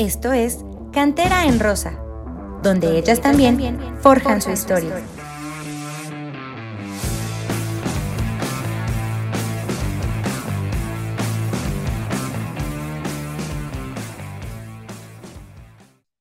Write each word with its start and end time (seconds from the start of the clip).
Esto 0.00 0.32
es 0.32 0.64
Cantera 0.94 1.44
en 1.44 1.60
Rosa, 1.60 1.90
donde 2.62 2.98
ellas 2.98 3.20
también 3.20 3.78
forjan 4.00 4.40
su 4.40 4.50
historia. 4.50 4.94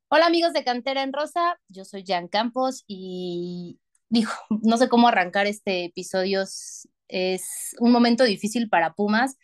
Hola 0.09 0.25
amigos 0.25 0.51
de 0.51 0.65
Cantera 0.65 1.01
en 1.03 1.13
Rosa, 1.13 1.57
yo 1.69 1.85
soy 1.85 2.03
Jan 2.05 2.27
Campos 2.27 2.83
y 2.85 3.79
dijo, 4.09 4.33
no 4.61 4.75
sé 4.75 4.89
cómo 4.89 5.07
arrancar 5.07 5.47
este 5.47 5.85
episodio, 5.85 6.43
es 7.07 7.75
un 7.79 7.93
momento 7.93 8.25
difícil 8.25 8.67
para 8.67 8.91
Pumas 8.91 9.37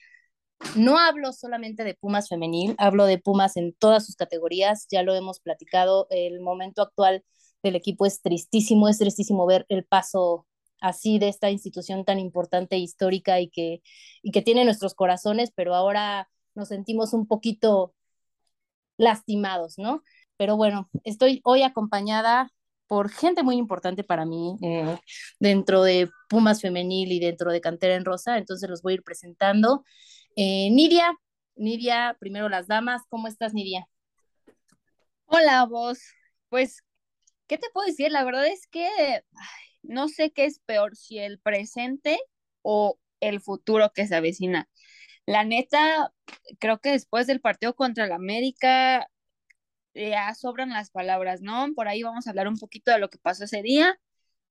no 0.75 0.97
hablo 0.97 1.31
solamente 1.33 1.83
de 1.83 1.95
Pumas 1.95 2.29
femenil, 2.29 2.75
hablo 2.77 3.05
de 3.05 3.17
Pumas 3.17 3.57
en 3.57 3.73
todas 3.73 4.05
sus 4.05 4.15
categorías, 4.15 4.87
ya 4.89 5.03
lo 5.03 5.15
hemos 5.15 5.39
platicado, 5.39 6.07
el 6.09 6.39
momento 6.41 6.81
actual 6.81 7.23
del 7.63 7.75
equipo 7.75 8.05
es 8.05 8.21
tristísimo, 8.21 8.89
es 8.89 8.97
tristísimo 8.97 9.45
ver 9.45 9.65
el 9.69 9.85
paso 9.85 10.45
así 10.81 11.19
de 11.19 11.29
esta 11.29 11.49
institución 11.49 12.05
tan 12.05 12.19
importante, 12.19 12.77
histórica 12.77 13.39
y 13.39 13.49
que, 13.49 13.81
y 14.21 14.31
que 14.31 14.41
tiene 14.41 14.65
nuestros 14.65 14.93
corazones, 14.93 15.51
pero 15.55 15.75
ahora 15.75 16.29
nos 16.53 16.69
sentimos 16.69 17.13
un 17.13 17.27
poquito 17.27 17.93
lastimados, 18.97 19.77
¿no? 19.77 20.03
Pero 20.37 20.57
bueno, 20.57 20.89
estoy 21.03 21.41
hoy 21.43 21.63
acompañada 21.63 22.51
por 22.87 23.09
gente 23.09 23.43
muy 23.43 23.55
importante 23.57 24.03
para 24.03 24.25
mí 24.25 24.57
eh, 24.61 24.97
dentro 25.39 25.81
de 25.83 26.09
Pumas 26.29 26.61
Femenil 26.61 27.11
y 27.11 27.19
dentro 27.19 27.51
de 27.51 27.61
Cantera 27.61 27.95
en 27.95 28.05
Rosa, 28.05 28.37
entonces 28.37 28.69
los 28.69 28.81
voy 28.81 28.93
a 28.93 28.95
ir 28.95 29.03
presentando. 29.03 29.83
Eh, 30.37 30.69
Nidia, 30.69 31.17
Nidia, 31.55 32.17
primero 32.19 32.49
las 32.49 32.67
damas, 32.67 33.03
¿cómo 33.07 33.29
estás 33.29 33.53
Nidia? 33.53 33.87
Hola 35.27 35.63
vos, 35.63 35.99
pues, 36.49 36.83
¿qué 37.47 37.57
te 37.57 37.69
puedo 37.73 37.87
decir? 37.87 38.11
La 38.11 38.25
verdad 38.25 38.45
es 38.45 38.67
que 38.67 38.89
no 39.81 40.09
sé 40.09 40.31
qué 40.31 40.43
es 40.43 40.59
peor, 40.59 40.97
si 40.97 41.19
el 41.19 41.39
presente 41.39 42.19
o 42.63 42.99
el 43.21 43.39
futuro 43.39 43.93
que 43.95 44.07
se 44.07 44.15
avecina. 44.15 44.67
La 45.25 45.45
neta, 45.45 46.11
creo 46.59 46.79
que 46.79 46.91
después 46.91 47.27
del 47.27 47.39
partido 47.39 47.73
contra 47.73 48.03
el 48.03 48.11
América 48.11 49.09
ya 49.93 50.35
sobran 50.35 50.71
las 50.71 50.91
palabras, 50.91 51.41
¿no? 51.41 51.73
Por 51.75 51.87
ahí 51.87 52.03
vamos 52.03 52.27
a 52.27 52.31
hablar 52.31 52.49
un 52.49 52.57
poquito 52.57 52.91
de 52.91 52.99
lo 52.99 53.09
que 53.09 53.19
pasó 53.19 53.45
ese 53.45 53.61
día 53.61 53.97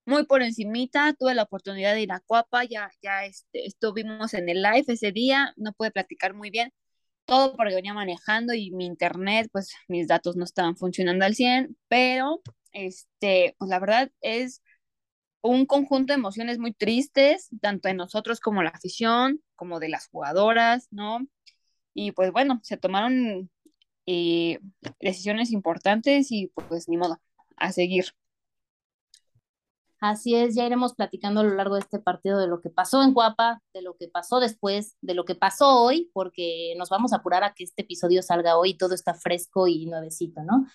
muy 0.07 0.27
por 0.27 0.43
encimita, 0.43 1.15
tuve 1.19 1.35
la 1.35 1.45
oportunidad 1.45 1.95
de 1.95 2.03
ir 2.03 2.13
a 2.13 2.21
Cuapa, 2.21 2.65
ya, 2.65 2.91
ya 3.03 3.25
este, 3.25 3.67
estuvimos 3.67 4.35
en 4.35 4.49
el 4.49 4.63
live 4.63 4.85
ese 4.89 5.13
día, 5.13 5.53
no 5.57 5.73
pude 5.73 5.91
platicar 5.91 6.35
muy 6.35 6.51
bien, 6.51 6.73
todo 7.25 7.57
porque 7.57 7.75
venía 7.75 7.95
manejando 7.95 8.55
y 8.55 8.71
mi 8.73 8.87
internet, 8.87 9.49
pues 9.53 9.75
mis 9.89 10.09
datos 10.09 10.37
no 10.37 10.45
estaban 10.45 10.77
funcionando 10.77 11.25
al 11.25 11.35
100, 11.35 11.77
pero 11.89 12.43
este, 12.73 13.57
pues 13.59 13.71
la 13.71 13.79
verdad 13.79 14.11
es 14.21 14.63
un 15.43 15.67
conjunto 15.67 16.13
de 16.13 16.19
emociones 16.19 16.59
muy 16.59 16.73
tristes, 16.73 17.49
tanto 17.61 17.89
de 17.89 17.95
nosotros 17.95 18.41
como 18.41 18.63
la 18.63 18.71
afición, 18.71 19.43
como 19.57 19.81
de 19.81 19.91
las 19.91 20.09
jugadoras, 20.09 20.89
¿no? 20.91 21.21
Y 21.95 22.13
pues 22.13 22.33
bueno, 22.33 22.61
se 22.65 22.77
tomaron 22.79 23.51
eh, 24.07 24.61
decisiones 25.01 25.53
importantes 25.53 26.33
y 26.33 26.49
pues 26.69 26.89
ni 26.89 26.97
modo, 26.97 27.21
a 27.57 27.73
seguir. 27.73 28.07
Así 30.07 30.35
es, 30.35 30.55
ya 30.55 30.67
iremos 30.67 30.93
platicando 30.93 31.41
a 31.41 31.45
lo 31.45 31.55
largo 31.55 31.77
de 31.77 31.81
este 31.81 31.99
partido 31.99 32.39
de 32.39 32.47
lo 32.47 32.61
que 32.61 32.69
pasó 32.69 33.03
en 33.03 33.15
Guapa, 33.15 33.63
de 33.73 33.81
lo 33.81 33.97
que 33.97 34.07
pasó 34.07 34.39
después, 34.39 34.99
de 35.01 35.15
lo 35.15 35.25
que 35.25 35.35
pasó 35.35 35.83
hoy, 35.83 36.11
porque 36.13 36.75
nos 36.77 36.91
vamos 36.91 37.15
a 37.15 37.17
apurar 37.17 37.43
a 37.43 37.55
que 37.55 37.65
este 37.65 37.81
episodio 37.81 38.23
salga 38.23 38.59
hoy 38.59 38.75
todo 38.75 38.95
está 38.95 39.15
fresco 39.15 39.67
y 39.67 39.87
nuevecito, 39.87 40.43
¿no? 40.43 40.67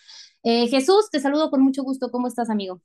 Eh, 0.42 0.68
Jesús, 0.68 1.12
te 1.12 1.20
saludo 1.20 1.52
con 1.52 1.62
mucho 1.62 1.84
gusto. 1.84 2.10
¿Cómo 2.10 2.28
estás, 2.28 2.50
amigo? 2.50 2.82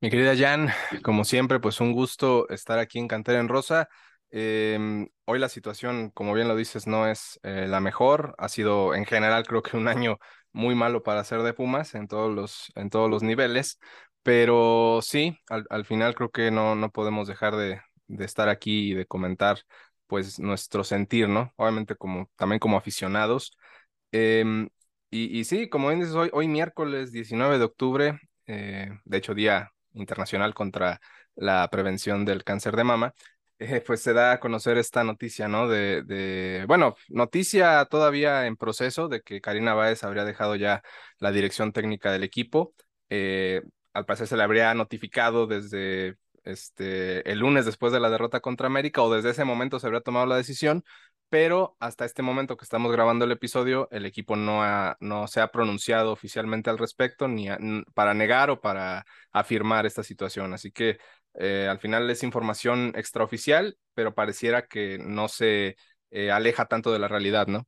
Mi 0.00 0.08
querida 0.08 0.34
Jan, 0.34 0.70
como 1.02 1.22
siempre, 1.24 1.60
pues 1.60 1.82
un 1.82 1.92
gusto 1.92 2.48
estar 2.48 2.78
aquí 2.78 2.98
en 2.98 3.06
Cantera 3.06 3.38
en 3.38 3.48
Rosa. 3.48 3.90
Em, 4.30 5.06
hoy 5.26 5.38
la 5.38 5.50
situación, 5.50 6.12
como 6.14 6.32
bien 6.32 6.48
lo 6.48 6.56
dices, 6.56 6.86
no 6.86 7.06
es 7.06 7.38
eh, 7.42 7.66
la 7.68 7.80
mejor. 7.80 8.34
Ha 8.38 8.48
sido 8.48 8.94
en 8.94 9.04
general 9.04 9.46
creo 9.46 9.62
que 9.62 9.76
un 9.76 9.88
año 9.88 10.16
muy 10.52 10.74
malo 10.74 11.02
para 11.02 11.20
hacer 11.20 11.42
de 11.42 11.52
Pumas 11.52 11.94
en 11.94 12.08
todos 12.08 12.34
los, 12.34 12.72
en 12.74 12.88
todos 12.88 13.10
los 13.10 13.22
niveles. 13.22 13.78
Pero 14.26 14.98
sí, 15.02 15.38
al, 15.48 15.84
final 15.84 16.16
creo 16.16 16.32
que 16.32 16.50
no, 16.50 16.74
no 16.74 16.90
podemos 16.90 17.28
dejar 17.28 17.54
de, 17.54 17.80
estar 18.18 18.48
aquí 18.48 18.90
y 18.90 18.94
de 18.94 19.06
comentar 19.06 19.60
pues 20.08 20.40
nuestro 20.40 20.82
sentir, 20.82 21.28
¿no? 21.28 21.52
Obviamente 21.54 21.94
como, 21.94 22.28
también 22.34 22.58
como 22.58 22.76
aficionados. 22.76 23.56
Em, 24.10 24.68
y, 25.10 25.38
y, 25.38 25.44
sí, 25.44 25.68
como 25.68 25.92
dices, 25.92 26.12
hoy, 26.16 26.30
hoy 26.32 26.48
miércoles 26.48 27.12
19 27.12 27.58
de 27.58 27.64
octubre, 27.66 28.18
eh, 28.46 28.90
de 29.04 29.16
hecho 29.16 29.32
Día 29.32 29.70
Internacional 29.92 30.54
contra 30.54 31.00
la 31.36 31.68
Prevención 31.70 32.24
del 32.24 32.42
Cáncer 32.42 32.74
de 32.74 32.82
Mama, 32.82 33.14
eh, 33.60 33.80
pues 33.86 34.02
se 34.02 34.12
da 34.12 34.32
a 34.32 34.40
conocer 34.40 34.76
esta 34.76 35.04
noticia, 35.04 35.46
¿no? 35.46 35.68
De, 35.68 36.02
de, 36.02 36.64
bueno, 36.66 36.96
noticia 37.10 37.84
todavía 37.84 38.46
en 38.46 38.56
proceso 38.56 39.06
de 39.06 39.20
que 39.20 39.40
Karina 39.40 39.74
Báez 39.74 40.02
habría 40.02 40.24
dejado 40.24 40.56
ya 40.56 40.82
la 41.20 41.30
dirección 41.30 41.72
técnica 41.72 42.10
del 42.10 42.24
equipo. 42.24 42.74
Al 43.96 44.04
parecer 44.04 44.26
se 44.28 44.36
le 44.36 44.42
habría 44.42 44.74
notificado 44.74 45.46
desde 45.46 46.16
este, 46.44 47.28
el 47.30 47.40
lunes 47.40 47.66
después 47.66 47.92
de 47.92 48.00
la 48.00 48.10
derrota 48.10 48.40
contra 48.40 48.68
América 48.68 49.02
o 49.02 49.12
desde 49.12 49.30
ese 49.30 49.44
momento 49.44 49.80
se 49.80 49.86
habría 49.86 50.00
tomado 50.00 50.26
la 50.26 50.36
decisión, 50.36 50.84
pero 51.28 51.76
hasta 51.80 52.04
este 52.04 52.22
momento 52.22 52.56
que 52.56 52.64
estamos 52.64 52.92
grabando 52.92 53.24
el 53.24 53.32
episodio, 53.32 53.88
el 53.90 54.06
equipo 54.06 54.36
no, 54.36 54.62
ha, 54.62 54.96
no 55.00 55.26
se 55.26 55.40
ha 55.40 55.50
pronunciado 55.50 56.12
oficialmente 56.12 56.70
al 56.70 56.78
respecto, 56.78 57.26
ni 57.26 57.48
para 57.94 58.14
negar 58.14 58.50
o 58.50 58.60
para 58.60 59.04
afirmar 59.32 59.86
esta 59.86 60.04
situación. 60.04 60.54
Así 60.54 60.70
que 60.70 60.98
eh, 61.34 61.66
al 61.68 61.80
final 61.80 62.08
es 62.10 62.22
información 62.22 62.92
extraoficial, 62.96 63.76
pero 63.94 64.14
pareciera 64.14 64.66
que 64.66 64.98
no 64.98 65.28
se 65.28 65.76
eh, 66.10 66.30
aleja 66.30 66.66
tanto 66.66 66.92
de 66.92 67.00
la 67.00 67.08
realidad, 67.08 67.48
¿no? 67.48 67.66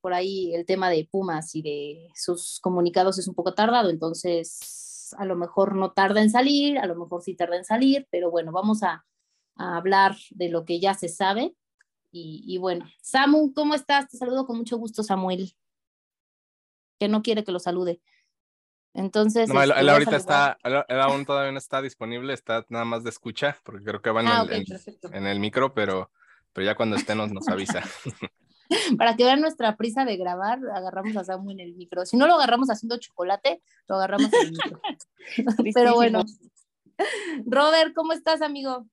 Por 0.00 0.14
ahí 0.14 0.54
el 0.54 0.66
tema 0.66 0.88
de 0.88 1.08
Pumas 1.10 1.54
y 1.56 1.62
de 1.62 2.08
sus 2.14 2.60
comunicados 2.60 3.18
es 3.18 3.26
un 3.26 3.34
poco 3.34 3.54
tardado, 3.54 3.90
entonces 3.90 4.89
a 5.14 5.24
lo 5.24 5.36
mejor 5.36 5.74
no 5.76 5.92
tarda 5.92 6.20
en 6.22 6.30
salir, 6.30 6.78
a 6.78 6.86
lo 6.86 6.94
mejor 6.94 7.22
sí 7.22 7.34
tarda 7.34 7.56
en 7.56 7.64
salir, 7.64 8.06
pero 8.10 8.30
bueno, 8.30 8.52
vamos 8.52 8.82
a, 8.82 9.04
hablar 9.56 10.16
de 10.30 10.48
lo 10.48 10.64
que 10.64 10.80
ya 10.80 10.94
se 10.94 11.08
sabe. 11.08 11.54
Y, 12.12 12.56
bueno, 12.58 12.86
Samu, 13.02 13.52
¿cómo 13.52 13.74
estás? 13.74 14.08
Te 14.08 14.16
saludo 14.16 14.46
con 14.46 14.56
mucho 14.56 14.78
gusto, 14.78 15.02
Samuel, 15.02 15.54
que 16.98 17.08
no 17.08 17.22
quiere 17.22 17.44
que 17.44 17.52
lo 17.52 17.58
salude. 17.58 18.00
Entonces. 18.94 19.48
No, 19.48 19.62
él, 19.62 19.70
este, 19.70 19.90
ahorita 19.90 20.16
está, 20.16 20.58
él 20.64 21.00
aún 21.00 21.24
todavía 21.26 21.52
no 21.52 21.58
está 21.58 21.82
disponible, 21.82 22.32
está 22.32 22.64
nada 22.70 22.84
más 22.84 23.04
de 23.04 23.10
escucha, 23.10 23.58
porque 23.62 23.84
creo 23.84 24.02
que 24.02 24.10
va 24.10 24.22
en, 24.22 24.28
ah, 24.28 24.46
el, 24.50 24.66
en, 25.12 25.26
el, 25.26 25.38
micro, 25.38 25.74
pero, 25.74 26.10
pero 26.52 26.64
ya 26.64 26.74
cuando 26.74 26.96
esté 26.96 27.14
nos, 27.14 27.30
nos 27.30 27.46
avisa. 27.48 27.82
Para 28.98 29.16
que 29.16 29.24
vean 29.24 29.40
nuestra 29.40 29.76
prisa 29.76 30.04
de 30.04 30.16
grabar, 30.16 30.60
agarramos 30.74 31.16
a 31.16 31.24
Samu 31.24 31.50
en 31.50 31.60
el 31.60 31.74
micro. 31.74 32.06
Si 32.06 32.16
no 32.16 32.26
lo 32.26 32.34
agarramos 32.34 32.70
haciendo 32.70 32.98
chocolate, 32.98 33.62
lo 33.88 33.96
agarramos 33.96 34.32
en 34.32 34.40
el 34.40 34.52
micro. 34.52 34.80
Pero 35.74 35.94
bueno. 35.94 36.24
Robert, 37.46 37.94
¿cómo 37.94 38.12
estás, 38.12 38.42
amigo? 38.42 38.86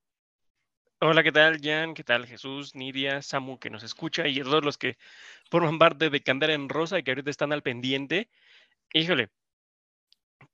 Hola, 1.00 1.22
¿qué 1.22 1.32
tal, 1.32 1.60
Jan? 1.62 1.94
¿Qué 1.94 2.04
tal, 2.04 2.26
Jesús, 2.26 2.74
Nidia, 2.74 3.22
Samu, 3.22 3.60
que 3.60 3.70
nos 3.70 3.84
escucha 3.84 4.28
y 4.28 4.42
todos 4.42 4.66
los 4.66 4.80
que 4.80 4.98
forman 5.52 5.78
parte 5.78 6.10
de 6.10 6.24
Candera 6.24 6.54
en 6.54 6.70
Rosa 6.70 6.98
y 6.98 7.04
que 7.04 7.12
ahorita 7.12 7.30
están 7.30 7.54
al 7.54 7.62
pendiente? 7.62 8.32
Híjole, 8.94 9.30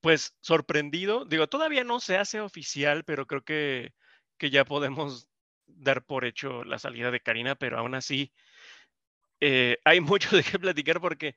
pues 0.02 0.36
sorprendido. 0.42 1.24
Digo, 1.24 1.48
todavía 1.48 1.86
no 1.86 2.02
se 2.02 2.18
hace 2.18 2.42
oficial, 2.42 3.06
pero 3.06 3.26
creo 3.26 3.44
que, 3.44 3.94
que 4.38 4.50
ya 4.50 4.66
podemos 4.66 5.30
dar 5.66 6.04
por 6.04 6.26
hecho 6.26 6.66
la 6.66 6.78
salida 6.78 7.10
de 7.10 7.22
Karina, 7.22 7.56
pero 7.56 7.78
aún 7.80 7.96
así, 7.96 8.34
eh, 9.46 9.80
hay 9.86 10.00
mucho 10.02 10.36
de 10.36 10.44
qué 10.44 10.58
platicar 10.58 11.02
porque, 11.02 11.36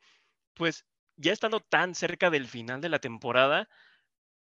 pues, 0.55 0.87
ya 1.17 1.33
estando 1.33 1.61
tan 1.61 1.95
cerca 1.97 2.31
del 2.31 2.47
final 2.49 2.81
de 2.81 2.89
la 2.89 3.01
temporada, 3.01 3.69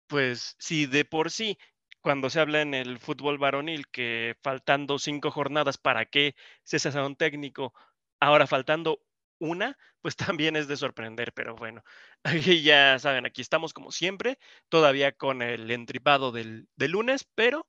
pues, 0.08 0.56
si 0.58 0.86
de 0.86 1.04
por 1.04 1.30
sí, 1.30 1.58
cuando 2.00 2.30
se 2.30 2.40
habla 2.40 2.62
en 2.62 2.74
el 2.74 2.98
fútbol 2.98 3.38
varonil 3.38 3.88
que 3.88 4.36
faltando 4.42 4.98
cinco 4.98 5.30
jornadas 5.30 5.78
para 5.78 6.06
que 6.06 6.34
se 6.64 6.78
sea 6.78 7.04
un 7.04 7.16
técnico, 7.16 7.74
ahora 8.20 8.46
faltando 8.46 9.02
una, 9.38 9.76
pues 10.02 10.16
también 10.38 10.56
es 10.56 10.68
de 10.68 10.76
sorprender, 10.78 11.32
pero 11.34 11.56
bueno, 11.56 11.82
aquí 12.24 12.62
ya 12.62 12.98
saben, 12.98 13.26
aquí 13.26 13.42
estamos 13.42 13.74
como 13.74 13.92
siempre, 13.92 14.38
todavía 14.70 15.12
con 15.12 15.42
el 15.42 15.70
entripado 15.70 16.32
del, 16.32 16.68
del 16.76 16.92
lunes, 16.92 17.24
pero 17.34 17.66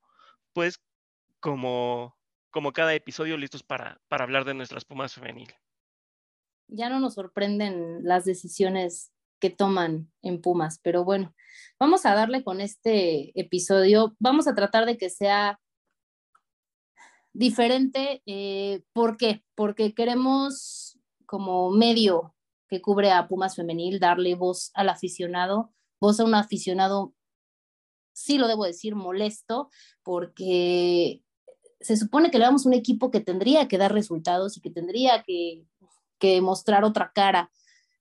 pues 0.54 0.82
como, 1.42 2.18
como 2.52 2.74
cada 2.74 2.94
episodio 2.96 3.38
listos 3.38 3.64
para, 3.64 4.02
para 4.10 4.24
hablar 4.26 4.46
de 4.46 4.54
nuestras 4.56 4.86
Pumas 4.86 5.14
femenil 5.16 5.54
ya 6.72 6.90
no 6.90 7.00
nos 7.00 7.16
sorprenden 7.16 8.04
las 8.04 8.26
decisiones 8.26 9.12
que 9.40 9.50
toman 9.50 10.12
en 10.22 10.42
Pumas, 10.42 10.80
pero 10.82 11.04
bueno, 11.04 11.36
vamos 11.80 12.06
a 12.06 12.16
darle 12.16 12.44
con 12.44 12.62
este 12.62 13.38
episodio, 13.40 14.16
vamos 14.20 14.48
a 14.48 14.56
tratar 14.56 14.86
de 14.86 14.98
que 14.98 15.10
sea 15.10 15.60
diferente. 17.34 18.22
Eh, 18.26 18.84
¿Por 18.94 19.18
qué? 19.18 19.44
Porque 19.56 19.94
queremos 19.94 21.00
como 21.26 21.72
medio 21.72 22.36
que 22.70 22.82
cubre 22.82 23.12
a 23.12 23.28
Pumas 23.28 23.56
Femenil, 23.56 24.00
darle 24.00 24.36
voz 24.36 24.72
al 24.74 24.90
aficionado, 24.90 25.74
voz 26.00 26.20
a 26.20 26.24
un 26.24 26.36
aficionado, 26.36 27.14
sí 28.14 28.38
lo 28.38 28.48
debo 28.48 28.66
decir, 28.66 28.96
molesto, 28.96 29.70
porque 30.04 31.22
se 31.82 31.98
supone 31.98 32.32
que 32.32 32.38
le 32.38 32.46
damos 32.46 32.66
un 32.66 32.74
equipo 32.74 33.12
que 33.12 33.20
tendría 33.20 33.68
que 33.68 33.78
dar 33.78 33.94
resultados 33.94 34.56
y 34.56 34.62
que 34.62 34.70
tendría 34.70 35.24
que, 35.24 35.66
que 36.22 36.40
mostrar 36.40 36.86
otra 36.86 37.12
cara 37.14 37.52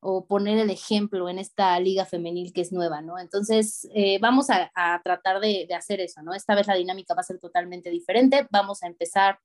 o 0.01 0.27
poner 0.27 0.59
el 0.59 0.71
ejemplo 0.71 1.29
en 1.29 1.39
esta 1.39 1.79
liga 1.81 2.05
femenil 2.05 2.53
que 2.53 2.61
es 2.61 2.73
nueva, 2.73 3.03
¿no? 3.03 3.19
Entonces, 3.19 3.89
eh, 3.95 4.19
vamos 4.21 4.49
a, 4.49 4.71
tratar 5.03 5.41
de, 5.41 5.69
hacer 5.77 6.01
eso, 6.01 6.23
¿no? 6.23 6.33
Esta 6.33 6.55
vez 6.55 6.67
la 6.67 6.75
dinámica 6.75 7.15
va 7.15 7.21
a 7.21 7.25
ser 7.25 7.39
totalmente 7.39 7.91
diferente, 7.91 8.47
vamos 8.51 8.83
a 8.83 8.87
empezar 8.87 9.41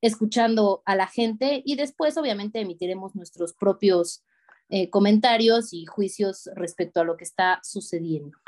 escuchando 0.00 0.82
a 0.84 0.94
la 0.94 1.06
gente 1.06 1.62
y 1.64 1.76
después, 1.76 2.16
obviamente, 2.16 2.60
emitiremos 2.60 3.16
nuestros 3.16 3.54
propios 3.54 4.22
eh, 4.68 4.90
comentarios 4.90 5.72
y 5.72 5.86
juicios 5.86 6.50
respecto 6.54 7.00
a 7.00 7.04
lo 7.04 7.16
que 7.16 7.24
está 7.24 7.60
sucediendo. 7.62 8.38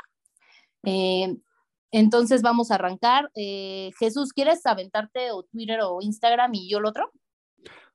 Eh, 0.83 1.35
entonces, 1.91 2.41
vamos 2.41 2.71
a 2.71 2.75
arrancar. 2.75 3.31
Jesús, 3.33 4.31
¿quieres 4.31 4.65
aventarte 4.65 5.31
o 5.31 5.43
Twitter 5.43 5.79
o 5.81 6.01
Instagram 6.01 6.53
y 6.53 6.69
yo 6.69 6.77
el 6.77 6.85
otro? 6.85 7.11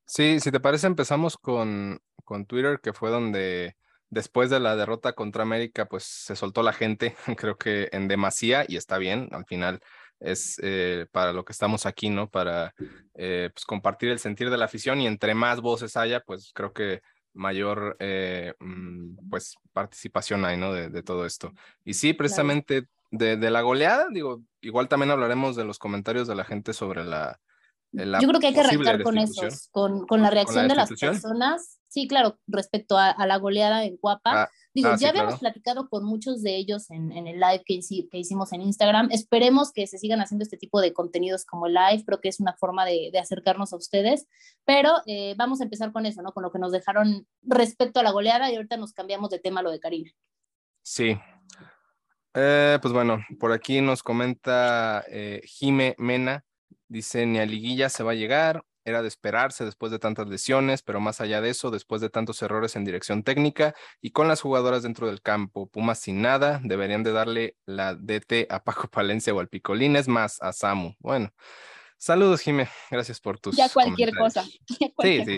Sí, 0.06 0.40
si 0.40 0.50
te 0.50 0.60
parece, 0.60 0.86
empezamos 0.86 1.36
con, 1.38 2.00
con 2.24 2.46
Twitter, 2.46 2.80
que 2.82 2.92
fue 2.92 3.10
donde 3.10 3.76
después 4.10 4.50
de 4.50 4.60
la 4.60 4.76
derrota 4.76 5.14
contra 5.14 5.42
América, 5.42 5.86
pues 5.86 6.04
se 6.04 6.36
soltó 6.36 6.62
la 6.62 6.72
gente, 6.72 7.16
creo 7.36 7.56
que 7.56 7.88
en 7.92 8.08
demasía, 8.08 8.64
y 8.68 8.76
está 8.76 8.98
bien, 8.98 9.28
al 9.32 9.44
final 9.46 9.80
es 10.20 10.58
eh, 10.62 11.06
para 11.12 11.32
lo 11.32 11.44
que 11.44 11.52
estamos 11.52 11.86
aquí, 11.86 12.08
¿no? 12.10 12.30
Para 12.30 12.74
eh, 13.14 13.50
pues 13.52 13.64
compartir 13.64 14.10
el 14.10 14.18
sentir 14.18 14.50
de 14.50 14.56
la 14.56 14.66
afición 14.66 15.00
y 15.00 15.06
entre 15.06 15.34
más 15.34 15.60
voces 15.60 15.96
haya, 15.96 16.20
pues 16.20 16.52
creo 16.54 16.72
que 16.72 17.02
mayor 17.32 17.96
eh, 17.98 18.54
mm, 18.60 19.28
pues 19.28 19.56
participación 19.72 20.44
hay, 20.44 20.56
¿no? 20.56 20.72
De, 20.72 21.02
todo 21.02 21.26
esto. 21.26 21.52
Y 21.84 21.94
sí, 21.94 22.12
precisamente 22.14 22.88
de, 23.10 23.36
de, 23.36 23.50
la 23.50 23.62
goleada, 23.62 24.06
digo, 24.10 24.42
igual 24.60 24.88
también 24.88 25.10
hablaremos 25.10 25.56
de 25.56 25.64
los 25.64 25.78
comentarios 25.78 26.28
de 26.28 26.36
la 26.36 26.44
gente 26.44 26.72
sobre 26.72 27.04
la, 27.04 27.40
yo 27.94 28.29
creo 28.29 28.41
que 28.41 28.49
hay 28.49 28.55
que 28.55 28.61
arrancar 28.61 29.02
con 29.02 29.19
esos, 29.19 29.69
con, 29.70 30.06
con 30.06 30.23
la 30.23 30.31
reacción 30.31 30.69
de 30.69 30.75
las 30.75 30.91
personas. 30.91 31.79
Sí, 31.88 32.08
claro, 32.08 32.38
respecto 32.49 32.99
a, 32.99 33.14
la 33.26 33.37
goleada 33.37 33.85
en 33.85 33.96
Guapa. 33.96 34.43
Ah, 34.43 34.50
Digo, 34.75 34.88
ah, 34.88 34.96
ya 34.99 35.11
habíamos 35.11 35.38
platicado 35.38 35.88
con 35.88 36.05
muchos 36.05 36.43
de 36.43 36.56
ellos 36.56 36.91
en, 36.91 37.12
en 37.12 37.29
el 37.29 37.38
live 37.38 37.62
que, 37.64 37.79
que, 38.11 38.19
hicimos 38.19 38.52
en 38.52 38.62
Instagram. 38.62 39.08
Esperemos 39.12 39.73
que 39.73 39.87
se 39.87 39.99
sigan 39.99 40.20
haciendo 40.20 40.43
este 40.43 40.56
tipo 40.56 40.81
de 40.81 40.93
contenidos 40.93 41.44
como 41.44 41.69
el 41.69 41.75
live. 41.75 42.02
Creo 42.05 42.20
que 42.20 42.29
es 42.29 42.41
una 42.41 42.55
forma 42.55 42.85
de, 42.85 43.11
de 43.12 43.19
acercarnos 43.20 43.73
a 43.73 43.76
ustedes. 43.76 44.26
Pero 44.64 44.91
eh, 45.06 45.37
vamos 45.38 45.61
a 45.61 45.64
empezar 45.64 45.93
con 45.93 46.06
eso, 46.06 46.23
¿no? 46.23 46.32
Con 46.32 46.43
lo 46.43 46.50
que 46.50 46.58
nos 46.58 46.73
dejaron 46.73 47.29
respecto 47.43 48.00
a 48.00 48.02
la 48.02 48.11
goleada 48.11 48.50
y 48.50 48.56
ahorita 48.56 48.76
nos 48.76 48.93
cambiamos 48.93 49.31
de 49.31 49.38
tema 49.38 49.62
lo 49.62 49.70
de 49.70 49.79
Karina. 49.79 50.11
Sí. 50.82 51.17
Eh, 52.35 52.79
pues 52.82 52.93
bueno, 52.93 53.25
por 53.38 53.52
aquí 53.52 53.81
nos 53.81 54.02
comenta 54.02 55.05
eh, 55.08 55.41
Jime 55.44 55.94
Mena. 55.99 56.44
Dice, 56.94 57.26
ni 57.26 57.41
a 57.41 57.44
liguilla 57.44 57.88
se 57.88 58.05
va 58.05 58.12
a 58.12 58.14
llegar, 58.14 58.64
era 58.85 59.02
de 59.02 59.08
esperarse 59.08 59.64
después 59.64 59.91
de 59.91 59.99
tantas 59.99 60.29
lesiones, 60.29 60.82
pero 60.82 61.00
más 61.00 61.20
allá 61.20 61.41
de 61.41 61.50
eso, 61.50 61.73
después 61.73 62.00
de 62.00 62.08
tantos 62.08 62.41
errores 62.41 62.76
en 62.76 62.85
dirección 62.85 63.25
técnica 63.25 63.75
y 64.00 64.12
con 64.12 64.29
las 64.29 64.41
jugadoras 64.41 64.85
dentro 64.85 65.08
del 65.08 65.20
campo, 65.20 65.67
Pumas 65.67 65.99
sin 65.99 66.23
nada, 66.23 66.61
deberían 66.62 67.02
de 67.02 67.11
darle 67.11 67.56
la 67.67 67.96
DT 67.96 68.46
a 68.49 68.62
Paco 68.62 68.87
Palencia 68.93 69.35
o 69.35 69.41
al 69.41 69.49
Picolín, 69.49 69.96
es 69.96 70.06
más, 70.06 70.41
a 70.41 70.52
Samu. 70.52 70.94
Bueno, 71.00 71.35
saludos, 71.99 72.43
Jime, 72.43 72.69
gracias 72.93 73.20
por 73.20 73.41
tus 73.41 73.56
Ya 73.56 73.69
cualquier 73.69 74.14
cosa. 74.14 74.44
sí, 75.02 75.25
sí, 75.25 75.37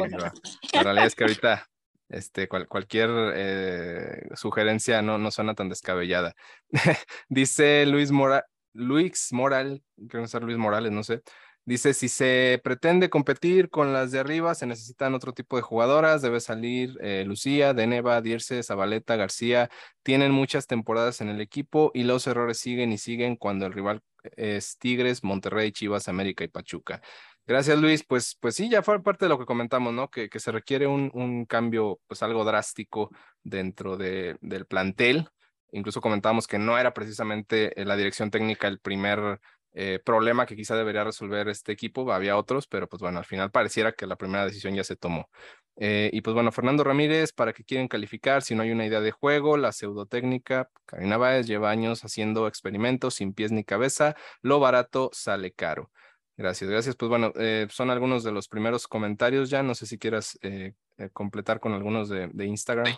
la 0.75 0.83
realidad 0.83 1.07
es 1.07 1.15
que 1.15 1.25
ahorita 1.25 1.67
este, 2.11 2.49
cualquier 2.49 3.09
eh, 3.35 4.29
sugerencia 4.35 5.01
no, 5.01 5.17
no 5.17 5.31
suena 5.31 5.55
tan 5.55 5.71
descabellada. 5.71 6.35
Dice 7.31 7.87
Luis 7.87 8.11
Mora, 8.11 8.45
Luis 8.77 9.33
Moral, 9.33 9.83
creo 10.09 10.23
que 10.23 10.27
es 10.27 10.43
Luis 10.43 10.59
Morales, 10.59 10.93
no 10.93 11.03
sé. 11.03 11.23
Dice, 11.67 11.95
si 11.95 12.09
se 12.09 12.61
pretende 12.63 13.11
competir 13.11 13.71
con 13.71 13.93
las 13.93 14.13
de 14.13 14.21
arriba, 14.21 14.55
se 14.55 14.67
necesitan 14.67 15.15
otro 15.15 15.33
tipo 15.33 15.57
de 15.57 15.63
jugadoras. 15.63 16.23
Debe 16.23 16.39
salir 16.39 16.97
eh, 17.01 17.25
Lucía, 17.27 17.75
Deneva, 17.75 18.23
Dierce, 18.23 18.63
Zabaleta, 18.63 19.17
García. 19.17 19.69
Tienen 20.05 20.31
muchas 20.31 20.69
temporadas 20.69 21.21
en 21.21 21.29
el 21.29 21.41
equipo 21.41 21.91
y 21.93 22.05
los 22.05 22.29
errores 22.29 22.59
siguen 22.59 22.93
y 22.93 22.99
siguen 22.99 23.35
cuando 23.35 23.67
el 23.67 23.73
rival 23.73 24.01
es 24.37 24.79
Tigres, 24.79 25.25
Monterrey, 25.25 25.73
Chivas, 25.73 26.07
América 26.07 26.45
y 26.45 26.49
Pachuca. 26.49 27.03
Gracias, 27.49 27.77
Luis. 27.79 28.05
Pues, 28.05 28.37
pues 28.41 28.55
sí, 28.55 28.69
ya 28.69 28.83
fue 28.83 29.03
parte 29.03 29.25
de 29.25 29.29
lo 29.29 29.39
que 29.39 29.45
comentamos, 29.45 29.93
¿no? 29.93 30.09
Que, 30.09 30.29
que 30.29 30.39
se 30.39 30.53
requiere 30.53 30.87
un, 30.87 31.11
un, 31.15 31.47
cambio, 31.47 32.01
pues 32.07 32.23
algo 32.23 32.45
drástico 32.45 33.11
dentro 33.43 33.97
de, 33.97 34.37
del 34.41 34.67
plantel. 34.67 35.29
Incluso 35.73 36.01
comentábamos 36.01 36.47
que 36.47 36.59
no 36.59 36.79
era 36.79 36.95
precisamente 36.95 37.81
eh, 37.81 37.85
la 37.85 37.97
dirección 37.97 38.31
técnica 38.31 38.69
el 38.69 38.79
primer 38.79 39.41
eh, 39.79 40.01
problema 40.03 40.47
que 40.47 40.57
quizá 40.57 40.75
debería 40.75 41.05
resolver 41.05 41.49
este 41.49 41.71
equipo. 41.71 42.11
Había 42.11 42.39
otros, 42.39 42.67
pero 42.67 42.89
pues 42.89 43.03
bueno, 43.03 43.19
al 43.19 43.27
final 43.27 43.51
pareciera 43.51 43.93
que 43.93 44.07
la 44.07 44.17
primera 44.17 44.47
decisión 44.47 44.75
ya 44.75 44.83
se 44.85 44.97
tomó. 44.97 45.29
Eh, 45.77 46.09
y 46.15 46.23
pues 46.23 46.33
bueno, 46.33 46.51
Fernando 46.51 46.83
Ramírez, 46.83 47.33
¿para 47.33 47.53
qué 47.53 47.63
quieren 47.63 47.87
calificar 47.87 48.41
si 48.41 48.55
no 48.55 48.63
hay 48.63 48.71
una 48.71 48.87
idea 48.87 49.03
de 49.03 49.11
juego? 49.11 49.59
La 49.59 49.73
pseudotécnica, 49.73 50.71
Karina 50.87 51.19
Báez 51.19 51.47
lleva 51.47 51.69
años 51.71 52.05
haciendo 52.05 52.49
experimentos 52.49 53.17
sin 53.17 53.35
pies 53.35 53.53
ni 53.53 53.65
cabeza, 53.65 54.17
lo 54.41 54.61
barato 54.61 55.11
sale 55.13 55.53
caro. 55.53 55.91
Gracias, 56.39 56.71
gracias. 56.71 56.97
Pues 56.97 57.11
bueno, 57.11 57.33
son 57.69 57.91
algunos 57.91 58.25
de 58.25 58.33
los 58.33 58.49
primeros 58.49 58.89
comentarios 58.89 59.51
ya. 59.51 59.63
No 59.63 59.75
sé 59.75 59.87
si 59.87 59.99
quieras 59.99 60.39
completar 61.13 61.61
con 61.61 61.73
algunos 61.73 62.09
de, 62.09 62.29
de 62.29 62.47
Instagram. 62.47 62.95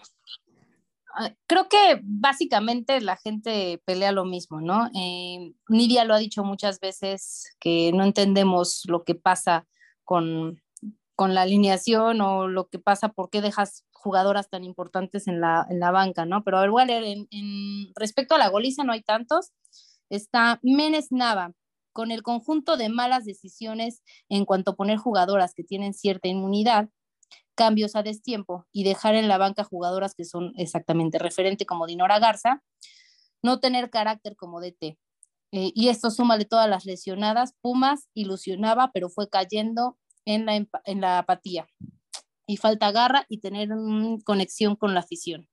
Ah, 1.20 1.35
creo 1.49 1.69
que 1.69 2.00
básicamente 2.05 3.00
la 3.00 3.17
gente 3.17 3.82
pelea 3.85 4.12
lo 4.12 4.25
mismo, 4.25 4.61
¿no? 4.61 4.88
Eh, 4.94 5.53
Nidia 5.69 6.05
lo 6.05 6.15
ha 6.15 6.19
dicho 6.19 6.44
muchas 6.44 6.79
veces 6.79 7.56
que 7.59 7.91
no 7.93 8.05
entendemos 8.05 8.82
lo 8.87 9.03
que 9.03 9.17
pasa 9.17 9.67
con, 10.05 10.62
con 11.17 11.35
la 11.35 11.43
alineación 11.43 12.20
o 12.20 12.47
lo 12.47 12.69
que 12.69 12.79
pasa, 12.79 13.09
por 13.09 13.31
qué 13.31 13.41
dejas 13.41 13.85
jugadoras 13.91 14.49
tan 14.49 14.62
importantes 14.62 15.26
en 15.26 15.41
la, 15.41 15.67
en 15.69 15.81
la 15.81 15.91
banca, 15.91 16.25
¿no? 16.25 16.44
Pero 16.44 16.59
a 16.59 16.61
ver, 16.61 16.70
voy 16.70 16.85
en, 16.88 17.26
en, 17.32 17.93
respecto 17.97 18.37
a 18.37 18.38
la 18.38 18.49
goliza 18.49 18.85
no 18.85 18.93
hay 18.93 19.03
tantos. 19.03 19.50
Está 20.11 20.61
Menes 20.62 21.11
Nava, 21.11 21.53
con 21.93 22.12
el 22.12 22.23
conjunto 22.23 22.76
de 22.76 22.91
malas 22.91 23.25
decisiones 23.25 24.05
en 24.29 24.44
cuanto 24.44 24.71
a 24.71 24.76
poner 24.76 24.99
jugadoras 24.99 25.53
que 25.53 25.64
tienen 25.64 25.94
cierta 25.94 26.29
inmunidad, 26.29 26.91
cambios 27.59 27.97
a 27.97 28.05
destiempo 28.05 28.69
y 28.73 28.85
dejar 28.85 29.17
en 29.17 29.27
la 29.27 29.37
banca 29.37 29.65
jugadoras 29.65 30.15
que 30.15 30.25
son 30.25 30.53
exactamente 30.57 31.19
referente 31.19 31.67
como 31.67 31.89
Dinora 31.89 32.21
Garza, 32.21 32.62
no 33.43 33.59
tener 33.59 33.91
carácter 33.91 34.37
como 34.37 34.61
DT. 34.61 34.97
Eh, 35.50 35.73
y 35.75 35.88
esto 35.88 36.12
suma 36.12 36.38
de 36.38 36.45
todas 36.45 36.71
las 36.71 36.85
lesionadas, 36.85 37.55
Pumas 37.61 38.09
ilusionaba, 38.15 38.93
pero 38.95 39.09
fue 39.09 39.29
cayendo 39.29 39.99
en 40.25 40.47
la, 40.47 40.55
en 40.55 41.00
la 41.00 41.19
apatía. 41.19 41.67
Y 42.47 42.59
falta 42.59 42.93
garra 42.93 43.27
y 43.29 43.41
tener 43.41 43.71
conexión 44.25 44.77
con 44.77 44.95
la 44.95 45.00
afición. 45.00 45.49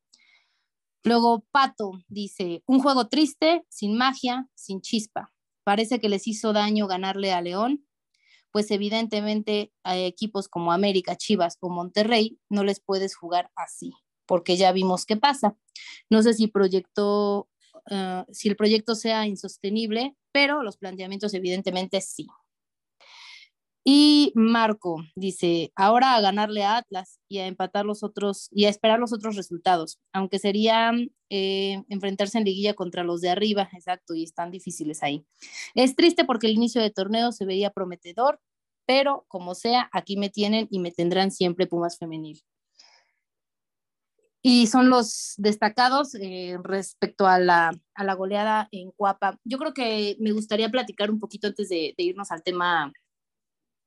Luego 1.04 1.44
Pato 1.52 1.94
dice, 2.08 2.62
un 2.68 2.82
juego 2.82 3.08
triste, 3.08 3.66
sin 3.70 3.98
magia, 3.98 4.48
sin 4.54 4.82
chispa. 4.82 5.34
Parece 5.64 6.00
que 6.00 6.10
les 6.10 6.28
hizo 6.28 6.54
daño 6.54 6.86
ganarle 6.86 7.34
a 7.34 7.42
León 7.42 7.84
pues 8.56 8.72
evidentemente 8.72 9.74
a 9.84 9.98
equipos 9.98 10.48
como 10.48 10.72
América, 10.72 11.18
Chivas 11.18 11.58
o 11.60 11.68
Monterrey 11.68 12.40
no 12.48 12.64
les 12.64 12.80
puedes 12.80 13.14
jugar 13.14 13.52
así, 13.54 13.92
porque 14.26 14.56
ya 14.56 14.72
vimos 14.72 15.06
qué 15.06 15.18
pasa. 15.18 15.58
No 16.10 16.24
sé 16.24 16.34
si 16.34 16.48
proyecto, 16.48 17.50
eh, 17.92 18.24
si 18.32 18.48
el 18.48 18.56
proyecto 18.56 18.96
sea 18.96 19.28
insostenible, 19.28 20.16
pero 20.32 20.64
los 20.64 20.78
planteamientos 20.78 21.34
evidentemente 21.34 22.00
sí. 22.00 22.28
Y 23.88 24.32
Marco 24.34 25.04
dice, 25.16 25.72
ahora 25.76 26.16
a 26.16 26.22
ganarle 26.22 26.64
a 26.64 26.78
Atlas 26.78 27.20
y 27.30 27.38
a 27.38 27.46
empatar 27.46 27.86
los 27.86 28.02
otros 28.02 28.50
y 28.52 28.66
a 28.66 28.70
esperar 28.70 29.00
los 29.00 29.14
otros 29.14 29.36
resultados, 29.36 30.00
aunque 30.12 30.40
sería 30.40 30.92
eh, 31.30 31.84
enfrentarse 31.90 32.40
en 32.40 32.46
liguilla 32.46 32.74
contra 32.74 33.04
los 33.04 33.22
de 33.22 33.30
arriba, 33.30 33.70
exacto, 33.74 34.16
y 34.16 34.24
están 34.24 34.50
difíciles 34.50 35.04
ahí. 35.04 35.24
Es 35.76 35.96
triste 35.96 36.26
porque 36.26 36.48
el 36.48 36.54
inicio 36.54 36.82
de 36.82 36.90
torneo 36.90 37.32
se 37.32 37.46
veía 37.46 37.70
prometedor, 37.70 38.40
pero 38.88 39.26
como 39.28 39.54
sea, 39.54 39.88
aquí 39.94 40.18
me 40.18 40.30
tienen 40.30 40.68
y 40.72 40.80
me 40.80 40.92
tendrán 40.92 41.30
siempre 41.30 41.68
Pumas 41.68 42.00
Femenil. 42.00 42.42
Y 44.42 44.66
son 44.66 44.90
los 44.90 45.36
destacados 45.38 46.16
eh, 46.16 46.58
respecto 46.64 47.28
a 47.28 47.38
la, 47.38 47.72
a 47.94 48.04
la, 48.04 48.14
goleada 48.16 48.68
en 48.72 48.92
Cuapa. 48.92 49.40
Yo 49.44 49.60
creo 49.60 49.74
que 49.76 50.18
me 50.20 50.32
gustaría 50.32 50.70
platicar 50.70 51.12
un 51.12 51.20
poquito 51.20 51.48
antes 51.48 51.70
de 51.70 51.94
irnos 51.98 52.32
al 52.32 52.44
tema 52.44 52.92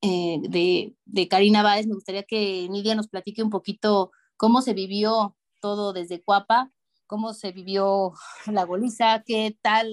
eh, 0.01 0.39
de, 0.43 0.95
de, 1.05 1.29
Karina 1.29 1.63
Báez, 1.63 1.87
me 1.87 1.95
gustaría 1.95 2.23
que 2.23 2.69
Nidia 2.69 2.95
nos 2.95 3.09
platique 3.09 3.43
un 3.43 3.51
poquito 3.51 4.13
cómo 4.37 4.63
se 4.63 4.75
vivió 4.75 5.37
todo 5.61 5.93
desde 5.93 6.23
Cuapa, 6.23 6.71
cómo 7.07 7.35
se 7.35 7.53
vivió 7.53 8.13
la 8.47 8.65
goliza, 8.65 9.23
qué 9.27 9.57
tal 9.61 9.91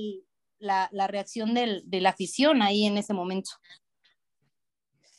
la, 0.59 0.89
la 0.91 1.07
reacción 1.07 1.53
del, 1.53 1.83
de 1.85 2.01
la 2.01 2.09
afición 2.09 2.61
ahí 2.61 2.85
en 2.85 2.97
ese 2.97 3.13
momento. 3.13 3.51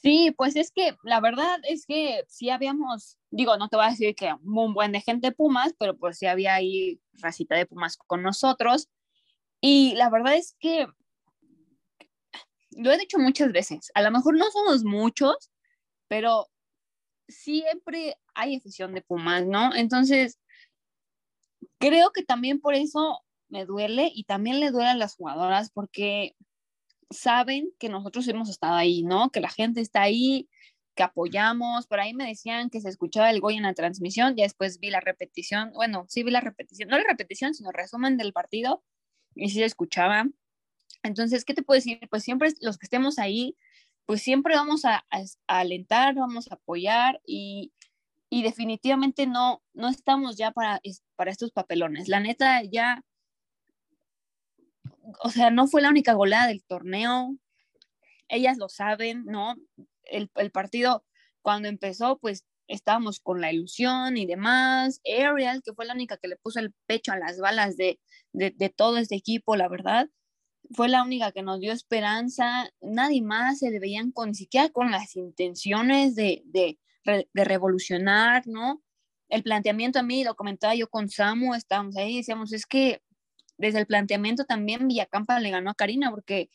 Sí, 0.02 0.32
pues 0.36 0.54
es 0.54 0.70
que 0.70 0.96
la 1.02 1.20
verdad 1.20 1.58
es 1.64 1.84
que 1.84 2.22
sí 2.28 2.50
habíamos, 2.50 3.18
digo, 3.30 3.56
no 3.56 3.68
te 3.68 3.76
voy 3.76 3.86
a 3.86 3.90
decir 3.90 4.14
que 4.14 4.32
un 4.44 4.72
buen 4.72 4.92
de 4.92 5.00
gente 5.00 5.32
Pumas, 5.32 5.74
pero 5.78 5.96
pues 5.96 6.18
sí 6.18 6.26
había 6.26 6.54
ahí 6.54 7.00
racita 7.14 7.56
de 7.56 7.66
Pumas 7.66 7.96
con 7.96 8.22
nosotros. 8.22 8.88
Y 9.60 9.94
la 9.96 10.08
verdad 10.08 10.36
es 10.36 10.54
que 10.60 10.86
lo 12.76 12.92
he 12.92 12.98
dicho 12.98 13.18
muchas 13.18 13.52
veces, 13.52 13.90
a 13.94 14.02
lo 14.02 14.10
mejor 14.10 14.36
no 14.36 14.50
somos 14.50 14.84
muchos, 14.84 15.50
pero 16.08 16.48
siempre 17.28 18.16
hay 18.34 18.56
afición 18.56 18.94
de 18.94 19.02
Pumas, 19.02 19.46
¿no? 19.46 19.74
Entonces, 19.74 20.38
creo 21.78 22.10
que 22.12 22.22
también 22.22 22.60
por 22.60 22.74
eso 22.74 23.20
me 23.48 23.64
duele 23.64 24.10
y 24.14 24.24
también 24.24 24.60
le 24.60 24.70
duele 24.70 24.90
a 24.90 24.94
las 24.94 25.16
jugadoras 25.16 25.70
porque 25.70 26.34
saben 27.10 27.70
que 27.78 27.88
nosotros 27.88 28.26
hemos 28.28 28.48
estado 28.48 28.74
ahí, 28.74 29.02
¿no? 29.02 29.30
Que 29.30 29.40
la 29.40 29.48
gente 29.48 29.80
está 29.80 30.02
ahí, 30.02 30.48
que 30.94 31.02
apoyamos. 31.02 31.86
Por 31.86 32.00
ahí 32.00 32.14
me 32.14 32.26
decían 32.26 32.70
que 32.70 32.80
se 32.80 32.88
escuchaba 32.88 33.30
el 33.30 33.40
gol 33.40 33.54
en 33.54 33.62
la 33.62 33.74
transmisión, 33.74 34.36
ya 34.36 34.44
después 34.44 34.80
vi 34.80 34.90
la 34.90 35.00
repetición, 35.00 35.72
bueno, 35.72 36.06
sí 36.08 36.22
vi 36.22 36.30
la 36.30 36.40
repetición, 36.40 36.88
no 36.88 36.98
la 36.98 37.04
repetición, 37.04 37.54
sino 37.54 37.70
resumen 37.72 38.16
del 38.16 38.32
partido, 38.32 38.82
y 39.34 39.50
sí 39.50 39.58
se 39.58 39.64
escuchaba. 39.64 40.26
Entonces, 41.06 41.44
¿qué 41.44 41.54
te 41.54 41.62
puedo 41.62 41.78
decir? 41.78 42.00
Pues 42.10 42.22
siempre 42.24 42.50
los 42.60 42.78
que 42.78 42.86
estemos 42.86 43.18
ahí, 43.18 43.56
pues 44.06 44.22
siempre 44.22 44.54
vamos 44.54 44.84
a, 44.84 45.04
alentar, 45.46 46.14
vamos 46.14 46.50
a 46.50 46.54
apoyar 46.54 47.20
y, 47.26 47.72
y, 48.30 48.42
definitivamente 48.42 49.26
no, 49.26 49.62
no 49.74 49.88
estamos 49.88 50.36
ya 50.36 50.52
para, 50.52 50.80
para 51.16 51.30
estos 51.30 51.50
papelones. 51.52 52.08
La 52.08 52.20
neta, 52.20 52.62
ya 52.62 53.02
o 55.20 55.30
sea, 55.30 55.50
no 55.50 55.66
fue 55.66 55.82
la 55.82 55.90
única 55.90 56.14
goleada 56.14 56.48
del 56.48 56.64
torneo, 56.64 57.36
ellas 58.28 58.58
lo 58.58 58.68
saben, 58.68 59.24
¿no? 59.26 59.54
El, 60.04 60.28
partido 60.50 61.04
cuando 61.42 61.68
empezó, 61.68 62.18
pues 62.18 62.44
estábamos 62.68 63.20
con 63.20 63.40
la 63.40 63.52
ilusión 63.52 64.16
y 64.16 64.26
demás. 64.26 65.00
Ariel, 65.04 65.62
que 65.64 65.72
fue 65.74 65.86
la 65.86 65.94
única 65.94 66.16
que 66.16 66.28
le 66.28 66.36
puso 66.36 66.60
el 66.60 66.74
pecho 66.86 67.12
a 67.12 67.18
las 67.18 67.38
balas 67.38 67.76
de, 67.76 68.00
todo 68.76 68.98
este 68.98 69.16
equipo, 69.16 69.56
la 69.56 69.68
verdad, 69.68 70.08
fue 70.72 70.88
la 70.88 71.02
única 71.02 71.32
que 71.32 71.42
nos 71.42 71.60
dio 71.60 71.72
esperanza. 71.72 72.70
Nadie 72.80 73.22
más 73.22 73.60
se 73.60 73.70
le 73.70 73.78
veían 73.78 74.12
con, 74.12 74.30
ni 74.30 74.34
siquiera 74.34 74.68
con 74.68 74.90
las 74.90 75.16
intenciones 75.16 76.14
de, 76.14 76.42
de, 76.46 76.78
de 77.04 77.44
revolucionar, 77.44 78.46
¿no? 78.46 78.82
El 79.28 79.42
planteamiento 79.42 79.98
a 79.98 80.02
mí, 80.02 80.24
lo 80.24 80.36
comentaba 80.36 80.74
yo 80.74 80.88
con 80.88 81.08
Samu, 81.08 81.54
estábamos 81.54 81.96
ahí, 81.96 82.18
decíamos, 82.18 82.52
es 82.52 82.66
que 82.66 83.02
desde 83.58 83.80
el 83.80 83.86
planteamiento 83.86 84.44
también 84.44 84.86
Villacampa 84.86 85.40
le 85.40 85.50
ganó 85.50 85.70
a 85.70 85.74
Karina 85.74 86.10
porque 86.10 86.50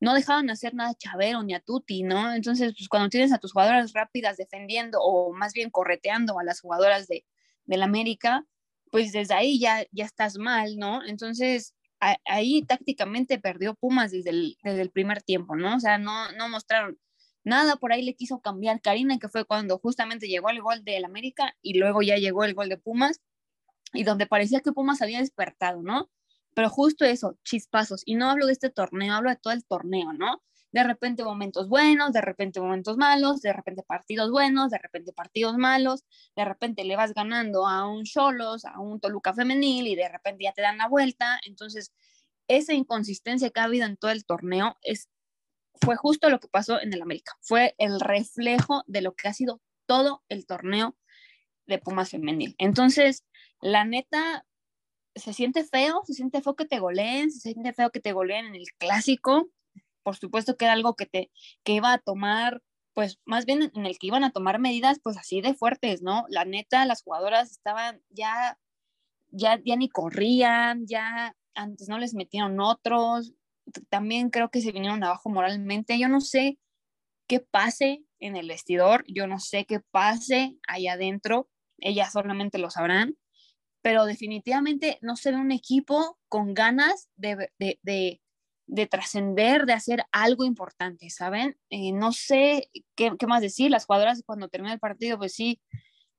no 0.00 0.14
dejaban 0.14 0.50
hacer 0.50 0.74
nada 0.74 0.90
a 0.90 0.94
Chavero 0.94 1.42
ni 1.42 1.54
a 1.54 1.60
Tuti, 1.60 2.02
¿no? 2.02 2.34
Entonces, 2.34 2.74
pues 2.76 2.88
cuando 2.88 3.08
tienes 3.08 3.32
a 3.32 3.38
tus 3.38 3.52
jugadoras 3.52 3.92
rápidas 3.92 4.36
defendiendo 4.36 5.00
o 5.00 5.32
más 5.32 5.52
bien 5.52 5.70
correteando 5.70 6.38
a 6.38 6.44
las 6.44 6.60
jugadoras 6.60 7.06
de, 7.08 7.24
del 7.64 7.82
América, 7.82 8.44
pues 8.90 9.12
desde 9.12 9.34
ahí 9.34 9.58
ya, 9.58 9.84
ya 9.92 10.04
estás 10.04 10.38
mal, 10.38 10.76
¿no? 10.76 11.04
Entonces, 11.04 11.74
ahí 12.00 12.62
tácticamente 12.62 13.38
perdió 13.38 13.74
Pumas 13.74 14.10
desde 14.12 14.30
el, 14.30 14.56
desde 14.62 14.82
el 14.82 14.90
primer 14.90 15.22
tiempo, 15.22 15.56
¿no? 15.56 15.76
O 15.76 15.80
sea, 15.80 15.98
no, 15.98 16.30
no 16.32 16.48
mostraron 16.48 16.98
nada, 17.44 17.76
por 17.76 17.92
ahí 17.92 18.02
le 18.02 18.14
quiso 18.14 18.40
cambiar 18.40 18.80
Karina, 18.80 19.18
que 19.18 19.28
fue 19.28 19.44
cuando 19.44 19.78
justamente 19.78 20.28
llegó 20.28 20.50
el 20.50 20.62
gol 20.62 20.84
del 20.84 21.04
América 21.04 21.56
y 21.62 21.78
luego 21.78 22.02
ya 22.02 22.16
llegó 22.16 22.44
el 22.44 22.54
gol 22.54 22.68
de 22.68 22.78
Pumas 22.78 23.20
y 23.92 24.04
donde 24.04 24.26
parecía 24.26 24.60
que 24.60 24.72
Pumas 24.72 25.02
había 25.02 25.20
despertado, 25.20 25.82
¿no? 25.82 26.10
pero 26.56 26.70
justo 26.70 27.04
eso, 27.04 27.38
chispazos. 27.44 28.02
Y 28.06 28.14
no 28.14 28.30
hablo 28.30 28.46
de 28.46 28.54
este 28.54 28.70
torneo, 28.70 29.12
hablo 29.12 29.28
de 29.28 29.36
todo 29.36 29.52
el 29.52 29.62
torneo, 29.66 30.14
¿no? 30.14 30.42
De 30.76 30.84
repente 30.84 31.24
momentos 31.24 31.70
buenos, 31.70 32.12
de 32.12 32.20
repente 32.20 32.60
momentos 32.60 32.98
malos, 32.98 33.40
de 33.40 33.50
repente 33.50 33.82
partidos 33.82 34.30
buenos, 34.30 34.70
de 34.70 34.76
repente 34.76 35.10
partidos 35.14 35.56
malos, 35.56 36.04
de 36.36 36.44
repente 36.44 36.84
le 36.84 36.96
vas 36.96 37.14
ganando 37.14 37.66
a 37.66 37.88
un 37.88 38.04
Cholos, 38.04 38.66
a 38.66 38.78
un 38.78 39.00
Toluca 39.00 39.32
femenil 39.32 39.86
y 39.86 39.96
de 39.96 40.06
repente 40.06 40.44
ya 40.44 40.52
te 40.52 40.60
dan 40.60 40.76
la 40.76 40.86
vuelta. 40.86 41.40
Entonces, 41.46 41.94
esa 42.46 42.74
inconsistencia 42.74 43.48
que 43.48 43.58
ha 43.58 43.64
habido 43.64 43.86
en 43.86 43.96
todo 43.96 44.10
el 44.10 44.26
torneo 44.26 44.76
es, 44.82 45.08
fue 45.80 45.96
justo 45.96 46.28
lo 46.28 46.40
que 46.40 46.48
pasó 46.48 46.78
en 46.78 46.92
el 46.92 47.00
América. 47.00 47.38
Fue 47.40 47.74
el 47.78 47.98
reflejo 47.98 48.82
de 48.86 49.00
lo 49.00 49.14
que 49.14 49.28
ha 49.28 49.32
sido 49.32 49.62
todo 49.86 50.24
el 50.28 50.44
torneo 50.44 50.94
de 51.66 51.78
Pumas 51.78 52.10
femenil. 52.10 52.54
Entonces, 52.58 53.24
la 53.62 53.86
neta, 53.86 54.44
se 55.14 55.32
siente 55.32 55.64
feo, 55.64 56.02
se 56.04 56.12
siente 56.12 56.42
feo 56.42 56.54
que 56.54 56.66
te 56.66 56.80
goleen, 56.80 57.30
se 57.30 57.40
siente 57.40 57.72
feo 57.72 57.90
que 57.90 58.00
te 58.00 58.12
goleen 58.12 58.44
en 58.44 58.56
el 58.56 58.66
clásico. 58.76 59.48
Por 60.06 60.14
supuesto 60.14 60.56
que 60.56 60.66
era 60.66 60.74
algo 60.74 60.94
que 60.94 61.06
te 61.06 61.32
que 61.64 61.72
iba 61.72 61.92
a 61.92 61.98
tomar, 61.98 62.62
pues 62.94 63.18
más 63.24 63.44
bien 63.44 63.72
en 63.74 63.86
el 63.86 63.98
que 63.98 64.06
iban 64.06 64.22
a 64.22 64.30
tomar 64.30 64.60
medidas 64.60 65.00
pues 65.02 65.16
así 65.16 65.40
de 65.40 65.52
fuertes, 65.52 66.00
¿no? 66.00 66.26
La 66.28 66.44
neta, 66.44 66.86
las 66.86 67.02
jugadoras 67.02 67.50
estaban 67.50 68.00
ya 68.10 68.56
ya 69.30 69.60
ya 69.64 69.74
ni 69.74 69.88
corrían, 69.88 70.86
ya 70.86 71.34
antes 71.56 71.88
no 71.88 71.98
les 71.98 72.14
metieron 72.14 72.60
otros. 72.60 73.34
También 73.88 74.30
creo 74.30 74.50
que 74.50 74.60
se 74.60 74.70
vinieron 74.70 75.02
abajo 75.02 75.28
moralmente. 75.28 75.98
Yo 75.98 76.06
no 76.08 76.20
sé 76.20 76.56
qué 77.26 77.40
pase 77.40 78.04
en 78.20 78.36
el 78.36 78.46
vestidor, 78.46 79.04
yo 79.08 79.26
no 79.26 79.40
sé 79.40 79.64
qué 79.66 79.80
pase 79.80 80.56
allá 80.68 80.92
adentro, 80.92 81.48
ellas 81.78 82.12
solamente 82.12 82.58
lo 82.58 82.70
sabrán 82.70 83.16
pero 83.82 84.04
definitivamente 84.04 84.98
no 85.00 85.14
se 85.14 85.30
ve 85.30 85.36
un 85.36 85.52
equipo 85.52 86.18
con 86.28 86.54
ganas 86.54 87.08
de, 87.14 87.50
de, 87.60 87.78
de, 87.82 88.20
trascender, 88.90 89.66
de 89.66 89.72
hacer 89.72 90.04
algo 90.12 90.44
importante, 90.44 91.10
¿saben? 91.10 91.56
Eh, 91.70 91.92
no 91.92 92.12
sé 92.12 92.70
qué, 92.94 93.12
qué, 93.18 93.26
más 93.26 93.40
decir, 93.40 93.70
las 93.70 93.86
jugadoras 93.86 94.22
cuando 94.26 94.48
terminó 94.48 94.72
el 94.72 94.80
partido, 94.80 95.18
pues 95.18 95.34
sí, 95.34 95.60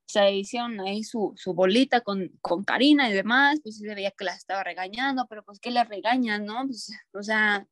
se 0.07 0.31
hicieron 0.31 0.79
ahí 0.79 1.03
su, 1.03 1.33
su 1.35 1.53
bolita 1.53 2.01
con, 2.01 2.29
con, 2.41 2.63
Karina 2.63 3.09
y 3.09 3.13
demás, 3.13 3.59
pues 3.61 3.77
se 3.77 3.93
veía 3.93 4.11
que 4.11 4.23
las 4.23 4.37
estaba 4.37 4.63
regañando, 4.63 5.27
pero 5.29 5.43
pues 5.43 5.59
que 5.59 5.71
las 5.71 5.87
regañan, 5.89 6.45
¿no? 6.45 6.65
Pues, 6.65 6.89
o 7.13 7.21
sea, 7.21 7.67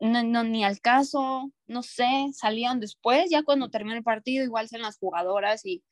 no, 0.00 0.44
ni 0.44 0.64
al 0.64 0.80
caso, 0.80 1.52
no 1.66 1.82
sé, 1.82 2.28
salían 2.32 2.80
después, 2.80 3.30
ya 3.30 3.42
cuando 3.42 3.68
terminó 3.70 3.96
el 3.96 4.02
partido, 4.02 4.44
igual 4.44 4.68
sean 4.68 4.82
las 4.82 4.98
jugadoras 4.98 5.66
y, 5.66 5.84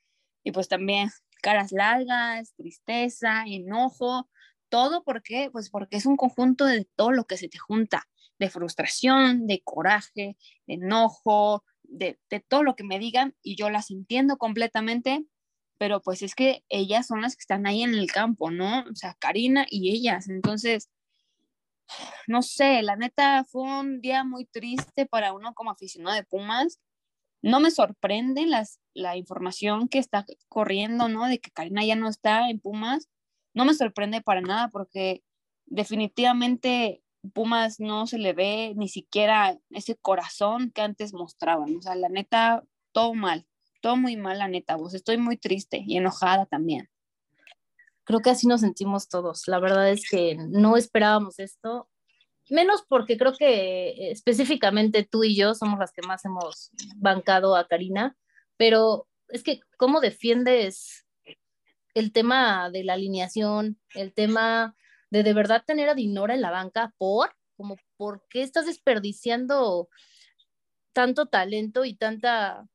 y 0.44 0.52
pues 0.52 0.68
también 0.68 1.10
caras 1.42 1.72
largas, 1.72 2.54
tristeza, 2.56 3.44
enojo, 3.46 4.28
todo 4.68 5.02
porque, 5.04 5.50
pues 5.52 5.70
porque 5.70 5.96
es 5.96 6.06
un 6.06 6.16
conjunto 6.16 6.64
de 6.64 6.86
todo 6.96 7.12
lo 7.12 7.24
que 7.24 7.36
se 7.36 7.48
te 7.48 7.58
junta, 7.58 8.08
de 8.38 8.50
frustración, 8.50 9.46
de 9.46 9.62
coraje, 9.62 10.36
de 10.66 10.74
enojo, 10.74 11.64
de, 11.82 12.18
de 12.30 12.40
todo 12.40 12.62
lo 12.62 12.76
que 12.76 12.84
me 12.84 12.98
digan 12.98 13.34
y 13.42 13.56
yo 13.56 13.70
las 13.70 13.90
entiendo 13.90 14.36
completamente, 14.36 15.24
pero 15.78 16.02
pues 16.02 16.22
es 16.22 16.34
que 16.34 16.64
ellas 16.68 17.06
son 17.06 17.22
las 17.22 17.36
que 17.36 17.42
están 17.42 17.66
ahí 17.66 17.82
en 17.82 17.94
el 17.94 18.10
campo, 18.10 18.50
¿no? 18.50 18.80
O 18.90 18.94
sea, 18.94 19.14
Karina 19.18 19.66
y 19.70 19.90
ellas. 19.94 20.28
Entonces, 20.28 20.90
no 22.26 22.42
sé, 22.42 22.82
la 22.82 22.96
neta 22.96 23.44
fue 23.44 23.62
un 23.62 24.00
día 24.00 24.24
muy 24.24 24.46
triste 24.46 25.06
para 25.06 25.32
uno 25.32 25.54
como 25.54 25.70
aficionado 25.70 26.16
de 26.16 26.24
Pumas 26.24 26.80
no 27.46 27.60
me 27.60 27.70
sorprende 27.70 28.44
las, 28.46 28.80
la 28.92 29.16
información 29.16 29.88
que 29.88 29.98
está 29.98 30.26
corriendo, 30.48 31.08
¿no? 31.08 31.26
De 31.28 31.38
que 31.38 31.52
Karina 31.52 31.84
ya 31.84 31.94
no 31.94 32.08
está 32.08 32.50
en 32.50 32.58
Pumas. 32.58 33.08
No 33.56 33.64
me 33.64 33.74
sorprende 33.74 34.20
para 34.20 34.42
nada 34.42 34.68
porque 34.68 35.24
definitivamente 35.64 37.02
Pumas 37.32 37.80
no 37.80 38.06
se 38.06 38.18
le 38.18 38.34
ve 38.34 38.74
ni 38.76 38.88
siquiera 38.88 39.58
ese 39.70 39.96
corazón 39.96 40.70
que 40.70 40.82
antes 40.82 41.14
mostraban. 41.14 41.74
O 41.74 41.80
sea, 41.80 41.94
la 41.94 42.10
neta, 42.10 42.62
todo 42.92 43.14
mal, 43.14 43.46
todo 43.80 43.96
muy 43.96 44.16
mal, 44.16 44.38
la 44.38 44.48
neta. 44.48 44.76
Vos 44.76 44.92
estoy 44.92 45.16
muy 45.16 45.38
triste 45.38 45.82
y 45.86 45.96
enojada 45.96 46.44
también. 46.44 46.90
Creo 48.04 48.20
que 48.20 48.28
así 48.28 48.46
nos 48.46 48.60
sentimos 48.60 49.08
todos. 49.08 49.48
La 49.48 49.58
verdad 49.58 49.90
es 49.90 50.08
que 50.08 50.36
no 50.36 50.76
esperábamos 50.76 51.38
esto 51.38 51.88
menos 52.50 52.84
porque 52.86 53.16
creo 53.16 53.32
que 53.32 54.10
específicamente 54.10 55.02
tú 55.02 55.24
y 55.24 55.34
yo 55.34 55.54
somos 55.54 55.78
las 55.78 55.92
que 55.92 56.06
más 56.06 56.26
hemos 56.26 56.70
bancado 56.96 57.56
a 57.56 57.66
Karina, 57.66 58.16
pero 58.58 59.08
es 59.28 59.42
que 59.42 59.60
cómo 59.78 60.00
defiendes 60.00 61.05
el 61.96 62.12
tema 62.12 62.70
de 62.70 62.84
la 62.84 62.92
alineación, 62.92 63.78
el 63.94 64.12
tema 64.12 64.76
de 65.10 65.22
de 65.22 65.32
verdad 65.32 65.64
tener 65.66 65.88
a 65.88 65.94
Dinora 65.94 66.34
en 66.34 66.42
la 66.42 66.50
banca 66.50 66.94
por, 66.98 67.34
como, 67.56 67.76
¿por 67.96 68.22
qué 68.28 68.42
estás 68.42 68.66
desperdiciando 68.66 69.88
tanto 70.92 71.26
talento 71.26 71.86
y 71.86 71.94
tanta 71.94 72.68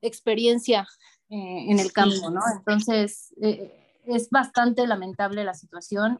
experiencia 0.00 0.88
eh, 1.28 1.66
en 1.68 1.78
el 1.78 1.92
campo, 1.92 2.30
¿no? 2.30 2.40
Entonces, 2.56 3.34
eh, 3.42 4.00
es 4.06 4.30
bastante 4.30 4.86
lamentable 4.86 5.44
la 5.44 5.54
situación 5.54 6.18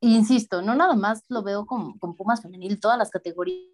insisto, 0.00 0.62
no 0.62 0.74
nada 0.74 0.94
más 0.94 1.22
lo 1.28 1.42
veo 1.42 1.66
con, 1.66 1.98
con, 1.98 2.16
Pumas 2.16 2.42
femenil, 2.42 2.80
todas 2.80 2.98
las 2.98 3.10
categorías 3.10 3.68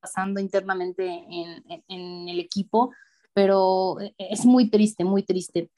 pasando 0.00 0.40
internamente 0.40 1.04
en, 1.06 1.62
en, 1.88 2.28
el 2.28 2.38
equipo, 2.38 2.92
pero 3.32 4.00
e, 4.00 4.14
e, 4.18 4.28
es 4.32 4.44
muy 4.44 4.70
triste, 4.70 5.04
muy 5.04 5.24
triste. 5.24 5.70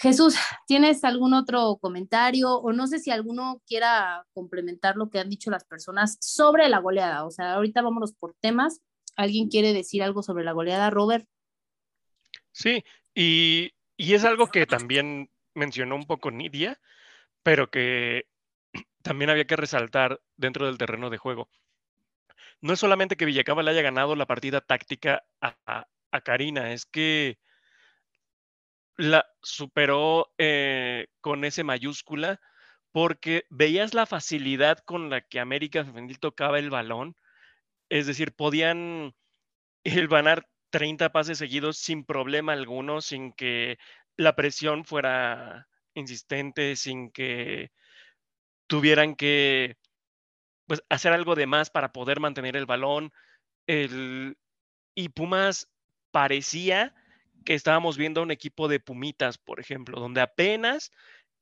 Jesús, 0.00 0.34
¿tienes 0.66 1.04
algún 1.04 1.34
otro 1.34 1.76
comentario 1.80 2.54
o 2.54 2.72
no 2.72 2.86
sé 2.86 2.98
si 2.98 3.10
alguno 3.10 3.60
quiera 3.66 4.24
complementar 4.32 4.96
lo 4.96 5.10
que 5.10 5.18
han 5.18 5.28
dicho 5.28 5.50
las 5.50 5.64
personas 5.64 6.16
sobre 6.20 6.68
la 6.68 6.78
goleada? 6.78 7.24
O 7.24 7.30
sea, 7.30 7.54
ahorita 7.54 7.82
vámonos 7.82 8.14
por 8.14 8.34
temas 8.40 8.80
¿Alguien 9.20 9.48
quiere 9.48 9.74
decir 9.74 10.02
algo 10.02 10.22
sobre 10.22 10.44
la 10.44 10.52
goleada, 10.52 10.88
Robert? 10.88 11.26
Sí, 12.52 12.84
y, 13.14 13.72
y 13.96 14.14
es 14.14 14.24
algo 14.24 14.48
que 14.48 14.66
también 14.66 15.30
mencionó 15.54 15.94
un 15.94 16.06
poco 16.06 16.30
Nidia, 16.30 16.80
pero 17.42 17.70
que 17.70 18.24
también 19.02 19.30
había 19.30 19.46
que 19.46 19.56
resaltar 19.56 20.20
dentro 20.36 20.66
del 20.66 20.78
terreno 20.78 21.10
de 21.10 21.18
juego. 21.18 21.50
No 22.62 22.72
es 22.72 22.80
solamente 22.80 23.16
que 23.16 23.24
Villacaba 23.24 23.62
le 23.62 23.72
haya 23.72 23.82
ganado 23.82 24.16
la 24.16 24.26
partida 24.26 24.62
táctica 24.62 25.22
a, 25.40 25.86
Karina, 26.24 26.72
es 26.72 26.86
que 26.86 27.38
la 28.96 29.26
superó 29.42 30.32
eh, 30.38 31.06
con 31.20 31.44
ese 31.44 31.64
mayúscula 31.64 32.40
porque 32.92 33.44
veías 33.50 33.94
la 33.94 34.06
facilidad 34.06 34.78
con 34.78 35.10
la 35.10 35.20
que 35.20 35.40
América 35.40 35.84
Femenil 35.84 36.18
tocaba 36.18 36.58
el 36.58 36.70
balón, 36.70 37.16
es 37.88 38.06
decir, 38.06 38.32
podían 38.34 39.14
ganar 40.10 40.46
30 40.70 41.12
pases 41.12 41.38
seguidos 41.38 41.78
sin 41.78 42.04
problema 42.04 42.52
alguno, 42.52 43.00
sin 43.00 43.32
que 43.32 43.78
la 44.16 44.36
presión 44.36 44.84
fuera 44.84 45.68
insistente, 45.94 46.76
sin 46.76 47.10
que 47.10 47.70
tuvieran 48.66 49.16
que 49.16 49.76
pues, 50.66 50.82
hacer 50.88 51.12
algo 51.12 51.34
de 51.34 51.46
más 51.46 51.70
para 51.70 51.92
poder 51.92 52.20
mantener 52.20 52.56
el 52.56 52.66
balón. 52.66 53.12
El, 53.66 54.36
y 54.94 55.08
Pumas 55.08 55.68
parecía 56.12 56.94
que 57.44 57.54
estábamos 57.54 57.96
viendo 57.96 58.22
un 58.22 58.30
equipo 58.30 58.68
de 58.68 58.80
Pumitas, 58.80 59.38
por 59.38 59.60
ejemplo, 59.60 60.00
donde 60.00 60.20
apenas 60.20 60.90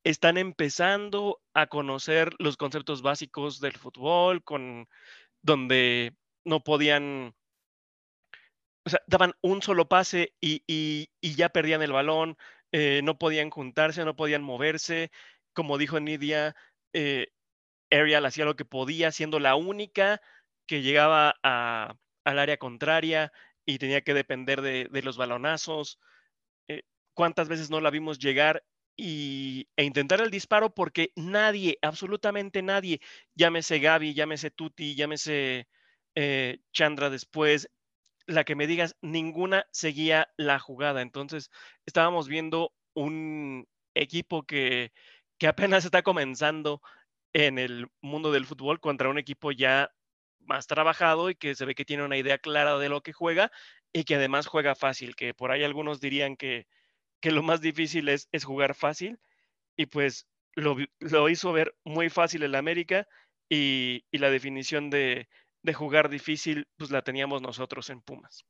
están 0.05 0.39
empezando 0.39 1.41
a 1.55 1.67
conocer 1.67 2.35
los 2.39 2.57
conceptos 2.57 3.03
básicos 3.03 3.61
del 3.61 3.77
fútbol, 3.77 4.43
con, 4.43 4.89
donde 5.43 6.15
no 6.45 6.63
podían, 6.63 7.35
o 8.85 8.91
sea, 8.91 9.01
daban 9.07 9.35
un 9.43 9.63
solo 9.63 9.89
pase 9.89 10.35
y, 10.41 11.09
ya 11.21 11.49
perdían 11.51 11.83
el 11.83 11.93
balón, 11.93 12.37
eh, 12.73 13.01
no 13.03 13.19
podían 13.19 13.51
juntarse, 13.51 14.05
no 14.05 14.17
podían 14.17 14.43
moverse. 14.43 15.11
Como 15.53 15.79
dijo 15.79 16.01
Nidia, 16.01 16.55
eh, 16.93 17.29
Ariel 17.91 18.27
hacía 18.27 18.45
lo 18.45 18.57
que 18.57 18.65
podía, 18.65 19.13
siendo 19.13 19.41
la 19.41 19.57
única 19.57 20.21
que 20.67 20.83
llegaba 20.83 21.35
al 21.43 22.39
área 22.39 22.59
contraria 22.59 23.33
y 23.69 23.79
tenía 23.79 24.01
que 24.01 24.15
depender 24.15 24.63
de, 24.63 25.03
los 25.03 25.19
balonazos. 25.19 26.01
Eh, 26.69 26.85
¿Cuántas 27.13 27.49
veces 27.49 27.69
no 27.71 27.83
la 27.83 27.91
vimos 27.91 28.19
llegar 28.19 28.65
y, 28.97 29.69
e 29.77 29.85
intentar 29.85 30.23
el 30.23 30.31
disparo? 30.31 30.75
Porque 30.75 31.13
nadie, 31.17 31.79
absolutamente 31.83 32.63
nadie, 32.63 33.01
llámese 33.35 33.79
Gaby, 33.79 34.15
llámese 34.15 34.51
Tuti, 34.51 34.95
llámese 34.95 35.69
eh, 36.15 36.61
Chandra 36.73 37.11
después, 37.11 37.69
la 38.27 38.45
que 38.45 38.57
me 38.57 38.67
digas, 38.67 38.97
ninguna 39.03 39.67
seguía 39.71 40.29
la 40.39 40.59
jugada. 40.59 41.03
Entonces, 41.03 41.51
estábamos 41.85 42.27
viendo 42.27 42.73
un 42.95 43.69
equipo 43.95 44.45
que, 44.45 44.93
que 45.37 45.47
apenas 45.47 45.85
está 45.85 46.01
comenzando 46.03 46.81
en 47.35 47.59
el 47.59 47.89
mundo 48.01 48.33
del 48.33 48.47
fútbol 48.47 48.81
contra 48.81 49.11
un 49.11 49.19
equipo 49.19 49.53
ya 49.53 49.93
más 50.49 50.67
trabajado 50.67 51.31
y 51.31 51.35
que 51.37 51.55
se 51.55 51.65
ve 51.65 51.75
que 51.75 51.85
tiene 51.85 52.05
una 52.05 52.17
idea 52.17 52.39
clara 52.39 52.79
de 52.79 52.89
lo 52.89 53.03
que 53.03 53.13
juega 53.13 53.53
y 53.93 54.05
que 54.05 54.17
además 54.17 54.47
juega 54.47 54.75
fácil, 54.75 55.15
que 55.15 55.35
por 55.35 55.51
ahí 55.51 55.63
algunos 55.63 56.01
dirían 56.01 56.37
que, 56.37 56.67
que 57.21 57.31
lo 57.31 57.43
más 57.43 57.61
difícil 57.61 58.09
es, 58.09 58.29
es 58.33 58.45
jugar 58.45 58.75
fácil 58.75 59.19
y 59.77 59.87
pues 59.87 60.27
lo, 60.55 60.77
lo, 60.99 61.29
hizo 61.29 61.53
ver 61.53 61.75
muy 61.85 62.11
fácil 62.11 62.43
el 62.43 62.55
América 62.55 63.07
y, 63.49 64.05
y 64.11 64.19
la 64.19 64.31
definición 64.31 64.91
de, 64.91 65.29
de, 65.63 65.75
jugar 65.75 66.09
difícil 66.09 66.67
pues 66.77 66.91
la 66.91 67.03
teníamos 67.03 67.43
nosotros 67.43 67.89
en 67.91 68.01
Pumas. 68.01 68.45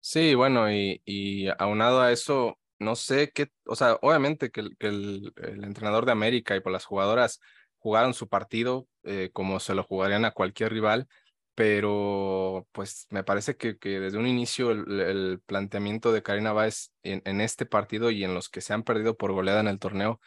Sí, 0.00 0.34
bueno, 0.34 0.72
y, 0.72 1.02
y 1.04 1.48
aunado 1.58 2.00
a 2.00 2.10
eso, 2.10 2.58
no 2.78 2.96
sé 2.96 3.30
qué, 3.32 3.48
o 3.66 3.76
sea, 3.76 3.98
obviamente 4.00 4.50
que, 4.50 4.60
el, 4.60 5.32
el 5.36 5.64
entrenador 5.64 6.06
de 6.06 6.12
América 6.12 6.56
y 6.56 6.60
por 6.60 6.72
las 6.72 6.86
jugadoras 6.86 7.40
jugaron 7.80 8.14
su 8.14 8.28
partido 8.28 8.86
eh, 9.02 9.30
como 9.32 9.60
se 9.60 9.74
lo 9.74 9.82
jugarían 9.82 10.24
a 10.24 10.32
cualquier 10.32 10.72
rival, 10.72 11.08
pero 11.54 12.66
pues 12.72 13.06
me 13.10 13.24
parece 13.24 13.56
que, 13.56 13.74
desde 13.74 14.18
un 14.18 14.26
inicio 14.26 14.70
el, 14.70 15.40
planteamiento 15.46 16.12
de 16.12 16.22
Karina 16.22 16.52
Báez 16.52 16.92
en, 17.02 17.40
este 17.40 17.66
partido 17.66 18.10
y 18.10 18.24
en 18.24 18.34
los 18.34 18.48
que 18.48 18.60
se 18.60 18.72
han 18.74 18.82
perdido 18.82 19.16
por 19.16 19.32
goleada 19.32 19.60
en 19.60 19.68
el 19.68 19.78
torneo, 19.78 20.20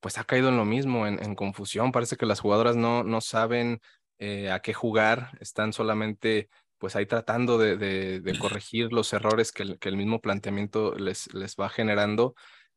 pues 0.00 0.18
ha 0.18 0.24
caído 0.24 0.48
en 0.48 0.56
lo 0.56 0.64
mismo, 0.64 1.06
en, 1.06 1.34
confusión. 1.34 1.92
Parece 1.92 2.16
que 2.16 2.26
las 2.26 2.40
jugadoras 2.40 2.76
no, 2.76 3.04
no 3.04 3.20
saben 3.20 3.80
eh, 4.18 4.50
a 4.50 4.60
qué 4.60 4.72
jugar, 4.74 5.36
están 5.40 5.72
solamente 5.72 6.48
pues 6.78 6.96
ahí 6.96 7.06
tratando 7.06 7.58
de, 7.58 7.76
de, 7.76 8.38
corregir 8.38 8.92
los 8.92 9.12
errores 9.12 9.52
que 9.52 9.64
el, 9.64 9.78
que 9.78 9.90
el 9.90 9.96
mismo 9.98 10.20
planteamiento 10.20 10.94
les, 10.94 11.32
les 11.34 11.54
va 11.56 11.68
generando 11.68 12.34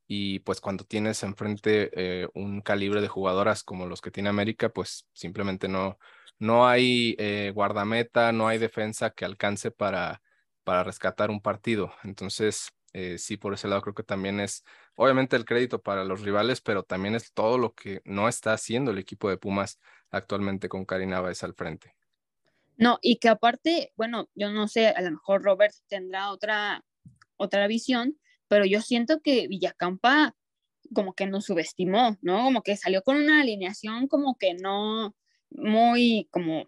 y 0.08 0.40
pues 0.40 0.62
cuando 0.62 0.84
tienes 0.84 1.24
enfrente 1.24 1.90
eh, 1.94 2.28
un 2.34 2.62
calibre 2.62 3.02
de 3.02 3.08
jugadoras 3.08 3.64
como 3.64 3.88
los 3.88 4.02
que 4.02 4.12
tiene 4.12 4.30
América, 4.30 4.70
pues 4.70 5.08
simplemente 5.14 5.68
no, 5.68 5.98
no 6.40 6.68
hay 6.68 7.16
eh, 7.20 7.52
guardameta, 7.54 8.32
no 8.32 8.48
hay 8.48 8.58
defensa 8.58 9.12
que 9.12 9.26
alcance 9.26 9.72
para, 9.72 10.22
para 10.64 10.84
rescatar 10.84 11.30
un 11.30 11.42
partido. 11.42 11.94
Entonces, 12.04 12.72
eh, 12.94 13.18
sí, 13.18 13.38
por 13.38 13.54
ese 13.54 13.68
lado 13.68 13.82
creo 13.82 13.96
que 13.96 14.04
también 14.04 14.40
es, 14.40 14.64
obviamente 14.96 15.36
el 15.36 15.46
crédito 15.46 15.82
para 15.82 16.04
los 16.04 16.22
rivales, 16.22 16.62
pero 16.62 16.84
también 16.84 17.16
es 17.16 17.34
todo 17.34 17.58
lo 17.58 17.74
que 17.74 18.02
no 18.06 18.28
está 18.28 18.54
haciendo 18.54 18.92
el 18.92 19.00
equipo 19.00 19.30
de 19.30 19.38
Pumas 19.38 19.80
actualmente 20.12 20.70
con 20.70 20.86
Karina 20.86 21.22
Báez 21.22 21.44
al 21.44 21.56
frente. 21.56 21.96
No, 22.78 23.00
y 23.02 23.18
que 23.18 23.30
aparte, 23.30 23.94
bueno, 23.96 24.30
yo 24.36 24.52
no 24.52 24.68
sé, 24.68 24.88
a 24.88 25.02
lo 25.02 25.12
mejor 25.12 25.44
Robert 25.44 25.74
tendrá 25.88 26.32
otra, 26.32 26.84
otra 27.38 27.68
visión, 27.68 28.18
pero 28.54 28.66
yo 28.66 28.82
siento 28.82 29.20
que 29.20 29.48
Villacampa 29.48 30.36
como 30.94 31.16
que 31.16 31.26
nos 31.26 31.46
subestimó, 31.46 32.20
¿no? 32.22 32.44
Como 32.44 32.62
que 32.62 32.78
salió 32.78 33.02
con 33.02 33.18
una 33.18 33.42
alineación 33.42 34.08
como 34.08 34.38
que 34.38 34.54
no 34.54 35.16
muy, 35.50 36.28
como, 36.30 36.68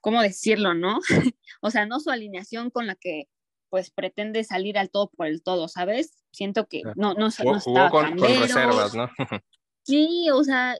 ¿cómo 0.00 0.22
decirlo, 0.22 0.72
no? 0.72 1.00
o 1.60 1.70
sea, 1.70 1.84
no 1.84 2.00
su 2.00 2.10
alineación 2.10 2.70
con 2.70 2.86
la 2.86 2.94
que 2.94 3.28
pues 3.68 3.90
pretende 3.90 4.42
salir 4.42 4.78
al 4.78 4.88
todo 4.88 5.10
por 5.10 5.26
el 5.26 5.42
todo, 5.42 5.68
¿sabes? 5.68 6.24
Siento 6.30 6.66
que 6.66 6.80
no, 6.96 7.12
no, 7.12 7.30
jugó, 7.30 7.58
no 7.66 7.90
con, 7.90 8.18
reservas, 8.18 8.94
¿no? 8.94 9.10
sí, 9.82 10.30
o 10.32 10.42
sea, 10.44 10.76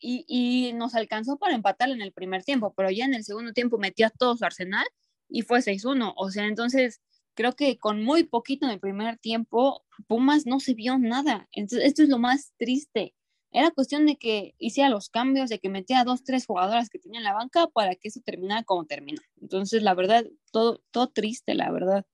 y, 0.00 0.24
y, 0.26 0.72
nos 0.72 0.96
alcanzó 0.96 1.38
para 1.38 1.54
empatar 1.54 1.90
en 1.90 2.02
el 2.02 2.12
primer 2.12 2.42
tiempo, 2.42 2.74
pero 2.76 2.90
ya 2.90 3.04
en 3.04 3.14
el 3.14 3.22
segundo 3.22 3.52
tiempo 3.52 3.78
metió 3.78 4.08
a 4.08 4.10
todo 4.10 4.36
su 4.36 4.44
arsenal 4.44 4.86
y 5.28 5.42
fue 5.42 5.60
6-1, 5.60 6.14
o 6.16 6.30
sea, 6.32 6.46
entonces 6.46 7.00
creo 7.38 7.54
que 7.54 7.78
con 7.78 8.02
muy 8.02 8.24
poquito 8.24 8.66
en 8.66 8.72
el 8.72 8.80
primer 8.80 9.16
tiempo, 9.16 9.86
Pumas 10.08 10.44
no 10.44 10.58
se 10.58 10.74
vio 10.74 10.98
nada. 10.98 11.48
Entonces, 11.52 11.86
esto 11.86 12.02
es 12.02 12.08
lo 12.08 12.18
más 12.18 12.52
triste. 12.58 13.14
Era 13.52 13.70
cuestión 13.70 14.06
de 14.06 14.16
que 14.16 14.56
hiciera 14.58 14.90
los 14.90 15.08
cambios, 15.08 15.48
de 15.48 15.60
que 15.60 15.68
metiera 15.68 16.02
dos, 16.02 16.24
tres 16.24 16.46
jugadoras 16.46 16.90
que 16.90 16.98
tenía 16.98 17.20
en 17.20 17.24
la 17.24 17.34
banca 17.34 17.68
para 17.68 17.94
que 17.94 18.08
eso 18.08 18.20
terminara 18.24 18.64
como 18.64 18.86
terminó. 18.86 19.22
Entonces, 19.40 19.84
la 19.84 19.94
verdad, 19.94 20.24
todo, 20.50 20.82
todo 20.90 21.10
triste, 21.10 21.54
la 21.54 21.70
verdad. 21.70 22.04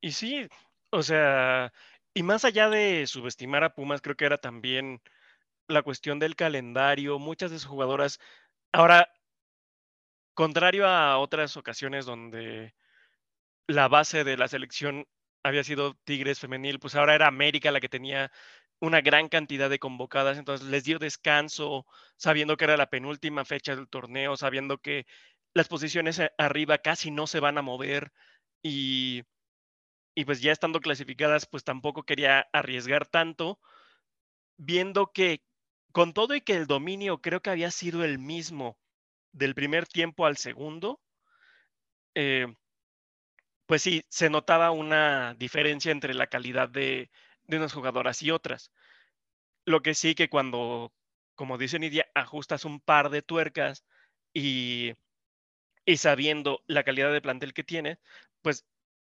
Y 0.00 0.12
sí, 0.12 0.46
o 0.90 1.02
sea, 1.02 1.72
y 2.14 2.22
más 2.22 2.44
allá 2.44 2.70
de 2.70 3.08
subestimar 3.08 3.64
a 3.64 3.74
Pumas, 3.74 4.02
creo 4.02 4.16
que 4.16 4.26
era 4.26 4.38
también 4.38 5.02
la 5.66 5.82
cuestión 5.82 6.20
del 6.20 6.36
calendario. 6.36 7.18
Muchas 7.18 7.50
de 7.50 7.58
sus 7.58 7.66
jugadoras, 7.66 8.20
ahora, 8.70 9.12
contrario 10.34 10.86
a 10.86 11.18
otras 11.18 11.56
ocasiones 11.56 12.06
donde 12.06 12.72
la 13.66 13.88
base 13.88 14.24
de 14.24 14.36
la 14.36 14.48
selección 14.48 15.06
había 15.42 15.64
sido 15.64 15.94
Tigres 16.04 16.40
femenil, 16.40 16.78
pues 16.78 16.94
ahora 16.94 17.14
era 17.14 17.26
América 17.26 17.70
la 17.70 17.80
que 17.80 17.88
tenía 17.88 18.30
una 18.80 19.00
gran 19.00 19.28
cantidad 19.28 19.70
de 19.70 19.78
convocadas, 19.78 20.38
entonces 20.38 20.66
les 20.68 20.84
dio 20.84 20.98
descanso, 20.98 21.86
sabiendo 22.16 22.56
que 22.56 22.64
era 22.64 22.76
la 22.76 22.90
penúltima 22.90 23.44
fecha 23.44 23.74
del 23.74 23.88
torneo, 23.88 24.36
sabiendo 24.36 24.78
que 24.78 25.06
las 25.54 25.68
posiciones 25.68 26.20
arriba 26.38 26.78
casi 26.78 27.10
no 27.10 27.26
se 27.26 27.40
van 27.40 27.58
a 27.58 27.62
mover 27.62 28.12
y, 28.62 29.22
y 30.14 30.24
pues 30.24 30.40
ya 30.42 30.52
estando 30.52 30.80
clasificadas, 30.80 31.46
pues 31.46 31.64
tampoco 31.64 32.02
quería 32.02 32.46
arriesgar 32.52 33.06
tanto, 33.06 33.60
viendo 34.58 35.12
que 35.12 35.42
con 35.92 36.12
todo 36.12 36.34
y 36.34 36.42
que 36.42 36.54
el 36.54 36.66
dominio 36.66 37.22
creo 37.22 37.40
que 37.40 37.50
había 37.50 37.70
sido 37.70 38.04
el 38.04 38.18
mismo 38.18 38.78
del 39.32 39.54
primer 39.54 39.86
tiempo 39.86 40.26
al 40.26 40.36
segundo, 40.36 41.00
eh, 42.14 42.46
pues 43.66 43.82
sí, 43.82 44.04
se 44.08 44.30
notaba 44.30 44.70
una 44.70 45.34
diferencia 45.34 45.92
entre 45.92 46.14
la 46.14 46.28
calidad 46.28 46.68
de, 46.68 47.10
unas 47.48 47.72
jugadoras 47.72 48.22
y 48.22 48.30
otras. 48.30 48.72
Lo 49.64 49.82
que 49.82 49.94
sí 49.94 50.14
que 50.14 50.28
cuando, 50.28 50.92
como 51.34 51.58
dice 51.58 51.78
Nidia, 51.78 52.06
ajustas 52.14 52.64
un 52.64 52.80
par 52.80 53.10
de 53.10 53.22
tuercas 53.22 53.84
y, 54.32 54.94
sabiendo 55.96 56.62
la 56.66 56.84
calidad 56.84 57.12
de 57.12 57.22
plantel 57.22 57.54
que 57.54 57.64
tiene, 57.64 57.98
pues 58.42 58.64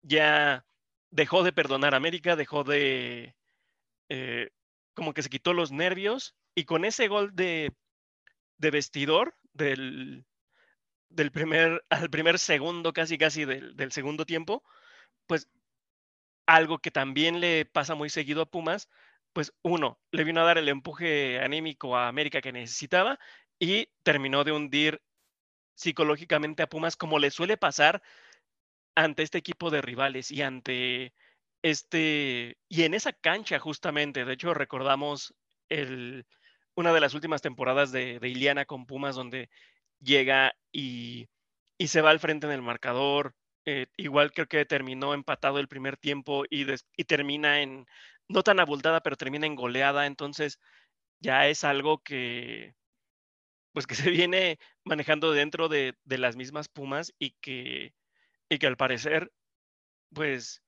ya 0.01 0.65
dejó 1.11 1.43
de 1.43 1.53
perdonar 1.53 1.93
a 1.93 1.97
América, 1.97 2.35
dejó 2.35 2.63
de, 2.63 3.35
eh, 4.09 4.49
como 4.93 5.13
que 5.13 5.23
se 5.23 5.29
quitó 5.29 5.53
los 5.53 5.71
nervios 5.71 6.35
y 6.55 6.65
con 6.65 6.85
ese 6.85 7.07
gol 7.07 7.35
de, 7.35 7.73
de 8.57 8.71
vestidor 8.71 9.35
del, 9.53 10.26
del 11.09 11.31
primer, 11.31 11.83
al 11.89 12.09
primer 12.09 12.39
segundo, 12.39 12.93
casi 12.93 13.17
casi 13.17 13.45
del, 13.45 13.75
del 13.75 13.91
segundo 13.91 14.25
tiempo, 14.25 14.63
pues 15.27 15.49
algo 16.45 16.79
que 16.79 16.91
también 16.91 17.39
le 17.41 17.65
pasa 17.65 17.95
muy 17.95 18.09
seguido 18.09 18.41
a 18.41 18.45
Pumas, 18.49 18.89
pues 19.33 19.53
uno, 19.61 19.99
le 20.11 20.23
vino 20.23 20.41
a 20.41 20.45
dar 20.45 20.57
el 20.57 20.69
empuje 20.69 21.39
anímico 21.39 21.95
a 21.95 22.07
América 22.07 22.41
que 22.41 22.51
necesitaba 22.51 23.19
y 23.59 23.89
terminó 24.03 24.43
de 24.43 24.51
hundir 24.53 25.01
psicológicamente 25.75 26.63
a 26.63 26.67
Pumas 26.67 26.95
como 26.95 27.19
le 27.19 27.29
suele 27.31 27.57
pasar 27.57 28.01
ante 28.95 29.23
este 29.23 29.37
equipo 29.37 29.69
de 29.69 29.81
rivales 29.81 30.31
y 30.31 30.41
ante 30.41 31.13
este 31.61 32.57
y 32.67 32.83
en 32.83 32.93
esa 32.95 33.13
cancha 33.13 33.59
justamente, 33.59 34.25
de 34.25 34.33
hecho 34.33 34.53
recordamos 34.53 35.35
el, 35.69 36.25
una 36.75 36.93
de 36.93 36.99
las 36.99 37.13
últimas 37.13 37.41
temporadas 37.41 37.91
de, 37.91 38.19
de 38.19 38.29
Iliana 38.29 38.65
con 38.65 38.87
Pumas 38.87 39.15
donde 39.15 39.49
llega 39.99 40.53
y, 40.71 41.29
y 41.77 41.87
se 41.87 42.01
va 42.01 42.11
al 42.11 42.19
frente 42.19 42.47
en 42.47 42.53
el 42.53 42.61
marcador, 42.61 43.35
eh, 43.65 43.87
igual 43.97 44.31
creo 44.31 44.47
que 44.47 44.65
terminó 44.65 45.13
empatado 45.13 45.59
el 45.59 45.67
primer 45.67 45.97
tiempo 45.97 46.45
y, 46.49 46.65
y 46.95 47.03
termina 47.05 47.61
en, 47.61 47.85
no 48.27 48.43
tan 48.43 48.59
abultada, 48.59 49.01
pero 49.01 49.17
termina 49.17 49.45
en 49.47 49.55
goleada, 49.55 50.05
entonces 50.05 50.59
ya 51.19 51.47
es 51.47 51.63
algo 51.63 52.03
que, 52.03 52.75
pues 53.73 53.87
que 53.87 53.95
se 53.95 54.09
viene 54.11 54.59
manejando 54.83 55.31
dentro 55.31 55.69
de, 55.69 55.95
de 56.05 56.17
las 56.17 56.35
mismas 56.35 56.67
Pumas 56.69 57.13
y 57.19 57.31
que, 57.41 57.93
y 58.49 58.59
que 58.59 58.67
al 58.67 58.77
parecer, 58.77 59.31
pues, 60.13 60.63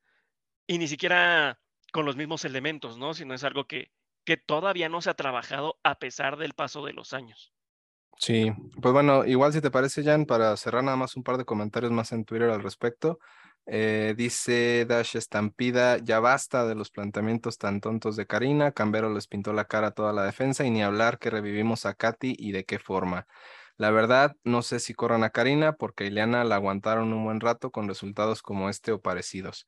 y 0.67 0.77
ni 0.79 0.87
siquiera 0.87 1.61
con 1.93 2.05
los 2.05 2.17
mismos 2.17 2.45
elementos, 2.45 2.97
¿no? 2.97 3.13
Sino 3.13 3.33
es 3.33 3.43
algo 3.43 3.67
que, 3.67 3.91
que 4.25 4.37
todavía 4.37 4.89
no 4.89 5.01
se 5.01 5.09
ha 5.11 5.15
trabajado 5.15 5.79
a 5.83 5.99
pesar 5.99 6.37
del 6.37 6.53
paso 6.53 6.85
de 6.85 6.93
los 6.93 7.13
años. 7.13 7.53
Sí, 8.17 8.51
pues 8.81 8.93
bueno, 8.93 9.25
igual 9.25 9.53
si 9.53 9.61
te 9.61 9.71
parece, 9.71 10.03
Jan, 10.03 10.25
para 10.25 10.55
cerrar 10.57 10.83
nada 10.83 10.97
más 10.97 11.15
un 11.15 11.23
par 11.23 11.37
de 11.37 11.45
comentarios 11.45 11.91
más 11.91 12.11
en 12.11 12.25
Twitter 12.25 12.49
al 12.49 12.61
respecto. 12.61 13.19
Eh, 13.65 14.13
dice 14.17 14.85
Dash 14.85 15.15
Estampida, 15.15 15.97
ya 15.99 16.19
basta 16.19 16.65
de 16.67 16.75
los 16.75 16.89
planteamientos 16.91 17.57
tan 17.57 17.79
tontos 17.81 18.15
de 18.15 18.25
Karina, 18.25 18.71
Cambero 18.71 19.13
les 19.13 19.27
pintó 19.27 19.53
la 19.53 19.65
cara 19.65 19.87
a 19.87 19.91
toda 19.91 20.11
la 20.11 20.23
defensa 20.23 20.65
y 20.65 20.71
ni 20.71 20.81
hablar 20.83 21.19
que 21.19 21.29
revivimos 21.29 21.85
a 21.85 21.93
Katy 21.93 22.35
y 22.37 22.51
de 22.51 22.65
qué 22.65 22.79
forma. 22.79 23.27
La 23.77 23.91
verdad, 23.91 24.35
no 24.43 24.61
sé 24.63 24.79
si 24.79 24.93
corran 24.93 25.23
a 25.23 25.29
Karina 25.29 25.73
porque 25.73 26.05
Ileana 26.07 26.43
la 26.43 26.55
aguantaron 26.55 27.13
un 27.13 27.23
buen 27.23 27.39
rato 27.39 27.71
con 27.71 27.87
resultados 27.87 28.41
como 28.41 28.69
este 28.69 28.91
o 28.91 28.99
parecidos. 29.01 29.65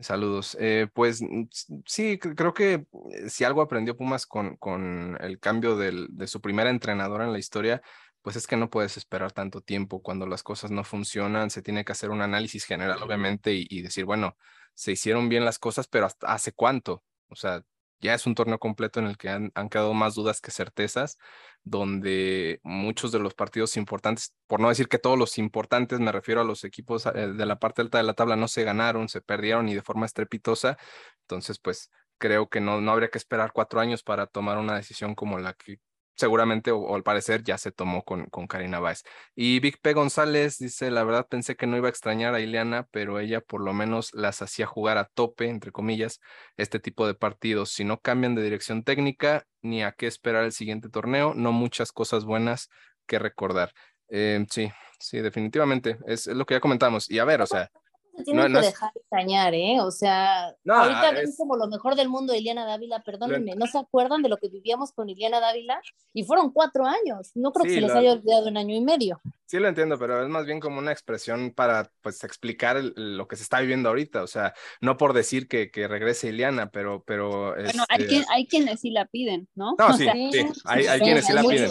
Saludos. 0.00 0.56
Eh, 0.60 0.88
pues 0.92 1.22
mm, 1.22 1.44
sí, 1.86 2.18
creo 2.18 2.52
que 2.52 2.86
eh, 3.12 3.28
si 3.28 3.44
algo 3.44 3.62
aprendió 3.62 3.96
Pumas 3.96 4.26
con, 4.26 4.56
con 4.56 5.16
el 5.20 5.38
cambio 5.38 5.76
de 5.76 6.26
su 6.26 6.40
primera 6.40 6.70
entrenadora 6.70 7.24
en 7.24 7.32
la 7.32 7.38
historia, 7.38 7.80
pues 8.22 8.36
es 8.36 8.46
que 8.46 8.56
no 8.56 8.70
puedes 8.70 8.96
esperar 8.96 9.32
tanto 9.32 9.60
tiempo 9.60 10.02
cuando 10.02 10.26
las 10.26 10.42
cosas 10.42 10.70
no 10.70 10.82
funcionan. 10.82 11.50
Se 11.50 11.62
tiene 11.62 11.84
que 11.84 11.92
hacer 11.92 12.10
un 12.10 12.22
análisis 12.22 12.64
general, 12.64 13.02
obviamente, 13.02 13.54
y, 13.54 13.66
y 13.70 13.82
decir, 13.82 14.04
bueno, 14.04 14.36
se 14.74 14.92
hicieron 14.92 15.28
bien 15.28 15.44
las 15.44 15.58
cosas, 15.58 15.86
pero 15.86 16.06
hasta 16.06 16.26
hace 16.32 16.52
cuánto. 16.52 17.04
O 17.28 17.36
sea, 17.36 17.62
ya 18.00 18.14
es 18.14 18.26
un 18.26 18.34
torneo 18.34 18.58
completo 18.58 19.00
en 19.00 19.06
el 19.06 19.16
que 19.16 19.28
han, 19.30 19.50
quedado 19.70 19.94
más 19.94 20.14
dudas 20.14 20.40
que 20.40 20.50
certezas, 20.50 21.18
donde 21.62 22.60
muchos 22.62 23.12
de 23.12 23.18
los 23.18 23.34
partidos 23.34 23.76
importantes, 23.76 24.34
por 24.46 24.60
no 24.60 24.68
decir 24.68 24.88
que 24.88 24.98
todos 24.98 25.18
los 25.18 25.38
importantes, 25.38 26.00
me 26.00 26.12
refiero 26.12 26.40
a 26.42 26.44
los 26.44 26.64
equipos 26.64 27.06
eh, 27.06 27.28
de 27.28 27.46
la 27.46 27.58
parte 27.58 27.82
alta 27.82 27.98
de 27.98 28.04
la 28.04 28.14
tabla, 28.14 28.36
no 28.36 28.48
se 28.48 28.64
ganaron, 28.64 29.08
se 29.08 29.20
perdieron 29.20 29.68
y 29.68 29.74
de 29.74 29.82
forma 29.82 30.06
estrepitosa. 30.06 30.76
Entonces, 31.22 31.58
pues 31.58 31.90
creo 32.18 32.48
que 32.48 32.60
no, 32.60 32.80
no 32.80 32.92
habría 32.92 33.08
que 33.10 33.18
esperar 33.18 33.52
cuatro 33.52 33.80
años 33.80 34.02
para 34.02 34.26
tomar 34.26 34.58
una 34.58 34.76
decisión 34.76 35.14
como 35.14 35.38
la 35.38 35.54
que 35.54 35.80
seguramente 36.16 36.70
o, 36.70 36.94
al 36.94 37.02
parecer 37.02 37.42
ya 37.42 37.58
se 37.58 37.72
tomó 37.72 38.04
con, 38.04 38.26
con 38.26 38.46
Karina 38.46 38.80
Báez. 38.80 39.02
Y 39.34 39.60
Big 39.60 39.80
P 39.80 39.92
González 39.92 40.58
dice, 40.58 40.90
la 40.90 41.04
verdad 41.04 41.26
pensé 41.28 41.56
que 41.56 41.66
no 41.66 41.76
iba 41.76 41.88
a 41.88 41.90
extrañar 41.90 42.34
a 42.34 42.40
Ileana, 42.40 42.86
pero 42.90 43.18
ella 43.20 43.40
por 43.40 43.60
lo 43.62 43.72
menos 43.72 44.12
las 44.14 44.42
hacía 44.42 44.66
jugar 44.66 44.98
a 44.98 45.06
tope, 45.06 45.48
entre 45.48 45.72
comillas, 45.72 46.20
este 46.56 46.80
tipo 46.80 47.06
de 47.06 47.14
partidos. 47.14 47.70
Si 47.70 47.84
no 47.84 48.00
cambian 48.00 48.34
de 48.34 48.42
dirección 48.42 48.84
técnica, 48.84 49.46
ni 49.62 49.82
a 49.82 49.92
qué 49.92 50.06
esperar 50.06 50.44
el 50.44 50.52
siguiente 50.52 50.88
torneo, 50.88 51.34
no 51.34 51.52
muchas 51.52 51.92
cosas 51.92 52.24
buenas 52.24 52.68
que 53.06 53.18
recordar. 53.18 53.72
Eh, 54.08 54.44
sí, 54.50 54.70
sí, 55.00 55.18
definitivamente, 55.20 55.98
es, 56.06 56.26
es, 56.26 56.36
lo 56.36 56.46
que 56.46 56.54
ya 56.54 56.60
comentamos. 56.60 57.10
Y 57.10 57.18
a 57.18 57.24
ver, 57.24 57.42
o 57.42 57.46
sea, 57.46 57.70
se 58.16 58.24
tiene 58.24 58.46
que 58.46 58.60
dejar 58.60 58.92
de 58.92 59.00
extrañar, 59.00 59.54
¿eh? 59.54 59.80
O 59.80 59.90
sea, 59.90 60.54
ahorita 60.68 61.12
ven 61.12 61.32
como 61.36 61.56
lo 61.56 61.66
mejor 61.66 61.96
del 61.96 62.08
mundo 62.08 62.32
de 62.32 62.38
Iliana 62.38 62.64
Dávila, 62.64 63.02
perdónenme, 63.02 63.54
¿no 63.56 63.66
se 63.66 63.78
acuerdan 63.78 64.22
de 64.22 64.28
lo 64.28 64.36
que 64.36 64.48
vivíamos 64.48 64.92
con 64.92 65.08
Iliana 65.08 65.40
Dávila? 65.40 65.80
Y 66.12 66.24
fueron 66.24 66.52
cuatro 66.52 66.84
años, 66.86 67.32
no 67.34 67.52
creo 67.52 67.64
que 67.64 67.74
se 67.74 67.80
les 67.80 67.90
haya 67.92 68.12
olvidado 68.12 68.48
un 68.48 68.56
año 68.56 68.74
y 68.74 68.80
medio. 68.80 69.20
Sí, 69.46 69.58
lo 69.58 69.68
entiendo, 69.68 69.98
pero 69.98 70.22
es 70.22 70.28
más 70.28 70.46
bien 70.46 70.58
como 70.58 70.78
una 70.78 70.92
expresión 70.92 71.52
para, 71.52 71.90
pues, 72.00 72.24
explicar 72.24 72.82
lo 72.96 73.28
que 73.28 73.36
se 73.36 73.42
está 73.42 73.60
viviendo 73.60 73.90
ahorita, 73.90 74.22
o 74.22 74.26
sea, 74.26 74.54
no 74.80 74.96
por 74.96 75.12
decir 75.12 75.48
que, 75.48 75.70
que 75.70 75.86
regrese 75.86 76.28
Iliana, 76.28 76.70
pero, 76.70 77.04
pero... 77.06 77.54
Bueno, 77.54 77.84
hay, 77.88 78.02
este 78.02 78.24
hay 78.30 78.46
quienes 78.46 78.80
sí 78.80 78.90
la 78.90 79.04
piden, 79.04 79.48
¿no? 79.54 79.74
No, 79.78 79.96
sí, 79.96 80.08
sí, 80.32 80.46
hay, 80.64 80.86
hay 80.86 81.00
quienes 81.00 81.26
sí 81.26 81.32
la 81.32 81.42
piden, 81.42 81.70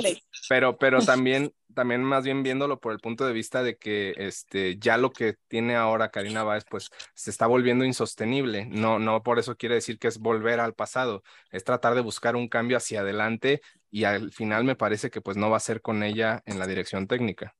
pero, 0.49 0.77
pero 0.77 0.99
también 1.05 1.51
también 1.73 2.03
más 2.03 2.23
bien 2.23 2.43
viéndolo 2.43 2.79
por 2.79 2.93
el 2.93 2.99
punto 2.99 3.25
de 3.25 3.33
vista 3.33 3.63
de 3.63 3.77
que 3.77 4.13
este, 4.17 4.77
ya 4.77 4.97
lo 4.97 5.11
que 5.11 5.35
tiene 5.47 5.75
ahora 5.75 6.11
Karina 6.11 6.43
Báez, 6.43 6.65
pues 6.69 6.89
se 7.13 7.31
está 7.31 7.47
volviendo 7.47 7.83
insostenible. 7.85 8.65
No, 8.65 8.99
no 8.99 9.23
por 9.23 9.39
eso 9.39 9.57
quiere 9.57 9.75
decir 9.75 9.99
que 9.99 10.07
es 10.07 10.19
volver 10.19 10.59
al 10.59 10.73
pasado, 10.73 11.23
es 11.51 11.63
tratar 11.63 11.95
de 11.95 12.01
buscar 12.01 12.35
un 12.35 12.47
cambio 12.47 12.77
hacia 12.77 13.01
adelante 13.01 13.61
y 13.89 14.05
al 14.05 14.31
final 14.31 14.63
me 14.63 14.75
parece 14.75 15.09
que 15.09 15.21
pues 15.21 15.37
no 15.37 15.49
va 15.49 15.57
a 15.57 15.61
ser 15.61 15.81
con 15.81 16.03
ella 16.03 16.41
en 16.45 16.59
la 16.59 16.67
dirección 16.67 17.07
técnica. 17.07 17.55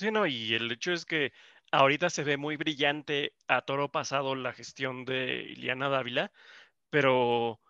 Sí, 0.00 0.10
no, 0.10 0.26
y 0.26 0.54
el 0.54 0.72
hecho 0.72 0.92
es 0.92 1.04
que 1.04 1.30
ahorita 1.72 2.08
se 2.08 2.24
ve 2.24 2.38
muy 2.38 2.56
brillante 2.56 3.34
a 3.48 3.60
toro 3.60 3.90
pasado 3.92 4.34
la 4.34 4.54
gestión 4.54 5.04
de 5.04 5.42
Iliana 5.50 5.90
Dávila, 5.90 6.32
pero 6.90 7.60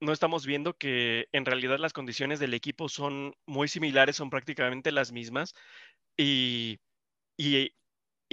no 0.00 0.12
estamos 0.12 0.46
viendo 0.46 0.76
que 0.78 1.28
en 1.32 1.46
realidad 1.46 1.78
las 1.78 1.94
condiciones 1.94 2.40
del 2.40 2.54
equipo 2.54 2.90
son 2.90 3.36
muy 3.46 3.68
similares, 3.68 4.16
son 4.16 4.30
prácticamente 4.30 4.92
las 4.92 5.12
mismas 5.12 5.54
y, 6.16 6.80
y, 7.38 7.72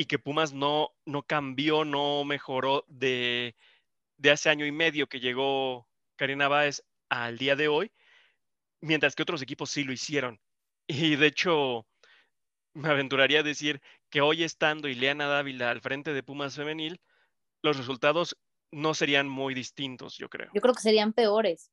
que 0.07 0.19
Pumas 0.19 0.53
no, 0.53 0.91
no 1.05 1.23
cambió, 1.23 1.85
no 1.85 2.25
mejoró 2.25 2.85
de, 2.89 3.55
de 4.17 4.31
hace 4.31 4.49
año 4.49 4.65
y 4.65 4.71
medio 4.73 5.07
que 5.09 5.21
llegó 5.21 5.87
Karina 6.17 6.49
Báez 6.49 6.83
al 7.09 7.37
día 7.37 7.55
de 7.55 7.69
hoy, 7.69 7.91
mientras 8.81 9.15
que 9.15 9.23
otros 9.23 9.41
equipos 9.41 9.71
sí 9.71 9.83
lo 9.85 9.93
hicieron. 9.93 10.41
Y 10.87 11.15
de 11.17 11.27
hecho, 11.27 11.88
me 12.73 12.89
aventuraría 12.89 13.39
a 13.39 13.43
decir 13.43 13.81
que 14.09 14.21
hoy 14.21 14.43
estando 14.43 14.87
Ileana 14.87 15.27
Dávila 15.27 15.71
al 15.71 15.81
frente 15.81 16.13
de 16.13 16.23
Pumas 16.23 16.55
Femenil, 16.55 16.99
los 17.61 17.77
resultados 17.77 18.37
no 18.71 18.93
serían 18.93 19.27
muy 19.27 19.53
distintos, 19.53 20.17
yo 20.17 20.29
creo. 20.29 20.49
Yo 20.53 20.61
creo 20.61 20.73
que 20.73 20.81
serían 20.81 21.13
peores. 21.13 21.71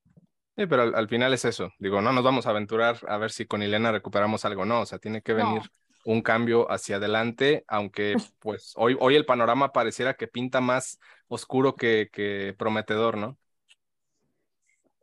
Sí, 0.56 0.66
pero 0.66 0.96
al, 0.96 1.08
final 1.08 1.34
es 1.34 1.44
eso. 1.44 1.70
Digo, 1.78 2.00
no 2.00 2.12
nos 2.12 2.24
vamos 2.24 2.46
a 2.46 2.50
aventurar 2.50 2.98
a 3.08 3.18
ver 3.18 3.30
si 3.30 3.44
con 3.44 3.62
Elena 3.62 3.92
recuperamos 3.92 4.44
algo, 4.46 4.64
no. 4.64 4.80
O 4.80 4.86
sea, 4.86 4.98
tiene 4.98 5.20
que 5.20 5.34
venir 5.34 5.60
un 6.06 6.22
cambio 6.22 6.70
hacia 6.70 6.96
adelante, 6.96 7.64
aunque 7.68 8.14
pues 8.38 8.72
hoy, 8.76 8.96
hoy 8.98 9.16
el 9.16 9.26
panorama 9.26 9.72
pareciera 9.72 10.14
que 10.14 10.28
pinta 10.28 10.62
más 10.62 10.98
oscuro 11.28 11.74
que, 11.74 12.08
que 12.10 12.54
prometedor, 12.56 13.18
¿no? 13.18 13.36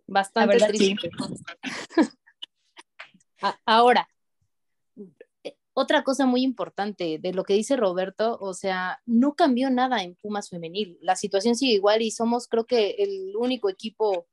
Bastante 0.07 0.57
triste. 0.57 1.09
Ahora, 3.65 4.07
otra 5.73 6.03
cosa 6.03 6.25
muy 6.25 6.43
importante 6.43 7.17
de 7.19 7.33
lo 7.33 7.43
que 7.43 7.55
dice 7.55 7.75
Roberto, 7.75 8.37
o 8.39 8.53
sea, 8.53 9.01
no 9.05 9.33
cambió 9.33 9.69
nada 9.71 10.03
en 10.03 10.15
Pumas 10.15 10.49
femenil. 10.49 10.97
La 11.01 11.15
situación 11.15 11.55
sigue 11.55 11.73
igual 11.73 12.01
y 12.01 12.11
somos 12.11 12.47
creo 12.47 12.65
que 12.65 12.91
el 12.99 13.35
único 13.35 13.69
equipo, 13.69 14.27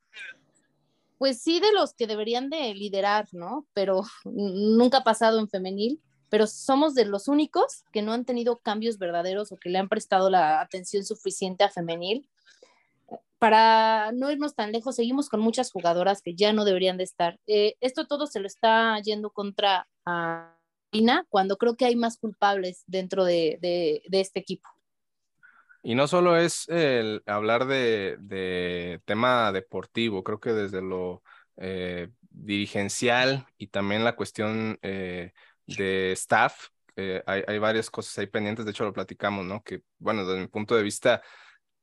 pues 1.18 1.40
sí, 1.40 1.58
de 1.60 1.72
los 1.72 1.94
que 1.94 2.06
deberían 2.06 2.50
de 2.50 2.74
liderar, 2.74 3.26
¿no? 3.32 3.66
Pero 3.72 4.02
nunca 4.24 4.98
ha 4.98 5.04
pasado 5.04 5.38
en 5.38 5.48
femenil, 5.48 6.00
pero 6.28 6.46
somos 6.46 6.94
de 6.94 7.06
los 7.06 7.26
únicos 7.26 7.84
que 7.90 8.02
no 8.02 8.12
han 8.12 8.26
tenido 8.26 8.58
cambios 8.58 8.98
verdaderos 8.98 9.50
o 9.50 9.56
que 9.56 9.70
le 9.70 9.78
han 9.78 9.88
prestado 9.88 10.28
la 10.28 10.60
atención 10.60 11.04
suficiente 11.04 11.64
a 11.64 11.70
femenil. 11.70 12.28
Para 13.38 14.12
no 14.12 14.30
irnos 14.30 14.54
tan 14.54 14.70
lejos, 14.70 14.96
seguimos 14.96 15.30
con 15.30 15.40
muchas 15.40 15.72
jugadoras 15.72 16.20
que 16.20 16.34
ya 16.34 16.52
no 16.52 16.66
deberían 16.66 16.98
de 16.98 17.04
estar. 17.04 17.40
Eh, 17.46 17.76
esto 17.80 18.06
todo 18.06 18.26
se 18.26 18.38
lo 18.38 18.46
está 18.46 19.00
yendo 19.00 19.30
contra 19.30 19.88
a 20.04 20.59
cuando 21.28 21.56
creo 21.56 21.76
que 21.76 21.84
hay 21.84 21.96
más 21.96 22.16
culpables 22.16 22.84
dentro 22.86 23.24
de, 23.24 24.02
este 24.10 24.40
equipo. 24.40 24.68
Y 25.82 25.94
no 25.94 26.06
solo 26.06 26.36
es 26.36 26.68
el 26.68 27.22
hablar 27.26 27.66
de, 27.66 29.00
tema 29.04 29.52
deportivo, 29.52 30.22
creo 30.22 30.40
que 30.40 30.52
desde 30.52 30.82
lo 30.82 31.22
eh, 31.56 32.08
dirigencial 32.30 33.46
y 33.58 33.68
también 33.68 34.04
la 34.04 34.14
cuestión 34.14 34.78
eh, 34.82 35.32
de 35.66 36.12
staff, 36.12 36.68
eh, 36.96 37.22
hay, 37.26 37.58
varias 37.58 37.88
cosas 37.90 38.18
ahí 38.18 38.26
pendientes, 38.26 38.64
de 38.64 38.72
hecho 38.72 38.84
lo 38.84 38.92
platicamos, 38.92 39.46
¿no? 39.46 39.62
Que, 39.62 39.82
bueno, 39.98 40.26
desde 40.26 40.40
mi 40.40 40.48
punto 40.48 40.76
de 40.76 40.82
vista, 40.82 41.22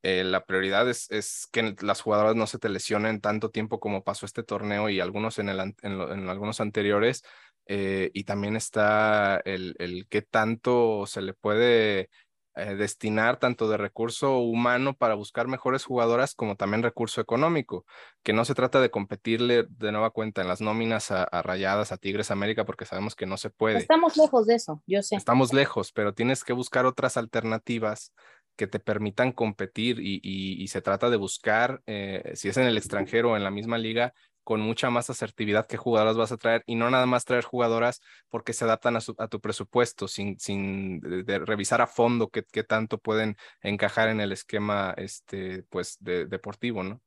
la 0.04 0.46
prioridad 0.46 0.90
es, 0.90 1.12
es, 1.12 1.50
que 1.52 1.76
las 1.82 2.00
jugadoras 2.00 2.34
no 2.34 2.48
se 2.48 2.60
te 2.60 2.70
lesionen 2.70 3.20
tanto 3.20 3.50
tiempo 3.52 3.82
como 3.82 4.06
pasó 4.06 4.26
este 4.26 4.42
torneo 4.42 4.88
y 4.88 5.02
algunos 5.02 5.38
en, 5.38 5.50
el, 5.50 5.76
en 5.82 6.30
algunos 6.30 6.62
anteriores, 6.62 7.24
eh, 7.68 8.12
y 8.14 8.24
también 8.24 8.56
está 8.56 9.38
el, 9.46 9.76
el 9.80 10.08
qué 10.08 10.22
tanto 10.22 11.06
se 11.06 11.22
le 11.22 11.34
puede 11.34 12.10
eh, 12.58 12.76
destinar 12.76 13.38
tanto 13.38 13.70
de 13.70 13.78
recurso 13.78 14.40
humano 14.40 14.96
para 14.96 15.14
buscar 15.14 15.48
mejores 15.48 15.86
jugadoras 15.86 16.34
como 16.34 16.56
también 16.56 16.82
recurso 16.82 17.22
económico, 17.22 17.86
que 18.24 18.34
no 18.34 18.46
se 18.46 18.56
trata 18.56 18.82
de 18.82 18.90
competirle 18.90 19.68
de 19.70 19.92
nueva 19.92 20.10
cuenta 20.10 20.42
en 20.42 20.48
las 20.48 20.60
nóminas 20.60 21.12
a, 21.12 21.28
Rayadas, 21.44 21.92
a 21.92 21.98
Tigres 21.98 22.32
América, 22.32 22.66
porque 22.66 22.86
sabemos 22.86 23.14
que 23.14 23.28
no 23.28 23.38
se 23.38 23.52
puede. 23.52 23.78
Estamos 23.78 24.18
lejos 24.18 24.48
de 24.48 24.56
eso, 24.56 24.82
yo 24.88 25.04
sé. 25.04 25.18
Estamos 25.18 25.54
lejos, 25.54 25.92
pero 25.92 26.16
tienes 26.16 26.44
que 26.44 26.54
buscar 26.54 26.88
otras 26.88 27.16
alternativas 27.16 28.12
que 28.56 28.66
te 28.66 28.80
permitan 28.80 29.34
competir 29.34 30.00
y, 30.00 30.68
se 30.68 30.82
trata 30.82 31.12
de 31.12 31.18
buscar, 31.18 31.84
eh, 31.86 32.32
si 32.34 32.50
es 32.50 32.58
en 32.58 32.66
el 32.66 32.78
extranjero 32.78 33.34
o 33.34 33.38
en 33.38 33.44
la 33.44 33.52
misma 33.52 33.78
liga, 33.78 34.16
con 34.48 34.62
mucha 34.62 34.90
más 34.90 35.10
asertividad 35.10 35.68
qué 35.68 35.76
jugadoras 35.76 36.16
vas 36.16 36.32
a 36.32 36.38
traer 36.38 36.64
y 36.66 36.76
no 36.76 36.90
nada 36.90 37.06
más 37.06 37.26
traer 37.26 37.44
jugadoras 37.44 38.00
porque 38.30 38.54
se 38.54 38.64
adaptan 38.64 38.96
a, 38.96 39.28
tu 39.28 39.42
presupuesto 39.42 40.08
sin, 40.08 40.40
sin 40.40 41.02
revisar 41.02 41.82
a 41.82 41.86
fondo 41.86 42.30
qué, 42.30 42.46
qué, 42.50 42.64
tanto 42.64 42.98
pueden 42.98 43.36
encajar 43.62 44.08
en 44.08 44.22
el 44.22 44.32
esquema 44.32 44.94
este, 44.96 45.64
pues, 45.64 45.98
de, 46.00 46.28
deportivo, 46.28 46.82
¿no? 46.82 47.02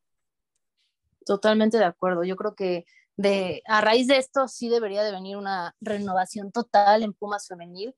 Totalmente 1.24 1.78
de 1.78 1.86
acuerdo. 1.86 2.24
Yo 2.24 2.36
creo 2.36 2.54
que 2.54 2.84
de, 3.16 3.62
a 3.64 3.80
raíz 3.80 4.06
de 4.06 4.18
esto 4.18 4.46
sí 4.46 4.68
debería 4.68 5.02
de 5.02 5.10
venir 5.10 5.38
una 5.38 5.74
renovación 5.80 6.52
total 6.52 7.02
en 7.02 7.14
Pumas 7.14 7.48
femenil, 7.48 7.96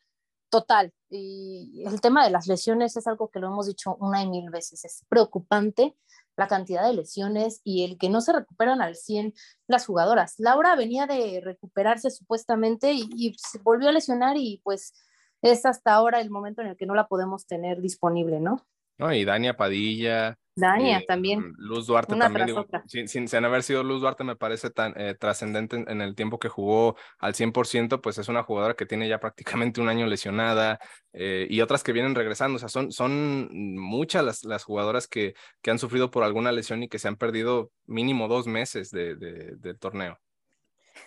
total. 0.51 0.95
Y 1.11 1.83
el 1.85 2.01
tema 2.01 2.25
de 2.25 2.31
las 2.31 2.47
lesiones 2.47 2.97
es 2.97 3.09
algo 3.09 3.29
que 3.29 3.41
lo 3.41 3.49
hemos 3.49 3.67
dicho 3.67 3.97
una 3.97 4.23
y 4.23 4.29
mil 4.29 4.51
veces, 4.51 4.85
es 4.85 5.05
preocupante 5.09 5.97
la 6.37 6.49
cantidad 6.49 6.87
de 6.87 6.95
lesiones 6.95 7.61
y 7.65 7.85
el 7.85 7.99
que 7.99 8.09
no 8.09 8.21
se 8.21 8.33
recuperan 8.33 8.81
al 8.81 8.97
100 8.97 9.35
las 9.67 9.87
jugadoras. 9.87 10.35
Laura 10.39 10.75
venía 10.77 11.07
de 11.07 11.41
recuperarse 11.43 12.11
supuestamente 12.11 12.93
y, 12.93 13.35
se 13.39 13.59
volvió 13.59 13.89
a 13.89 13.93
lesionar 13.93 14.37
y 14.37 14.61
pues 14.65 14.95
es 15.43 15.67
hasta 15.67 15.93
ahora 15.93 16.21
el 16.21 16.31
momento 16.31 16.63
en 16.63 16.69
el 16.69 16.77
que 16.77 16.87
no 16.87 16.95
la 16.95 17.09
podemos 17.09 17.47
tener 17.47 17.81
disponible, 17.81 18.41
¿no? 18.41 18.65
No, 18.99 19.13
y 19.13 19.25
Dania 19.25 19.57
Padilla, 19.57 20.39
Dania 20.55 20.99
eh, 20.99 21.05
también. 21.07 21.55
Luz 21.57 21.87
Duarte 21.87 22.15
también. 22.17 22.55
sin, 22.87 23.29
sin, 23.29 23.45
haber 23.45 23.63
sido 23.63 23.83
Luz 23.83 24.03
Duarte, 24.03 24.23
me 24.23 24.37
parece 24.37 24.71
tan 24.71 24.93
eh, 24.97 25.15
trascendente 25.19 25.77
en, 25.77 26.01
el 26.01 26.15
tiempo 26.15 26.39
que 26.39 26.49
jugó 26.49 26.97
al 27.19 27.35
100%, 27.35 28.01
pues 28.01 28.19
es 28.19 28.29
una 28.29 28.43
jugadora 28.43 28.75
que 28.75 28.85
tiene 28.85 29.09
ya 29.09 29.19
prácticamente 29.19 29.81
un 29.81 29.89
año 29.89 30.07
lesionada 30.07 30.79
eh, 31.15 31.47
y 31.49 31.61
otras 31.63 31.83
que 31.83 31.93
vienen 31.93 32.15
regresando. 32.15 32.57
O 32.57 32.59
sea, 32.59 32.69
son, 32.69 32.93
son 32.93 33.49
muchas 33.79 34.25
las, 34.25 34.45
las 34.45 34.65
jugadoras 34.65 35.09
que, 35.09 35.35
que 35.63 35.71
han 35.71 35.79
sufrido 35.79 36.11
por 36.11 36.23
alguna 36.23 36.53
lesión 36.53 36.83
y 36.83 36.89
que 36.89 36.99
se 36.99 37.09
han 37.09 37.17
perdido 37.17 37.71
mínimo 37.87 38.29
dos 38.29 38.47
meses 38.47 38.91
de, 38.91 39.17
de, 39.17 39.75
torneo. 39.75 40.19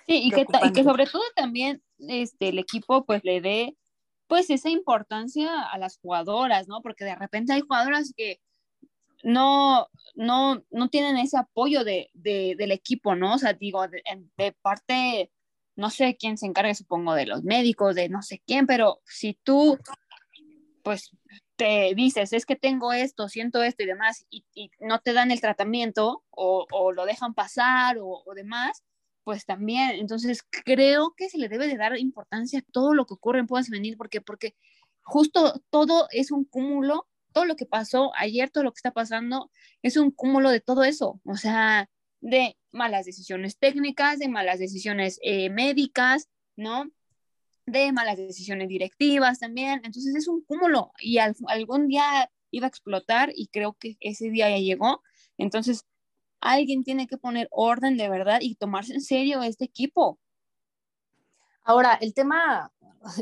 Sí, 0.07 0.21
y 0.23 0.31
que, 0.31 0.45
y 0.63 0.73
que, 0.73 0.83
sobre 0.83 1.05
todo 1.05 1.21
también 1.35 1.81
este, 1.99 2.49
el 2.49 2.59
equipo 2.59 3.05
pues 3.05 3.23
le 3.23 3.41
dé 3.41 3.77
pues 4.27 4.49
esa 4.49 4.69
importancia 4.69 5.61
a 5.61 5.77
las 5.77 5.99
jugadoras, 5.99 6.67
¿no? 6.67 6.81
Porque 6.81 7.05
de 7.05 7.15
repente 7.15 7.53
hay 7.53 7.61
jugadoras 7.61 8.11
que 8.17 8.39
no, 9.25 9.89
no, 10.13 10.63
no 10.69 10.89
tienen 10.89 11.17
ese 11.17 11.37
apoyo 11.37 11.83
de, 11.83 12.11
del 12.13 12.71
equipo, 12.71 13.15
¿no? 13.15 13.33
O 13.33 13.37
sea, 13.39 13.53
digo, 13.53 13.83
de, 13.87 14.55
parte, 14.61 15.31
no 15.75 15.89
sé 15.89 16.15
quién 16.15 16.37
se 16.37 16.45
encarga, 16.45 16.75
supongo, 16.75 17.15
de 17.15 17.25
los 17.25 17.43
médicos, 17.43 17.95
de 17.95 18.07
no 18.07 18.21
sé 18.21 18.43
quién, 18.45 18.67
pero 18.67 19.01
si 19.03 19.33
tú, 19.33 19.79
pues, 20.83 21.09
te 21.55 21.95
dices, 21.95 22.33
es 22.33 22.45
que 22.45 22.55
tengo 22.55 22.93
esto, 22.93 23.27
siento 23.27 23.63
esto 23.63 23.81
y 23.81 23.87
demás, 23.87 24.27
y, 24.29 24.45
no 24.79 24.99
te 24.99 25.13
dan 25.13 25.31
el 25.31 25.41
tratamiento 25.41 26.23
o, 26.29 26.91
lo 26.91 27.05
dejan 27.05 27.33
pasar 27.33 27.97
o, 27.97 28.21
o, 28.27 28.33
demás, 28.35 28.83
pues 29.23 29.43
también, 29.47 29.89
entonces 29.93 30.43
creo 30.65 31.15
que 31.17 31.29
se 31.29 31.39
le 31.39 31.49
debe 31.49 31.67
de 31.67 31.77
dar 31.77 31.97
importancia 31.97 32.59
a 32.59 32.71
todo 32.71 32.93
lo 32.93 33.07
que 33.07 33.15
ocurre 33.15 33.39
en 33.39 33.47
Puebla 33.47 33.65
Femenil, 33.65 33.97
porque, 33.97 34.21
porque 34.21 34.55
justo 35.01 35.63
todo 35.71 36.07
es 36.11 36.29
un 36.29 36.45
cúmulo 36.45 37.07
todo 37.35 37.43
lo 37.43 37.57
que 37.57 37.65
pasó 37.65 38.13
ayer, 38.15 38.49
todo 38.49 38.63
lo 38.63 38.71
que 38.71 38.77
está 38.77 38.91
pasando, 38.91 39.51
es 39.81 39.97
un 39.97 40.09
cúmulo 40.09 40.51
de 40.51 40.61
todo 40.61 40.85
eso, 40.85 41.19
o 41.25 41.35
sea, 41.35 41.89
de 42.21 42.57
malas 42.71 43.05
decisiones 43.05 43.57
técnicas, 43.57 44.19
de 44.19 44.29
malas 44.29 44.57
decisiones 44.57 45.19
eh, 45.21 45.49
médicas, 45.49 46.29
¿no? 46.55 46.89
De 47.65 47.91
malas 47.91 48.15
decisiones 48.15 48.69
directivas 48.69 49.39
también. 49.39 49.81
Entonces 49.83 50.15
es 50.15 50.29
un 50.29 50.45
cúmulo 50.45 50.93
y 50.97 51.17
algún 51.17 51.89
día 51.89 52.31
iba 52.51 52.67
a 52.67 52.69
explotar 52.69 53.33
y 53.35 53.47
creo 53.47 53.73
que 53.73 53.97
ese 53.99 54.29
día 54.29 54.49
ya 54.49 54.59
llegó. 54.59 55.03
Entonces 55.37 55.85
alguien 56.39 56.85
tiene 56.85 57.05
que 57.05 57.17
poner 57.17 57.49
orden 57.51 57.97
de 57.97 58.07
verdad 58.07 58.39
y 58.41 58.55
tomarse 58.55 58.93
en 58.93 59.01
serio 59.01 59.43
este 59.43 59.65
equipo. 59.65 60.19
Ahora, 61.63 61.95
el 61.99 62.13
tema, 62.13 62.71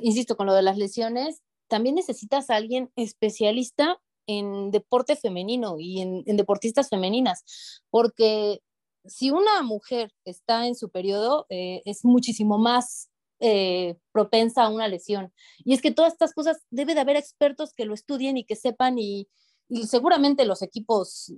insisto, 0.03 0.37
con 0.37 0.45
lo 0.45 0.53
de 0.53 0.61
las 0.61 0.77
lesiones, 0.77 1.41
también 1.67 1.95
necesitas 1.95 2.51
a 2.51 2.57
alguien 2.57 2.91
especialista 2.95 3.99
en 4.27 4.71
deporte 4.71 5.15
femenino 5.15 5.75
y 5.79 6.01
en, 6.01 6.23
deportistas 6.37 6.89
femeninas, 6.89 7.81
porque 7.89 8.59
si 9.05 9.31
una 9.31 9.61
mujer 9.63 10.11
está 10.25 10.67
en 10.67 10.75
su 10.75 10.89
periodo, 10.89 11.45
eh, 11.49 11.81
es 11.85 12.05
muchísimo 12.05 12.57
más 12.57 13.09
eh, 13.39 13.97
propensa 14.13 14.63
a 14.63 14.69
una 14.69 14.87
lesión. 14.87 15.33
Y 15.65 15.73
es 15.73 15.81
que 15.81 15.91
todas 15.91 16.13
estas 16.13 16.33
cosas 16.33 16.61
debe 16.69 16.93
de 16.93 17.01
haber 17.01 17.17
expertos 17.17 17.73
que 17.73 17.85
lo 17.85 17.93
estudien 17.93 18.37
y 18.37 18.45
que 18.45 18.55
sepan 18.55 18.97
y, 18.97 19.27
y 19.67 19.87
seguramente 19.87 20.45
los 20.45 20.61
equipos 20.61 21.33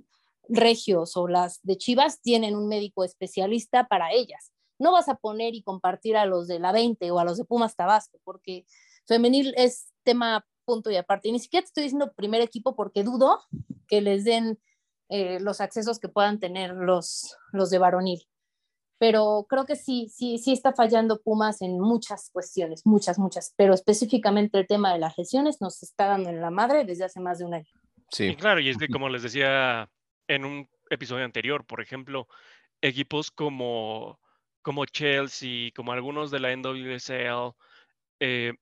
regios 0.48 1.16
o 1.16 1.26
las 1.26 1.60
de 1.62 1.76
Chivas 1.76 2.20
tienen 2.20 2.54
un 2.54 2.68
médico 2.68 3.02
especialista 3.02 3.88
para 3.88 4.12
ellas. 4.12 4.52
No 4.78 4.92
vas 4.92 5.08
a 5.08 5.16
poner 5.16 5.54
y 5.54 5.62
compartir 5.62 6.16
a 6.16 6.26
los 6.26 6.46
de 6.46 6.58
la 6.58 6.72
20 6.72 7.10
o 7.10 7.18
a 7.18 7.24
los 7.24 7.38
de 7.38 7.44
Pumas 7.44 7.74
Tabasco, 7.74 8.20
porque 8.24 8.66
femenil 9.06 9.54
es 9.56 9.88
tema 10.04 10.46
punto 10.66 10.90
y 10.90 10.96
aparte. 10.96 11.28
Y 11.28 11.32
ni 11.32 11.38
siquiera 11.38 11.62
te 11.62 11.68
estoy 11.68 11.84
diciendo 11.84 12.12
primer 12.12 12.42
equipo 12.42 12.76
porque 12.76 13.04
dudo 13.04 13.40
que 13.88 14.02
les 14.02 14.24
den 14.24 14.58
eh, 15.08 15.38
los 15.40 15.60
accesos 15.60 15.98
que 15.98 16.08
puedan 16.08 16.40
tener 16.40 16.74
los, 16.74 17.36
los 17.52 17.70
de 17.70 17.78
varonil. 17.78 18.26
Pero 18.98 19.46
creo 19.48 19.66
que 19.66 19.76
sí, 19.76 20.08
sí, 20.12 20.38
sí 20.38 20.52
está 20.52 20.72
fallando 20.72 21.20
Pumas 21.22 21.62
en 21.62 21.78
muchas 21.78 22.30
cuestiones, 22.30 22.84
muchas, 22.86 23.18
muchas. 23.18 23.54
Pero 23.56 23.74
específicamente 23.74 24.58
el 24.58 24.66
tema 24.66 24.92
de 24.92 24.98
las 24.98 25.16
lesiones 25.16 25.60
nos 25.60 25.82
está 25.82 26.06
dando 26.06 26.30
en 26.30 26.40
la 26.40 26.50
madre 26.50 26.84
desde 26.84 27.04
hace 27.04 27.20
más 27.20 27.38
de 27.38 27.44
un 27.44 27.54
año. 27.54 27.70
Sí, 28.10 28.34
claro, 28.36 28.60
y 28.60 28.68
es 28.68 28.78
que 28.78 28.88
como 28.88 29.08
les 29.08 29.22
decía 29.22 29.90
en 30.28 30.44
un 30.44 30.68
episodio 30.90 31.24
anterior, 31.24 31.64
por 31.66 31.80
ejemplo, 31.80 32.26
equipos 32.80 33.30
como, 33.30 34.18
como 34.62 34.86
Chelsea, 34.86 35.70
como 35.74 35.92
algunos 35.92 36.30
de 36.30 36.40
la 36.40 36.56
NWSL, 36.56 37.54
eh, 38.20 38.54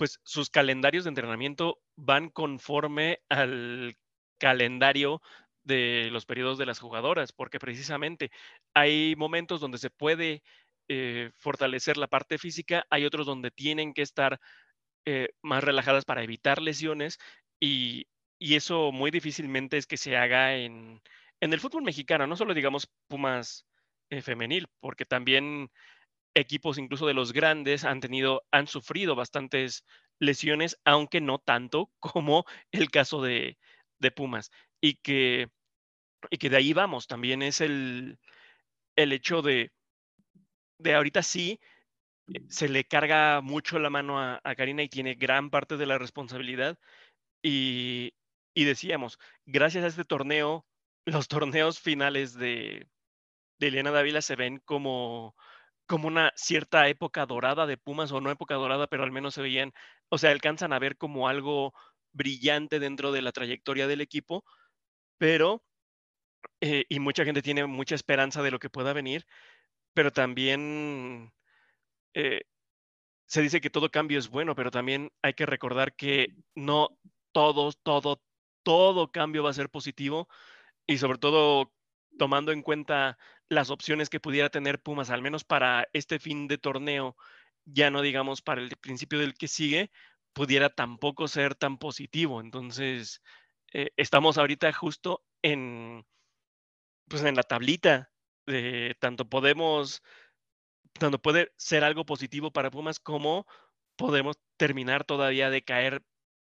pues 0.00 0.18
sus 0.24 0.48
calendarios 0.48 1.04
de 1.04 1.10
entrenamiento 1.10 1.78
van 1.94 2.30
conforme 2.30 3.18
al 3.28 3.98
calendario 4.38 5.20
de 5.62 6.08
los 6.10 6.24
periodos 6.24 6.56
de 6.56 6.64
las 6.64 6.78
jugadoras, 6.78 7.32
porque 7.32 7.58
precisamente 7.58 8.30
hay 8.72 9.14
momentos 9.16 9.60
donde 9.60 9.76
se 9.76 9.90
puede 9.90 10.42
eh, 10.88 11.32
fortalecer 11.36 11.98
la 11.98 12.06
parte 12.06 12.38
física, 12.38 12.86
hay 12.88 13.04
otros 13.04 13.26
donde 13.26 13.50
tienen 13.50 13.92
que 13.92 14.00
estar 14.00 14.40
eh, 15.04 15.28
más 15.42 15.62
relajadas 15.62 16.06
para 16.06 16.22
evitar 16.22 16.62
lesiones 16.62 17.18
y, 17.60 18.06
eso 18.38 18.92
muy 18.92 19.10
difícilmente 19.10 19.76
es 19.76 19.86
que 19.86 19.98
se 19.98 20.16
haga 20.16 20.56
en, 20.56 21.02
el 21.40 21.60
fútbol 21.60 21.82
mexicano, 21.82 22.26
no 22.26 22.36
solo 22.36 22.54
digamos 22.54 22.88
Pumas 23.06 23.66
eh, 24.08 24.22
femenil, 24.22 24.66
porque 24.80 25.04
también 25.04 25.70
equipos 26.34 26.78
incluso 26.78 27.06
de 27.06 27.14
los 27.14 27.32
grandes 27.32 27.84
han 27.84 28.00
tenido, 28.00 28.44
han 28.50 28.66
sufrido 28.66 29.14
bastantes 29.14 29.84
lesiones, 30.18 30.78
aunque 30.84 31.20
no 31.20 31.38
tanto 31.38 31.90
como 32.00 32.44
el 32.72 32.90
caso 32.90 33.22
de, 33.22 33.58
Pumas. 34.16 34.50
Y 34.80 34.94
que, 34.96 35.50
y 36.30 36.38
que 36.38 36.50
de 36.50 36.56
ahí 36.56 36.72
vamos, 36.72 37.06
también 37.06 37.42
es 37.42 37.60
el, 37.60 38.18
el 38.96 39.12
hecho 39.12 39.42
de, 39.42 39.72
de 40.78 40.94
ahorita 40.94 41.22
sí, 41.22 41.60
eh, 42.32 42.40
se 42.48 42.68
le 42.68 42.84
carga 42.84 43.40
mucho 43.42 43.78
la 43.78 43.90
mano 43.90 44.18
a, 44.20 44.40
Karina 44.56 44.82
y 44.82 44.88
tiene 44.88 45.14
gran 45.14 45.50
parte 45.50 45.76
de 45.76 45.86
la 45.86 45.98
responsabilidad. 45.98 46.78
Y, 47.42 48.14
y, 48.54 48.64
decíamos, 48.64 49.18
gracias 49.46 49.84
a 49.84 49.88
este 49.88 50.04
torneo, 50.04 50.66
los 51.06 51.28
torneos 51.28 51.80
finales 51.80 52.34
de, 52.34 52.88
de 53.58 53.68
Elena 53.68 53.90
Dávila 53.90 54.22
se 54.22 54.36
ven 54.36 54.60
como, 54.64 55.34
como 55.90 56.06
una 56.06 56.32
cierta 56.36 56.86
época 56.86 57.26
dorada 57.26 57.66
de 57.66 57.76
Pumas, 57.76 58.12
o 58.12 58.20
no 58.20 58.30
época 58.30 58.54
dorada, 58.54 58.86
pero 58.86 59.02
al 59.02 59.10
menos 59.10 59.34
se 59.34 59.42
veían, 59.42 59.72
o 60.08 60.18
sea, 60.18 60.30
alcanzan 60.30 60.72
a 60.72 60.78
ver 60.78 60.96
como 60.96 61.26
algo 61.26 61.74
brillante 62.12 62.78
dentro 62.78 63.10
de 63.10 63.22
la 63.22 63.32
trayectoria 63.32 63.88
del 63.88 64.00
equipo, 64.00 64.44
pero, 65.18 65.64
eh, 66.60 66.84
y 66.88 67.00
mucha 67.00 67.24
gente 67.24 67.42
tiene 67.42 67.66
mucha 67.66 67.96
esperanza 67.96 68.40
de 68.40 68.52
lo 68.52 68.60
que 68.60 68.70
pueda 68.70 68.92
venir, 68.92 69.26
pero 69.92 70.12
también 70.12 71.32
eh, 72.14 72.42
se 73.26 73.42
dice 73.42 73.60
que 73.60 73.70
todo 73.70 73.90
cambio 73.90 74.20
es 74.20 74.28
bueno, 74.28 74.54
pero 74.54 74.70
también 74.70 75.10
hay 75.22 75.34
que 75.34 75.46
recordar 75.46 75.96
que 75.96 76.36
no 76.54 76.90
todo, 77.32 77.72
todo, 77.82 78.22
todo 78.62 79.10
cambio 79.10 79.42
va 79.42 79.50
a 79.50 79.54
ser 79.54 79.70
positivo 79.70 80.28
y 80.86 80.98
sobre 80.98 81.18
todo 81.18 81.72
tomando 82.16 82.52
en 82.52 82.62
cuenta 82.62 83.18
las 83.50 83.70
opciones 83.70 84.08
que 84.08 84.20
pudiera 84.20 84.48
tener 84.48 84.80
Pumas, 84.80 85.10
al 85.10 85.22
menos 85.22 85.44
para 85.44 85.88
este 85.92 86.18
fin 86.18 86.48
de 86.48 86.56
torneo, 86.56 87.16
ya 87.66 87.90
no 87.90 88.00
digamos 88.00 88.42
para 88.42 88.62
el 88.62 88.70
principio 88.76 89.18
del 89.18 89.34
que 89.34 89.48
sigue, 89.48 89.90
pudiera 90.32 90.70
tampoco 90.70 91.28
ser 91.28 91.56
tan 91.56 91.76
positivo. 91.76 92.40
Entonces, 92.40 93.20
eh, 93.72 93.90
estamos 93.96 94.38
ahorita 94.38 94.72
justo 94.72 95.24
en, 95.42 96.06
pues 97.08 97.24
en 97.24 97.34
la 97.34 97.42
tablita 97.42 98.12
de 98.46 98.96
tanto 99.00 99.28
podemos, 99.28 100.02
tanto 100.92 101.20
puede 101.20 101.52
ser 101.56 101.82
algo 101.82 102.06
positivo 102.06 102.52
para 102.52 102.70
Pumas 102.70 103.00
como 103.00 103.46
podemos 103.96 104.36
terminar 104.56 105.04
todavía 105.04 105.50
de 105.50 105.64
caer 105.64 106.04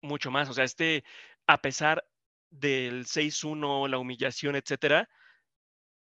mucho 0.03 0.33
más. 0.33 0.49
O 0.51 0.55
sea, 0.55 0.65
este, 0.65 1.05
a 1.47 1.63
pesar 1.63 2.05
del 2.51 3.07
6-1, 3.07 3.89
la 3.89 3.99
humillación, 3.99 4.57
etcétera, 4.57 5.09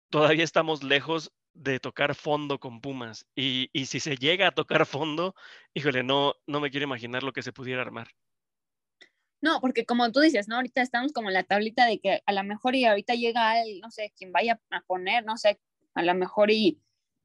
todavía 0.09 0.43
estamos 0.43 0.83
lejos 0.83 1.31
de 1.53 1.79
tocar 1.79 2.15
fondo 2.15 2.59
con 2.59 2.81
Pumas. 2.81 3.25
Y, 3.35 3.69
y, 3.73 3.87
si 3.87 3.99
se 3.99 4.15
llega 4.15 4.47
a 4.47 4.51
tocar 4.51 4.85
fondo, 4.85 5.35
híjole, 5.73 6.03
no, 6.03 6.35
no 6.45 6.59
me 6.59 6.69
quiero 6.69 6.85
imaginar 6.85 7.23
lo 7.23 7.33
que 7.33 7.43
se 7.43 7.53
pudiera 7.53 7.81
armar. 7.81 8.07
No, 9.41 9.61
porque 9.61 9.85
como 9.85 10.11
tú 10.11 10.19
dices, 10.19 10.47
¿no? 10.47 10.55
Ahorita 10.55 10.81
estamos 10.81 11.13
como 11.13 11.29
en 11.29 11.35
la 11.35 11.43
tablita 11.43 11.85
de 11.85 11.99
que 11.99 12.21
a 12.25 12.33
lo 12.33 12.43
mejor 12.43 12.75
y 12.75 12.85
ahorita 12.85 13.13
llega 13.13 13.61
el, 13.61 13.79
no 13.81 13.91
sé, 13.91 14.13
quien 14.17 14.31
vaya 14.31 14.59
a 14.71 14.81
poner, 14.81 15.25
no 15.25 15.37
sé, 15.37 15.59
a 15.93 16.03
lo 16.03 16.15
mejor 16.15 16.49
y, 16.49 16.79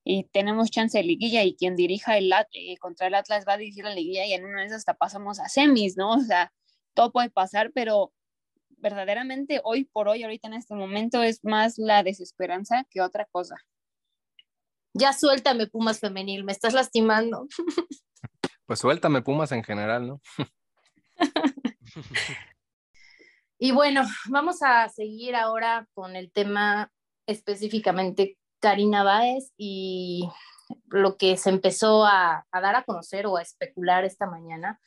y 0.05 0.25
tenemos 0.25 0.71
chance 0.71 0.99
de 0.99 1.05
liguilla 1.05 1.42
y 1.42 1.55
quien 1.55 1.75
dirija 1.75 2.18
el 2.18 2.33
eh, 2.53 2.77
contra 2.79 3.07
el 3.07 3.14
Atlas 3.14 3.45
va 3.49 3.55
a 3.55 3.59
dirigir 3.59 3.85
la 3.85 3.95
liguilla 3.95 4.27
y 4.27 4.35
en 4.35 4.45
una 4.45 4.64
esas 4.64 4.79
hasta 4.79 4.95
pasamos 4.95 5.40
a 5.40 5.49
semis, 5.49 5.97
¿no? 5.97 6.11
O 6.12 6.21
sea, 6.21 6.53
todo 6.95 7.12
puede 7.12 7.31
pasar, 7.31 7.73
pero 7.75 8.12
verdaderamente 8.83 9.61
hoy 9.64 9.85
por 9.85 10.09
hoy, 10.09 10.25
ahorita 10.25 10.49
en 10.49 10.55
este 10.55 10.75
momento, 10.75 11.23
es 11.23 11.42
más 11.45 11.79
la 11.79 12.03
desesperanza 12.03 12.85
que 12.90 13.01
otra 13.01 13.27
cosa. 13.31 13.57
Ya 14.92 15.14
suéltame, 15.14 15.68
Pumas 15.68 16.01
femenil, 16.01 16.45
me 16.45 16.53
estás 16.53 16.75
lastimando. 16.75 17.47
Pues 18.64 18.79
suéltame, 18.79 19.23
Pumas 19.23 19.51
en 19.53 19.64
general, 19.64 20.07
¿no? 20.07 20.21
y 23.59 23.73
bueno, 23.73 24.03
vamos 24.31 24.62
a 24.62 24.88
seguir 24.88 25.35
ahora 25.35 25.87
con 25.95 26.16
el 26.16 26.31
tema 26.33 26.90
específicamente 27.27 28.38
Karina 28.61 29.03
Báez 29.03 29.53
y 29.59 30.31
lo 30.87 31.16
que 31.16 31.37
se 31.37 31.51
empezó 31.51 32.07
a, 32.07 32.47
dar 32.53 32.77
a 32.77 32.85
conocer 32.85 33.27
o 33.27 33.37
a 33.37 33.42
especular 33.42 34.05
esta 34.05 34.27
mañana. 34.27 34.81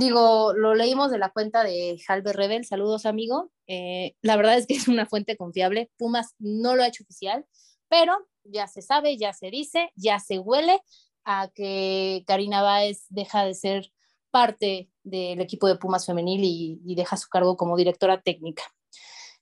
Digo, 0.00 0.54
lo 0.54 0.74
leímos 0.74 1.10
de 1.10 1.18
la 1.18 1.28
cuenta 1.28 1.62
de 1.62 2.00
Halber 2.08 2.34
Rebel, 2.34 2.64
saludos 2.64 3.04
amigo. 3.04 3.52
Eh, 3.66 4.14
la 4.22 4.36
verdad 4.36 4.56
es 4.56 4.66
que 4.66 4.72
es 4.72 4.88
una 4.88 5.04
fuente 5.04 5.36
confiable. 5.36 5.90
Pumas 5.98 6.34
no 6.38 6.74
lo 6.74 6.82
ha 6.82 6.86
hecho 6.86 7.02
oficial, 7.02 7.44
pero 7.86 8.16
ya 8.44 8.66
se 8.66 8.80
sabe, 8.80 9.18
ya 9.18 9.34
se 9.34 9.50
dice, 9.50 9.92
ya 9.96 10.18
se 10.18 10.38
huele 10.38 10.80
a 11.24 11.50
que 11.54 12.24
Karina 12.26 12.62
Báez 12.62 13.04
deja 13.10 13.44
de 13.44 13.52
ser 13.52 13.92
parte 14.30 14.90
del 15.02 15.42
equipo 15.42 15.68
de 15.68 15.76
Pumas 15.76 16.06
femenil 16.06 16.40
y, 16.44 16.94
deja 16.94 17.18
su 17.18 17.28
cargo 17.28 17.58
como 17.58 17.76
directora 17.76 18.22
técnica. 18.22 18.62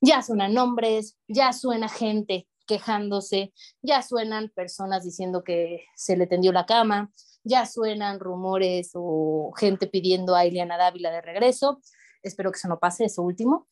Ya 0.00 0.22
suenan 0.22 0.54
nombres, 0.54 1.16
ya 1.28 1.52
suena 1.52 1.88
gente 1.88 2.48
quejándose, 2.66 3.52
ya 3.80 4.02
suenan 4.02 4.48
personas 4.48 5.04
diciendo 5.04 5.44
que 5.44 5.84
se 5.94 6.16
le 6.16 6.26
tendió 6.26 6.50
la 6.50 6.66
cama, 6.66 7.12
ya 7.44 7.66
suenan 7.66 8.20
rumores 8.20 8.90
o 8.94 9.52
gente 9.56 9.86
pidiendo 9.86 10.34
a 10.34 10.44
Ileana 10.44 10.76
Dávila 10.76 11.10
de 11.10 11.22
regreso. 11.22 11.80
Espero 12.22 12.50
que 12.50 12.58
eso 12.58 12.68
no 12.68 12.78
pase, 12.78 13.04
eso 13.04 13.22
último. 13.22 13.66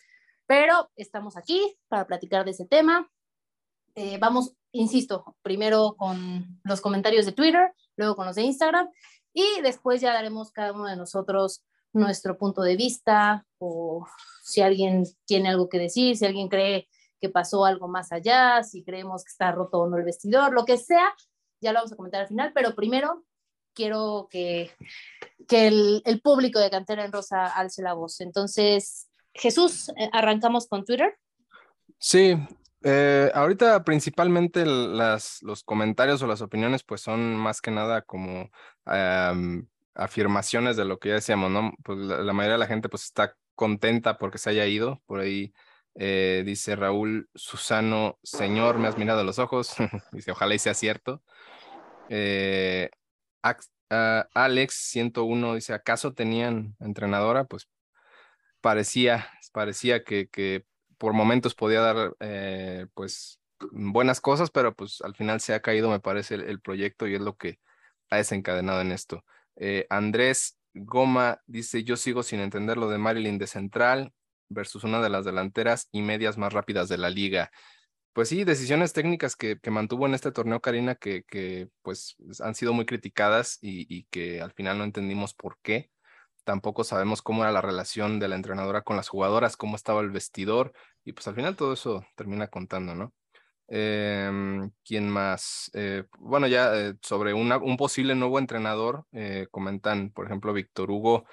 Pero 0.46 0.90
estamos 0.96 1.36
aquí 1.36 1.76
para 1.88 2.06
platicar 2.06 2.44
de 2.44 2.52
ese 2.52 2.66
tema. 2.66 3.10
Eh, 3.94 4.18
vamos, 4.18 4.54
insisto, 4.72 5.36
primero 5.42 5.94
con 5.96 6.60
los 6.64 6.80
comentarios 6.80 7.26
de 7.26 7.32
Twitter, 7.32 7.72
luego 7.96 8.14
con 8.14 8.26
los 8.26 8.36
de 8.36 8.42
Instagram 8.42 8.88
y 9.32 9.60
después 9.60 10.00
ya 10.00 10.14
daremos 10.14 10.50
cada 10.50 10.72
uno 10.72 10.86
de 10.86 10.96
nosotros 10.96 11.62
nuestro 11.92 12.38
punto 12.38 12.62
de 12.62 12.74
vista 12.74 13.46
o 13.58 14.06
si 14.42 14.62
alguien 14.62 15.04
tiene 15.26 15.50
algo 15.50 15.68
que 15.68 15.78
decir, 15.78 16.16
si 16.16 16.24
alguien 16.24 16.48
cree 16.48 16.88
que 17.20 17.28
pasó 17.28 17.64
algo 17.64 17.86
más 17.86 18.12
allá, 18.12 18.62
si 18.62 18.82
creemos 18.82 19.24
que 19.24 19.30
está 19.30 19.52
roto 19.52 19.80
o 19.80 19.88
no 19.88 19.98
el 19.98 20.04
vestidor, 20.04 20.54
lo 20.54 20.64
que 20.64 20.78
sea, 20.78 21.14
ya 21.60 21.72
lo 21.72 21.80
vamos 21.80 21.92
a 21.92 21.96
comentar 21.96 22.22
al 22.22 22.28
final, 22.28 22.52
pero 22.54 22.74
primero 22.74 23.24
quiero 23.76 24.26
que, 24.30 24.72
que 25.46 25.68
el, 25.68 26.02
el 26.04 26.20
público 26.20 26.58
de 26.58 26.70
Cantera 26.70 27.04
en 27.04 27.12
Rosa 27.12 27.46
alce 27.46 27.82
la 27.82 27.92
voz. 27.92 28.20
Entonces, 28.20 29.08
Jesús, 29.34 29.90
eh, 29.90 30.10
arrancamos 30.12 30.66
con 30.66 30.84
Twitter. 30.84 31.16
Sí, 31.98 32.36
eh, 32.82 33.30
ahorita 33.34 33.84
principalmente 33.84 34.66
las, 34.66 35.42
los 35.42 35.62
comentarios 35.62 36.22
o 36.22 36.26
las 36.26 36.40
opiniones 36.40 36.82
pues 36.82 37.00
son 37.00 37.36
más 37.36 37.60
que 37.60 37.70
nada 37.70 38.02
como 38.02 38.50
afirmaciones 39.96 40.76
de 40.76 40.84
lo 40.84 40.98
que 40.98 41.08
ya 41.08 41.14
decíamos, 41.16 41.50
¿no? 41.50 41.72
Pues 41.82 41.98
la, 41.98 42.32
mayoría 42.32 42.54
de 42.54 42.58
la 42.58 42.66
gente 42.66 42.88
pues 42.88 43.04
está 43.04 43.34
contenta 43.54 44.18
porque 44.18 44.38
se 44.38 44.50
haya 44.50 44.66
ido. 44.66 45.02
Por 45.06 45.20
ahí 45.20 45.52
eh, 45.94 46.42
dice 46.44 46.76
Raúl 46.76 47.28
Susano, 47.34 48.18
señor, 48.22 48.78
me 48.78 48.88
has 48.88 48.98
mirado 48.98 49.20
a 49.20 49.24
los 49.24 49.38
ojos. 49.38 49.74
dice, 50.12 50.30
ojalá 50.30 50.54
y 50.54 50.58
sea 50.58 50.74
cierto. 50.74 51.22
Eh, 52.08 52.90
Alex 54.34 54.74
101 54.74 55.54
dice, 55.54 55.74
¿acaso 55.74 56.12
tenían 56.12 56.76
entrenadora? 56.80 57.44
Pues 57.44 57.68
parecía, 58.60 59.28
parecía 59.52 60.02
que, 60.04 60.28
que 60.28 60.64
por 60.98 61.12
momentos 61.12 61.54
podía 61.54 61.80
dar 61.80 62.14
eh, 62.20 62.86
pues 62.94 63.40
buenas 63.70 64.20
cosas, 64.20 64.50
pero 64.50 64.74
pues 64.74 65.00
al 65.02 65.14
final 65.14 65.40
se 65.40 65.54
ha 65.54 65.60
caído, 65.60 65.90
me 65.90 66.00
parece, 66.00 66.34
el, 66.34 66.60
proyecto 66.60 67.06
y 67.06 67.14
es 67.14 67.20
lo 67.20 67.36
que 67.36 67.60
ha 68.10 68.16
desencadenado 68.16 68.80
en 68.80 68.92
esto. 68.92 69.24
Eh, 69.56 69.86
Andrés 69.90 70.58
Goma 70.74 71.40
dice, 71.46 71.84
yo 71.84 71.96
sigo 71.96 72.22
sin 72.22 72.40
entender 72.40 72.76
lo 72.76 72.88
de 72.88 72.98
Marilyn 72.98 73.38
de 73.38 73.46
central 73.46 74.12
versus 74.48 74.84
una 74.84 75.00
de 75.00 75.10
las 75.10 75.24
delanteras 75.24 75.88
y 75.90 76.02
medias 76.02 76.38
más 76.38 76.52
rápidas 76.52 76.88
de 76.88 76.98
la 76.98 77.10
liga. 77.10 77.50
Pues 78.16 78.30
sí, 78.30 78.44
decisiones 78.44 78.94
técnicas 78.94 79.36
que, 79.36 79.58
que 79.60 79.70
mantuvo 79.70 80.06
en 80.06 80.14
este 80.14 80.32
torneo 80.32 80.60
Karina 80.60 80.94
que, 80.94 81.24
que 81.24 81.68
pues 81.82 82.16
han 82.40 82.54
sido 82.54 82.72
muy 82.72 82.86
criticadas 82.86 83.58
y, 83.60 83.86
y 83.94 84.04
que 84.04 84.40
al 84.40 84.52
final 84.52 84.78
no 84.78 84.84
entendimos 84.84 85.34
por 85.34 85.58
qué 85.60 85.90
tampoco 86.42 86.82
sabemos 86.82 87.20
cómo 87.20 87.42
era 87.42 87.52
la 87.52 87.60
relación 87.60 88.18
de 88.18 88.28
la 88.28 88.36
entrenadora 88.36 88.80
con 88.80 88.96
las 88.96 89.08
jugadoras, 89.08 89.58
cómo 89.58 89.76
estaba 89.76 90.00
el 90.00 90.10
vestidor, 90.10 90.72
y 91.04 91.12
pues 91.12 91.28
al 91.28 91.34
final 91.34 91.56
todo 91.56 91.74
eso 91.74 92.06
termina 92.14 92.46
contando, 92.46 92.94
¿no? 92.94 93.12
Em, 93.68 94.70
¿Quién 94.84 95.10
más? 95.10 95.70
Eh, 95.74 96.04
bueno, 96.20 96.46
ya 96.46 96.74
eh, 96.74 96.94
sobre 97.02 97.34
un 97.34 97.76
posible 97.76 98.14
nuevo 98.14 98.38
entrenador, 98.38 99.04
eh, 99.12 99.48
comentan, 99.50 100.10
por 100.10 100.24
ejemplo, 100.26 100.52
Víctor 100.52 100.90
Hugo, 100.90 101.26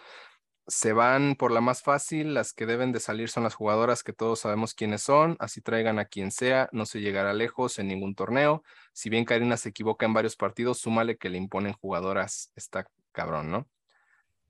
se 0.68 0.94
van 0.94 1.36
por 1.36 1.52
la 1.52 1.62
más 1.62 1.82
fácil, 1.82 2.34
las 2.34 2.54
que 2.54 2.66
deben 2.66 2.92
de 2.92 3.00
salir 3.00 3.30
son 3.30 3.44
las 3.44 3.54
jugadoras 3.54 4.04
que 4.04 4.14
todos 4.14 4.40
sabemos 4.40 4.74
quiénes 4.74 5.02
son, 5.02 5.36
así 5.40 5.62
traigan 5.62 6.00
a 6.00 6.06
quien 6.06 6.32
sea, 6.32 6.70
no 6.72 6.86
se 6.86 7.02
llegará 7.02 7.34
lejos 7.34 7.80
en 7.80 7.88
ningún 7.88 8.16
torneo. 8.16 8.64
Si 8.94 9.10
bien 9.10 9.26
Karina 9.26 9.58
se 9.58 9.70
equivoca 9.70 10.06
en 10.06 10.14
varios 10.14 10.36
partidos, 10.36 10.80
súmale 10.80 11.18
que 11.18 11.30
le 11.30 11.38
imponen 11.38 11.74
jugadoras, 11.74 12.52
está 12.56 12.88
cabrón, 13.12 13.52
¿no? 13.52 13.68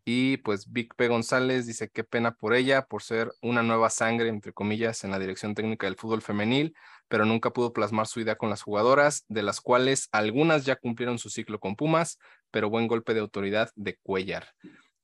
Y 0.06 0.38
pues 0.38 0.72
Vic 0.72 0.96
P. 0.96 1.08
González 1.08 1.66
dice 1.66 1.90
qué 1.90 2.04
pena 2.04 2.36
por 2.36 2.54
ella, 2.54 2.86
por 2.86 3.04
ser 3.04 3.32
una 3.42 3.64
nueva 3.64 3.90
sangre, 3.90 4.28
entre 4.28 4.52
comillas, 4.52 5.04
en 5.06 5.12
la 5.12 5.20
dirección 5.20 5.56
técnica 5.56 5.88
del 5.88 5.96
fútbol 5.96 6.22
femenil, 6.22 6.76
pero 7.08 7.26
nunca 7.26 7.52
pudo 7.52 7.72
plasmar 7.72 8.08
su 8.08 8.20
idea 8.20 8.36
con 8.36 8.50
las 8.50 8.64
jugadoras, 8.64 9.24
de 9.30 9.44
las 9.44 9.62
cuales 9.62 10.10
algunas 10.12 10.66
ya 10.66 10.76
cumplieron 10.76 11.20
su 11.20 11.30
ciclo 11.30 11.60
con 11.60 11.78
Pumas, 11.78 12.20
pero 12.52 12.70
buen 12.70 12.88
golpe 12.88 13.14
de 13.14 13.22
autoridad 13.22 13.72
de 13.76 13.96
Cuellar. 14.04 14.54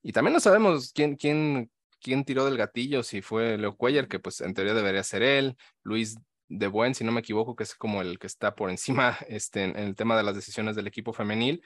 Y 0.02 0.14
también 0.14 0.34
no 0.34 0.40
sabemos 0.40 0.92
quién, 0.94 1.16
quién, 1.16 1.70
quién 2.02 2.24
tiró 2.26 2.46
del 2.46 2.58
gatillo, 2.58 3.04
si 3.04 3.22
fue 3.22 3.58
Leo 3.58 3.76
Cuellar, 3.76 4.08
que 4.08 4.20
pues 4.20 4.42
en 4.42 4.54
teoría 4.54 4.74
debería 4.74 5.04
ser 5.04 5.24
él, 5.24 5.58
Luis 5.84 6.18
de 6.48 6.68
Buen, 6.68 6.96
si 6.96 7.04
no 7.04 7.12
me 7.12 7.20
equivoco, 7.20 7.56
que 7.56 7.64
es 7.64 7.76
como 7.76 8.02
el 8.02 8.18
que 8.20 8.28
está 8.28 8.56
por 8.56 8.70
encima 8.70 9.18
este, 9.28 9.64
en 9.64 9.78
el 9.78 9.96
tema 9.96 10.18
de 10.18 10.24
las 10.24 10.36
decisiones 10.36 10.76
del 10.76 10.88
equipo 10.88 11.14
femenil, 11.14 11.62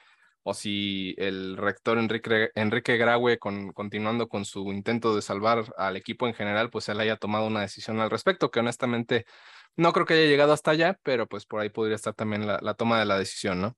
o 0.46 0.52
si 0.52 1.14
el 1.16 1.56
rector 1.56 1.96
Enrique, 1.96 2.50
Enrique 2.54 2.98
Graue, 2.98 3.38
con, 3.38 3.72
continuando 3.72 4.28
con 4.28 4.44
su 4.44 4.70
intento 4.72 5.16
de 5.16 5.22
salvar 5.22 5.72
al 5.78 5.96
equipo 5.96 6.26
en 6.26 6.34
general, 6.34 6.68
pues 6.68 6.88
él 6.90 7.00
haya 7.00 7.16
tomado 7.16 7.46
una 7.46 7.62
decisión 7.62 7.98
al 7.98 8.10
respecto, 8.10 8.50
que 8.50 8.60
honestamente 8.60 9.24
no 9.76 9.92
creo 9.92 10.04
que 10.04 10.14
haya 10.14 10.26
llegado 10.26 10.52
hasta 10.52 10.70
allá, 10.70 11.00
pero 11.02 11.26
pues 11.26 11.46
por 11.46 11.60
ahí 11.60 11.70
podría 11.70 11.96
estar 11.96 12.12
también 12.12 12.46
la, 12.46 12.74
toma 12.74 12.98
de 12.98 13.06
la 13.06 13.18
decisión, 13.18 13.60
¿no? 13.60 13.76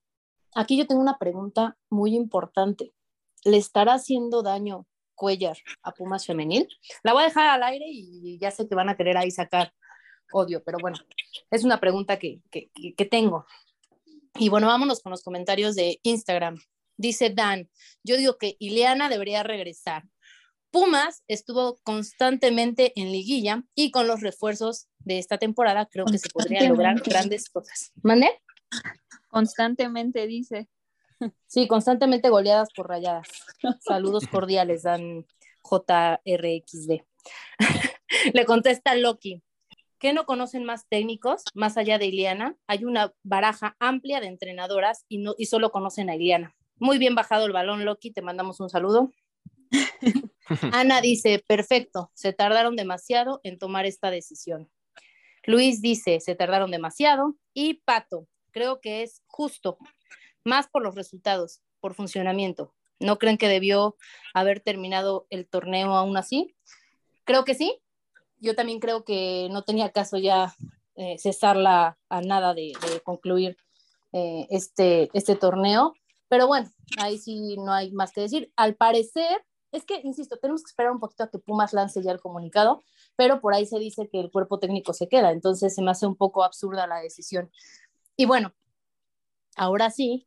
Aquí 0.54 0.76
yo 0.76 0.86
tengo 0.86 1.00
una 1.00 1.18
pregunta 1.18 1.76
muy 1.88 2.16
importante. 2.16 2.92
¿Le 3.46 3.58
estará 3.58 3.94
haciendo 3.94 4.42
daño 4.42 4.86
Cuellar 5.14 5.56
a 5.82 5.92
Pumas 5.92 6.26
Femenil? 6.26 6.68
La 7.04 7.12
voy 7.12 7.22
a 7.22 7.26
dejar 7.26 7.48
al 7.48 7.62
aire 7.62 7.86
y 7.88 8.38
ya 8.38 8.50
sé 8.50 8.68
que 8.68 8.74
van 8.74 8.88
a 8.88 8.96
querer 8.96 9.16
ahí 9.16 9.30
sacar 9.30 9.72
odio, 10.32 10.64
pero 10.64 10.78
bueno, 10.80 10.98
es 11.52 11.62
una 11.62 11.78
pregunta 11.78 12.18
que, 12.18 12.40
que, 12.50 12.70
que 12.96 13.04
tengo. 13.04 13.46
Y 14.34 14.48
bueno, 14.48 14.66
vámonos 14.66 15.00
con 15.00 15.10
los 15.10 15.22
comentarios 15.22 15.76
de 15.76 16.00
Instagram. 16.02 16.58
Dice 16.96 17.30
Dan, 17.30 17.70
yo 18.02 18.16
digo 18.16 18.36
que 18.36 18.56
Ileana 18.58 19.08
debería 19.08 19.44
regresar. 19.44 20.02
Pumas 20.72 21.22
estuvo 21.28 21.78
constantemente 21.84 22.92
en 23.00 23.12
liguilla 23.12 23.62
y 23.76 23.92
con 23.92 24.08
los 24.08 24.22
refuerzos 24.22 24.88
de 24.98 25.18
esta 25.18 25.38
temporada 25.38 25.86
creo 25.86 26.04
que 26.06 26.18
se 26.18 26.28
podrían 26.30 26.68
lograr 26.68 27.00
grandes 27.00 27.48
cosas. 27.48 27.92
¿Mande? 28.02 28.28
Constantemente 29.28 30.26
dice. 30.26 30.68
Sí, 31.46 31.66
constantemente 31.68 32.28
goleadas 32.28 32.68
por 32.74 32.88
rayadas. 32.88 33.28
Saludos 33.80 34.26
cordiales, 34.30 34.82
dan 34.82 35.26
JRXD. 35.62 37.02
Le 38.32 38.44
contesta 38.44 38.94
Loki. 38.94 39.42
¿Qué 39.98 40.12
no 40.12 40.26
conocen 40.26 40.64
más 40.64 40.86
técnicos 40.88 41.44
más 41.54 41.78
allá 41.78 41.98
de 41.98 42.06
Iliana? 42.06 42.56
Hay 42.66 42.84
una 42.84 43.14
baraja 43.22 43.76
amplia 43.80 44.20
de 44.20 44.26
entrenadoras 44.26 45.06
y, 45.08 45.18
no, 45.18 45.34
y 45.38 45.46
solo 45.46 45.70
conocen 45.70 46.10
a 46.10 46.16
Iliana. 46.16 46.54
Muy 46.78 46.98
bien 46.98 47.14
bajado 47.14 47.46
el 47.46 47.52
balón, 47.52 47.86
Loki, 47.86 48.10
te 48.10 48.20
mandamos 48.20 48.60
un 48.60 48.68
saludo. 48.68 49.10
Ana 50.72 51.00
dice, 51.00 51.42
perfecto, 51.46 52.10
se 52.14 52.34
tardaron 52.34 52.76
demasiado 52.76 53.40
en 53.42 53.58
tomar 53.58 53.86
esta 53.86 54.10
decisión. 54.10 54.70
Luis 55.44 55.80
dice, 55.80 56.20
se 56.20 56.34
tardaron 56.34 56.70
demasiado. 56.70 57.34
Y 57.54 57.74
Pato, 57.84 58.28
creo 58.50 58.80
que 58.80 59.02
es 59.02 59.22
justo, 59.26 59.78
más 60.46 60.68
por 60.68 60.82
los 60.82 60.94
resultados, 60.94 61.60
por 61.80 61.94
funcionamiento. 61.94 62.72
¿No 62.98 63.18
creen 63.18 63.36
que 63.36 63.48
debió 63.48 63.96
haber 64.32 64.60
terminado 64.60 65.26
el 65.28 65.46
torneo 65.46 65.94
aún 65.94 66.16
así? 66.16 66.56
Creo 67.24 67.44
que 67.44 67.54
sí, 67.54 67.78
yo 68.38 68.54
también 68.54 68.80
creo 68.80 69.04
que 69.04 69.48
no 69.50 69.62
tenía 69.62 69.90
caso 69.90 70.16
ya 70.16 70.54
eh, 70.94 71.18
cesarla 71.18 71.98
a 72.08 72.20
nada 72.22 72.54
de, 72.54 72.72
concluir 73.04 73.56
eh, 74.12 74.46
este, 74.50 75.10
este 75.12 75.36
torneo. 75.36 75.94
Pero 76.28 76.46
bueno, 76.46 76.70
ahí 76.98 77.18
sí 77.18 77.56
no 77.58 77.72
hay 77.72 77.92
más 77.92 78.12
que 78.12 78.22
decir. 78.22 78.50
Al 78.56 78.74
parecer, 78.74 79.44
es 79.72 79.84
que, 79.84 80.00
insisto, 80.02 80.38
tenemos 80.38 80.62
que 80.62 80.70
esperar 80.70 80.92
un 80.92 81.00
poquito 81.00 81.24
a 81.24 81.30
que 81.30 81.38
Pumas 81.38 81.72
lance 81.72 82.02
ya 82.02 82.12
el 82.12 82.20
comunicado, 82.20 82.82
pero 83.14 83.40
por 83.40 83.52
ahí 83.52 83.66
se 83.66 83.78
dice 83.78 84.08
que 84.08 84.20
el 84.20 84.30
cuerpo 84.30 84.58
técnico 84.58 84.92
se 84.92 85.08
queda, 85.08 85.32
entonces 85.32 85.74
se 85.74 85.82
me 85.82 85.90
hace 85.90 86.06
un 86.06 86.16
poco 86.16 86.44
absurda 86.44 86.86
la 86.86 87.00
decisión. 87.00 87.50
Y 88.16 88.24
bueno, 88.24 88.54
ahora 89.56 89.90
sí, 89.90 90.26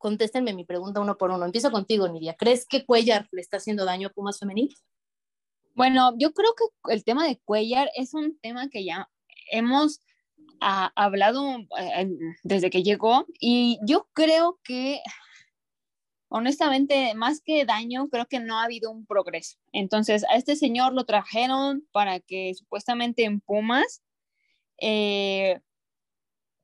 contéstenme 0.00 0.54
mi 0.54 0.64
pregunta 0.64 1.00
uno 1.00 1.16
por 1.18 1.30
uno. 1.30 1.44
Empiezo 1.44 1.70
contigo, 1.70 2.08
Nidia. 2.08 2.34
¿Crees 2.34 2.66
que 2.66 2.86
Cuellar 2.86 3.28
le 3.32 3.42
está 3.42 3.58
haciendo 3.58 3.84
daño 3.84 4.08
a 4.08 4.12
Pumas 4.12 4.38
Femenil? 4.38 4.74
Bueno, 5.74 6.14
yo 6.18 6.32
creo 6.32 6.54
que 6.56 6.92
el 6.92 7.04
tema 7.04 7.26
de 7.26 7.38
Cuellar 7.44 7.90
es 7.94 8.14
un 8.14 8.38
tema 8.40 8.70
que 8.70 8.84
ya 8.84 9.10
hemos 9.52 10.00
ah, 10.60 10.90
hablado 10.96 11.58
eh, 11.78 12.08
desde 12.42 12.70
que 12.70 12.82
llegó 12.82 13.26
y 13.38 13.78
yo 13.86 14.08
creo 14.14 14.58
que 14.64 15.00
honestamente, 16.30 17.12
más 17.14 17.42
que 17.42 17.64
daño, 17.64 18.08
creo 18.08 18.24
que 18.26 18.40
no 18.40 18.58
ha 18.58 18.64
habido 18.64 18.90
un 18.90 19.04
progreso. 19.04 19.58
Entonces, 19.72 20.24
a 20.30 20.36
este 20.36 20.56
señor 20.56 20.94
lo 20.94 21.04
trajeron 21.04 21.86
para 21.92 22.20
que 22.20 22.54
supuestamente 22.54 23.24
en 23.24 23.40
Pumas, 23.40 24.00
eh, 24.78 25.60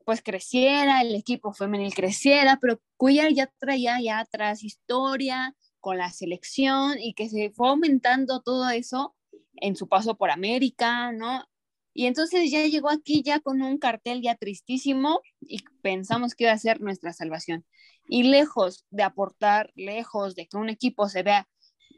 pues 0.06 0.22
creciera, 0.22 1.02
el 1.02 1.14
equipo 1.16 1.52
femenil 1.52 1.92
creciera, 1.92 2.58
pero 2.60 2.80
Cuellar 2.96 3.32
ya 3.32 3.52
traía 3.58 4.00
ya 4.00 4.20
atrás 4.20 4.62
historia, 4.62 5.54
con 5.80 5.98
la 5.98 6.10
selección 6.10 6.98
y 7.00 7.14
que 7.14 7.28
se 7.28 7.50
fue 7.50 7.68
aumentando 7.68 8.40
todo 8.40 8.70
eso 8.70 9.14
en 9.56 9.76
su 9.76 9.88
paso 9.88 10.16
por 10.16 10.30
América, 10.30 11.12
¿no? 11.12 11.44
Y 11.92 12.06
entonces 12.06 12.50
ya 12.50 12.64
llegó 12.66 12.90
aquí 12.90 13.22
ya 13.22 13.40
con 13.40 13.62
un 13.62 13.78
cartel 13.78 14.22
ya 14.22 14.36
tristísimo 14.36 15.20
y 15.40 15.62
pensamos 15.82 16.34
que 16.34 16.44
iba 16.44 16.52
a 16.52 16.58
ser 16.58 16.80
nuestra 16.80 17.12
salvación. 17.12 17.64
Y 18.08 18.24
lejos 18.24 18.84
de 18.90 19.02
aportar, 19.02 19.72
lejos 19.74 20.34
de 20.36 20.46
que 20.46 20.56
un 20.56 20.70
equipo 20.70 21.08
se 21.08 21.22
vea 21.22 21.48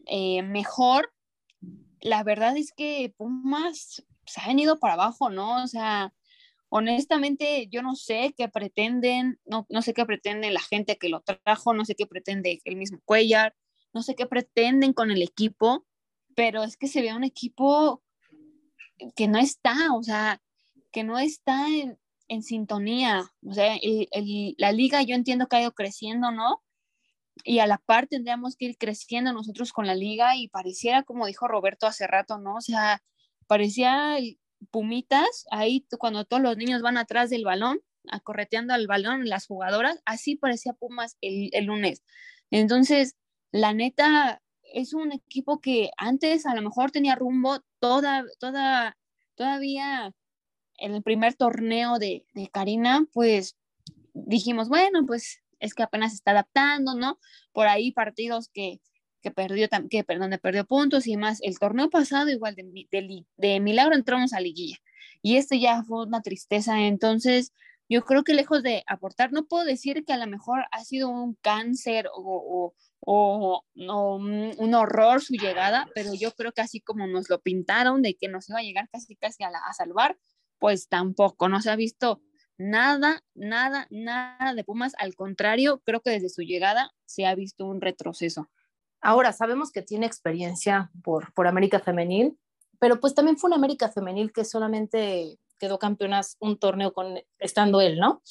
eh, 0.07 0.43
mejor, 0.43 1.13
la 2.01 2.23
verdad 2.23 2.57
es 2.57 2.73
que 2.73 3.13
Pumas 3.17 4.05
se 4.25 4.41
han 4.41 4.59
ido 4.59 4.79
para 4.79 4.95
abajo, 4.95 5.31
¿no? 5.31 5.63
O 5.63 5.67
sea, 5.67 6.13
honestamente 6.69 7.69
yo 7.71 7.83
no 7.83 7.95
sé 7.95 8.35
qué 8.37 8.49
pretenden, 8.49 9.41
no, 9.45 9.67
no 9.69 9.83
sé 9.83 9.95
qué 9.95 10.05
pretende 10.05 10.51
la 10.51 10.61
gente 10.61 10.97
que 10.97 11.09
lo 11.09 11.23
trajo, 11.23 11.75
no 11.75 11.85
sé 11.85 11.95
qué 11.95 12.07
pretende 12.07 12.61
el 12.65 12.77
mismo 12.77 13.01
Cuellar, 13.05 13.55
no 13.93 14.03
sé 14.03 14.15
qué 14.15 14.27
pretenden 14.27 14.93
con 14.93 15.11
el 15.11 15.23
equipo, 15.23 15.87
pero 16.35 16.63
es 16.63 16.77
que 16.77 16.89
se 16.89 17.03
ve 17.03 17.15
un 17.15 17.25
equipo 17.25 18.03
que 19.17 19.29
no 19.29 19.39
está, 19.39 19.95
o 19.95 20.03
sea, 20.03 20.43
que 20.93 21.05
no 21.05 21.19
está 21.19 21.67
en, 21.69 21.99
sintonía. 22.43 23.33
O 23.47 23.55
sea, 23.55 23.77
la 24.59 24.73
liga 24.73 25.03
yo 25.03 25.15
entiendo 25.15 25.47
que 25.49 25.57
ha 25.57 25.63
ido 25.63 25.73
creciendo, 25.73 26.31
¿no? 26.31 26.63
Y 27.45 27.61
a 27.61 27.67
la 27.67 27.79
par 27.79 28.07
tendríamos 28.07 28.57
que 28.57 28.67
ir 28.67 28.79
creciendo 28.79 29.33
nosotros 29.33 29.73
con 29.73 29.87
la 29.87 29.95
liga 29.95 30.37
y 30.37 30.49
pareciera, 30.49 31.05
como 31.05 31.27
dijo 31.27 31.49
Roberto 31.49 31.87
hace 31.87 32.07
rato, 32.07 32.39
¿no? 32.39 32.57
O 32.57 32.61
sea, 32.61 33.03
parecía 33.47 34.17
Pumitas, 34.71 35.47
ahí 35.51 35.87
cuando 35.99 36.25
todos 36.25 36.43
los 36.43 36.57
niños 36.57 36.83
van 36.83 36.99
atrás 36.99 37.31
del 37.31 37.45
balón, 37.45 37.81
acorreteando 38.11 38.75
al 38.75 38.87
balón, 38.87 39.29
las 39.29 39.47
jugadoras, 39.47 40.01
así 40.05 40.37
parecía 40.37 40.73
Pumas 40.73 41.17
el, 41.21 41.51
el 41.53 41.67
lunes. 41.67 42.03
Entonces, 42.51 43.17
la 43.53 43.75
neta, 43.75 44.43
es 44.73 44.93
un 44.95 45.13
equipo 45.13 45.61
que 45.61 45.91
antes 45.97 46.47
a 46.47 46.55
lo 46.55 46.63
mejor 46.63 46.91
tenía 46.91 47.15
rumbo 47.15 47.61
toda, 47.79 48.25
toda, 48.39 48.97
todavía 49.35 50.15
en 50.79 50.95
el 50.95 51.03
primer 51.03 51.35
torneo 51.35 51.99
de, 51.99 52.25
de 52.35 52.49
Karina, 52.49 53.07
pues 53.13 53.57
dijimos, 54.15 54.69
bueno, 54.69 55.05
pues 55.07 55.41
es 55.61 55.75
que 55.75 55.83
apenas 55.83 56.13
se 56.13 56.17
está 56.17 56.33
adaptando, 56.33 56.95
¿no? 56.95 57.19
Por 57.53 57.67
ahí 57.67 57.93
partidos 57.93 58.49
que, 58.53 58.81
que 59.23 59.31
perdió, 59.31 59.69
que, 59.91 60.05
perdón, 60.05 60.39
perdió 60.43 60.65
puntos 60.65 61.07
y 61.07 61.17
más. 61.17 61.41
El 61.43 61.59
torneo 61.59 61.91
pasado, 61.91 62.31
igual 62.31 62.55
de, 62.55 62.65
de, 62.91 63.27
de 63.37 63.61
milagro, 63.61 63.95
entramos 63.95 64.33
a 64.33 64.41
liguilla. 64.41 64.77
Y 65.23 65.37
este 65.37 65.61
ya 65.61 65.83
fue 65.83 66.07
una 66.07 66.23
tristeza. 66.23 66.81
Entonces, 66.87 67.53
yo 67.89 68.05
creo 68.05 68.23
que 68.23 68.35
lejos 68.35 68.63
de 68.63 68.85
aportar, 68.87 69.33
no 69.33 69.47
puedo 69.47 69.65
decir 69.65 70.05
que 70.05 70.13
a 70.13 70.19
lo 70.19 70.27
mejor 70.27 70.65
ha 70.73 70.85
sido 70.85 71.09
un 71.09 71.35
cáncer 71.41 72.09
o, 72.15 72.75
o, 73.01 73.65
un 73.75 74.75
horror 74.75 75.23
su 75.23 75.35
llegada, 75.35 75.89
pero 75.95 76.13
yo 76.15 76.33
creo 76.33 76.53
que 76.53 76.61
así 76.61 76.81
como 76.81 77.07
nos 77.07 77.31
lo 77.31 77.41
pintaron 77.41 78.03
de 78.03 78.15
que 78.15 78.29
nos 78.29 78.49
iba 78.51 78.59
a 78.59 78.63
llegar 78.63 78.89
casi 78.91 79.17
casi 79.17 79.43
a, 79.45 79.49
a 79.49 79.73
salvar, 79.73 80.19
pues 80.59 80.89
tampoco, 80.89 81.49
no 81.49 81.63
se 81.63 81.71
ha 81.71 81.77
visto 81.77 82.21
nada, 82.59 83.25
nada, 83.35 83.87
nada 83.91 84.53
de 84.55 84.65
Pumas, 84.65 84.93
al 84.99 85.15
contrario, 85.15 85.81
creo 85.85 86.01
que 86.01 86.11
desde 86.11 86.29
su 86.29 86.43
llegada 86.43 86.91
se 87.07 87.25
ha 87.25 87.35
visto 87.35 87.67
un 87.67 87.81
retroceso. 87.81 88.51
Ahora, 89.01 89.33
sabemos 89.33 89.71
que 89.71 89.83
tiene 89.83 90.07
experiencia 90.07 90.91
por, 91.03 91.33
por 91.33 91.47
América 91.47 91.81
Femenil, 91.81 92.39
pero 92.79 93.01
pues 93.01 93.15
también 93.15 93.37
fue 93.37 93.49
una 93.49 93.57
América 93.57 93.89
Femenil 93.89 94.33
que 94.33 94.45
solamente 94.45 95.39
quedó 95.59 95.79
campeonas 95.79 96.37
un 96.41 96.59
torneo 96.59 96.93
con 96.93 97.19
estando 97.39 97.81
él, 97.81 97.99
¿no? 97.99 98.23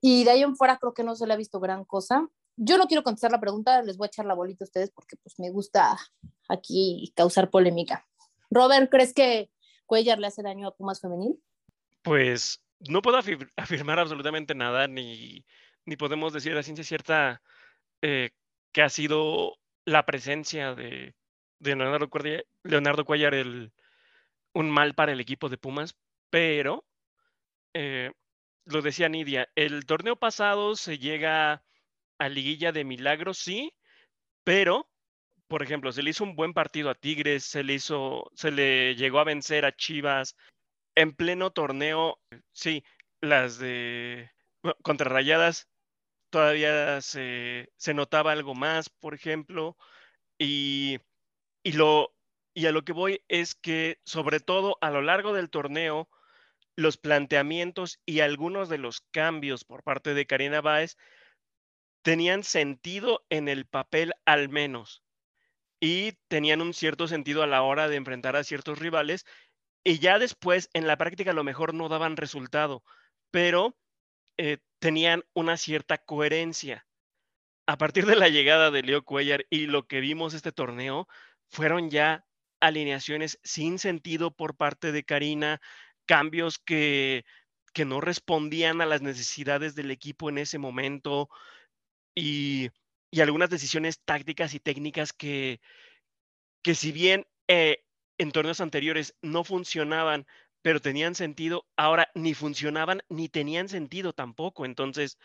Y 0.00 0.24
de 0.24 0.30
ahí 0.30 0.42
en 0.42 0.56
fuera 0.56 0.78
creo 0.78 0.94
que 0.94 1.04
no 1.04 1.16
se 1.16 1.26
le 1.26 1.34
ha 1.34 1.36
visto 1.36 1.60
gran 1.60 1.84
cosa. 1.84 2.28
Yo 2.56 2.78
no 2.78 2.86
quiero 2.86 3.02
contestar 3.02 3.30
la 3.32 3.40
pregunta, 3.40 3.82
les 3.82 3.96
voy 3.96 4.06
a 4.06 4.08
echar 4.08 4.24
la 4.24 4.34
bolita 4.34 4.64
a 4.64 4.66
ustedes 4.66 4.90
porque 4.90 5.16
pues 5.16 5.38
me 5.38 5.50
gusta 5.50 5.96
aquí 6.48 7.12
causar 7.16 7.50
polémica. 7.50 8.06
Robert, 8.50 8.90
¿crees 8.90 9.12
que 9.12 9.50
Cuellar 9.84 10.18
le 10.18 10.28
hace 10.28 10.42
daño 10.42 10.68
a 10.68 10.74
Pumas 10.74 11.00
femenil? 11.00 11.40
Pues 12.02 12.62
no 12.88 13.02
puedo 13.02 13.18
afirmar 13.56 13.98
absolutamente 13.98 14.54
nada, 14.54 14.86
ni, 14.86 15.44
ni 15.84 15.96
podemos 15.96 16.32
decir 16.32 16.56
a 16.56 16.62
ciencia 16.62 16.84
cierta 16.84 17.42
eh, 18.02 18.30
que 18.72 18.82
ha 18.82 18.88
sido 18.88 19.56
la 19.86 20.04
presencia 20.04 20.74
de, 20.74 21.14
Leonardo, 21.60 22.10
Cuellar, 22.10 22.44
Leonardo 22.64 23.06
el, 23.14 23.72
un 24.52 24.70
mal 24.70 24.94
para 24.94 25.12
el 25.12 25.20
equipo 25.20 25.48
de 25.48 25.56
Pumas, 25.56 25.96
pero 26.28 26.84
eh, 27.72 28.10
lo 28.66 28.82
decía 28.82 29.08
Nidia, 29.08 29.48
el 29.54 29.86
torneo 29.86 30.16
pasado 30.16 30.76
se 30.76 30.98
llega 30.98 31.62
a 32.18 32.28
liguilla 32.28 32.72
de 32.72 32.84
milagros, 32.84 33.38
sí, 33.38 33.72
pero, 34.44 34.90
por 35.48 35.62
ejemplo, 35.62 35.92
se 35.92 36.02
le 36.02 36.10
hizo 36.10 36.24
un 36.24 36.34
buen 36.34 36.52
partido 36.52 36.90
a 36.90 36.94
Tigres, 36.94 37.44
se 37.44 37.62
le 37.62 37.74
hizo, 37.74 38.30
se 38.34 38.50
le 38.50 38.96
llegó 38.96 39.20
a 39.20 39.24
vencer 39.24 39.64
a 39.64 39.76
Chivas 39.76 40.36
en 40.96 41.14
pleno 41.14 41.52
torneo, 41.52 42.18
sí, 42.52 42.82
las 43.20 43.58
de 43.58 44.30
contra 44.82 45.08
Rayadas 45.08 45.68
todavía 46.36 47.00
se, 47.00 47.72
se 47.78 47.94
notaba 47.94 48.32
algo 48.32 48.54
más, 48.54 48.90
por 48.90 49.14
ejemplo, 49.14 49.74
y, 50.36 50.98
y, 51.62 51.72
lo, 51.72 52.14
y 52.52 52.66
a 52.66 52.72
lo 52.72 52.84
que 52.84 52.92
voy 52.92 53.24
es 53.28 53.54
que, 53.54 54.02
sobre 54.04 54.38
todo 54.40 54.76
a 54.82 54.90
lo 54.90 55.00
largo 55.00 55.32
del 55.32 55.48
torneo, 55.48 56.10
los 56.76 56.98
planteamientos 56.98 58.02
y 58.04 58.20
algunos 58.20 58.68
de 58.68 58.76
los 58.76 59.00
cambios 59.00 59.64
por 59.64 59.82
parte 59.82 60.12
de 60.12 60.26
Karina 60.26 60.60
Báez 60.60 60.98
tenían 62.02 62.44
sentido 62.44 63.24
en 63.30 63.48
el 63.48 63.64
papel 63.64 64.12
al 64.26 64.50
menos 64.50 65.02
y 65.80 66.18
tenían 66.28 66.60
un 66.60 66.74
cierto 66.74 67.08
sentido 67.08 67.44
a 67.44 67.46
la 67.46 67.62
hora 67.62 67.88
de 67.88 67.96
enfrentar 67.96 68.36
a 68.36 68.44
ciertos 68.44 68.78
rivales 68.78 69.24
y 69.84 70.00
ya 70.00 70.18
después 70.18 70.68
en 70.74 70.86
la 70.86 70.98
práctica 70.98 71.30
a 71.30 71.34
lo 71.34 71.44
mejor 71.44 71.72
no 71.72 71.88
daban 71.88 72.18
resultado, 72.18 72.84
pero 73.30 73.74
eh, 74.36 74.58
tenían 74.78 75.24
una 75.34 75.56
cierta 75.56 75.98
coherencia. 75.98 76.86
A 77.66 77.78
partir 77.78 78.06
de 78.06 78.16
la 78.16 78.28
llegada 78.28 78.70
de 78.70 78.82
Leo 78.82 79.02
Cuellar 79.04 79.46
y 79.50 79.66
lo 79.66 79.86
que 79.86 80.00
vimos 80.00 80.34
este 80.34 80.52
torneo, 80.52 81.08
fueron 81.48 81.90
ya 81.90 82.24
alineaciones 82.60 83.38
sin 83.42 83.78
sentido 83.78 84.30
por 84.30 84.56
parte 84.56 84.92
de 84.92 85.04
Karina, 85.04 85.60
cambios 86.06 86.58
que, 86.58 87.24
que 87.72 87.84
no 87.84 88.00
respondían 88.00 88.80
a 88.80 88.86
las 88.86 89.02
necesidades 89.02 89.74
del 89.74 89.90
equipo 89.90 90.30
en 90.30 90.38
ese 90.38 90.58
momento 90.58 91.28
y, 92.14 92.70
algunas 93.20 93.48
decisiones 93.48 94.00
tácticas 94.04 94.52
y 94.52 94.60
técnicas 94.60 95.14
que, 95.14 95.60
que 96.62 96.74
si 96.74 96.92
bien 96.92 97.26
eh, 97.48 97.82
en 98.18 98.30
torneos 98.30 98.60
anteriores 98.60 99.14
no 99.22 99.42
funcionaban, 99.42 100.26
pero 100.66 100.80
tenían 100.80 101.14
sentido, 101.14 101.64
ahora 101.76 102.10
ni 102.16 102.34
funcionaban 102.34 103.00
ni 103.08 103.28
tenían 103.28 103.68
sentido 103.68 104.12
tampoco. 104.12 104.64
Entonces, 104.64 105.16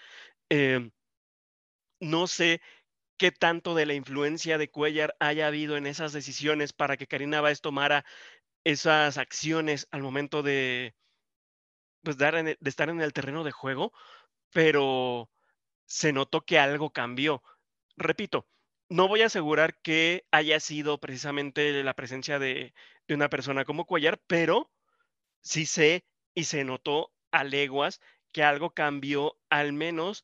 em, 0.49 0.91
no 1.99 2.27
sé 2.27 2.61
qué 3.17 3.31
tanto 3.31 3.73
de 3.75 3.87
la 3.87 3.95
influencia 3.95 4.59
de 4.59 4.69
Cuellar 4.69 5.15
haya 5.19 5.47
habido 5.47 5.77
en 5.77 5.87
esas 5.87 6.13
decisiones 6.13 6.73
para 6.73 6.95
que 6.95 7.07
Karina 7.07 7.41
Báez 7.41 7.61
tomara 7.61 8.05
esas 8.63 9.17
acciones 9.17 9.87
al 9.91 10.03
momento 10.03 10.43
de, 10.43 10.95
pues, 12.03 12.17
de 12.17 12.57
estar 12.63 12.89
en 12.89 13.01
el 13.01 13.13
terreno 13.13 13.43
de 13.43 13.51
juego, 13.51 13.93
pero 14.51 15.31
se 15.85 16.13
notó 16.13 16.41
que 16.45 16.59
algo 16.59 16.91
cambió. 16.91 17.43
Repito, 17.97 18.47
no 18.89 19.07
voy 19.07 19.23
a 19.23 19.27
asegurar 19.27 19.79
que 19.81 20.25
haya 20.31 20.59
sido 20.59 20.99
precisamente 20.99 21.83
la 21.83 21.95
presencia 21.95 22.39
de, 22.39 22.73
una 23.09 23.29
persona 23.29 23.65
como 23.65 23.85
Cuellar, 23.85 24.21
pero 24.27 24.71
sí 25.41 25.65
sé 25.65 26.05
y 26.33 26.45
se 26.45 26.63
notó 26.63 27.11
a 27.31 27.43
leguas 27.43 27.99
que 28.31 28.43
algo 28.43 28.73
cambió, 28.73 29.37
al 29.49 29.73
menos 29.73 30.23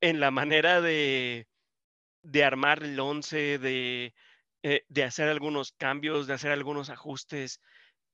en 0.00 0.20
la 0.20 0.30
manera 0.30 0.80
de, 0.80 1.48
de 2.22 2.44
armar 2.44 2.82
el 2.82 2.98
once, 3.00 3.58
de, 3.58 4.14
eh, 4.62 4.84
de 4.88 5.04
hacer 5.04 5.28
algunos 5.28 5.72
cambios, 5.72 6.26
de 6.26 6.34
hacer 6.34 6.52
algunos 6.52 6.90
ajustes, 6.90 7.60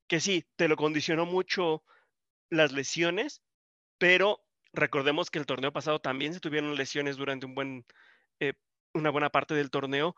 que 0.08 0.20
sí, 0.20 0.46
te 0.56 0.68
lo 0.68 0.76
condicionó 0.76 1.26
mucho 1.26 1.82
las 2.50 2.72
lesiones, 2.72 3.42
pero 3.98 4.44
recordemos 4.72 5.30
que 5.30 5.38
el 5.38 5.46
torneo 5.46 5.72
pasado 5.72 6.00
también 6.00 6.34
se 6.34 6.40
tuvieron 6.40 6.76
lesiones 6.76 7.16
durante 7.16 7.46
un 7.46 7.54
buen, 7.54 7.86
eh, 8.40 8.54
una 8.92 9.10
buena 9.10 9.30
parte 9.30 9.54
del 9.54 9.70
torneo 9.70 10.14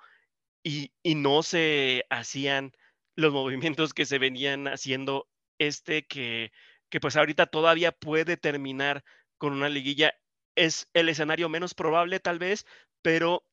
y, 0.62 0.92
y, 1.02 1.14
no 1.14 1.42
se 1.42 2.04
hacían 2.10 2.72
los 3.14 3.32
movimientos 3.76 3.94
que 3.94 4.06
se 4.06 4.18
venían 4.18 4.68
haciendo 4.68 5.28
este 5.58 6.06
que, 6.06 6.52
que 6.90 7.00
pues 7.00 7.16
ahorita 7.16 7.46
todavía 7.46 7.92
puede 7.92 8.36
terminar 8.36 9.04
con 9.38 9.52
una 9.52 9.68
liguilla. 9.68 10.14
Es 10.56 10.88
el 10.94 11.08
escenario 11.08 11.48
menos 11.48 11.74
probable 11.74 12.20
tal 12.20 12.38
vez, 12.38 12.66
pero 13.02 13.44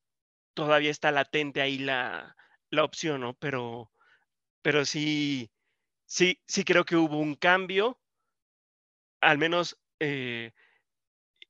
todavía 0.55 0.91
está 0.91 1.11
latente 1.11 1.61
ahí 1.61 1.79
la, 1.79 2.35
la 2.71 2.83
opción, 2.85 3.21
¿no? 3.21 3.35
Pero, 3.35 3.91
pero 4.61 4.85
sí, 4.85 5.51
sí, 6.05 6.41
sí 6.47 6.65
creo 6.65 6.85
que 6.85 6.97
hubo 6.97 7.19
un 7.19 7.35
cambio, 7.35 7.99
al 9.21 9.37
menos, 9.37 9.77
eh, 9.99 10.51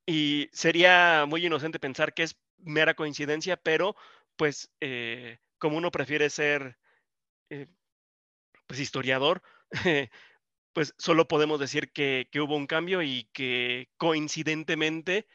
y 0.05 0.49
sería 0.51 1.25
muy 1.27 1.45
inocente 1.45 1.79
pensar 1.79 2.13
que 2.13 2.23
es 2.23 2.37
mera 2.57 2.93
coincidencia, 2.93 3.57
pero 3.57 3.95
pues 4.35 4.71
eh, 4.81 5.39
como 5.57 5.77
uno 5.77 5.91
prefiere 5.91 6.29
ser 6.29 6.77
eh, 7.49 7.67
pues 8.67 8.79
historiador, 8.79 9.41
pues 10.73 10.93
solo 10.97 11.27
podemos 11.27 11.59
decir 11.59 11.91
que, 11.91 12.27
hubo 12.35 12.55
un 12.55 12.67
cambio 12.67 13.01
y 13.01 13.29
que 13.33 13.89
coincidentemente 13.97 15.27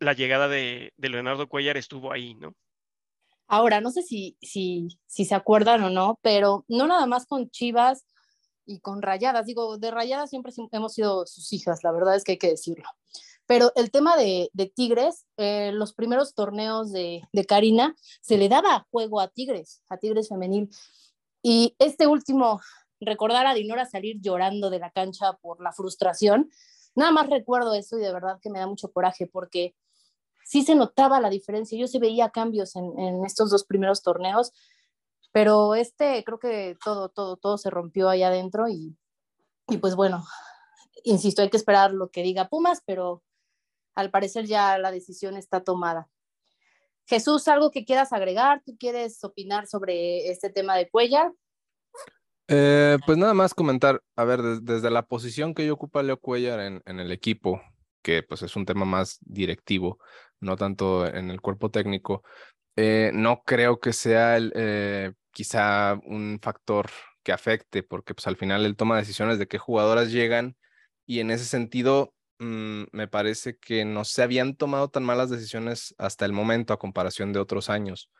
la 0.00 0.12
llegada 0.12 0.48
de, 0.48 0.92
de 0.96 1.08
Leonardo 1.08 1.48
Cuellar 1.48 1.76
estuvo 1.76 2.12
ahí, 2.12 2.34
¿no? 2.34 2.54
Ahora, 3.46 3.80
no 3.80 3.90
sé 3.90 4.02
si, 4.02 4.36
si, 4.40 4.88
si 5.06 5.24
se 5.24 5.34
acuerdan 5.34 5.82
o 5.82 5.90
no, 5.90 6.18
pero 6.22 6.64
no 6.68 6.86
nada 6.86 7.06
más 7.06 7.26
con 7.26 7.50
Chivas 7.50 8.06
y 8.66 8.80
con 8.80 9.02
Rayadas, 9.02 9.46
digo, 9.46 9.76
de 9.76 9.90
Rayadas 9.90 10.30
siempre 10.30 10.52
hemos 10.72 10.94
sido 10.94 11.26
sus 11.26 11.52
hijas, 11.52 11.84
la 11.84 11.92
verdad 11.92 12.16
es 12.16 12.24
que 12.24 12.32
hay 12.32 12.38
que 12.38 12.48
decirlo. 12.48 12.88
Pero 13.46 13.72
el 13.76 13.90
tema 13.90 14.16
de, 14.16 14.48
de 14.54 14.66
Tigres, 14.66 15.26
eh, 15.36 15.70
los 15.72 15.92
primeros 15.92 16.34
torneos 16.34 16.90
de, 16.92 17.22
de, 17.32 17.44
Karina, 17.44 17.94
se 18.22 18.38
le 18.38 18.48
daba 18.48 18.86
juego 18.90 19.20
a 19.20 19.28
Tigres, 19.28 19.82
a 19.90 19.98
Tigres 19.98 20.30
femenil. 20.30 20.70
Y 21.42 21.76
este 21.78 22.06
último, 22.06 22.62
recordar 23.04 23.46
a 23.46 23.54
Dinora 23.54 23.86
salir 23.86 24.20
llorando 24.20 24.70
de 24.70 24.78
la 24.78 24.90
cancha 24.90 25.34
por 25.34 25.60
la 25.60 25.72
frustración, 25.72 26.50
nada 26.94 27.10
más 27.10 27.28
recuerdo 27.28 27.74
eso 27.74 27.98
y 27.98 28.02
de 28.02 28.12
verdad 28.12 28.38
que 28.40 28.50
me 28.50 28.58
da 28.58 28.66
mucho 28.66 28.92
coraje 28.92 29.26
porque 29.26 29.74
sí 30.44 30.62
se 30.62 30.74
notaba 30.74 31.20
la 31.20 31.30
diferencia. 31.30 31.78
Yo 31.78 31.86
sí 31.86 31.98
veía 31.98 32.30
cambios 32.30 32.76
en, 32.76 32.98
en 32.98 33.24
estos 33.24 33.50
dos 33.50 33.64
primeros 33.64 34.02
torneos, 34.02 34.52
pero 35.32 35.74
este 35.74 36.22
creo 36.24 36.38
que 36.38 36.76
todo, 36.84 37.08
todo, 37.08 37.36
todo 37.36 37.58
se 37.58 37.70
rompió 37.70 38.08
ahí 38.08 38.22
adentro 38.22 38.68
y, 38.68 38.96
y 39.68 39.78
pues 39.78 39.96
bueno, 39.96 40.24
insisto, 41.04 41.42
hay 41.42 41.50
que 41.50 41.56
esperar 41.56 41.92
lo 41.92 42.10
que 42.10 42.22
diga 42.22 42.48
Pumas, 42.48 42.82
pero 42.84 43.22
al 43.94 44.10
parecer 44.10 44.46
ya 44.46 44.78
la 44.78 44.90
decisión 44.90 45.36
está 45.36 45.62
tomada. 45.62 46.08
Jesús, 47.06 47.48
¿algo 47.48 47.70
que 47.70 47.84
quieras 47.84 48.12
agregar? 48.12 48.62
¿Tú 48.64 48.76
quieres 48.78 49.22
opinar 49.24 49.66
sobre 49.66 50.30
este 50.30 50.50
tema 50.50 50.76
de 50.76 50.88
Cuellar? 50.88 51.32
Eh, 52.48 52.98
pues 53.06 53.16
nada 53.16 53.32
más 53.32 53.54
comentar, 53.54 54.02
a 54.16 54.24
ver, 54.24 54.40
desde 54.42 54.90
la 54.90 55.06
posición 55.06 55.54
que 55.54 55.66
yo 55.66 55.74
ocupa 55.74 56.02
Leo 56.02 56.20
Cuellar 56.20 56.60
en, 56.60 57.00
el 57.00 57.10
equipo, 57.10 57.62
que 58.02 58.22
pues 58.22 58.42
es 58.42 58.54
un 58.56 58.66
tema 58.66 58.84
más 58.84 59.18
directivo, 59.22 59.98
no 60.40 60.56
tanto 60.56 61.06
en 61.06 61.30
el 61.30 61.40
cuerpo 61.40 61.70
técnico, 61.70 62.22
eh, 62.76 63.10
no 63.14 63.42
creo 63.44 63.80
que 63.80 63.92
sea 63.92 64.36
el, 64.36 64.52
eh, 64.54 65.12
quizá 65.30 65.98
un 66.04 66.38
factor 66.42 66.90
que 67.22 67.32
afecte, 67.32 67.82
porque 67.82 68.14
pues 68.14 68.26
al 68.26 68.36
final 68.36 68.66
él 68.66 68.76
toma 68.76 68.98
decisiones 68.98 69.38
de 69.38 69.48
qué 69.48 69.58
jugadoras 69.58 70.12
llegan 70.12 70.56
y 71.06 71.20
en 71.20 71.30
ese 71.30 71.46
sentido 71.46 72.14
mm, 72.40 72.84
me 72.92 73.08
parece 73.08 73.56
que 73.56 73.84
no 73.86 74.04
se 74.04 74.22
habían 74.22 74.56
tomado 74.56 74.88
tan 74.88 75.04
malas 75.04 75.30
decisiones 75.30 75.94
hasta 75.98 76.26
el 76.26 76.32
momento 76.32 76.74
a 76.74 76.78
comparación 76.78 77.32
de 77.32 77.40
otros 77.40 77.70
años. 77.70 78.10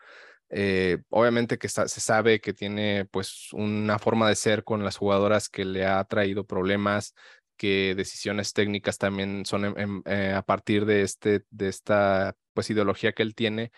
Eh, 0.51 0.99
obviamente 1.11 1.59
que 1.59 1.69
se 1.69 1.89
sabe 1.89 2.41
que 2.41 2.53
tiene 2.53 3.07
pues 3.07 3.53
una 3.53 3.99
forma 3.99 4.29
de 4.29 4.37
ser 4.37 4.63
con 4.63 4.85
las 4.85 4.97
jugadoras 4.97 5.49
que 5.49 5.65
le 5.65 5.87
ha 5.87 6.03
traído 6.05 6.47
problemas, 6.47 7.15
que 7.57 7.95
decisiones 7.95 8.53
técnicas 8.53 8.99
también 8.99 9.47
son 9.47 9.65
a 10.07 10.43
partir 10.43 10.87
de, 10.87 11.03
este, 11.03 11.43
de 11.51 11.69
esta 11.69 12.37
pues 12.53 12.71
ideología 12.71 13.13
que 13.13 13.23
él 13.23 13.35
tiene, 13.35 13.73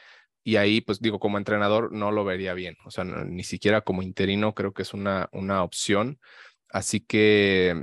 y 0.47 0.57
ahí, 0.59 0.81
pues 0.81 1.01
digo, 1.01 1.19
como 1.19 1.39
entrenador 1.39 1.91
no 1.93 2.13
lo 2.13 2.25
vería 2.25 2.55
bien, 2.55 2.77
o 2.85 2.93
sea, 2.93 3.03
ni 3.03 3.43
siquiera 3.43 3.81
como 3.81 4.03
interino 4.03 4.55
creo 4.55 4.73
que 4.73 4.83
es 4.83 4.95
una, 4.95 5.29
una 5.33 5.65
opción. 5.65 6.21
Así 6.71 7.01
que 7.01 7.75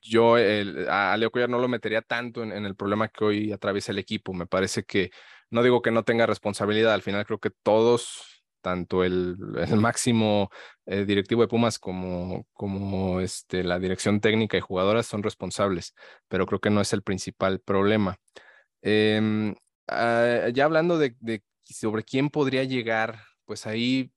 yo 0.00 0.34
a 0.34 1.16
Leo 1.16 1.30
Cuellar 1.30 1.48
no 1.50 1.60
lo 1.60 1.68
metería 1.68 2.02
tanto 2.02 2.42
en, 2.42 2.50
el 2.52 2.74
problema 2.74 3.06
que 3.06 3.24
hoy 3.24 3.52
atraviesa 3.52 3.92
el 3.92 3.98
equipo. 4.00 4.32
Me 4.34 4.48
parece 4.48 4.82
que, 4.82 5.12
no 5.50 5.62
digo 5.62 5.82
que 5.82 5.90
no 5.90 6.04
tenga 6.04 6.26
responsabilidad, 6.26 6.94
al 6.94 7.02
final 7.02 7.26
creo 7.26 7.38
que 7.38 7.50
todos, 7.50 8.44
tanto 8.60 9.04
el, 9.04 9.36
máximo 9.76 10.50
eh, 10.86 11.04
directivo 11.04 11.42
de 11.42 11.48
Pumas 11.48 11.78
como, 11.78 12.46
como 12.52 13.20
este, 13.20 13.64
la 13.64 13.78
dirección 13.78 14.20
técnica 14.20 14.56
y 14.56 14.60
jugadoras 14.60 15.06
son 15.06 15.22
responsables, 15.22 15.94
pero 16.28 16.46
creo 16.46 16.60
que 16.60 16.70
no 16.70 16.80
es 16.80 16.92
el 16.92 17.02
principal 17.02 17.60
problema. 17.60 18.16
Em, 18.82 19.54
ah, 19.88 20.48
ya 20.52 20.64
hablando 20.64 20.98
de, 20.98 21.16
de 21.20 21.42
sobre 21.64 22.04
quién 22.04 22.30
podría 22.30 22.64
llegar, 22.64 23.20
pues 23.44 23.66
ahí, 23.66 24.12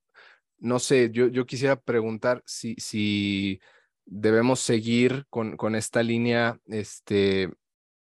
no 0.57 0.79
sé, 0.79 1.09
yo, 1.11 1.27
yo 1.27 1.45
quisiera 1.45 1.75
preguntar 1.75 2.43
si, 2.45 2.75
si 2.75 3.59
debemos 4.05 4.59
seguir 4.59 5.25
con, 5.29 5.57
con 5.57 5.75
esta 5.75 6.03
línea 6.03 6.59
este, 6.67 7.49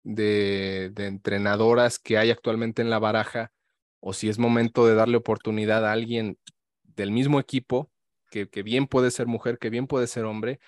de, 0.03 0.91
de 0.93 1.07
entrenadoras 1.07 1.99
que 1.99 2.17
hay 2.17 2.31
actualmente 2.31 2.81
en 2.81 2.89
la 2.89 2.99
baraja 2.99 3.51
o 3.99 4.13
si 4.13 4.29
es 4.29 4.37
momento 4.37 4.85
de 4.85 4.95
darle 4.95 5.17
oportunidad 5.17 5.85
a 5.85 5.93
alguien 5.93 6.37
del 6.83 7.11
mismo 7.11 7.39
equipo, 7.39 7.89
que, 8.29 8.49
que 8.49 8.63
bien 8.63 8.87
puede 8.87 9.11
ser 9.11 9.27
mujer, 9.27 9.57
que 9.59 9.69
bien 9.69 9.87
puede 9.87 10.07
ser 10.07 10.25
hombre, 10.25 10.59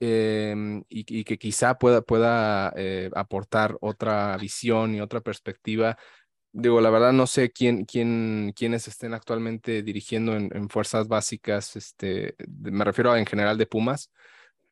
em, 0.00 0.82
y, 0.88 1.24
que 1.24 1.38
quizá 1.38 1.78
pueda, 1.78 2.02
pueda 2.02 2.72
eh, 2.76 3.10
aportar 3.14 3.76
otra 3.80 4.36
visión 4.38 4.94
y 4.94 5.00
otra 5.00 5.20
perspectiva 5.20 5.96
digo, 6.54 6.80
la 6.80 6.90
verdad 6.90 7.12
no 7.12 7.26
sé 7.26 7.50
quién, 7.50 7.84
quién, 7.84 8.52
quiénes 8.56 8.88
estén 8.88 9.12
actualmente 9.12 9.82
dirigiendo 9.82 10.34
en, 10.36 10.68
fuerzas 10.70 11.08
básicas, 11.08 11.76
este, 11.76 12.36
me 12.48 12.84
refiero 12.84 13.16
en 13.16 13.26
general 13.26 13.58
de 13.58 13.66
Pumas. 13.66 14.10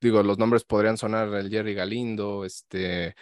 Digo, 0.00 0.22
los 0.22 0.38
nombres 0.38 0.64
podrían 0.64 0.96
sonar 0.96 1.28
el 1.34 1.50
Jerry 1.50 1.74
Galindo, 1.74 2.44
este, 2.44 3.14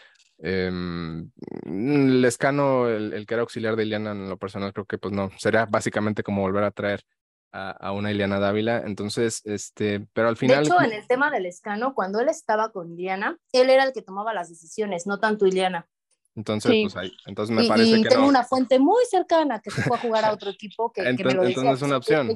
em, 0.43 1.31
Lescano, 1.65 2.89
el, 2.89 3.13
el, 3.13 3.27
que 3.27 3.35
era 3.35 3.43
auxiliar 3.43 3.77
de 3.77 3.85
Iliana 3.85 4.13
en 4.13 4.29
lo 4.29 4.37
personal, 4.37 4.73
creo 4.73 4.87
que 4.87 4.99
pues 4.99 5.13
no, 5.13 5.31
sería 5.39 5.67
básicamente 5.67 6.23
como 6.23 6.43
volver 6.43 6.65
a 6.65 6.71
traer 6.71 7.05
a, 7.53 7.71
a, 7.71 7.93
una 7.93 8.11
Iliana 8.11 8.39
Dávila. 8.39 8.83
Entonces, 8.85 9.43
este, 9.45 10.07
pero 10.13 10.29
al 10.29 10.37
final. 10.37 10.65
De 10.65 10.71
hecho, 10.71 10.81
en 10.81 10.93
el 10.93 11.07
tema 11.07 11.31
del 11.31 11.45
Lescano, 11.45 11.95
cuando 11.95 12.21
él 12.21 12.29
estaba 12.29 12.73
con 12.73 12.93
Iliana, 12.93 13.39
él 13.53 13.71
era 13.71 13.85
el 13.85 13.93
que 13.93 14.03
tomaba 14.03 14.35
las 14.35 14.49
decisiones, 14.49 15.07
no 15.07 15.19
tanto 15.19 15.47
Iliana. 15.47 15.89
Entonces, 16.37 16.73
pues 16.83 16.97
ahí, 16.97 17.13
entonces 17.27 17.55
me 17.55 17.67
parece 17.67 17.99
y 17.99 18.03
que 18.03 18.09
tengo 18.09 18.27
una 18.27 18.45
fuente 18.45 18.79
muy 18.79 19.05
cercana 19.11 19.61
que 19.61 19.71
se 19.71 19.83
fue 19.83 19.97
a 19.97 20.01
jugar 20.01 20.25
a 20.25 20.33
otro 20.33 20.51
equipo 20.51 20.93
que, 20.93 21.03
entonces, 21.03 21.19
que 21.19 21.25
me 21.25 21.35
lo 21.35 21.43
decía. 21.43 21.61
Entonces 21.61 21.83
es 21.83 21.87
una 21.87 21.97
opción. 21.97 22.31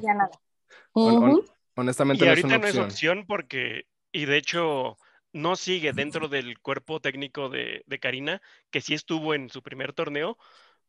Honestamente 1.77 2.23
y 2.23 2.27
no 2.27 2.31
ahorita 2.31 2.47
es 2.47 2.53
una 2.53 2.57
no 2.57 2.67
opción. 2.67 2.87
es 2.87 2.93
opción 2.93 3.25
porque, 3.27 3.83
y 4.11 4.25
de 4.25 4.37
hecho 4.37 4.97
no 5.35 5.57
sigue 5.57 5.91
dentro 5.91 6.29
del 6.29 6.59
cuerpo 6.59 7.01
técnico 7.01 7.49
de, 7.49 7.83
Karina, 7.99 8.41
que 8.71 8.79
sí 8.79 8.93
estuvo 8.93 9.33
en 9.35 9.49
su 9.49 9.61
primer 9.61 9.91
torneo, 9.91 10.37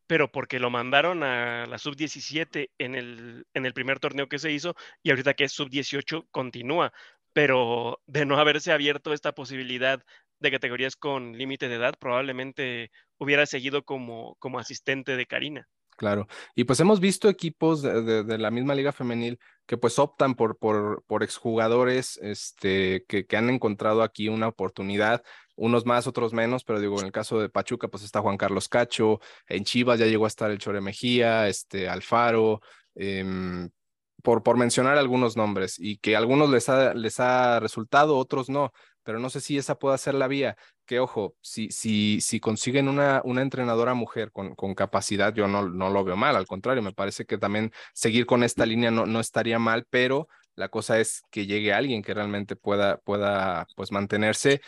pero 0.07 0.31
porque 0.31 0.59
lo 0.59 0.69
mandaron 0.69 1.21
a 1.23 1.65
la 1.65 1.77
sub-17 1.77 2.71
en 2.77 2.95
el, 2.95 3.45
en 3.53 3.65
el 3.65 3.73
primer 3.73 3.99
torneo 3.99 4.29
que 4.29 4.39
se 4.39 4.51
hizo 4.53 4.75
y 5.03 5.09
ahorita 5.09 5.33
que 5.33 5.43
es 5.45 5.51
sub-18 5.51 6.27
continúa, 6.31 6.93
pero 7.33 8.01
de 8.07 8.25
no 8.25 8.37
haberse 8.39 8.71
abierto 8.71 9.13
esta 9.13 9.33
posibilidad 9.33 10.01
de 10.39 10.51
categorías 10.51 10.95
con 10.95 11.37
límite 11.37 11.67
de 11.67 11.75
edad, 11.75 11.95
probablemente 11.99 12.91
hubiera 13.17 13.45
seguido 13.45 13.83
como, 13.83 14.35
como 14.39 14.59
asistente 14.59 15.17
de 15.17 15.25
Karina. 15.25 15.67
Claro. 15.97 16.27
Y 16.53 16.65
pues 16.65 16.79
hemos 16.79 16.99
visto 16.99 17.27
equipos 17.27 17.81
de, 17.81 18.23
de- 18.23 18.37
la 18.37 18.51
misma 18.51 18.75
liga 18.75 18.91
femenil 18.91 19.39
que 19.65 19.77
pues 19.77 19.97
optan 19.97 20.35
por, 20.35 20.55
por, 20.59 21.03
por 21.07 21.23
exjugadores 21.23 22.19
este, 22.21 23.03
que, 23.07 23.25
que 23.25 23.35
han 23.35 23.49
encontrado 23.49 24.03
aquí 24.03 24.29
una 24.29 24.47
oportunidad, 24.47 25.23
unos 25.55 25.87
más, 25.87 26.05
otros 26.05 26.33
menos, 26.33 26.63
pero 26.63 26.79
digo, 26.79 26.99
en 26.99 27.07
el 27.07 27.11
caso 27.11 27.39
de 27.39 27.49
Pachuca 27.49 27.87
pues 27.87 28.03
está 28.03 28.21
Juan 28.21 28.37
Carlos 28.37 28.69
Cacho, 28.69 29.19
en 29.47 29.63
Chivas 29.63 29.97
ya 29.99 30.05
llegó 30.05 30.25
a 30.25 30.27
estar 30.27 30.51
el 30.51 30.59
Chore 30.59 30.81
Mejía, 30.81 31.47
este, 31.47 31.89
Alfaro, 31.89 32.61
em, 32.93 33.67
por, 34.21 34.43
por 34.43 34.57
mencionar 34.57 34.97
algunos 34.99 35.35
nombres, 35.35 35.79
y 35.79 35.97
que 35.97 36.15
a 36.15 36.19
algunos 36.19 36.49
les 36.51 36.69
ha, 36.69 36.93
les 36.93 37.19
ha 37.19 37.59
resultado, 37.59 38.17
otros 38.17 38.49
no, 38.49 38.71
pero 39.07 39.19
no 39.19 39.29
sé 39.29 39.39
si 39.39 39.57
esa 39.57 39.79
pueda 39.79 39.97
ser 39.97 40.15
la 40.15 40.27
vía 40.27 40.57
que 40.85 40.99
ojo, 40.99 41.35
si, 41.41 41.71
si, 41.71 42.19
si 42.19 42.41
consiguen 42.41 42.89
una, 42.89 43.21
una 43.23 43.41
entrenadora 43.41 43.93
mujer 43.93 44.33
con, 44.33 44.53
con 44.53 44.75
capacidad, 44.75 45.33
yo 45.33 45.47
no, 45.47 45.69
no 45.69 45.89
lo 45.89 46.03
veo 46.03 46.17
mal, 46.17 46.35
al 46.35 46.45
contrario, 46.45 46.83
me 46.83 46.91
parece 46.91 47.25
que 47.25 47.37
también 47.37 47.71
seguir 47.93 48.25
con 48.25 48.43
esta 48.43 48.65
línea 48.65 48.91
no, 48.91 49.05
no 49.05 49.21
estaría 49.21 49.59
mal, 49.59 49.85
pero 49.89 50.27
la 50.55 50.67
cosa 50.67 50.99
es 50.99 51.21
que 51.31 51.45
llegue 51.45 51.71
alguien 51.73 52.01
que 52.03 52.13
realmente 52.13 52.57
pueda, 52.57 52.97
pueda 52.97 53.65
pues 53.77 53.93
mantenerse. 53.93 54.59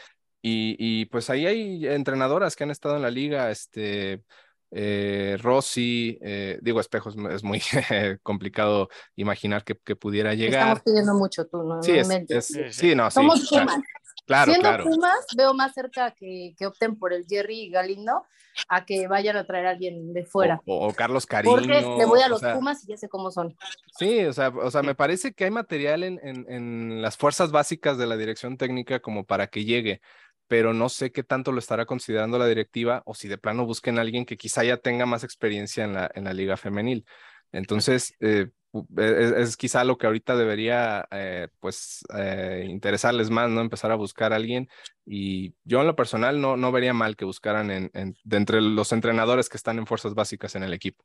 Y, 0.41 0.77
y 0.79 1.05
pues 1.07 1.29
ahí 1.29 1.45
hay 1.45 1.85
entrenadoras 1.85 2.55
que 2.55 2.63
han 2.63 2.71
estado 2.71 2.95
en 2.95 3.01
la 3.01 3.11
liga, 3.11 3.51
este, 3.51 4.23
eh, 4.71 5.37
Rossi, 5.41 6.17
eh, 6.21 6.59
digo, 6.61 6.79
espejos, 6.79 7.15
es 7.31 7.43
muy 7.43 7.61
complicado 8.23 8.87
imaginar 9.17 9.65
que, 9.65 9.75
que 9.83 9.97
pudiera 9.97 10.33
llegar. 10.35 10.61
Estamos 10.61 10.81
pidiendo 10.83 11.13
mucho 11.15 11.45
tú, 11.47 11.63
¿no? 11.63 11.81
Sí, 11.81 11.91
no 11.93 11.99
es, 11.99 12.09
es- 12.29 12.45
Sí, 12.45 12.63
sí. 12.71 12.71
sí, 12.71 12.95
no, 12.95 13.09
sí. 13.09 13.15
Somos 13.15 13.49
claro, 13.49 13.65
Pumas. 13.71 13.83
Claro, 14.29 14.51
Siendo 14.51 14.69
claro. 14.69 14.83
Pumas, 14.83 15.25
veo 15.35 15.55
más 15.55 15.73
cerca 15.73 16.11
que, 16.11 16.53
que 16.55 16.67
opten 16.67 16.99
por 16.99 17.13
el 17.13 17.25
Jerry 17.27 17.71
Galindo 17.71 18.27
a 18.67 18.85
que 18.85 19.07
vayan 19.07 19.37
a 19.37 19.43
traer 19.43 19.65
a 19.65 19.69
alguien 19.71 20.13
de 20.13 20.23
fuera. 20.23 20.61
O, 20.67 20.85
o 20.87 20.93
Carlos 20.93 21.25
Cariño. 21.25 21.55
Porque 21.55 21.81
le 21.81 22.05
voy 22.05 22.21
a 22.21 22.29
los 22.29 22.39
sea, 22.39 22.53
Pumas 22.53 22.83
y 22.83 22.89
ya 22.89 22.97
sé 22.97 23.09
cómo 23.09 23.31
son. 23.31 23.57
Sí, 23.97 24.23
o 24.25 24.31
sea, 24.31 24.49
o 24.49 24.69
sea, 24.69 24.83
me 24.83 24.93
parece 24.93 25.33
que 25.33 25.45
hay 25.45 25.49
material 25.49 26.03
en, 26.03 26.19
en, 26.21 26.45
en 26.47 27.01
las 27.01 27.17
fuerzas 27.17 27.49
básicas 27.49 27.97
de 27.97 28.05
la 28.05 28.17
dirección 28.17 28.55
técnica 28.55 28.99
como 28.99 29.25
para 29.25 29.47
que 29.47 29.65
llegue, 29.65 29.99
pero 30.47 30.75
no 30.75 30.89
sé 30.89 31.11
qué 31.11 31.23
tanto 31.23 31.51
lo 31.51 31.57
estará 31.57 31.87
considerando 31.87 32.37
la 32.37 32.45
directiva 32.45 33.01
o 33.05 33.15
si 33.15 33.27
de 33.29 33.39
plano 33.39 33.65
busquen 33.65 33.97
a 33.97 34.01
alguien 34.01 34.27
que 34.27 34.37
quizá 34.37 34.63
ya 34.63 34.77
tenga 34.77 35.07
más 35.07 35.23
experiencia 35.23 35.85
en 35.85 35.95
la, 35.95 36.11
en 36.13 36.25
la 36.25 36.33
liga 36.33 36.55
femenil. 36.55 37.03
Entonces, 37.51 38.13
eh, 38.19 38.51
es, 38.97 39.31
es 39.31 39.57
quizá 39.57 39.83
lo 39.83 39.97
que 39.97 40.07
ahorita 40.07 40.35
debería, 40.35 41.07
eh, 41.11 41.47
pues, 41.59 42.01
eh, 42.17 42.65
interesarles 42.69 43.29
más, 43.29 43.49
¿no? 43.49 43.61
Empezar 43.61 43.91
a 43.91 43.95
buscar 43.95 44.33
a 44.33 44.35
alguien. 44.37 44.69
Y 45.05 45.55
yo 45.63 45.81
en 45.81 45.87
lo 45.87 45.95
personal 45.95 46.41
no, 46.41 46.57
no 46.57 46.71
vería 46.71 46.93
mal 46.93 47.15
que 47.15 47.25
buscaran 47.25 47.71
en- 47.71 47.91
de 48.23 48.37
entre 48.37 48.61
los 48.61 48.91
entrenadores 48.91 49.49
que 49.49 49.57
están 49.57 49.79
en 49.79 49.87
fuerzas 49.87 50.13
básicas 50.15 50.55
en 50.55 50.63
el 50.63 50.73
equipo. 50.73 51.03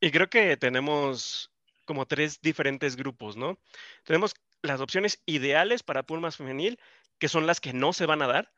Y 0.00 0.10
creo 0.10 0.28
que 0.28 0.56
tenemos 0.56 1.50
como 1.84 2.06
tres 2.06 2.40
diferentes 2.40 2.96
grupos, 2.96 3.36
¿no? 3.36 3.58
Tenemos 4.04 4.34
las 4.62 4.80
opciones 4.80 5.22
ideales 5.26 5.82
para 5.82 6.02
Pumas 6.04 6.36
femenil, 6.36 6.78
que 7.18 7.28
son 7.28 7.46
las 7.46 7.60
que 7.60 7.72
no 7.72 7.92
se 7.92 8.06
van 8.06 8.22
a 8.22 8.26
dar, 8.26 8.50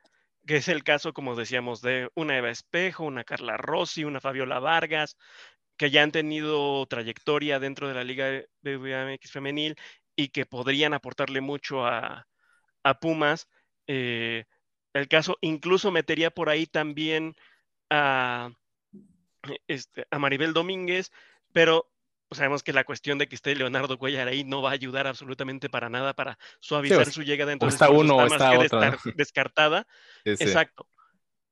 que 0.47 0.57
es 0.57 0.69
el 0.69 0.85
caso, 0.85 1.12
como 1.12 1.35
decíamos, 1.37 1.81
de 1.83 2.09
una 2.14 2.39
Eva 2.39 2.51
Espejo, 2.51 3.05
una 3.05 3.25
Carla 3.25 3.57
Rossi, 3.57 4.05
una 4.05 4.21
Fabiola 4.21 4.61
Vargas, 4.61 5.17
que 5.77 5.91
ya 5.91 6.03
han 6.03 6.12
tenido 6.12 6.87
trayectoria 6.87 7.59
dentro 7.59 7.89
de 7.89 7.95
la 7.95 8.05
Liga 8.05 8.43
BBMX 8.62 9.31
femenil 9.31 9.77
y 10.14 10.29
que 10.29 10.47
podrían 10.47 10.95
aportarle 10.95 11.41
mucho 11.41 11.87
a, 11.87 12.27
a 12.83 13.01
Pumas. 13.01 13.49
Eh, 13.87 14.45
el 14.95 15.09
caso 15.09 15.37
incluso 15.43 15.91
metería 15.93 16.31
por 16.31 16.49
ahí 16.49 16.66
también 16.66 17.37
a, 17.91 18.51
este, 19.68 20.07
a 20.11 20.18
Maribel 20.18 20.53
Domínguez, 20.55 21.12
pero 21.53 21.91
sabemos 22.31 22.62
que 22.62 22.72
la 22.72 22.85
cuestión 22.85 23.18
de 23.18 23.29
que 23.29 23.37
esté 23.37 23.55
Leonardo 23.55 23.99
Cuellar 23.99 24.27
ahí 24.29 24.43
no 24.43 24.62
va 24.62 24.70
a 24.70 24.72
ayudar 24.74 25.07
absolutamente 25.07 25.68
para 25.68 25.89
nada 25.89 26.14
para 26.14 26.39
suavizar 26.61 27.07
o- 27.07 27.11
su 27.12 27.22
llegada 27.22 27.55
del 27.55 27.68
está 27.68 27.91
uno 27.91 28.16
o 28.16 28.27
está 28.27 28.51
que 28.51 28.59
otro, 28.59 28.81
¿no? 28.81 28.87
destar- 28.93 29.14
descartada. 29.14 29.87
Exacto. 30.24 30.89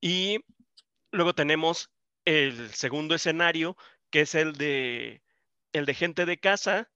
Y 0.01 0.41
luego 1.13 1.35
tenemos 1.35 1.91
el 2.25 2.71
segundo 2.71 3.15
escenario, 3.15 3.77
que 4.15 4.21
es 4.21 4.37
el 4.37 4.53
de 4.55 5.23
el 5.73 5.87
de 5.87 5.95
gente 5.95 6.25
de 6.25 6.39
casa, 6.39 6.89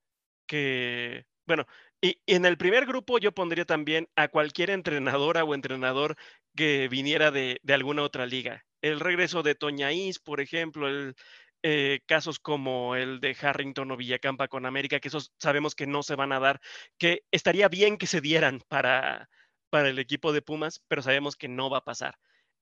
que, 0.47 1.25
bueno, 1.45 1.65
y, 2.01 2.21
en 2.27 2.45
el 2.45 2.57
primer 2.57 2.85
grupo 2.85 3.19
yo 3.19 3.33
pondría 3.33 3.65
también 3.65 4.09
a 4.15 4.29
cualquier 4.29 4.69
entrenadora 4.69 5.43
o 5.43 5.53
entrenador 5.53 6.15
que 6.55 6.87
viniera 6.87 7.29
de, 7.31 7.59
de 7.63 7.73
alguna 7.73 8.03
otra 8.03 8.25
liga. 8.25 8.65
El 8.81 9.01
regreso 9.01 9.43
de 9.43 9.55
Toñaís, 9.55 10.19
por 10.19 10.39
ejemplo, 10.39 10.87
el, 10.87 11.15
eh, 11.63 11.99
casos 12.05 12.39
como 12.39 12.95
el 12.95 13.19
de 13.19 13.35
Harrington 13.41 13.91
o 13.91 13.97
Villacampa 13.97 14.47
con 14.47 14.65
América, 14.65 15.01
que 15.01 15.09
esos 15.09 15.33
sabemos 15.39 15.75
que 15.75 15.87
no 15.87 16.03
se 16.03 16.15
van 16.15 16.31
a 16.31 16.39
dar, 16.39 16.61
que 16.97 17.23
estaría 17.31 17.67
bien 17.67 17.97
que 17.97 18.07
se 18.07 18.21
dieran 18.21 18.61
para, 18.69 19.29
para 19.69 19.89
el 19.89 19.99
equipo 19.99 20.31
de 20.31 20.41
Pumas, 20.41 20.81
pero 20.87 21.01
sabemos 21.01 21.35
que 21.35 21.49
no 21.49 21.69
va 21.69 21.79
a 21.79 21.83
pasar. 21.83 22.17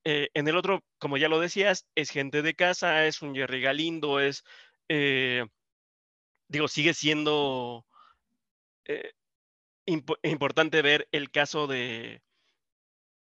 Eh, 0.10 0.30
en 0.36 0.48
el 0.48 0.56
otro, 0.56 0.86
como 1.00 1.18
ya 1.18 1.28
lo 1.28 1.38
decías, 1.42 1.86
es 1.94 2.12
gente 2.12 2.42
de 2.42 2.56
casa, 2.56 3.06
es 3.08 3.22
un 3.22 3.36
Jerry 3.36 3.60
Galindo, 3.62 4.22
es, 4.22 4.46
eh, 4.88 5.46
digo, 6.48 6.68
sigue 6.68 6.94
siendo 6.94 7.86
eh, 8.86 9.14
impo- 9.88 10.20
importante 10.24 10.82
ver 10.82 11.08
el 11.12 11.32
caso 11.32 11.68
de, 11.68 12.22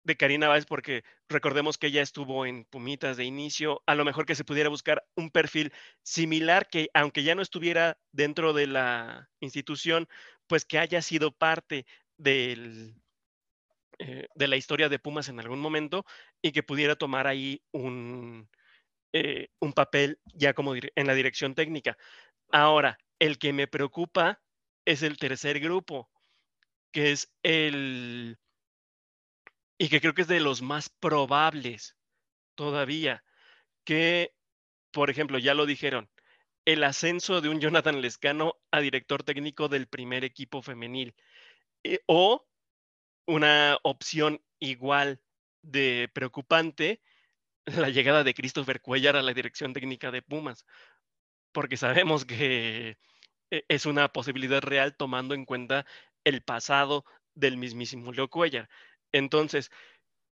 de 0.05 0.17
Karina 0.17 0.49
Báez, 0.49 0.65
porque 0.67 1.03
recordemos 1.29 1.77
que 1.77 1.89
ella 1.89 2.03
estuvo 2.03 2.47
en 2.47 2.65
Pumitas 2.65 3.17
de 3.17 3.25
inicio, 3.25 3.83
a 3.87 3.95
lo 3.95 4.05
mejor 4.05 4.25
que 4.27 4.35
se 4.35 4.45
pudiera 4.45 4.69
buscar 4.71 5.05
un 5.17 5.31
perfil 5.31 5.73
similar 6.03 6.69
que, 6.69 6.89
aunque 6.95 7.23
ya 7.23 7.35
no 7.35 7.43
estuviera 7.43 7.99
dentro 8.13 8.53
de 8.53 8.67
la 8.67 9.31
institución, 9.41 10.09
pues 10.47 10.65
que 10.65 10.79
haya 10.79 11.03
sido 11.03 11.33
parte 11.33 11.87
del, 12.17 12.95
eh, 14.03 14.29
de 14.35 14.49
la 14.49 14.57
historia 14.57 14.89
de 14.89 14.99
Pumas 14.99 15.29
en 15.29 15.41
algún 15.41 15.61
momento 15.61 16.07
y 16.41 16.53
que 16.53 16.63
pudiera 16.63 16.97
tomar 16.97 17.27
ahí 17.27 17.63
un, 17.71 18.49
eh, 19.13 19.49
un 19.61 19.75
papel 19.75 20.19
ya 20.25 20.55
como 20.55 20.75
en 20.75 21.07
la 21.07 21.13
dirección 21.13 21.55
técnica. 21.55 21.99
Ahora, 22.51 22.97
el 23.19 23.37
que 23.37 23.53
me 23.53 23.67
preocupa 23.67 24.41
es 24.87 25.03
el 25.03 25.19
tercer 25.19 25.61
grupo, 25.61 26.11
que 26.93 27.13
es 27.13 27.31
el, 27.43 28.39
y 29.77 29.91
que 29.91 30.01
creo 30.01 30.15
que 30.15 30.23
es 30.23 30.29
de 30.29 30.41
los 30.41 30.63
más 30.63 30.89
probables 30.89 31.95
todavía, 32.55 33.23
que, 33.85 34.35
por 34.93 35.11
ejemplo, 35.11 35.39
ya 35.39 35.53
lo 35.53 35.67
dijeron, 35.67 36.09
el 36.65 36.85
ascenso 36.85 37.43
de 37.43 37.51
un 37.51 37.61
Jonathan 37.61 38.01
Lescano 38.01 38.55
a 38.71 38.81
director 38.81 39.23
técnico 39.25 39.69
del 39.69 39.89
primer 39.89 40.25
equipo 40.25 40.63
femenil, 40.63 41.15
eh, 41.85 42.01
o 42.07 42.47
una 43.27 43.79
opción 43.83 44.43
igual 44.59 45.21
de 45.63 46.11
preocupante, 46.13 47.03
la 47.67 47.91
llegada 47.91 48.25
de 48.25 48.35
Christopher 48.35 48.81
Cuellar 48.81 49.17
a 49.17 49.23
la 49.23 49.35
dirección 49.35 49.73
técnica 49.73 50.11
de 50.11 50.23
Pumas, 50.23 50.67
porque 51.53 51.77
sabemos 51.77 52.25
que 52.25 52.99
e- 53.51 53.65
es 53.69 53.87
una 53.87 54.09
posibilidad 54.09 54.63
real 54.63 54.97
tomando 54.97 55.35
en 55.35 55.45
cuenta 55.45 55.87
el 56.25 56.43
pasado 56.43 57.05
del 57.35 57.57
mismísimo 57.57 58.13
Leo 58.13 58.29
Cuellar. 58.29 58.69
Entonces, 59.13 59.71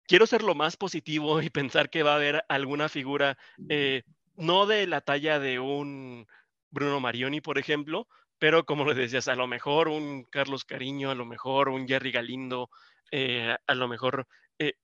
quiero 0.06 0.26
ser 0.26 0.42
lo 0.42 0.54
más 0.54 0.76
positivo 0.76 1.42
y 1.42 1.50
pensar 1.50 1.90
que 1.90 2.02
va 2.02 2.12
a 2.12 2.16
haber 2.16 2.44
alguna 2.48 2.88
figura, 2.88 3.38
eh, 3.68 4.02
no 4.36 4.66
de 4.66 4.86
la 4.86 5.00
talla 5.00 5.38
de 5.38 5.60
un 5.60 6.26
Bruno 6.70 7.00
Marioni, 7.00 7.40
por 7.40 7.58
ejemplo, 7.58 8.08
pero 8.38 8.64
como 8.64 8.84
le 8.84 8.94
decías, 8.94 9.28
a 9.28 9.34
lo 9.34 9.46
mejor 9.46 9.88
un 9.88 10.24
Carlos 10.24 10.64
Cariño, 10.64 11.10
a 11.10 11.14
lo 11.14 11.24
mejor 11.24 11.68
un 11.68 11.86
Jerry 11.88 12.12
Galindo, 12.12 12.70
eh, 13.10 13.56
a 13.66 13.74
lo 13.74 13.88
mejor 13.88 14.26
eh, 14.58 14.74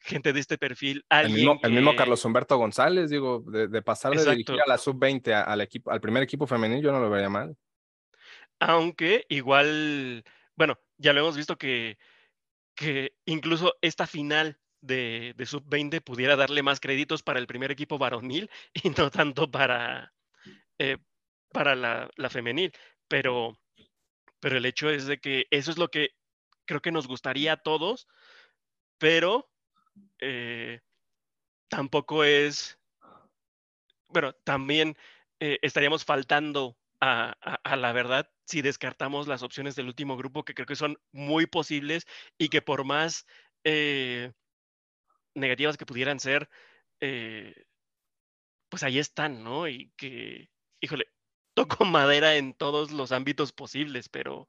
gente 0.00 0.32
de 0.32 0.40
este 0.40 0.58
perfil, 0.58 1.04
El 1.08 1.30
mismo, 1.30 1.58
el 1.62 1.72
mismo 1.72 1.96
Carlos 1.96 2.24
Humberto 2.24 2.56
González, 2.56 3.10
digo, 3.10 3.42
de, 3.46 3.68
de 3.68 3.82
pasar 3.82 4.12
de 4.12 4.18
Exacto. 4.18 4.36
dirigir 4.36 4.60
a 4.62 4.68
la 4.68 4.78
sub-20 4.78 5.32
a- 5.32 5.42
al 5.42 5.60
equipo, 5.60 5.90
al 5.90 6.00
primer 6.00 6.22
equipo 6.22 6.46
femenil, 6.46 6.82
yo 6.82 6.92
no 6.92 7.00
lo 7.00 7.10
vería 7.10 7.28
mal. 7.28 7.56
aunque 8.60 9.24
igual, 9.28 10.24
bueno, 10.56 10.78
ya 10.96 11.12
lo 11.12 11.20
hemos 11.20 11.36
visto 11.36 11.56
que, 11.56 11.98
que 12.74 13.14
incluso 13.24 13.74
esta 13.80 14.06
final 14.06 14.58
de, 14.80 15.34
de 15.36 15.46
sub-20 15.46 16.00
pudiera 16.00 16.36
darle 16.36 16.62
más 16.62 16.80
créditos 16.80 17.22
para 17.22 17.38
el 17.40 17.46
primer 17.46 17.70
equipo 17.70 17.98
varonil 17.98 18.50
y 18.74 18.90
no 18.90 19.10
tanto 19.10 19.50
para, 19.50 20.12
eh, 20.78 20.98
para 21.52 21.74
la, 21.74 22.10
la 22.16 22.30
femenil. 22.30 22.72
Pero, 23.08 23.58
pero 24.40 24.56
el 24.56 24.66
hecho 24.66 24.90
es 24.90 25.06
de 25.06 25.18
que 25.18 25.46
eso 25.50 25.70
es 25.70 25.78
lo 25.78 25.88
que 25.88 26.10
creo 26.66 26.80
que 26.80 26.92
nos 26.92 27.08
gustaría 27.08 27.54
a 27.54 27.56
todos, 27.56 28.06
pero 28.98 29.50
eh, 30.20 30.80
tampoco 31.68 32.24
es, 32.24 32.78
bueno, 34.08 34.32
también 34.44 34.96
eh, 35.40 35.58
estaríamos 35.62 36.04
faltando 36.04 36.76
a, 37.00 37.36
la 37.76 37.92
verdad 37.92 38.28
si 38.44 38.60
descartamos 38.60 39.28
las 39.28 39.42
opciones 39.42 39.76
del 39.76 39.86
último 39.86 40.16
grupo, 40.16 40.44
que 40.44 40.54
creo 40.54 40.66
que 40.66 40.76
son 40.76 40.98
muy 41.12 41.46
posibles 41.46 42.06
y 42.38 42.48
que 42.48 42.60
por 42.60 42.84
más 42.84 43.26
eh, 43.64 44.32
negativas 45.34 45.76
que 45.76 45.86
pudieran 45.86 46.18
ser, 46.18 46.48
pues 48.68 48.82
ahí 48.82 48.98
están, 48.98 49.44
¿no? 49.44 49.68
Y 49.68 49.92
que, 49.96 50.50
híjole, 50.80 51.06
toco 51.66 51.84
madera 51.84 52.36
en 52.36 52.54
todos 52.54 52.92
los 52.92 53.12
ámbitos 53.12 53.52
posibles, 53.52 54.08
pero 54.08 54.48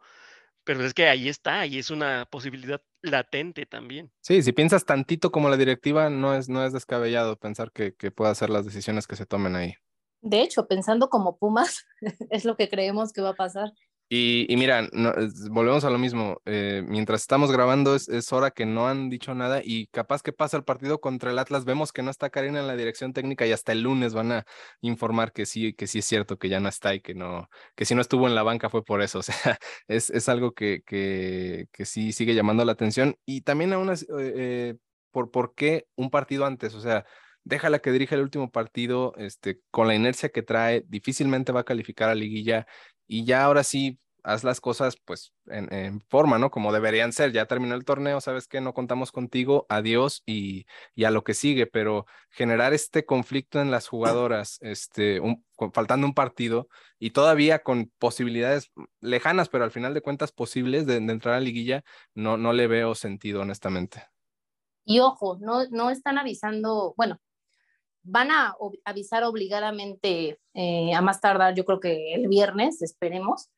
pero 0.64 0.86
es 0.86 0.94
que 0.94 1.08
ahí 1.08 1.30
está, 1.30 1.66
y 1.66 1.80
es 1.80 1.90
una 1.90 2.28
posibilidad 2.30 2.80
latente 3.02 3.66
también. 3.66 4.12
Sí, 4.22 4.44
si 4.44 4.52
piensas 4.52 4.86
tantito 4.86 5.32
como 5.32 5.50
la 5.50 5.58
directiva, 5.58 6.12
no 6.12 6.36
es, 6.36 6.48
no 6.48 6.64
es 6.64 6.74
descabellado 6.74 7.38
pensar 7.38 7.72
que, 7.72 7.96
que 7.96 8.12
pueda 8.12 8.30
hacer 8.30 8.52
las 8.52 8.66
decisiones 8.66 9.08
que 9.08 9.16
se 9.16 9.26
tomen 9.26 9.56
ahí. 9.56 9.74
De 10.22 10.42
hecho, 10.42 10.68
pensando 10.68 11.10
como 11.10 11.40
Pumas, 11.40 11.86
es 12.30 12.46
lo 12.46 12.56
que 12.56 12.70
creemos 12.70 13.14
que 13.14 13.22
va 13.22 13.30
a 13.30 13.36
pasar. 13.36 13.72
Y, 14.12 14.52
y 14.52 14.58
mira, 14.58 14.90
volvemos 15.52 15.84
a 15.84 15.92
lo 15.92 16.00
mismo. 16.00 16.42
Eh, 16.46 16.84
mientras 16.88 17.22
estamos 17.22 17.52
grabando, 17.52 17.94
es, 17.94 18.10
es, 18.10 18.34
hora 18.34 18.50
que 18.50 18.66
no 18.66 18.88
han 18.88 19.08
dicho 19.08 19.36
nada 19.36 19.62
y 19.64 19.86
capaz 19.88 20.24
que 20.24 20.34
pasa 20.34 20.58
el 20.58 20.64
partido 20.64 21.00
contra 21.00 21.30
el 21.30 21.38
Atlas. 21.38 21.64
Vemos 21.64 21.94
que 21.94 22.02
no 22.02 22.10
está 22.10 22.32
Karina 22.32 22.60
en 22.60 22.66
la 22.66 22.76
dirección 22.76 23.14
técnica 23.14 23.46
y 23.46 23.52
hasta 23.52 23.72
el 23.72 23.84
lunes 23.84 24.16
van 24.16 24.32
a 24.32 24.46
informar 24.82 25.32
que 25.32 25.46
sí, 25.46 25.74
que 25.74 25.86
sí 25.86 26.00
es 26.00 26.06
cierto 26.06 26.40
que 26.40 26.50
ya 26.50 26.60
no 26.60 26.70
está 26.70 26.96
y 26.96 27.02
que 27.02 27.14
no, 27.14 27.50
que 27.76 27.86
si 27.86 27.94
no 27.94 28.02
estuvo 28.02 28.28
en 28.28 28.34
la 28.34 28.42
banca 28.42 28.70
fue 28.70 28.84
por 28.84 29.02
eso. 29.04 29.20
O 29.30 29.32
sea, 29.32 29.60
es, 29.88 30.10
es 30.10 30.30
algo 30.30 30.54
que, 30.54 30.82
que, 30.86 31.68
que 31.72 31.86
sí 31.86 32.12
sigue 32.14 32.34
llamando 32.34 32.66
la 32.66 32.72
atención. 32.72 33.16
Y 33.26 33.42
también 33.42 33.74
aún 33.74 33.90
así, 33.92 34.06
eh, 34.06 34.34
eh, 34.36 34.76
por, 35.12 35.30
por 35.30 35.54
qué 35.54 35.86
un 35.96 36.10
partido 36.10 36.46
antes. 36.46 36.74
O 36.74 36.82
sea, 36.82 37.06
déjala 37.44 37.80
que 37.80 37.92
dirija 37.92 38.16
el 38.16 38.22
último 38.22 38.50
partido, 38.50 39.14
este, 39.18 39.60
con 39.72 39.88
la 39.88 39.96
inercia 39.96 40.30
que 40.30 40.42
trae, 40.42 40.84
difícilmente 40.88 41.52
va 41.52 41.62
a 41.62 41.64
calificar 41.64 42.10
a 42.10 42.16
liguilla 42.16 42.66
y 43.10 43.26
ya 43.26 43.44
ahora 43.44 43.64
sí 43.64 44.00
haz 44.24 44.44
las 44.44 44.62
cosas 44.62 44.98
pues 45.04 45.34
en, 45.48 46.02
forma, 46.10 46.38
¿no? 46.38 46.52
Como 46.52 46.72
deberían 46.72 47.12
ser. 47.12 47.32
Ya 47.32 47.46
terminó 47.48 47.74
el 47.74 47.86
torneo, 47.86 48.22
sabes 48.22 48.48
que 48.48 48.62
no 48.62 48.74
contamos 48.74 49.12
contigo, 49.12 49.66
adiós 49.70 50.22
y, 50.26 50.66
y, 50.94 51.06
a 51.06 51.12
lo 51.12 51.24
que 51.24 51.34
sigue, 51.34 51.66
pero 51.66 52.06
generar 52.30 52.74
este 52.74 53.06
conflicto 53.06 53.60
en 53.62 53.72
las 53.72 53.88
jugadoras, 53.88 54.60
este, 54.62 55.20
faltando 55.74 56.06
un 56.06 56.14
partido 56.14 56.68
y 57.00 57.12
todavía 57.12 57.64
con 57.64 57.92
posibilidades 57.98 58.72
lejanas, 59.02 59.50
pero 59.50 59.64
al 59.64 59.72
final 59.72 59.94
de 59.94 60.02
cuentas 60.02 60.32
posibles 60.32 60.86
de, 60.86 60.98
entrar 60.98 61.36
a 61.36 61.40
liguilla, 61.40 61.84
no, 62.14 62.38
no 62.38 62.54
le 62.54 62.68
veo 62.68 62.94
sentido, 62.94 63.42
honestamente. 63.42 64.06
Y 64.86 65.00
ojo, 65.00 65.38
no, 65.40 65.68
no 65.70 65.90
están 65.90 66.18
avisando, 66.18 66.94
bueno, 66.98 67.20
van 68.04 68.32
a 68.32 68.56
avisar 68.86 69.24
obligadamente 69.24 70.40
eh, 70.54 70.94
a 70.94 71.02
más 71.02 71.22
tardar, 71.22 71.54
yo 71.56 71.66
creo 71.66 71.80
que 71.80 72.14
el 72.14 72.28
viernes, 72.28 72.82
esperemos, 72.82 73.50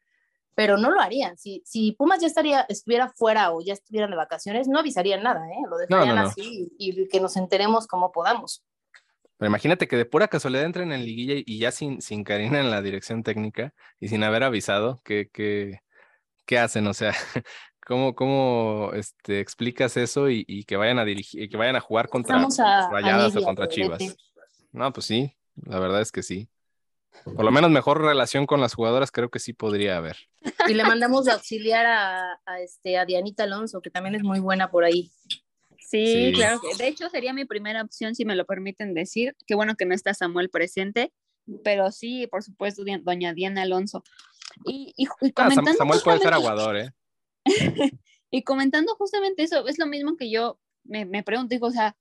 pero 0.56 0.78
no 0.78 0.92
lo 0.92 1.02
harían. 1.02 1.38
Si, 1.38 1.62
si 1.66 1.94
Pumas 1.94 2.22
ya 2.22 2.28
estaría, 2.28 2.66
estuviera 2.70 3.10
fuera 3.10 3.52
o 3.52 3.62
ya 3.62 3.74
estuvieran 3.74 4.12
de 4.12 4.18
vacaciones, 4.18 4.68
no 4.68 4.80
avisarían 4.80 5.24
nada, 5.24 5.48
¿eh? 5.48 5.64
lo 5.70 5.78
dejarían 5.78 6.18
así 6.18 6.72
y, 6.78 7.08
que 7.08 7.20
nos 7.20 7.38
enteremos 7.38 7.88
como 7.88 8.12
podamos. 8.12 8.64
Pero 9.38 9.50
imagínate 9.50 9.88
que 9.88 9.98
de 9.98 10.06
pura 10.06 10.28
casualidad 10.28 10.66
entren 10.66 10.92
en 10.92 11.04
liguilla 11.04 11.34
y 11.44 11.60
ya 11.60 11.72
sin, 11.72 12.02
sin 12.02 12.24
Karina 12.24 12.60
en 12.60 12.70
la 12.70 12.82
dirección 12.82 13.24
técnica 13.24 13.74
y 14.00 14.10
sin 14.10 14.24
haber 14.24 14.44
avisado, 14.44 15.02
¿qué, 15.04 15.30
qué, 15.34 15.80
qué 16.46 16.60
hacen? 16.60 16.86
O 16.86 16.94
sea, 16.94 17.14
¿Cómo, 17.92 18.14
cómo 18.14 18.92
este, 18.94 19.40
explicas 19.40 19.98
eso 19.98 20.30
y, 20.30 20.46
y, 20.48 20.66
que 20.66 20.78
vayan 20.78 21.00
a 21.00 21.06
dirigir, 21.06 21.50
que 21.50 21.58
vayan 21.58 21.76
a 21.76 21.82
jugar 21.82 22.10
contra 22.10 22.48
Rayadas 22.92 23.36
o 23.36 23.42
contra 23.42 23.68
Chivas? 23.68 24.16
No, 24.72 24.92
pues 24.94 25.06
sí, 25.06 25.36
la 25.56 25.80
verdad 25.80 26.02
es 26.02 26.12
que 26.12 26.24
sí. 26.24 26.50
Por 27.26 27.44
lo 27.44 27.52
menos 27.52 27.70
mejor 27.70 28.02
relación 28.02 28.46
con 28.46 28.62
las 28.62 28.74
jugadoras 28.74 29.12
creo 29.12 29.30
que 29.30 29.40
sí 29.40 29.54
podría 29.54 29.98
haber. 29.98 30.18
Y 30.68 30.74
le 30.74 30.84
mandamos 30.84 31.26
de 31.26 31.34
auxiliar 31.34 31.86
a, 31.86 32.40
este, 32.62 32.98
a 32.98 33.06
Dianita 33.06 33.44
Alonso, 33.44 33.82
que 33.82 33.90
también 33.90 34.16
es 34.16 34.24
muy 34.24 34.40
buena 34.40 34.72
por 34.72 34.84
ahí. 34.84 35.12
Sí, 35.78 36.32
claro. 36.34 36.62
De 36.78 36.88
hecho, 36.88 37.10
sería 37.10 37.34
mi 37.34 37.46
primera 37.46 37.82
opción, 37.82 38.16
si 38.16 38.24
me 38.24 38.36
lo 38.36 38.46
permiten 38.46 38.94
decir. 38.94 39.36
Qué 39.46 39.56
bueno 39.56 39.76
que 39.76 39.86
no 39.86 39.94
está 39.94 40.14
Samuel 40.14 40.50
presente, 40.50 41.12
pero 41.64 41.92
sí, 41.92 42.28
por 42.28 42.44
supuesto, 42.44 42.84
doña 43.02 43.34
Diana 43.34 43.64
Alonso. 43.64 44.04
Y, 44.66 44.94
y, 44.96 45.08
ah, 45.08 45.32
comentando 45.36 45.74
Samuel 45.74 46.00
puede 46.04 46.20
ser 46.20 46.34
aguador, 46.34 46.78
¿eh? 46.78 46.92
y 48.32 48.44
comentando 48.44 48.96
justamente 48.96 49.44
eso, 49.44 49.68
es 49.68 49.80
lo 49.80 49.86
mismo 49.86 50.16
que 50.16 50.32
yo 50.32 50.60
me, 50.84 51.06
me 51.06 51.24
pregunto, 51.24 51.54
digo, 51.54 51.68
o 51.68 51.72
sea, 51.72 51.96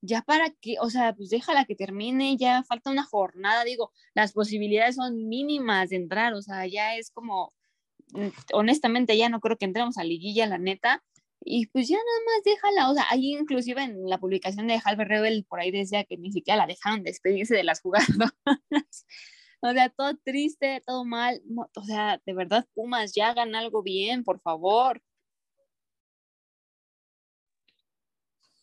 ya 0.00 0.22
para 0.22 0.50
qué, 0.60 0.76
o 0.80 0.90
sea, 0.90 1.14
pues 1.14 1.30
déjala 1.30 1.64
que 1.64 1.74
termine, 1.74 2.36
ya 2.36 2.62
falta 2.64 2.90
una 2.90 3.04
jornada, 3.04 3.64
digo, 3.64 3.92
las 4.14 4.32
posibilidades 4.32 4.96
son 4.96 5.28
mínimas 5.28 5.90
de 5.90 5.96
entrar, 5.96 6.34
o 6.34 6.42
sea, 6.42 6.66
ya 6.66 6.96
es 6.96 7.10
como, 7.10 7.52
mm, 8.12 8.28
honestamente 8.52 9.16
ya 9.16 9.28
no 9.28 9.40
creo 9.40 9.56
que 9.56 9.64
entremos 9.64 9.98
a 9.98 10.04
liguilla, 10.04 10.46
la 10.46 10.58
neta, 10.58 11.02
y 11.40 11.66
pues 11.68 11.88
ya 11.88 11.96
nada 11.96 12.20
más 12.26 12.44
déjala, 12.44 12.90
o 12.90 12.94
sea, 12.94 13.04
ahí 13.10 13.34
inclusive 13.34 13.82
en 13.82 14.08
la 14.08 14.18
publicación 14.18 14.66
de 14.66 14.80
Halber 14.84 15.08
Rebel 15.08 15.46
por 15.48 15.60
ahí 15.60 15.70
decía 15.70 16.04
que 16.04 16.16
ni 16.16 16.32
siquiera 16.32 16.58
la 16.58 16.66
dejaron 16.66 17.02
despedirse 17.02 17.54
de 17.54 17.64
las 17.64 17.80
jugadoras, 17.80 18.32
o 19.60 19.72
sea, 19.72 19.88
todo 19.90 20.16
triste, 20.24 20.82
todo 20.86 21.04
mal, 21.04 21.42
o 21.74 21.84
sea, 21.84 22.20
de 22.24 22.34
verdad, 22.34 22.66
Pumas, 22.74 23.14
ya 23.14 23.30
hagan 23.30 23.54
algo 23.54 23.82
bien, 23.82 24.24
por 24.24 24.40
favor. 24.40 25.02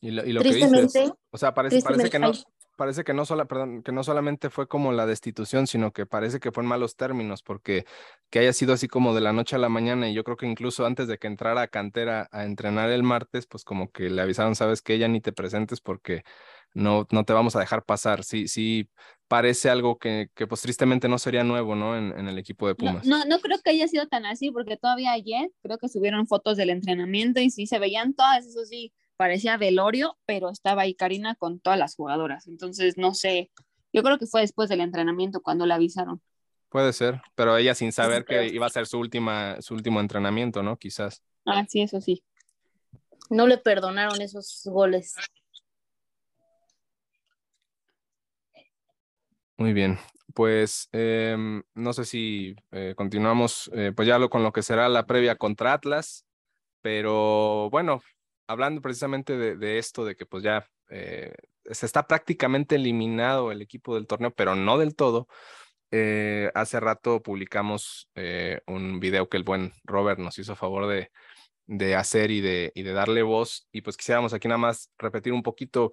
Y 0.03 0.11
lo, 0.11 0.25
y 0.25 0.33
lo 0.33 0.41
que 0.41 0.53
dices, 0.53 1.13
o 1.31 1.37
sea, 1.37 1.53
parece, 1.53 1.81
parece 1.81 2.09
que 2.09 2.19
no, 2.19 2.33
parece 2.75 3.05
que 3.05 3.13
no, 3.13 3.23
sola, 3.23 3.45
perdón, 3.45 3.83
que 3.83 3.93
no 3.93 4.03
solamente 4.03 4.49
fue 4.49 4.67
como 4.67 4.91
la 4.91 5.05
destitución, 5.05 5.65
sino 5.65 5.93
que 5.93 6.05
parece 6.05 6.41
que 6.41 6.51
fue 6.51 6.61
en 6.61 6.67
malos 6.67 6.97
términos, 6.97 7.41
porque 7.41 7.85
que 8.29 8.39
haya 8.39 8.51
sido 8.51 8.73
así 8.73 8.89
como 8.89 9.15
de 9.15 9.21
la 9.21 9.31
noche 9.31 9.55
a 9.55 9.59
la 9.59 9.69
mañana, 9.69 10.09
y 10.09 10.13
yo 10.13 10.25
creo 10.25 10.35
que 10.35 10.45
incluso 10.45 10.85
antes 10.85 11.07
de 11.07 11.17
que 11.17 11.27
entrara 11.27 11.61
a 11.61 11.67
cantera 11.69 12.27
a 12.33 12.43
entrenar 12.43 12.89
el 12.89 13.01
martes, 13.01 13.47
pues 13.47 13.63
como 13.63 13.91
que 13.91 14.09
le 14.09 14.21
avisaron, 14.21 14.55
sabes 14.55 14.81
que 14.81 14.93
ella 14.93 15.07
ni 15.07 15.21
te 15.21 15.31
presentes 15.31 15.79
porque 15.79 16.23
no, 16.73 17.07
no 17.11 17.23
te 17.23 17.31
vamos 17.31 17.55
a 17.55 17.61
dejar 17.61 17.85
pasar. 17.85 18.25
Sí, 18.25 18.49
sí, 18.49 18.89
parece 19.29 19.69
algo 19.69 19.97
que, 19.97 20.27
que 20.35 20.47
pues 20.47 20.61
tristemente 20.61 21.07
no 21.07 21.17
sería 21.19 21.45
nuevo, 21.45 21.75
¿no? 21.75 21.97
En, 21.97 22.11
en 22.17 22.27
el 22.27 22.37
equipo 22.37 22.67
de 22.67 22.75
Pumas. 22.75 23.05
No, 23.05 23.19
no, 23.19 23.25
no, 23.25 23.39
creo 23.39 23.59
que 23.63 23.69
haya 23.69 23.87
sido 23.87 24.07
tan 24.07 24.25
así, 24.25 24.51
porque 24.51 24.75
todavía 24.75 25.13
ayer 25.13 25.49
creo 25.61 25.77
que 25.77 25.87
subieron 25.87 26.27
fotos 26.27 26.57
del 26.57 26.71
entrenamiento 26.71 27.39
y 27.39 27.49
sí 27.49 27.67
se 27.67 27.79
veían 27.79 28.13
todas, 28.13 28.45
eso 28.45 28.65
sí, 28.65 28.91
parecía 29.17 29.57
velorio, 29.57 30.17
pero 30.25 30.49
estaba 30.49 30.83
ahí 30.83 30.95
Karina 30.95 31.35
con 31.35 31.59
todas 31.59 31.79
las 31.79 31.95
jugadoras. 31.95 32.47
Entonces, 32.47 32.97
no 32.97 33.13
sé, 33.13 33.51
yo 33.91 34.03
creo 34.03 34.17
que 34.17 34.25
fue 34.25 34.41
después 34.41 34.69
del 34.69 34.81
entrenamiento 34.81 35.41
cuando 35.41 35.65
la 35.65 35.75
avisaron. 35.75 36.21
Puede 36.69 36.91
ser, 36.93 37.21
pero 37.35 37.55
ella 37.55 37.75
sin 37.75 37.91
saber 37.91 38.25
que 38.25 38.47
iba 38.47 38.65
a 38.65 38.69
ser 38.69 38.87
su 38.87 38.97
última, 38.97 39.61
su 39.61 39.75
último 39.75 39.99
entrenamiento, 39.99 40.63
¿no? 40.63 40.77
Quizás. 40.77 41.21
Ah, 41.45 41.63
sí, 41.67 41.81
eso 41.81 42.01
sí. 42.01 42.23
No 43.29 43.45
le 43.45 43.59
perdonaron 43.59 44.19
esos 44.21 44.63
goles. 44.65 45.15
Muy 49.57 49.73
bien, 49.73 49.99
pues 50.33 50.89
em, 50.91 51.61
no 51.75 51.93
sé 51.93 52.05
si 52.05 52.55
eh, 52.71 52.95
continuamos, 52.97 53.69
eh, 53.73 53.91
pues 53.95 54.07
ya 54.07 54.17
lo, 54.17 54.31
con 54.31 54.41
lo 54.41 54.51
que 54.51 54.63
será 54.63 54.89
la 54.89 55.05
previa 55.05 55.35
contra 55.35 55.73
Atlas, 55.73 56.25
pero 56.81 57.69
bueno, 57.69 58.01
hablando 58.47 58.81
precisamente 58.81 59.37
de, 59.37 59.77
esto, 59.77 60.05
de 60.05 60.15
que 60.15 60.25
pues 60.25 60.43
ya 60.43 60.67
eh, 60.89 61.33
se 61.65 61.85
está 61.85 62.07
prácticamente 62.07 62.75
eliminado 62.75 63.51
el 63.51 63.61
equipo 63.61 63.95
del 63.95 64.07
torneo, 64.07 64.33
pero 64.33 64.55
no 64.55 64.77
del 64.77 64.95
todo. 64.95 65.27
Eh, 65.91 66.51
hace 66.55 66.79
rato 66.79 67.21
publicamos 67.21 68.09
eh, 68.15 68.61
un 68.65 68.99
video 68.99 69.29
que 69.29 69.37
el 69.37 69.43
buen 69.43 69.73
Robert 69.83 70.19
nos 70.19 70.39
hizo 70.39 70.55
favor 70.55 70.87
de, 70.87 71.11
de 71.67 71.95
hacer 71.95 72.31
y 72.31 72.41
de, 72.41 72.71
y 72.75 72.83
de 72.83 72.93
darle 72.93 73.21
voz. 73.21 73.67
Y 73.71 73.81
pues 73.81 73.97
quisiéramos 73.97 74.33
aquí 74.33 74.47
nada 74.47 74.57
más 74.57 74.91
repetir 74.97 75.33
un 75.33 75.43
poquito 75.43 75.91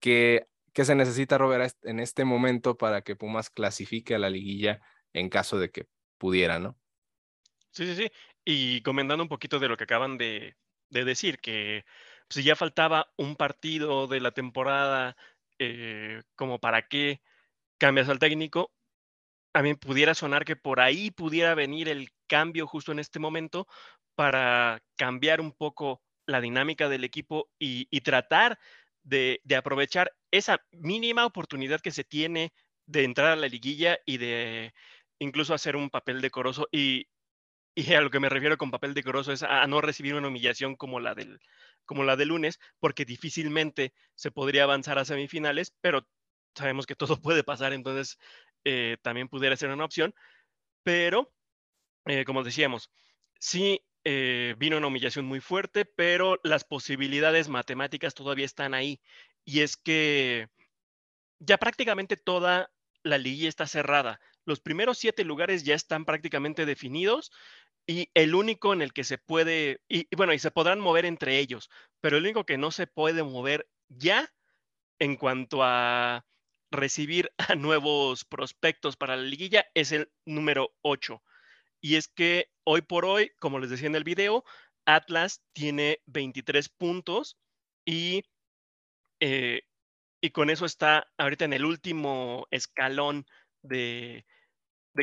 qué, 0.00 0.46
qué 0.72 0.84
se 0.84 0.94
necesita, 0.94 1.38
Robert, 1.38 1.74
en 1.82 2.00
este 2.00 2.24
momento 2.24 2.76
para 2.76 3.02
que 3.02 3.16
Pumas 3.16 3.50
clasifique 3.50 4.14
a 4.14 4.18
la 4.18 4.30
liguilla 4.30 4.80
en 5.12 5.28
caso 5.28 5.58
de 5.58 5.70
que 5.70 5.86
pudiera, 6.18 6.58
¿no? 6.58 6.78
Sí, 7.70 7.86
sí, 7.86 7.94
sí. 7.94 8.10
Y 8.44 8.82
comentando 8.82 9.22
un 9.22 9.28
poquito 9.28 9.58
de 9.58 9.68
lo 9.68 9.76
que 9.76 9.84
acaban 9.84 10.18
de, 10.18 10.56
de 10.92 11.04
decir 11.04 11.38
que 11.40 11.84
pues, 12.28 12.36
si 12.36 12.42
ya 12.44 12.54
faltaba 12.56 13.12
un 13.16 13.36
partido 13.36 14.06
de 14.06 14.20
la 14.20 14.32
temporada, 14.32 15.16
eh, 15.58 16.22
como 16.36 16.60
para 16.60 16.88
qué 16.88 17.20
cambias 17.78 18.08
al 18.08 18.18
técnico, 18.18 18.72
a 19.54 19.62
mí 19.62 19.74
pudiera 19.74 20.14
sonar 20.14 20.44
que 20.44 20.56
por 20.56 20.80
ahí 20.80 21.10
pudiera 21.10 21.54
venir 21.54 21.88
el 21.88 22.10
cambio 22.26 22.66
justo 22.66 22.92
en 22.92 22.98
este 22.98 23.18
momento 23.18 23.66
para 24.14 24.82
cambiar 24.96 25.40
un 25.40 25.52
poco 25.52 26.02
la 26.26 26.40
dinámica 26.40 26.88
del 26.88 27.04
equipo 27.04 27.50
y, 27.58 27.86
tratar 28.02 28.58
de, 29.02 29.40
de, 29.44 29.56
aprovechar 29.56 30.12
esa 30.30 30.64
mínima 30.72 31.26
oportunidad 31.26 31.80
que 31.80 31.90
se 31.90 32.04
tiene 32.04 32.52
de 32.86 33.04
entrar 33.04 33.32
a 33.32 33.36
la 33.36 33.48
liguilla 33.48 33.98
y 34.06 34.18
de 34.18 34.72
incluso 35.18 35.54
hacer 35.54 35.76
un 35.76 35.90
papel 35.90 36.20
decoroso. 36.20 36.68
Y 36.72 37.08
y 37.74 37.94
a 37.94 38.00
lo 38.00 38.10
que 38.10 38.20
me 38.20 38.28
refiero 38.28 38.58
con 38.58 38.70
papel 38.70 38.94
decoroso 38.94 39.32
es 39.32 39.42
a, 39.42 39.66
no 39.66 39.80
recibir 39.80 40.14
una 40.14 40.28
humillación 40.28 40.76
como 40.76 41.00
la 41.00 41.14
del 41.14 41.40
como 41.84 42.04
la 42.04 42.16
del 42.16 42.28
lunes, 42.28 42.60
porque 42.78 43.04
difícilmente 43.04 43.92
se 44.14 44.30
podría 44.30 44.64
avanzar 44.64 44.98
a 44.98 45.04
semifinales, 45.04 45.74
pero 45.80 46.06
sabemos 46.54 46.86
que 46.86 46.94
todo 46.94 47.16
puede 47.22 47.44
pasar, 47.44 47.72
entonces 47.72 48.18
eh, 48.64 48.96
también 49.02 49.28
pudiera 49.28 49.56
ser 49.56 49.70
una 49.70 49.84
opción. 49.84 50.14
Pero, 50.84 51.32
eh, 52.06 52.24
como 52.24 52.44
decíamos, 52.44 52.90
sí 53.40 53.84
eh, 54.04 54.54
vino 54.58 54.78
una 54.78 54.88
humillación 54.88 55.24
muy 55.26 55.40
fuerte, 55.40 55.84
pero 55.84 56.38
las 56.42 56.64
posibilidades 56.64 57.48
matemáticas 57.48 58.14
todavía 58.14 58.46
están 58.46 58.74
ahí. 58.74 59.00
Y 59.44 59.60
es 59.60 59.76
que 59.76 60.48
ya 61.40 61.58
prácticamente 61.58 62.16
toda 62.16 62.70
la 63.02 63.18
liguilla 63.18 63.48
está 63.48 63.66
cerrada. 63.66 64.20
Los 64.44 64.60
primeros 64.60 64.98
siete 64.98 65.24
lugares 65.24 65.64
ya 65.64 65.74
están 65.74 66.04
prácticamente 66.04 66.66
definidos 66.66 67.30
y 67.86 68.10
el 68.14 68.34
único 68.34 68.72
en 68.72 68.82
el 68.82 68.92
que 68.92 69.04
se 69.04 69.18
puede, 69.18 69.80
y, 69.88 70.06
bueno, 70.14 70.32
y 70.32 70.38
se 70.38 70.50
podrán 70.50 70.80
mover 70.80 71.04
entre 71.04 71.38
ellos, 71.38 71.70
pero 72.00 72.16
el 72.16 72.24
único 72.24 72.44
que 72.44 72.58
no 72.58 72.70
se 72.70 72.86
puede 72.86 73.22
mover 73.22 73.68
ya 73.88 74.32
en 74.98 75.16
cuanto 75.16 75.62
a 75.62 76.24
recibir 76.70 77.30
a 77.52 77.54
nuevos 77.54 78.24
prospectos 78.24 78.96
para 78.96 79.16
la 79.16 79.22
liguilla 79.22 79.66
es 79.74 79.92
el 79.92 80.10
número 80.24 80.74
8. 80.82 81.22
Y 81.80 81.96
es 81.96 82.08
que 82.08 82.50
hoy 82.64 82.82
por 82.82 83.04
hoy, 83.04 83.32
como 83.40 83.58
les 83.58 83.70
decía 83.70 83.88
en 83.88 83.96
el 83.96 84.04
video, 84.04 84.44
Atlas 84.86 85.42
tiene 85.52 86.00
23 86.06 86.68
puntos 86.68 87.36
y, 87.84 88.22
eh, 89.20 89.62
y 90.20 90.30
con 90.30 90.50
eso 90.50 90.64
está 90.66 91.08
ahorita 91.18 91.44
en 91.44 91.52
el 91.52 91.64
último 91.64 92.46
escalón 92.50 93.26
de, 93.62 94.24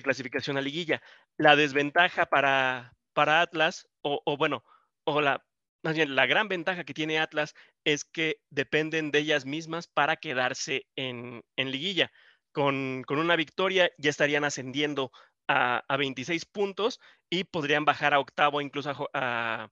clasificación 0.03 0.57
a 0.57 0.61
liguilla. 0.61 1.01
La 1.37 1.55
desventaja 1.55 2.25
para, 2.27 2.93
para 3.13 3.41
Atlas, 3.41 3.87
o, 4.01 4.37
bueno, 4.37 4.63
o 5.05 5.21
la, 5.21 5.43
más 5.83 5.95
bien, 5.95 6.15
la 6.15 6.25
gran 6.25 6.47
ventaja 6.47 6.83
que 6.83 6.93
tiene 6.93 7.19
Atlas 7.19 7.55
es 7.83 8.05
que 8.05 8.41
dependen 8.49 9.11
de 9.11 9.19
ellas 9.19 9.45
mismas 9.45 9.87
para 9.87 10.17
quedarse 10.17 10.85
en, 10.95 11.43
en 11.55 11.71
liguilla. 11.71 12.11
Con, 12.51 13.03
con, 13.05 13.19
una 13.19 13.35
victoria 13.35 13.91
ya 13.97 14.09
estarían 14.09 14.43
ascendiendo 14.43 15.11
a, 15.47 15.83
a, 15.87 15.97
26 15.97 16.45
puntos 16.45 16.99
y 17.29 17.43
podrían 17.43 17.85
bajar 17.85 18.13
a 18.13 18.19
octavo 18.19 18.59
incluso 18.59 19.09
a, 19.13 19.69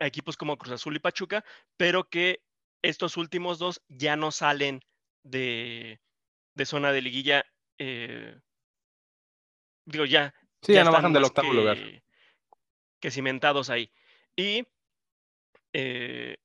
equipos 0.00 0.36
como 0.36 0.56
Cruz 0.56 0.72
Azul 0.72 0.96
y 0.96 1.00
Pachuca, 1.00 1.44
pero 1.76 2.08
que 2.08 2.42
estos 2.82 3.16
últimos 3.16 3.58
dos 3.58 3.82
ya 3.88 4.16
no 4.16 4.30
salen 4.30 4.80
de, 5.22 6.00
de 6.56 6.66
zona 6.66 6.90
de 6.90 7.02
liguilla 7.02 7.46
eh, 7.78 8.38
digo, 9.84 10.04
ya. 10.04 10.34
Sí, 10.62 10.74
ya, 10.74 10.84
no 10.84 10.92
bajan 10.92 11.12
del 11.12 11.24
octavo 11.24 11.52
lugar. 11.52 11.78
Que 13.00 13.10
cimentados 13.10 13.70
ahí. 13.70 13.90
Y, 14.34 14.66
eh, 15.72 16.36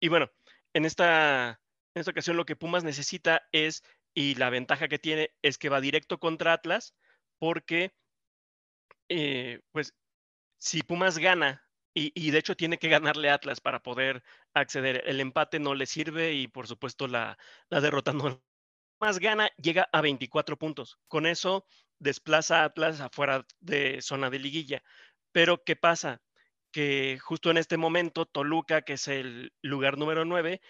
y 0.00 0.08
bueno, 0.08 0.30
en 0.72 0.84
esta, 0.84 1.60
en 1.94 2.00
esta 2.00 2.10
ocasión 2.10 2.36
lo 2.36 2.46
que 2.46 2.56
Pumas 2.56 2.84
necesita 2.84 3.42
es, 3.52 3.82
y 4.14 4.34
la 4.36 4.50
ventaja 4.50 4.88
que 4.88 4.98
tiene 4.98 5.30
es 5.42 5.58
que 5.58 5.68
va 5.68 5.80
directo 5.80 6.18
contra 6.18 6.52
Atlas, 6.52 6.94
porque, 7.38 7.92
eh, 9.08 9.60
pues, 9.72 9.94
si 10.58 10.82
Pumas 10.82 11.18
gana, 11.18 11.66
y, 11.92 12.12
y, 12.14 12.30
de 12.30 12.38
hecho 12.38 12.56
tiene 12.56 12.78
que 12.78 12.88
ganarle 12.88 13.30
Atlas 13.30 13.60
para 13.60 13.82
poder 13.82 14.22
acceder, 14.54 15.02
el 15.06 15.20
empate 15.20 15.58
no 15.58 15.74
le 15.74 15.86
sirve 15.86 16.34
y 16.34 16.46
por 16.46 16.68
supuesto 16.68 17.08
la, 17.08 17.36
la 17.68 17.80
derrota 17.80 18.12
no, 18.12 18.40
más 19.00 19.18
gana, 19.18 19.50
llega 19.56 19.88
a 19.92 20.00
24 20.00 20.58
puntos. 20.58 20.98
Con 21.08 21.26
eso 21.26 21.66
desplaza 21.98 22.62
a 22.62 22.64
Atlas 22.64 23.00
afuera 23.00 23.46
de 23.60 24.02
zona 24.02 24.30
de 24.30 24.38
liguilla. 24.38 24.82
Pero 25.32 25.62
¿qué 25.64 25.76
pasa? 25.76 26.22
Que 26.72 27.18
justo 27.20 27.50
en 27.50 27.58
este 27.58 27.76
momento 27.76 28.26
Toluca, 28.26 28.82
que 28.82 28.94
es 28.94 29.08
el 29.08 29.52
lugar 29.62 29.98
número 29.98 30.24
9, 30.24 30.60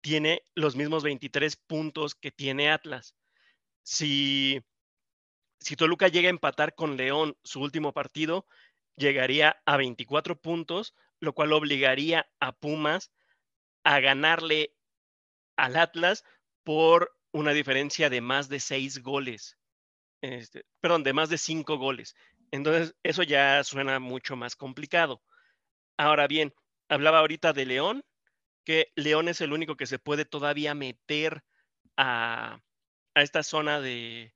tiene 0.00 0.42
los 0.54 0.76
mismos 0.76 1.02
23 1.02 1.56
puntos 1.56 2.14
que 2.14 2.30
tiene 2.30 2.70
Atlas. 2.70 3.14
Si, 3.82 4.60
si 5.60 5.76
Toluca 5.76 6.08
llega 6.08 6.28
a 6.28 6.30
empatar 6.30 6.74
con 6.74 6.96
León 6.96 7.36
su 7.44 7.60
último 7.60 7.92
partido, 7.92 8.46
llegaría 8.96 9.62
a 9.66 9.76
24 9.76 10.40
puntos, 10.40 10.94
lo 11.20 11.34
cual 11.34 11.52
obligaría 11.52 12.28
a 12.40 12.52
Pumas 12.52 13.10
a 13.84 14.00
ganarle 14.00 14.74
al 15.56 15.76
Atlas 15.76 16.24
por 16.64 17.19
una 17.32 17.52
diferencia 17.52 18.10
de 18.10 18.20
más 18.20 18.48
de 18.48 18.60
seis 18.60 19.02
goles. 19.02 19.56
Este, 20.22 20.64
perdón, 20.80 21.02
de 21.04 21.12
más 21.12 21.28
de 21.28 21.38
cinco 21.38 21.78
goles. 21.78 22.14
Entonces, 22.50 22.94
eso 23.02 23.22
ya 23.22 23.62
suena 23.64 23.98
mucho 24.00 24.36
más 24.36 24.56
complicado. 24.56 25.22
Ahora 25.96 26.26
bien, 26.26 26.54
hablaba 26.88 27.20
ahorita 27.20 27.52
de 27.52 27.66
León, 27.66 28.04
que 28.64 28.92
León 28.96 29.28
es 29.28 29.40
el 29.40 29.52
único 29.52 29.76
que 29.76 29.86
se 29.86 29.98
puede 29.98 30.24
todavía 30.24 30.74
meter 30.74 31.42
a, 31.96 32.60
a 33.14 33.22
esta 33.22 33.42
zona 33.42 33.80
de, 33.80 34.34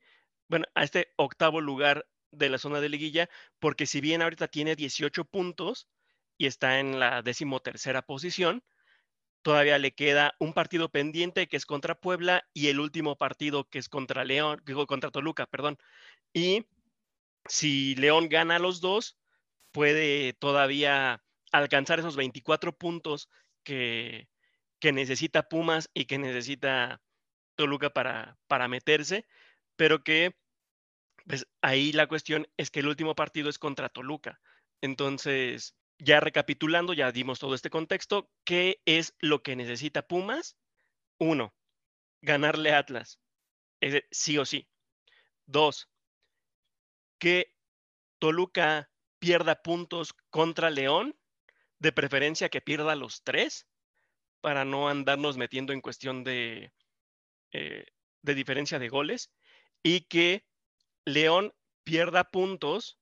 bueno, 0.49 0.67
a 0.75 0.85
este 0.85 1.13
octavo 1.17 1.61
lugar 1.61 2.07
de 2.31 2.49
la 2.49 2.59
zona 2.59 2.81
de 2.81 2.89
liguilla, 2.89 3.29
porque 3.59 3.87
si 3.87 4.01
bien 4.01 4.23
ahorita 4.23 4.49
tiene 4.49 4.77
18 4.77 5.25
puntos 5.25 5.89
y 6.37 6.47
está 6.47 6.81
en 6.81 6.99
la 6.99 7.23
decimotercera 7.23 8.03
posición, 8.03 8.63
Todavía 9.45 9.79
le 9.79 9.93
queda 9.93 10.35
un 10.39 10.55
partido 10.55 10.89
pendiente 10.89 11.49
que 11.49 11.59
es 11.59 11.67
contra 11.67 11.95
Puebla 11.95 12.49
y 12.55 12.69
el 12.69 12.81
último 12.81 13.19
partido 13.19 13.69
que 13.69 13.79
es 13.79 13.91
contra 13.91 14.25
León, 14.25 14.63
contra 14.89 15.11
Toluca, 15.11 15.45
perdón. 15.45 15.77
Y 16.33 16.65
si 17.45 17.95
León 17.97 18.31
gana 18.31 18.59
los 18.59 18.81
dos, 18.81 19.19
puede 19.71 20.33
todavía 20.33 21.23
alcanzar 21.53 21.99
esos 21.99 22.17
24 22.17 22.79
puntos 22.79 23.29
que, 23.65 24.31
que 24.79 24.93
necesita 24.93 25.47
Pumas 25.47 25.91
y 25.93 26.07
que 26.07 26.17
necesita 26.17 27.03
Toluca 27.55 27.91
para, 27.91 28.39
para 28.47 28.67
meterse, 28.67 29.27
pero 29.77 30.03
que 30.03 30.35
pues 31.27 31.47
ahí 31.61 31.93
la 31.93 32.07
cuestión 32.07 32.49
es 32.57 32.71
que 32.71 32.81
el 32.81 32.89
último 32.89 33.15
partido 33.15 33.51
es 33.51 33.59
contra 33.59 33.91
Toluca. 33.91 34.41
Entonces, 34.81 35.77
ya 35.99 36.21
recapitulando, 36.21 36.93
ya 36.93 37.13
dimos 37.13 37.39
todo 37.39 37.55
este 37.55 37.71
contexto. 37.71 38.31
¿Qué 38.45 38.81
es 38.85 39.15
lo 39.21 39.43
que 39.43 39.57
necesita 39.57 40.07
Pumas? 40.07 40.57
Uno, 41.19 41.55
ganarle 42.21 42.73
Atlas. 42.73 43.21
sí 44.11 44.39
o 44.39 44.45
sí. 44.45 44.69
Dos, 45.47 45.89
que 47.19 47.55
Toluca 48.19 48.91
pierda 49.19 49.63
puntos 49.63 50.15
contra 50.31 50.71
León, 50.71 51.17
de 51.79 51.93
preferencia 51.93 52.49
que 52.49 52.61
pierda 52.61 52.97
los 52.97 53.23
tres, 53.23 53.67
para 54.41 54.65
no 54.65 54.89
andarnos 54.89 55.37
metiendo 55.37 55.73
en 55.73 55.81
cuestión 55.81 56.25
de, 56.25 56.73
eh, 57.53 57.87
de 58.23 58.35
diferencia 58.35 58.79
de 58.79 58.89
goles, 58.89 59.31
y 59.83 60.03
que 60.03 60.47
León 61.05 61.55
pierda 61.85 62.25
puntos 62.25 62.99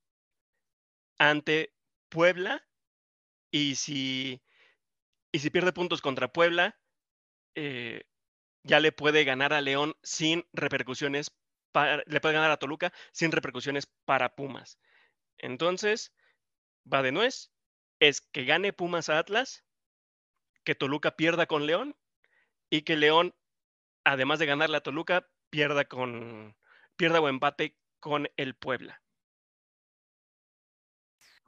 ante 1.19 1.73
Puebla 2.09 2.65
y 3.53 3.77
si, 3.77 4.43
y 5.31 5.39
si 5.39 5.51
pierde 5.51 5.73
puntos 5.73 6.01
contra 6.01 6.33
Puebla, 6.33 6.81
eh, 7.55 8.03
ya 8.65 8.81
le 8.81 8.91
puede 8.91 9.25
ganar 9.25 9.53
a 9.53 9.61
León 9.61 9.95
sin 10.03 10.45
repercusiones, 10.53 11.31
le 12.07 12.21
puede 12.21 12.35
ganar 12.35 12.51
a 12.51 12.57
Toluca 12.57 12.93
sin 13.13 13.31
repercusiones 13.31 13.87
para 14.05 14.35
Pumas. 14.35 14.79
Entonces, 15.39 16.15
va 16.93 17.03
de 17.03 17.13
nuez, 17.13 17.53
es 18.01 18.21
que 18.21 18.45
gane 18.45 18.73
Pumas 18.73 19.09
a 19.09 19.19
Atlas, 19.19 19.65
que 20.65 20.75
Toluca 20.75 21.17
pierda 21.17 21.47
con 21.47 21.67
León 21.67 21.95
y 22.71 22.83
que 22.83 22.97
León, 22.97 23.35
además 24.05 24.39
de 24.39 24.47
ganarle 24.47 24.79
a 24.79 24.83
Toluca, 24.83 25.29
pierda 25.51 25.85
con 25.85 26.57
pierda 26.97 27.21
o 27.21 27.29
empate 27.29 27.77
con 28.01 28.29
el 28.37 28.55
Puebla. 28.55 29.02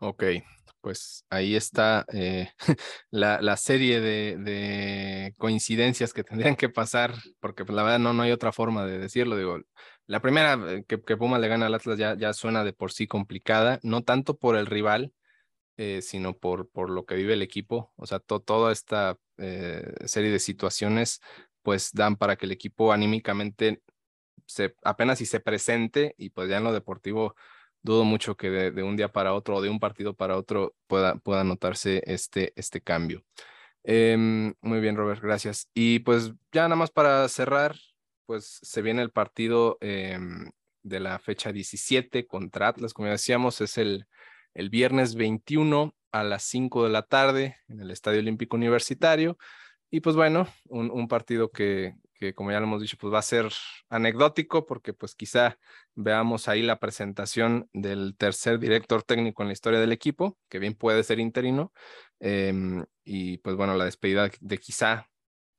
Ok, 0.00 0.24
pues 0.80 1.24
ahí 1.30 1.56
está 1.56 2.04
eh, 2.12 2.50
la, 3.10 3.40
la, 3.40 3.56
serie 3.56 4.00
de, 4.00 4.36
de, 4.36 5.32
coincidencias 5.38 6.12
que 6.12 6.24
tendrían 6.24 6.56
que 6.56 6.68
pasar, 6.68 7.14
porque 7.40 7.64
pues, 7.64 7.74
la 7.74 7.82
verdad 7.82 7.98
no, 7.98 8.12
no 8.12 8.22
hay 8.22 8.32
otra 8.32 8.52
forma 8.52 8.84
de 8.84 8.98
decirlo. 8.98 9.36
Digo, 9.36 9.60
la 10.06 10.20
primera 10.20 10.58
eh, 10.72 10.84
que, 10.86 11.00
que 11.00 11.16
Puma 11.16 11.38
le 11.38 11.48
gana 11.48 11.66
al 11.66 11.74
Atlas 11.74 11.98
ya, 11.98 12.16
ya 12.16 12.34
suena 12.34 12.64
de 12.64 12.74
por 12.74 12.92
sí 12.92 13.06
complicada, 13.06 13.80
no 13.82 14.02
tanto 14.02 14.36
por 14.36 14.56
el 14.56 14.66
rival, 14.66 15.14
eh, 15.78 16.02
sino 16.02 16.36
por, 16.36 16.68
por 16.68 16.90
lo 16.90 17.06
que 17.06 17.14
vive 17.14 17.32
el 17.32 17.42
equipo. 17.42 17.92
O 17.96 18.06
sea, 18.06 18.18
toda 18.18 18.70
esta 18.72 19.18
serie 20.04 20.30
de 20.30 20.38
situaciones 20.38 21.20
pues 21.62 21.92
dan 21.92 22.16
para 22.16 22.36
que 22.36 22.46
el 22.46 22.52
equipo 22.52 22.92
anímicamente 22.92 23.82
se, 24.46 24.76
apenas 24.84 25.18
si 25.18 25.26
se 25.26 25.40
presente 25.40 26.14
y 26.18 26.30
pues 26.30 26.48
ya 26.48 26.58
en 26.58 26.64
lo 26.64 26.72
deportivo 26.72 27.34
dudo 27.84 28.04
mucho 28.04 28.36
que 28.36 28.50
de, 28.50 28.82
un 28.82 28.96
día 28.96 29.12
para 29.12 29.34
otro 29.34 29.56
o 29.56 29.62
de 29.62 29.68
un 29.68 29.78
partido 29.78 30.14
para 30.14 30.36
otro 30.36 30.74
pueda, 30.88 31.16
pueda 31.16 31.44
notarse 31.44 32.02
este, 32.06 32.52
este 32.56 32.80
cambio. 32.80 33.22
Em, 33.84 34.54
muy 34.62 34.80
bien, 34.80 34.96
Robert, 34.96 35.22
gracias. 35.22 35.68
Y 35.74 36.00
pues 36.00 36.32
ya 36.50 36.62
nada 36.62 36.76
más 36.76 36.90
para 36.90 37.28
cerrar, 37.28 37.76
pues 38.26 38.58
se 38.62 38.82
viene 38.82 39.02
el 39.02 39.10
partido 39.10 39.76
em, 39.80 40.50
de 40.82 41.00
la 41.00 41.18
fecha 41.18 41.52
17 41.52 42.26
contra 42.26 42.68
Atlas, 42.68 42.94
como 42.94 43.08
decíamos, 43.08 43.60
es 43.60 43.76
el, 43.78 44.06
el 44.54 44.70
viernes 44.70 45.14
21 45.14 45.94
a 46.10 46.24
las 46.24 46.42
5 46.44 46.84
de 46.84 46.90
la 46.90 47.02
tarde 47.02 47.58
en 47.68 47.80
el 47.80 47.90
Estadio 47.90 48.20
Olímpico 48.20 48.56
Universitario. 48.56 49.36
Y 49.90 50.00
pues 50.00 50.16
bueno, 50.16 50.48
un, 50.68 50.90
un 50.90 51.06
partido 51.06 51.50
que, 51.50 51.94
que 52.24 52.34
como 52.34 52.50
ya 52.50 52.60
lo 52.60 52.66
hemos 52.66 52.80
dicho, 52.80 52.96
pues 52.98 53.12
va 53.12 53.18
a 53.18 53.22
ser 53.22 53.50
anecdótico 53.88 54.66
porque 54.66 54.92
pues 54.92 55.14
quizá 55.14 55.58
veamos 55.94 56.48
ahí 56.48 56.62
la 56.62 56.80
presentación 56.80 57.68
del 57.72 58.16
tercer 58.16 58.58
director 58.58 59.02
técnico 59.02 59.42
en 59.42 59.48
la 59.48 59.52
historia 59.52 59.80
del 59.80 59.92
equipo, 59.92 60.38
que 60.48 60.58
bien 60.58 60.74
puede 60.74 61.02
ser 61.04 61.20
interino, 61.20 61.72
em, 62.20 62.84
y 63.04 63.38
pues 63.38 63.56
bueno, 63.56 63.74
la 63.74 63.84
despedida 63.84 64.30
de 64.40 64.58
quizá 64.58 65.10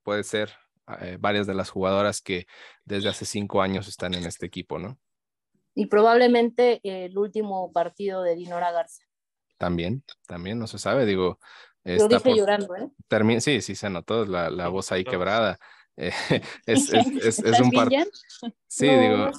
puede 0.03 0.23
ser 0.23 0.51
eh, 1.01 1.17
varias 1.19 1.47
de 1.47 1.55
las 1.55 1.69
jugadoras 1.69 2.21
que 2.21 2.47
desde 2.83 3.09
hace 3.09 3.25
cinco 3.25 3.61
años 3.61 3.87
están 3.87 4.13
en 4.13 4.25
este 4.25 4.45
equipo, 4.45 4.79
¿no? 4.79 4.97
Y 5.73 5.87
probablemente 5.87 6.79
el 6.83 7.17
último 7.17 7.71
partido 7.71 8.23
de 8.23 8.35
Dinora 8.35 8.71
Garza. 8.71 9.03
También, 9.57 10.03
también, 10.27 10.59
no 10.59 10.67
se 10.67 10.79
sabe, 10.79 11.05
digo. 11.05 11.39
Lo 11.83 12.07
dije 12.07 12.35
llorando, 12.35 12.75
¿eh? 12.75 13.41
sí, 13.41 13.61
sí, 13.61 13.75
se 13.75 13.89
notó 13.89 14.25
la, 14.25 14.49
la 14.49 14.69
voz 14.69 14.91
ahí 14.91 15.03
quebrada. 15.03 15.59
Eh, 15.97 16.11
es, 16.65 16.93
es, 16.93 17.39
es, 17.39 17.59
un 17.59 17.71
partido. 17.71 18.05
Sí, 18.67 18.87
digo. 18.87 19.31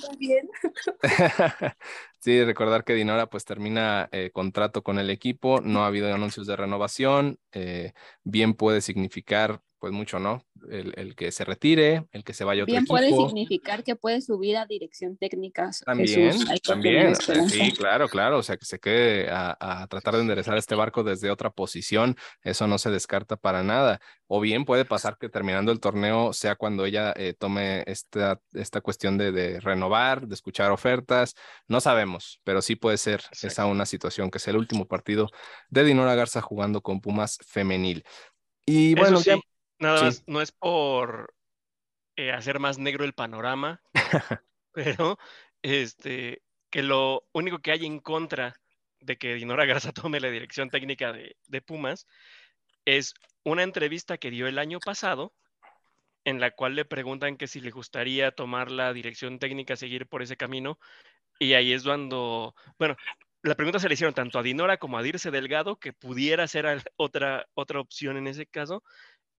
sí, 2.20 2.44
recordar 2.44 2.84
que 2.84 2.94
Dinora 2.94 3.28
pues 3.28 3.44
termina 3.44 4.08
eh, 4.12 4.30
contrato 4.32 4.82
con 4.82 4.98
el 4.98 5.10
equipo, 5.10 5.60
no 5.60 5.84
ha 5.84 5.88
habido 5.88 6.12
anuncios 6.12 6.46
de 6.46 6.56
renovación, 6.56 7.38
eh, 7.52 7.92
bien 8.24 8.54
puede 8.54 8.80
significar 8.80 9.60
pues 9.86 9.94
mucho, 9.94 10.18
¿no? 10.18 10.44
El, 10.68 10.92
el, 10.96 11.14
que 11.14 11.30
se 11.30 11.44
retire, 11.44 12.06
el 12.10 12.24
que 12.24 12.32
se 12.34 12.42
vaya 12.42 12.62
a 12.62 12.64
otro 12.64 12.72
Bien 12.72 12.82
equipo. 12.82 12.94
puede 12.94 13.14
significar 13.14 13.84
que 13.84 13.94
puede 13.94 14.20
subir 14.20 14.56
a 14.56 14.66
dirección 14.66 15.16
técnica. 15.16 15.70
También, 15.84 16.32
Jesús, 16.32 16.50
hay 16.50 16.58
que 16.58 16.68
también. 16.72 17.14
sí, 17.14 17.70
claro, 17.70 18.08
claro. 18.08 18.38
O 18.38 18.42
sea, 18.42 18.56
que 18.56 18.64
se 18.64 18.80
quede 18.80 19.30
a, 19.30 19.56
a 19.60 19.86
tratar 19.86 20.14
de 20.16 20.22
enderezar 20.22 20.58
este 20.58 20.74
barco 20.74 21.04
desde 21.04 21.30
otra 21.30 21.50
posición, 21.50 22.16
eso 22.42 22.66
no 22.66 22.78
se 22.78 22.90
descarta 22.90 23.36
para 23.36 23.62
nada. 23.62 24.00
O 24.26 24.40
bien 24.40 24.64
puede 24.64 24.84
pasar 24.84 25.18
que 25.18 25.28
terminando 25.28 25.70
el 25.70 25.78
torneo 25.78 26.32
sea 26.32 26.56
cuando 26.56 26.84
ella 26.84 27.12
eh, 27.14 27.34
tome 27.38 27.84
esta, 27.86 28.40
esta 28.52 28.80
cuestión 28.80 29.18
de, 29.18 29.30
de, 29.30 29.60
renovar, 29.60 30.26
de 30.26 30.34
escuchar 30.34 30.72
ofertas. 30.72 31.34
No 31.68 31.80
sabemos, 31.80 32.40
pero 32.42 32.60
sí 32.60 32.74
puede 32.74 32.96
ser 32.98 33.20
Exacto. 33.20 33.46
esa 33.46 33.66
una 33.66 33.86
situación 33.86 34.32
que 34.32 34.38
es 34.38 34.48
el 34.48 34.56
último 34.56 34.88
partido 34.88 35.28
de 35.70 35.84
Dinora 35.84 36.16
Garza 36.16 36.40
jugando 36.40 36.80
con 36.80 37.00
Pumas 37.00 37.38
femenil. 37.46 38.02
Y 38.68 38.96
bueno, 38.96 39.18
sí, 39.20 39.30
ya- 39.30 39.38
nada 39.78 39.98
sí. 39.98 40.04
más, 40.04 40.24
no 40.26 40.40
es 40.40 40.52
por 40.52 41.34
eh, 42.16 42.32
hacer 42.32 42.58
más 42.58 42.78
negro 42.78 43.04
el 43.04 43.12
panorama, 43.12 43.82
pero 44.72 45.18
este, 45.62 46.42
que 46.70 46.82
lo 46.82 47.26
único 47.32 47.58
que 47.60 47.72
hay 47.72 47.86
en 47.86 48.00
contra 48.00 48.54
de 49.00 49.16
que 49.16 49.34
Dinora 49.34 49.66
Garza 49.66 49.92
tome 49.92 50.20
la 50.20 50.30
dirección 50.30 50.70
técnica 50.70 51.12
de, 51.12 51.36
de 51.46 51.62
Pumas 51.62 52.06
es 52.84 53.14
una 53.44 53.62
entrevista 53.62 54.18
que 54.18 54.30
dio 54.30 54.46
el 54.46 54.58
año 54.58 54.78
pasado 54.80 55.34
en 56.24 56.40
la 56.40 56.50
cual 56.50 56.74
le 56.74 56.84
preguntan 56.84 57.36
que 57.36 57.46
si 57.46 57.60
le 57.60 57.70
gustaría 57.70 58.32
tomar 58.32 58.70
la 58.70 58.92
dirección 58.92 59.38
técnica, 59.38 59.76
seguir 59.76 60.08
por 60.08 60.22
ese 60.22 60.36
camino, 60.36 60.78
y 61.38 61.54
ahí 61.54 61.72
es 61.72 61.84
cuando, 61.84 62.54
bueno, 62.78 62.96
la 63.42 63.54
pregunta 63.54 63.78
se 63.78 63.88
le 63.88 63.94
hicieron 63.94 64.14
tanto 64.14 64.38
a 64.38 64.42
Dinora 64.42 64.78
como 64.78 64.98
a 64.98 65.02
Dirce 65.02 65.30
Delgado, 65.30 65.78
que 65.78 65.92
pudiera 65.92 66.48
ser 66.48 66.82
otra, 66.96 67.46
otra 67.54 67.80
opción 67.80 68.16
en 68.16 68.26
ese 68.26 68.46
caso, 68.46 68.82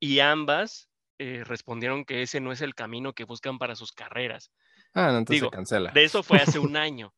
y 0.00 0.20
ambas 0.20 0.88
eh, 1.18 1.42
respondieron 1.44 2.04
que 2.04 2.22
ese 2.22 2.40
no 2.40 2.52
es 2.52 2.60
el 2.60 2.74
camino 2.74 3.12
que 3.14 3.24
buscan 3.24 3.58
para 3.58 3.74
sus 3.76 3.92
carreras. 3.92 4.50
Ah, 4.94 5.12
no, 5.12 5.18
entonces 5.18 5.40
Digo, 5.42 5.50
se 5.50 5.56
cancela. 5.56 5.90
De 5.92 6.04
eso 6.04 6.22
fue 6.22 6.38
hace 6.38 6.58
un 6.58 6.76
año. 6.76 7.14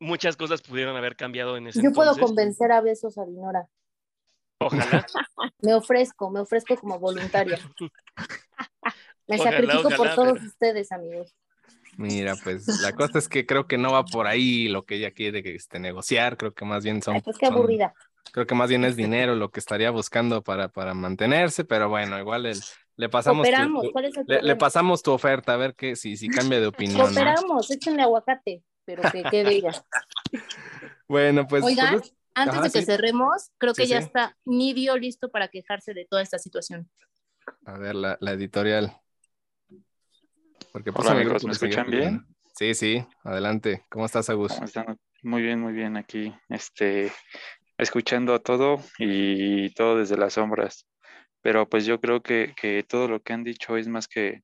Muchas 0.00 0.36
cosas 0.36 0.62
pudieron 0.62 0.96
haber 0.96 1.14
cambiado 1.16 1.56
en 1.56 1.68
ese 1.68 1.82
Yo 1.82 1.92
puedo 1.92 2.10
entonces. 2.12 2.24
convencer 2.26 2.72
a 2.72 2.80
besos 2.80 3.18
a 3.18 3.24
Dinora. 3.24 3.66
Ojalá. 4.58 5.06
Me 5.60 5.74
ofrezco, 5.74 6.30
me 6.30 6.40
ofrezco 6.40 6.76
como 6.76 6.98
voluntaria. 6.98 7.58
Me 9.28 9.36
Ojalá, 9.38 9.50
sacrifico 9.52 9.82
por 9.82 9.92
ojalá, 9.94 10.14
todos 10.14 10.32
pero- 10.34 10.46
ustedes, 10.46 10.92
amigos. 10.92 11.34
Mira, 11.98 12.34
pues 12.42 12.66
la 12.80 12.92
cosa 12.92 13.18
es 13.18 13.28
que 13.28 13.44
creo 13.44 13.66
que 13.66 13.76
no 13.78 13.92
va 13.92 14.04
por 14.04 14.26
ahí 14.26 14.68
lo 14.68 14.84
que 14.84 14.94
ella 14.96 15.10
quiere 15.12 15.42
que 15.42 15.54
este, 15.54 15.78
negociar, 15.78 16.36
creo 16.38 16.52
que 16.54 16.64
más 16.64 16.82
bien 16.82 17.02
son, 17.02 17.16
Ay, 17.16 17.20
pues 17.20 17.36
qué 17.38 17.46
son- 17.46 17.54
aburrida. 17.56 17.92
Creo 18.32 18.46
que 18.46 18.54
más 18.56 18.68
bien 18.68 18.84
es 18.84 18.96
dinero 18.96 19.36
lo 19.36 19.50
que 19.50 19.60
estaría 19.60 19.90
buscando 19.92 20.42
para, 20.42 20.68
para 20.68 20.94
mantenerse, 20.94 21.64
pero 21.64 21.88
bueno, 21.88 22.18
igual 22.18 22.46
el- 22.46 22.60
le 22.96 23.08
pasamos 23.08 23.46
tu- 23.46 23.50
Cooperamos, 23.52 23.82
tu- 23.84 23.92
¿cuál 23.92 24.04
es 24.06 24.16
el 24.16 24.46
le, 24.46 24.56
pasamos 24.56 25.02
tu 25.02 25.12
oferta 25.12 25.54
a 25.54 25.56
ver 25.56 25.74
que 25.74 25.94
si, 25.96 26.16
si 26.16 26.28
cambia 26.28 26.60
de 26.60 26.66
opinión. 26.66 26.98
¿no? 26.98 27.04
Cooperamos, 27.06 27.70
échenle 27.70 28.02
aguacate, 28.02 28.64
pero 28.84 29.02
que 29.10 29.22
quede 29.22 29.52
ella. 29.52 29.70
Bueno, 31.08 31.46
pues, 31.46 31.62
Oigan, 31.62 31.98
pues, 31.98 32.14
antes 32.34 32.54
ajá, 32.54 32.62
de 32.64 32.70
que 32.72 32.80
sí. 32.80 32.86
cerremos, 32.86 33.50
creo 33.58 33.74
que 33.74 33.82
Sí, 33.84 33.90
ya 33.90 34.00
sí. 34.00 34.06
está 34.06 34.36
Nidio 34.46 34.96
listo 34.96 35.30
para 35.30 35.48
quejarse 35.48 35.92
de 35.92 36.06
toda 36.06 36.22
esta 36.22 36.38
situación. 36.38 36.90
a 37.66 37.76
ver 37.78 37.94
la, 37.94 38.16
la 38.20 38.32
editorial. 38.32 38.96
Porque 40.72 40.90
Hola, 40.90 41.10
el 41.10 41.16
amigos, 41.18 41.42
grupo 41.42 41.46
¿me 41.48 41.52
escuchan 41.52 41.90
bien? 41.90 42.26
Sí, 42.54 42.74
sí, 42.74 43.04
adelante. 43.24 43.84
¿Cómo 43.90 44.06
estás, 44.06 44.30
Agus? 44.30 44.52
¿Cómo 44.54 44.64
están? 44.64 44.98
Muy 45.22 45.42
bien, 45.42 45.60
muy 45.60 45.72
bien 45.74 45.96
aquí, 45.98 46.34
este, 46.48 47.12
escuchando 47.82 48.40
todo 48.40 48.80
y 48.98 49.72
todo 49.74 49.98
desde 49.98 50.16
las 50.16 50.34
sombras. 50.34 50.86
Pero 51.42 51.68
pues 51.68 51.84
yo 51.86 52.00
creo 52.00 52.22
que, 52.22 52.54
que 52.56 52.82
todo 52.84 53.08
lo 53.08 53.20
que 53.20 53.32
han 53.32 53.44
dicho 53.44 53.76
es 53.76 53.88
más 53.88 54.08
que, 54.08 54.42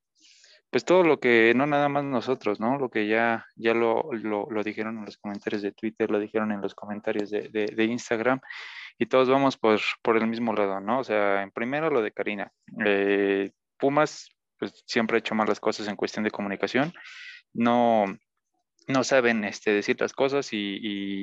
pues 0.70 0.84
todo 0.84 1.03
lo 1.05 1.20
que, 1.20 1.53
no 1.55 1.66
nada 1.66 1.89
más 1.89 2.05
nosotros, 2.05 2.61
¿no? 2.61 2.78
Lo 2.78 2.91
que 2.91 3.07
ya, 3.07 3.47
ya 3.57 3.72
lo, 3.74 4.12
lo, 4.12 4.62
dijeron 4.62 4.99
en 4.99 5.05
los 5.05 5.16
comentarios 5.16 5.62
de 5.62 5.72
Twitter, 5.72 6.11
lo 6.11 6.18
dijeron 6.18 6.53
en 6.53 6.61
los 6.61 6.74
comentarios 6.74 7.30
de, 7.30 7.49
de, 7.49 7.66
de 7.66 7.84
Instagram, 7.84 8.41
y 8.99 9.07
todos 9.07 9.28
vamos 9.28 9.57
por, 9.57 9.80
por 10.03 10.16
el 10.16 10.26
mismo 10.26 10.53
lado, 10.53 10.80
¿no? 10.80 10.99
O 10.99 11.05
sea, 11.05 11.43
en 11.43 11.53
primero 11.53 11.89
lo 11.89 12.03
de 12.03 12.11
Karina. 12.11 12.53
Eh, 12.84 13.51
Pumas, 13.78 14.28
pues 14.59 14.82
siempre 14.86 15.16
ha 15.16 15.20
hecho 15.20 15.36
malas 15.36 15.61
cosas 15.61 15.86
en 15.86 15.95
cuestión 15.95 16.24
de 16.24 16.32
comunicación. 16.32 16.93
No, 17.55 18.05
no 18.89 19.05
saben 19.05 19.45
este, 19.45 19.72
decir 19.72 19.97
las 20.01 20.12
cosas 20.12 20.53
y, 20.53 20.78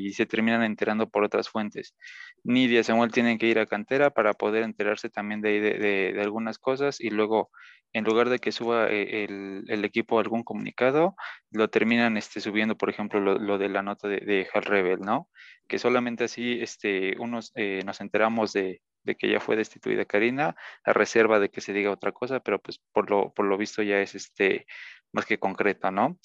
y 0.07 0.13
se 0.13 0.25
terminan 0.25 0.63
enterando 0.63 1.09
por 1.09 1.23
otras 1.23 1.49
fuentes. 1.49 1.95
Nidia 2.43 2.79
y 2.81 2.83
Samuel 2.83 3.11
tienen 3.11 3.37
que 3.37 3.47
ir 3.47 3.59
a 3.59 3.65
cantera 3.65 4.11
para 4.11 4.33
poder 4.33 4.63
enterarse 4.63 5.09
también 5.09 5.41
de, 5.41 5.59
de, 5.61 6.13
de- 6.13 6.21
algunas 6.21 6.59
cosas 6.59 7.01
y 7.01 7.09
luego, 7.09 7.49
en 7.93 8.03
lugar 8.03 8.29
de 8.29 8.39
que 8.39 8.51
suba 8.51 8.89
eh, 8.91 9.23
el, 9.25 9.63
el 9.67 9.85
equipo 9.85 10.19
algún 10.19 10.43
comunicado, 10.43 11.15
lo 11.51 11.69
terminan 11.69 12.17
este, 12.17 12.39
subiendo, 12.41 12.77
por 12.77 12.89
ejemplo, 12.89 13.19
lo, 13.19 13.37
lo 13.39 13.57
de 13.57 13.69
la 13.69 13.81
nota 13.81 14.07
de, 14.07 14.17
de 14.17 14.47
Hal 14.53 14.63
Rebel, 14.63 14.99
¿no? 15.01 15.29
Que 15.67 15.79
solamente 15.79 16.25
así 16.25 16.59
este, 16.61 17.15
unos, 17.19 17.51
eh, 17.55 17.81
nos 17.85 18.01
enteramos 18.01 18.53
de, 18.53 18.81
de 19.03 19.15
que 19.15 19.29
ya 19.29 19.39
fue 19.39 19.55
destituida 19.55 20.05
Karina, 20.05 20.55
a 20.83 20.93
reserva 20.93 21.39
de 21.39 21.49
que 21.49 21.61
se 21.61 21.73
diga 21.73 21.91
otra 21.91 22.11
cosa, 22.11 22.39
pero 22.41 22.59
pues 22.59 22.79
por 22.91 23.09
lo, 23.09 23.33
por 23.33 23.45
lo 23.45 23.57
visto 23.57 23.81
ya 23.81 23.99
es 24.01 24.13
este, 24.15 24.65
más 25.13 25.25
que 25.25 25.39
concreto, 25.39 25.89
¿no? 25.91 26.19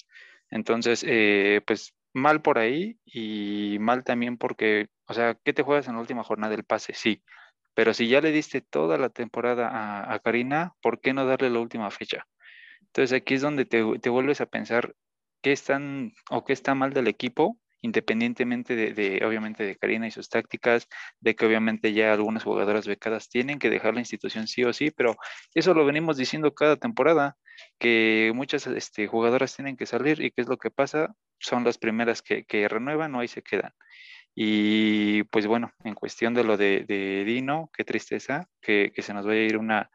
Entonces, 0.51 1.03
eh, 1.07 1.61
pues 1.65 1.95
mal 2.13 2.41
por 2.41 2.59
ahí 2.59 2.99
y 3.05 3.77
mal 3.79 4.03
también 4.03 4.37
porque, 4.37 4.89
o 5.07 5.13
sea, 5.13 5.35
¿qué 5.43 5.53
te 5.53 5.63
juegas 5.63 5.87
en 5.87 5.95
la 5.95 6.01
última 6.01 6.23
jornada 6.23 6.51
del 6.51 6.65
pase? 6.65 6.93
Sí, 6.93 7.23
pero 7.73 7.93
si 7.93 8.07
ya 8.09 8.21
le 8.21 8.31
diste 8.31 8.61
toda 8.61 8.97
la 8.97 9.09
temporada 9.09 10.13
a, 10.13 10.19
Karina, 10.19 10.75
¿por 10.81 10.99
qué 10.99 11.13
no 11.13 11.25
darle 11.25 11.49
la 11.49 11.59
última 11.59 11.89
fecha? 11.89 12.27
Entonces 12.81 13.17
aquí 13.17 13.35
es 13.35 13.41
donde 13.41 13.65
te, 13.65 13.83
te 13.99 14.09
vuelves 14.09 14.41
a 14.41 14.45
pensar 14.45 14.93
qué 15.41 15.53
están 15.53 16.13
o 16.29 16.43
qué 16.43 16.53
está 16.53 16.75
mal 16.75 16.93
del 16.93 17.07
equipo, 17.07 17.57
independientemente 17.81 18.75
de, 18.75 19.25
obviamente, 19.25 19.63
de 19.63 19.75
Karina 19.75 20.07
y 20.07 20.11
sus 20.11 20.29
tácticas, 20.29 20.87
de 21.19 21.35
que 21.35 21.45
obviamente 21.45 21.93
ya 21.93 22.13
algunas 22.13 22.43
jugadoras 22.43 22.87
becadas 22.87 23.29
tienen 23.29 23.59
que 23.59 23.69
dejar 23.69 23.93
la 23.93 24.01
institución 24.01 24.47
sí 24.47 24.63
o 24.63 24.73
sí, 24.73 24.91
pero 24.91 25.15
eso 25.53 25.73
lo 25.73 25.85
venimos 25.85 26.17
diciendo 26.17 26.53
cada 26.53 26.77
temporada 26.77 27.35
que 27.79 28.31
muchas 28.35 28.67
este, 28.67 29.07
jugadoras 29.07 29.55
tienen 29.55 29.77
que 29.77 29.85
salir 29.85 30.21
y 30.21 30.31
qué 30.31 30.41
es 30.41 30.47
lo 30.47 30.57
que 30.57 30.71
pasa, 30.71 31.15
son 31.39 31.63
las 31.63 31.77
primeras 31.77 32.21
que, 32.21 32.45
renuevan 32.69 33.15
o 33.15 33.19
ahí 33.19 33.27
se 33.27 33.41
quedan. 33.41 33.73
Y 34.33 35.23
pues 35.23 35.45
bueno, 35.45 35.73
en 35.83 35.93
cuestión 35.93 36.33
de 36.33 36.45
lo 36.45 36.55
de, 36.55 36.85
de 36.87 37.25
Dino, 37.25 37.69
qué 37.73 37.83
tristeza 37.83 38.47
que, 38.61 38.91
que, 38.95 39.01
se 39.01 39.13
nos 39.13 39.25
vaya 39.25 39.41
a 39.41 39.43
ir 39.43 39.57
una, 39.57 39.91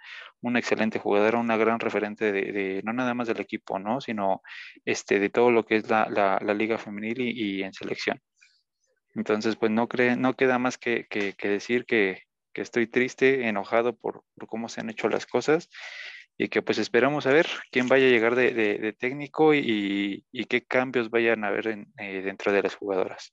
una 0.47 0.61
excelente 0.61 0.99
jugadora, 0.99 1.39
una 1.39 1.57
gran 1.57 1.81
referente 1.81 2.33
de, 2.33 2.81
no 2.85 2.93
nada 2.93 3.15
más 3.15 3.29
del 3.29 3.41
equipo, 3.41 3.79
¿no? 3.79 4.01
Sino 4.01 4.43
este, 4.85 5.19
de 5.19 5.29
todo 5.29 5.51
lo 5.51 5.65
que 5.65 5.77
es 5.77 5.91
la, 5.91 6.09
la, 6.09 6.55
liga 6.55 6.79
femenil 6.79 7.21
y, 7.21 7.63
en 7.63 7.73
selección. 7.73 8.21
Entonces, 9.15 9.57
pues 9.57 9.73
no, 9.73 9.89
cree, 9.89 10.17
no 10.17 10.35
queda 10.35 10.59
más 10.59 10.79
que, 10.79 11.07
que, 11.09 11.35
decir 11.49 11.85
que, 11.85 12.23
que, 12.53 12.63
estoy 12.63 12.87
triste, 12.87 13.49
enojado 13.49 13.97
por, 13.97 14.23
por 14.35 14.47
cómo 14.47 14.69
se 14.69 14.81
han 14.81 14.91
hecho 14.91 15.09
las 15.09 15.27
cosas 15.27 15.69
y 16.39 16.49
que 16.49 16.63
pues 16.63 16.79
esperamos 16.79 17.27
a 17.27 17.33
ver 17.33 17.47
quién 17.73 17.89
vaya 17.89 18.07
a 18.07 18.11
llegar 18.11 18.35
de, 18.37 18.53
de, 18.53 18.93
técnico 18.93 19.55
y, 19.55 20.25
y, 20.31 20.45
qué 20.45 20.63
cambios 20.63 21.11
vayan 21.11 21.45
a 21.45 21.49
haber 21.49 21.87
eh, 21.99 22.23
dentro 22.23 22.53
de 22.53 22.63
las 22.63 22.77
jugadoras. 22.77 23.33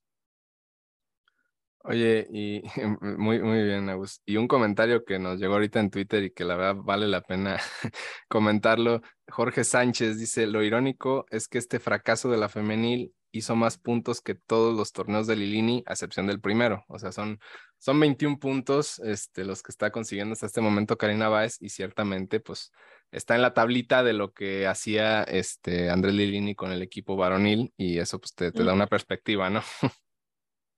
Oye, 1.86 2.26
y 2.32 2.64
muy, 3.02 3.40
muy 3.42 3.64
bien, 3.64 3.90
Agus. 3.90 4.22
Y 4.26 4.38
un 4.38 4.48
comentario 4.48 5.04
que 5.04 5.20
nos 5.20 5.40
llegó 5.40 5.56
ahorita 5.56 5.80
en 5.82 5.90
Twitter 5.90 6.24
y 6.24 6.32
que 6.32 6.46
la 6.46 6.56
verdad 6.56 6.82
vale 6.82 7.08
la 7.08 7.22
pena 7.22 7.58
comentarlo. 8.30 9.02
Jorge 9.28 9.64
Sánchez 9.66 10.18
dice, 10.18 10.48
lo 10.48 10.64
irónico 10.64 11.26
es 11.30 11.48
que 11.48 11.58
este 11.58 11.80
fracaso 11.80 12.30
de 12.30 12.38
la 12.38 12.48
femenil 12.48 13.14
hizo 13.34 13.56
más 13.56 13.78
puntos 13.78 14.22
que 14.22 14.36
todos 14.36 14.78
los 14.78 14.94
torneos 14.94 15.28
de 15.28 15.36
Lilini, 15.36 15.84
a 15.86 15.94
excepción 15.94 16.28
del 16.28 16.40
primero. 16.40 16.86
O 16.88 17.00
sea, 17.00 17.12
son, 17.12 17.40
son 17.80 18.00
21 18.00 18.40
puntos 18.40 19.00
este, 19.00 19.44
los 19.44 19.62
que 19.62 19.72
está 19.72 19.92
consiguiendo 19.92 20.34
hasta 20.34 20.46
este 20.46 20.62
momento 20.62 20.98
Karina 20.98 21.28
Báez 21.30 21.58
y 21.60 21.70
ciertamente 21.70 22.40
pues 22.40 22.72
está 23.12 23.36
en 23.36 23.42
la 23.42 23.54
tablita 23.54 24.04
de 24.04 24.14
lo 24.14 24.32
que 24.32 24.68
hacía 24.68 25.24
este 25.24 25.90
Andrés 25.90 26.14
Lilini 26.14 26.56
con 26.56 26.72
el 26.72 26.82
equipo 26.82 27.16
varonil 27.16 27.74
y 27.76 27.98
eso 27.98 28.20
pues 28.20 28.34
te, 28.36 28.52
te 28.52 28.64
da 28.64 28.74
una 28.74 28.88
perspectiva, 28.88 29.50
¿no? 29.50 29.62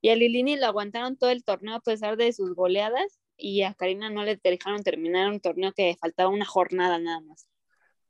Y 0.05 0.11
a 0.11 0.15
Lilini 0.15 0.55
lo 0.55 0.67
aguantaron 0.67 1.17
todo 1.17 1.31
el 1.31 1.43
torneo 1.43 1.73
a 1.73 1.79
pesar 1.79 2.15
de 2.15 2.31
sus 2.31 2.53
goleadas 2.53 3.19
y 3.35 3.63
a 3.63 3.73
Karina 3.73 4.11
no 4.11 4.23
le 4.23 4.39
dejaron 4.43 4.83
terminar 4.83 5.31
un 5.31 5.39
torneo 5.39 5.73
que 5.73 5.97
faltaba 5.99 6.29
una 6.29 6.45
jornada 6.45 6.99
nada 6.99 7.21
más. 7.21 7.49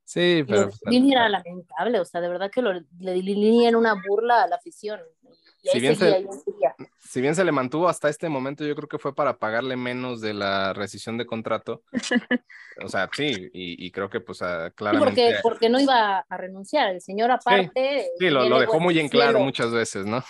Sí, 0.03 0.43
pero. 0.45 0.71
Lini 0.87 1.13
era 1.13 1.29
lamentable, 1.29 2.01
o 2.01 2.03
sea, 2.03 2.19
de 2.19 2.27
verdad 2.27 2.51
que 2.51 2.61
lo, 2.61 2.73
le 2.73 3.15
Lini 3.15 3.65
era 3.65 3.77
una 3.77 3.93
burla 3.93 4.43
a 4.43 4.47
la 4.47 4.57
afición. 4.57 4.99
Si 5.63 5.79
bien, 5.79 5.95
se, 5.95 6.27
si 6.99 7.21
bien, 7.21 7.33
se, 7.33 7.45
le 7.45 7.53
mantuvo 7.53 7.87
hasta 7.87 8.09
este 8.09 8.27
momento, 8.27 8.65
yo 8.65 8.75
creo 8.75 8.89
que 8.89 8.99
fue 8.99 9.15
para 9.15 9.37
pagarle 9.37 9.77
menos 9.77 10.19
de 10.19 10.33
la 10.33 10.73
rescisión 10.73 11.17
de 11.17 11.25
contrato. 11.25 11.83
o 12.83 12.89
sea, 12.89 13.09
sí, 13.13 13.49
y, 13.53 13.89
creo 13.91 14.09
que 14.09 14.19
pues 14.19 14.39
claramente... 14.75 15.37
Porque, 15.39 15.39
porque 15.41 15.69
no 15.69 15.79
iba 15.79 16.19
a 16.19 16.37
renunciar, 16.37 16.89
el 16.89 16.99
señor 16.99 17.31
aparte... 17.31 18.09
Sí, 18.19 18.29
lo, 18.29 18.49
lo, 18.49 18.59
dejó 18.59 18.81
muy 18.81 18.99
en 18.99 19.07
claro 19.07 19.39
muchas 19.39 19.71
veces, 19.71 20.05
¿no? 20.05 20.21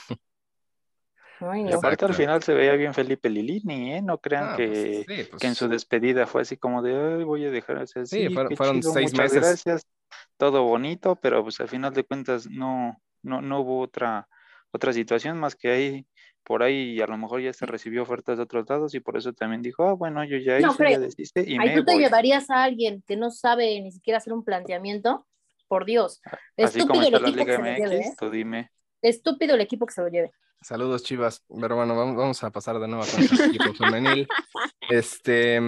Y 1.39 1.73
aparte 1.73 2.05
al 2.05 2.13
final 2.13 2.41
se 2.43 2.53
veía 2.53 2.73
bien 2.73 2.93
Felipe 2.93 3.29
Lilini, 3.29 3.93
¿eh? 3.93 4.01
No 4.01 4.19
crean 4.19 4.49
ah, 4.51 4.55
que, 4.55 5.03
pues 5.05 5.27
pues 5.29 5.41
que, 5.41 5.47
en 5.47 5.55
su 5.55 5.67
despedida 5.67 6.25
fue 6.27 6.43
así 6.43 6.57
como 6.57 6.81
de, 6.81 7.23
voy 7.23 7.45
a 7.45 7.51
dejar 7.51 7.79
así. 7.79 8.05
Sí, 8.05 8.29
fueron, 8.55 8.81
seis 8.81 9.13
meses. 9.13 9.41
Gracias, 9.41 9.87
todo 10.37 10.63
bonito, 10.63 11.15
pero 11.15 11.43
pues 11.43 11.59
al 11.59 11.67
final 11.67 11.93
de 11.93 12.03
cuentas 12.03 12.47
no, 12.49 13.01
no, 13.21 13.41
no 13.41 13.61
hubo 13.61 13.79
otra, 13.81 14.27
otra 14.71 14.93
situación 14.93 15.39
más 15.39 15.55
que 15.55 15.71
ahí, 15.71 16.07
por 16.43 16.63
ahí 16.63 17.01
a 17.01 17.07
lo 17.07 17.17
mejor 17.17 17.41
ya 17.41 17.53
se 17.53 17.65
recibió 17.65 18.03
ofertas 18.03 18.37
de 18.37 18.43
otros 18.43 18.65
lados 18.69 18.93
y 18.93 18.99
por 18.99 19.17
eso 19.17 19.33
también 19.33 19.61
dijo, 19.61 19.87
ah, 19.87 19.93
bueno, 19.93 20.23
yo 20.23 20.37
ya 20.37 20.59
hice, 20.59 20.91
ya 20.91 20.99
desiste 20.99 21.43
y 21.45 21.57
ahí 21.59 21.75
tú 21.75 21.83
te 21.83 21.97
llevarías 21.97 22.49
a 22.49 22.63
alguien 22.63 23.03
que 23.07 23.15
no 23.15 23.31
sabe 23.31 23.81
ni 23.81 23.91
siquiera 23.91 24.17
hacer 24.17 24.33
un 24.33 24.43
planteamiento, 24.43 25.25
por 25.67 25.85
Dios. 25.85 26.21
Así 26.57 26.85
como 26.85 27.01
está 27.01 27.19
la 27.19 27.29
Liga 27.29 27.59
MX, 27.59 27.91
¿eh? 27.91 28.15
tú 28.17 28.29
dime. 28.29 28.71
Estúpido 29.01 29.55
el 29.55 29.61
equipo 29.61 29.85
que 29.85 29.93
se 29.93 30.01
lo 30.01 30.07
lleve. 30.07 30.31
Saludos, 30.65 31.03
Chivas. 31.03 31.45
Pero 31.61 31.75
bueno, 31.75 31.95
vamos, 31.95 32.43
a 32.43 32.49
pasar 32.49 32.79
de 32.79 32.87
nuevo 32.87 33.03
el 33.19 33.55
equipo 33.55 33.71
femenil. 33.75 34.27
Este, 34.89 35.61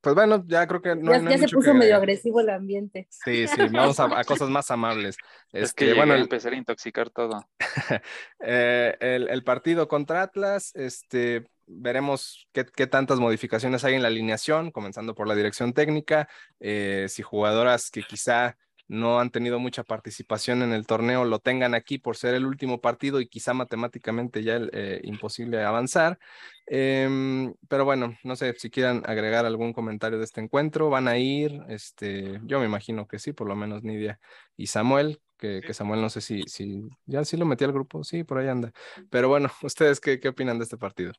pues 0.00 0.14
bueno, 0.14 0.44
ya 0.46 0.64
creo 0.68 0.80
que 0.80 0.94
no, 0.94 1.10
ya, 1.10 1.28
ya 1.28 1.38
se 1.38 1.48
puso 1.48 1.74
medio 1.74 1.96
agresivo 1.96 2.38
el 2.38 2.50
ambiente. 2.50 3.08
Sí, 3.10 3.48
sí, 3.48 3.62
vamos 3.72 3.98
a, 3.98 4.22
cosas 4.22 4.48
más 4.50 4.70
amables. 4.70 5.16
Es 5.52 5.70
este, 5.70 5.86
que 5.86 5.94
bueno, 5.94 6.14
empezar 6.14 6.52
a 6.52 6.56
intoxicar 6.56 7.10
todo. 7.10 7.44
Eh, 8.46 8.96
el, 9.00 9.42
partido 9.42 9.88
contra 9.88 10.22
Atlas, 10.22 10.70
este, 10.74 11.46
veremos 11.66 12.46
qué, 12.52 12.64
qué, 12.64 12.86
tantas 12.86 13.18
modificaciones 13.18 13.82
hay 13.84 13.94
en 13.94 14.02
la 14.02 14.08
alineación, 14.08 14.70
comenzando 14.70 15.14
por 15.14 15.26
la 15.26 15.34
dirección 15.34 15.72
técnica, 15.72 16.28
eh, 16.60 17.06
si 17.08 17.22
jugadoras 17.22 17.90
que 17.90 18.02
quizá 18.02 18.56
no 18.88 19.20
han 19.20 19.30
tenido 19.30 19.58
mucha 19.58 19.82
participación 19.82 20.62
en 20.62 20.72
el 20.72 20.86
torneo 20.86 21.24
lo 21.24 21.38
tengan 21.38 21.74
aquí 21.74 21.98
por 21.98 22.16
ser 22.16 22.34
el 22.34 22.46
último 22.46 22.80
partido 22.80 23.20
y 23.20 23.28
quizá 23.28 23.54
matemáticamente 23.54 24.42
ya 24.42 24.60
eh, 24.72 25.00
imposible 25.04 25.62
avanzar. 25.62 26.18
Em, 26.66 27.54
pero 27.68 27.84
bueno, 27.84 28.16
no 28.24 28.36
sé 28.36 28.54
si 28.58 28.70
quieran 28.70 29.02
agregar 29.06 29.46
algún 29.46 29.72
comentario 29.72 30.18
de 30.18 30.24
este 30.24 30.40
encuentro. 30.40 30.90
¿Van 30.90 31.08
a 31.08 31.18
ir? 31.18 31.60
Este, 31.68 32.40
yo 32.44 32.58
me 32.60 32.66
imagino 32.66 33.06
que 33.06 33.18
sí, 33.18 33.32
por 33.32 33.48
lo 33.48 33.56
menos 33.56 33.82
Nidia 33.82 34.20
y 34.56 34.66
Samuel, 34.66 35.20
que, 35.38 35.74
Samuel 35.74 36.00
no 36.00 36.08
sé 36.08 36.20
si, 36.20 36.42
si 36.42 36.82
ya 37.06 37.24
sí 37.24 37.36
lo 37.36 37.44
metí 37.44 37.64
al 37.64 37.72
grupo, 37.72 38.04
sí, 38.04 38.24
por 38.24 38.38
ahí 38.38 38.48
anda. 38.48 38.72
Pero 39.10 39.28
bueno, 39.28 39.50
¿ustedes 39.62 40.00
qué, 40.00 40.20
qué 40.20 40.28
opinan 40.28 40.58
de 40.58 40.64
este 40.64 40.76
partido? 40.76 41.12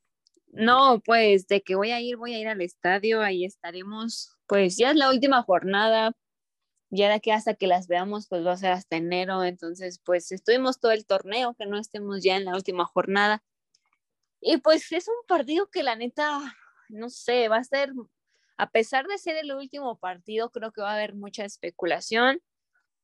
No, 0.52 1.02
pues 1.04 1.48
de 1.48 1.62
que 1.62 1.76
voy 1.76 1.92
a 1.92 2.00
ir, 2.00 2.16
voy 2.16 2.34
a 2.34 2.40
ir 2.40 2.48
al 2.48 2.62
estadio, 2.62 3.22
ahí 3.22 3.44
estaremos. 3.44 4.38
Pues 4.48 4.78
ya 4.78 4.92
es 4.92 4.96
la 4.96 5.10
última 5.10 5.44
jornada, 5.44 6.16
ya 6.96 7.10
de 7.10 7.16
aquí 7.16 7.32
hasta 7.32 7.54
que 7.56 7.68
las 7.68 7.88
veamos, 7.88 8.28
pues 8.28 8.46
va 8.46 8.54
a 8.54 8.58
ser 8.58 8.72
hasta 8.72 8.98
enero, 8.98 9.44
entonces 9.44 10.00
pues 10.04 10.32
estuvimos 10.32 10.80
todo 10.80 10.92
el 10.92 11.06
torneo, 11.06 11.54
que 11.56 11.66
no 11.66 11.78
estemos 11.78 12.24
ya 12.24 12.38
en 12.38 12.46
la 12.46 12.56
última 12.56 12.86
jornada. 12.86 13.44
Y 14.42 14.58
pues 14.58 14.92
es 14.92 15.08
un 15.08 15.16
partido 15.28 15.70
que 15.72 15.84
la 15.84 15.96
neta, 15.96 16.40
no 16.90 17.10
sé, 17.10 17.48
va 17.50 17.58
a 17.58 17.64
ser, 17.64 17.92
a 18.58 18.70
pesar 18.72 19.08
de 19.08 19.18
ser 19.18 19.38
el 19.38 19.52
último 19.54 19.98
partido, 19.98 20.52
creo 20.52 20.72
que 20.72 20.82
va 20.82 20.92
a 20.92 20.96
haber 20.96 21.16
mucha 21.16 21.46
especulación. 21.46 22.42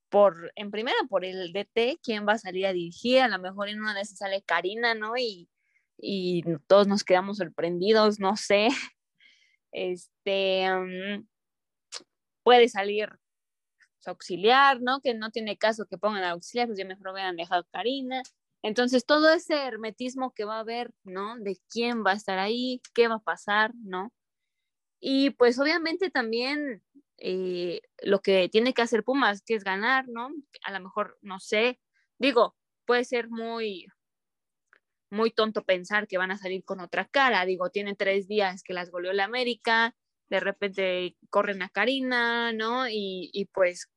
Por, 0.10 0.52
en 0.56 0.72
primera, 0.72 0.98
por 1.10 1.24
el 1.26 1.54
DT, 1.54 2.00
quién 2.04 2.28
va 2.28 2.34
a 2.34 2.38
salir 2.38 2.66
a 2.68 2.74
dirigir, 2.74 3.22
a 3.22 3.30
lo 3.30 3.40
mejor 3.40 3.70
en 3.70 3.80
una 3.80 3.94
de 3.96 4.02
esas 4.02 4.18
sale 4.18 4.44
Karina, 4.44 4.94
¿no? 4.94 5.18
Y, 5.18 5.50
y 5.98 6.44
todos 6.68 6.88
nos 6.88 7.04
quedamos 7.04 7.38
sorprendidos, 7.38 8.20
no 8.20 8.36
sé. 8.38 8.70
Este, 9.74 10.70
mm, 10.70 11.26
puede 12.44 12.68
salir 12.68 13.21
auxiliar, 14.08 14.82
¿no? 14.82 15.02
Que 15.02 15.14
no 15.14 15.32
tiene 15.32 15.58
caso 15.58 15.86
que 15.86 15.98
pongan 15.98 16.24
auxiliar, 16.24 16.68
pues 16.68 16.78
ya 16.80 16.86
mejor 16.86 17.10
hubieran 17.10 17.36
dejado 17.36 17.66
Karina. 17.72 18.24
Entonces, 18.64 19.06
todo 19.06 19.34
ese 19.34 19.56
hermetismo 19.66 20.34
que 20.34 20.46
va 20.46 20.58
a 20.58 20.60
haber, 20.62 20.92
¿no? 21.04 21.38
De 21.40 21.60
quién 21.70 22.04
va 22.06 22.12
a 22.12 22.16
estar 22.16 22.40
ahí, 22.40 22.82
qué 22.94 23.08
va 23.08 23.16
a 23.16 23.20
pasar, 23.20 23.74
¿no? 23.84 24.12
Y 25.00 25.32
pues 25.32 25.60
obviamente 25.60 26.12
también 26.12 26.84
eh, 27.18 27.82
lo 28.04 28.22
que 28.22 28.50
tiene 28.50 28.74
que 28.74 28.84
hacer 28.84 29.04
Pumas, 29.04 29.42
que 29.44 29.56
es 29.56 29.64
ganar, 29.64 30.08
¿no? 30.08 30.30
A 30.64 30.72
lo 30.72 30.80
mejor, 30.82 31.18
no 31.22 31.40
sé, 31.40 31.80
digo, 32.20 32.56
puede 32.86 33.06
ser 33.06 33.30
muy, 33.30 33.88
muy 35.12 35.32
tonto 35.32 35.64
pensar 35.64 36.08
que 36.08 36.18
van 36.18 36.32
a 36.32 36.38
salir 36.38 36.64
con 36.64 36.80
otra 36.80 37.06
cara, 37.08 37.46
digo, 37.46 37.70
tienen 37.70 37.96
tres 37.96 38.28
días 38.28 38.64
que 38.64 38.74
las 38.74 38.92
goleó 38.92 39.14
la 39.14 39.26
América, 39.26 39.96
de 40.32 40.40
repente 40.40 41.18
corren 41.30 41.62
a 41.62 41.70
Karina, 41.70 42.54
¿no? 42.54 42.88
Y, 42.90 43.50
pues 43.54 43.90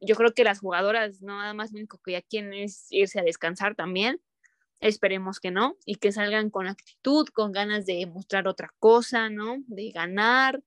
yo 0.00 0.16
creo 0.16 0.34
que 0.34 0.44
las 0.44 0.58
jugadoras 0.58 1.22
no 1.22 1.38
nada 1.38 1.54
más 1.54 1.72
lo 1.72 1.78
único 1.78 1.98
que 2.04 2.12
ya 2.12 2.22
quieren 2.22 2.52
es 2.52 2.88
irse 2.90 3.20
a 3.20 3.22
descansar 3.22 3.76
también. 3.76 4.20
Esperemos 4.80 5.38
que 5.38 5.52
no 5.52 5.76
y 5.86 5.94
que 5.94 6.10
salgan 6.12 6.50
con 6.50 6.66
actitud, 6.66 7.28
con 7.28 7.52
ganas 7.52 7.86
de 7.86 8.04
mostrar 8.06 8.48
otra 8.48 8.74
cosa, 8.80 9.30
¿no? 9.30 9.58
De 9.68 9.92
ganar. 9.92 10.60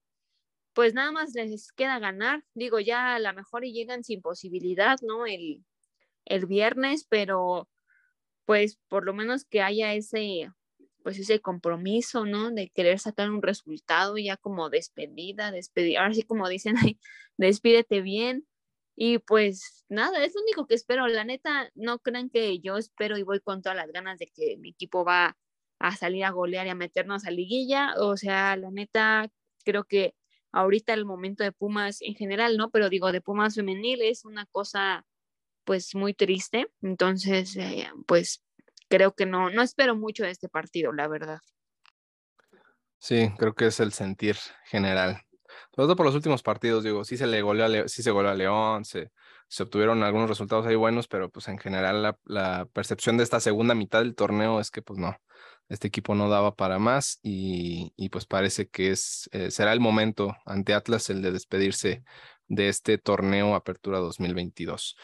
Pues 0.73 0.93
nada 0.93 1.11
más 1.11 1.33
les 1.33 1.73
queda 1.73 1.99
ganar. 1.99 2.45
Digo, 2.53 2.79
ya 2.79 3.15
a 3.15 3.19
lo 3.19 3.33
mejor 3.33 3.65
y 3.65 3.73
llegan 3.73 4.05
sin 4.05 4.21
posibilidad, 4.21 4.97
¿no? 5.01 5.25
El, 5.25 5.65
el 6.25 6.45
viernes, 6.45 7.05
pero 7.09 7.67
pues 8.45 8.79
por 8.87 9.05
lo 9.05 9.13
menos 9.13 9.43
que 9.43 9.61
haya 9.61 9.93
ese 9.93 10.49
pues 11.07 11.19
ese 11.19 11.39
compromiso, 11.39 12.25
¿no? 12.25 12.51
De 12.51 12.69
querer 12.69 12.99
sacar 12.99 13.31
un 13.31 13.41
resultado 13.41 14.17
ya 14.17 14.35
como 14.35 14.69
despedida, 14.69 15.51
despedir, 15.51 15.99
ahora 15.99 16.13
sí 16.13 16.23
como 16.23 16.49
dicen 16.49 16.75
ahí, 16.77 16.99
despídete 17.37 18.01
bien. 18.01 18.45
Y 18.93 19.19
pues 19.19 19.85
nada, 19.87 20.25
es 20.25 20.35
lo 20.35 20.41
único 20.41 20.67
que 20.67 20.75
espero. 20.75 21.07
La 21.07 21.23
neta, 21.23 21.71
no 21.75 21.99
crean 21.99 22.29
que 22.29 22.59
yo 22.59 22.75
espero 22.75 23.17
y 23.17 23.23
voy 23.23 23.39
con 23.39 23.61
todas 23.61 23.77
las 23.77 23.89
ganas 23.93 24.19
de 24.19 24.27
que 24.27 24.57
mi 24.57 24.71
equipo 24.71 25.05
va 25.05 25.37
a 25.79 25.95
salir 25.95 26.25
a 26.25 26.31
golear 26.31 26.67
y 26.67 26.71
a 26.71 26.75
meternos 26.75 27.25
a 27.25 27.31
liguilla. 27.31 27.93
O 27.99 28.17
sea, 28.17 28.57
la 28.57 28.69
neta, 28.69 29.29
creo 29.63 29.85
que 29.85 30.13
ahorita 30.51 30.93
el 30.93 31.05
momento 31.05 31.41
de 31.45 31.53
Pumas 31.53 32.01
en 32.01 32.15
general, 32.15 32.57
¿no? 32.57 32.69
Pero 32.69 32.89
digo, 32.89 33.13
de 33.13 33.21
Pumas 33.21 33.55
femenil 33.55 34.01
es 34.01 34.25
una 34.25 34.45
cosa 34.47 35.05
pues 35.63 35.95
muy 35.95 36.13
triste. 36.13 36.67
Entonces, 36.81 37.55
eh, 37.55 37.89
pues 38.07 38.43
creo 38.87 39.13
que 39.13 39.25
no, 39.25 39.49
no 39.49 39.61
espero 39.61 39.95
mucho 39.95 40.23
de 40.23 40.31
este 40.31 40.49
partido, 40.49 40.91
la 40.91 41.07
verdad. 41.07 41.39
Sí, 42.99 43.29
creo 43.37 43.53
que 43.53 43.67
es 43.67 43.79
el 43.79 43.93
sentir 43.93 44.37
general. 44.65 45.21
Sobre 45.75 45.85
todo 45.85 45.95
por 45.95 46.05
los 46.05 46.15
últimos 46.15 46.43
partidos, 46.43 46.83
digo, 46.83 47.03
sí 47.03 47.17
se 47.17 47.27
le 47.27 47.41
goleó 47.41 47.65
a, 47.65 47.87
sí 47.87 48.03
se 48.03 48.11
goleó 48.11 48.31
a 48.31 48.35
León, 48.35 48.85
se, 48.85 49.11
obtuvieron 49.59 50.03
algunos 50.03 50.29
resultados 50.29 50.65
ahí 50.65 50.75
buenos, 50.75 51.07
pero 51.07 51.29
pues 51.29 51.47
en 51.47 51.57
general 51.59 52.17
la, 52.25 52.65
percepción 52.73 53.17
de 53.17 53.23
esta 53.23 53.39
segunda 53.39 53.75
mitad 53.75 53.99
del 53.99 54.15
torneo 54.15 54.59
es 54.59 54.71
que 54.71 54.81
pues 54.81 54.99
no, 54.99 55.15
este 55.69 55.87
equipo 55.87 56.15
no 56.15 56.29
daba 56.29 56.55
para 56.55 56.79
más 56.79 57.19
y, 57.21 57.93
y 57.95 58.09
pues 58.09 58.25
parece 58.25 58.67
que 58.67 58.91
es, 58.91 59.29
eh, 59.31 59.51
será 59.51 59.73
el 59.73 59.79
momento 59.79 60.35
ante 60.45 60.73
Atlas 60.73 61.09
el 61.09 61.21
de 61.21 61.31
despedirse 61.31 62.03
de 62.47 62.69
este 62.69 62.97
torneo 62.97 63.55
Apertura 63.55 63.99
2022. 63.99 64.97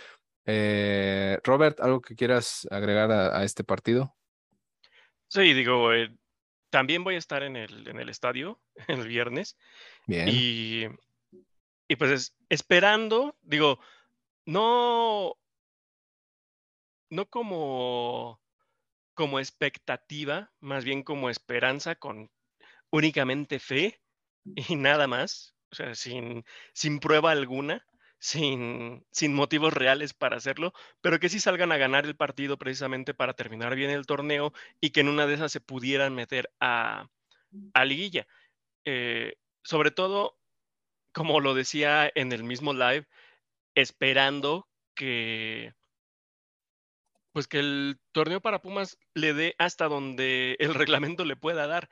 Eh, 0.45 1.40
Robert, 1.44 1.80
¿algo 1.80 2.02
que 2.02 2.15
quieras 2.15 2.68
agregar 2.70 3.11
a, 3.11 3.44
este 3.44 3.64
partido? 3.64 4.15
Sí, 5.28 5.53
digo, 5.53 5.94
eh, 5.94 6.15
también 6.70 7.03
voy 7.03 7.15
a 7.15 7.20
estar 7.20 7.44
en 7.44 7.56
el, 7.56 7.88
en 7.88 7.99
el 7.99 8.10
estadio 8.10 8.61
el 8.88 9.07
viernes. 9.07 9.57
Bien. 10.06 10.28
Y, 10.30 10.86
y 11.88 11.95
pues 11.95 12.36
esperando, 12.49 13.38
digo, 13.41 13.80
no, 14.45 15.36
no 17.10 17.30
como, 17.30 18.41
como 19.14 19.40
expectativa, 19.40 20.52
más 20.60 20.84
bien 20.84 21.03
como 21.03 21.30
esperanza 21.30 21.95
con 21.95 22.30
únicamente 22.90 23.60
fe 23.60 24.02
y 24.44 24.76
nada 24.76 25.07
más, 25.07 25.56
o 25.72 25.76
sea, 25.76 25.95
sin, 25.95 26.44
sin 26.74 26.99
prueba 26.99 27.32
alguna 27.32 27.88
sin, 28.24 29.06
sin 29.12 29.34
motivos 29.34 29.74
reales 29.74 30.14
para 30.14 30.38
hacerlo, 30.38 30.72
pero 31.02 31.20
que 31.20 31.28
sí 31.28 31.41
salgan 31.41 31.74
a 31.74 31.78
ganar 31.78 32.06
el 32.06 32.16
partido 32.16 32.58
precisamente 32.58 33.14
para 33.14 33.34
terminar 33.34 33.76
bien 33.76 33.91
el 33.91 34.06
torneo 34.06 34.54
y 34.80 34.91
que 34.91 35.02
en 35.02 35.10
una 35.10 35.28
de 35.28 35.34
esas 35.34 35.52
se 35.52 35.60
pudieran 35.60 36.16
meter 36.16 36.50
a, 36.62 37.10
a 37.74 37.86
liguilla. 37.86 38.26
Eh, 38.86 39.36
sobre 39.64 39.91
todo, 39.91 40.40
como 41.14 41.41
lo 41.41 41.54
decía 41.54 42.12
en 42.16 42.32
el 42.32 42.45
mismo 42.45 42.74
live, 42.74 43.08
esperando 43.76 44.70
que 44.95 45.74
pues 47.34 47.48
que 47.48 47.60
el 47.60 48.00
torneo 48.14 48.41
para 48.41 48.62
Pumas 48.62 48.98
le 49.16 49.34
dé 49.34 49.56
hasta 49.58 49.90
donde 49.90 50.56
el 50.60 50.74
reglamento 50.76 51.26
le 51.26 51.36
pueda 51.36 51.68
dar. 51.68 51.90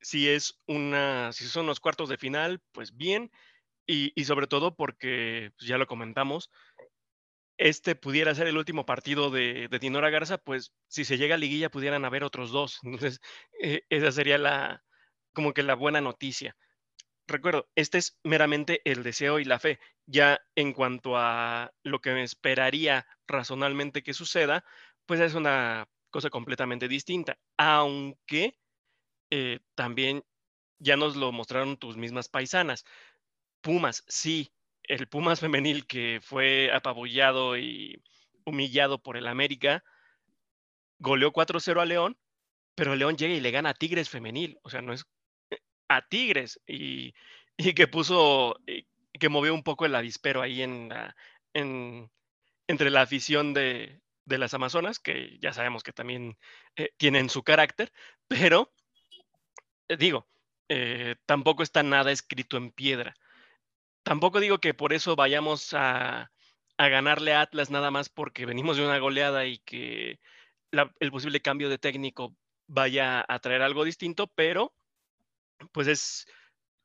Si 0.00 0.28
es 0.28 0.60
una, 0.66 1.32
si 1.32 1.46
son 1.46 1.66
los 1.66 1.80
cuartos 1.80 2.08
de 2.08 2.18
final, 2.18 2.62
pues 2.72 2.96
bien. 2.96 3.32
Y, 3.86 4.12
sobre 4.24 4.46
todo 4.48 4.74
porque, 4.74 5.52
pues, 5.56 5.68
ya 5.68 5.78
lo 5.78 5.86
comentamos, 5.86 6.50
este 7.58 7.94
pudiera 7.94 8.34
ser 8.34 8.48
el 8.48 8.58
último 8.58 8.84
partido 8.84 9.30
de, 9.30 9.68
de 9.68 9.78
Tinora 9.78 10.10
Garza, 10.10 10.38
pues 10.38 10.72
si 10.88 11.04
se 11.04 11.16
llega 11.18 11.36
a 11.36 11.38
liguilla 11.38 11.70
pudieran 11.70 12.04
haber 12.04 12.24
otros 12.24 12.50
dos. 12.50 12.78
Entonces, 12.82 13.20
eh, 13.62 13.82
esa 13.88 14.12
sería 14.12 14.38
la, 14.38 14.84
como 15.32 15.52
que 15.52 15.62
la 15.62 15.74
buena 15.74 16.00
noticia. 16.00 16.56
Recuerdo, 17.28 17.68
este 17.74 17.98
es 17.98 18.18
meramente 18.22 18.82
el 18.84 19.02
deseo 19.02 19.38
y 19.40 19.44
la 19.44 19.58
fe. 19.58 19.80
Ya 20.06 20.40
en 20.54 20.72
cuanto 20.72 21.16
a 21.16 21.72
lo 21.82 22.00
que 22.00 22.12
me 22.12 22.22
esperaría 22.22 23.06
razonablemente 23.26 24.02
que 24.02 24.14
suceda, 24.14 24.64
pues 25.06 25.20
es 25.20 25.34
una 25.34 25.88
cosa 26.10 26.30
completamente 26.30 26.88
distinta. 26.88 27.38
Aunque 27.56 28.58
eh, 29.30 29.60
también 29.74 30.22
ya 30.78 30.96
nos 30.96 31.16
lo 31.16 31.32
mostraron 31.32 31.78
tus 31.78 31.96
mismas 31.96 32.28
paisanas. 32.28 32.84
Pumas, 33.66 34.04
sí, 34.06 34.52
el 34.84 35.08
Pumas 35.08 35.40
femenil 35.40 35.88
que 35.88 36.20
fue 36.22 36.70
apabullado 36.72 37.58
y 37.58 38.00
humillado 38.44 39.02
por 39.02 39.16
el 39.16 39.26
América, 39.26 39.82
goleó 41.00 41.32
4-0 41.32 41.82
a 41.82 41.84
León, 41.84 42.16
pero 42.76 42.94
León 42.94 43.16
llega 43.16 43.34
y 43.34 43.40
le 43.40 43.50
gana 43.50 43.70
a 43.70 43.74
Tigres 43.74 44.08
femenil. 44.08 44.56
O 44.62 44.70
sea, 44.70 44.82
no 44.82 44.92
es 44.92 45.04
a 45.88 46.06
Tigres 46.06 46.60
y, 46.64 47.12
que 47.74 47.88
puso, 47.88 48.56
eh, 48.68 48.84
que 49.18 49.28
movió 49.28 49.52
un 49.52 49.64
poco 49.64 49.84
el 49.84 49.96
avispero 49.96 50.42
ahí 50.42 50.62
en, 50.62 50.88
en 51.52 52.08
entre 52.68 52.90
la 52.90 53.02
afición 53.02 53.52
de, 53.52 54.00
las 54.26 54.54
Amazonas, 54.54 55.00
que 55.00 55.40
ya 55.40 55.52
sabemos 55.52 55.82
que 55.82 55.92
también 55.92 56.38
eh, 56.76 56.92
tienen 56.98 57.28
su 57.30 57.42
carácter, 57.42 57.92
pero 58.28 58.72
eh, 59.88 59.96
digo, 59.96 60.28
tampoco 61.26 61.64
está 61.64 61.82
nada 61.82 62.12
escrito 62.12 62.56
en 62.58 62.70
piedra. 62.70 63.16
Tampoco 64.06 64.38
digo 64.38 64.58
que 64.58 64.72
por 64.72 64.92
eso 64.92 65.16
vayamos 65.16 65.74
a, 65.74 66.30
a 66.76 66.88
ganarle 66.88 67.34
a 67.34 67.40
Atlas 67.40 67.70
nada 67.70 67.90
más 67.90 68.08
porque 68.08 68.46
venimos 68.46 68.76
de 68.76 68.84
una 68.84 69.00
goleada 69.00 69.46
y 69.46 69.58
que 69.58 70.20
el 71.00 71.10
posible 71.10 71.42
cambio 71.42 71.68
de 71.68 71.78
técnico 71.78 72.36
vaya 72.68 73.24
a 73.26 73.38
traer 73.40 73.62
algo 73.62 73.82
distinto, 73.82 74.28
pero 74.28 74.72
pues 75.72 75.88
es 75.88 76.28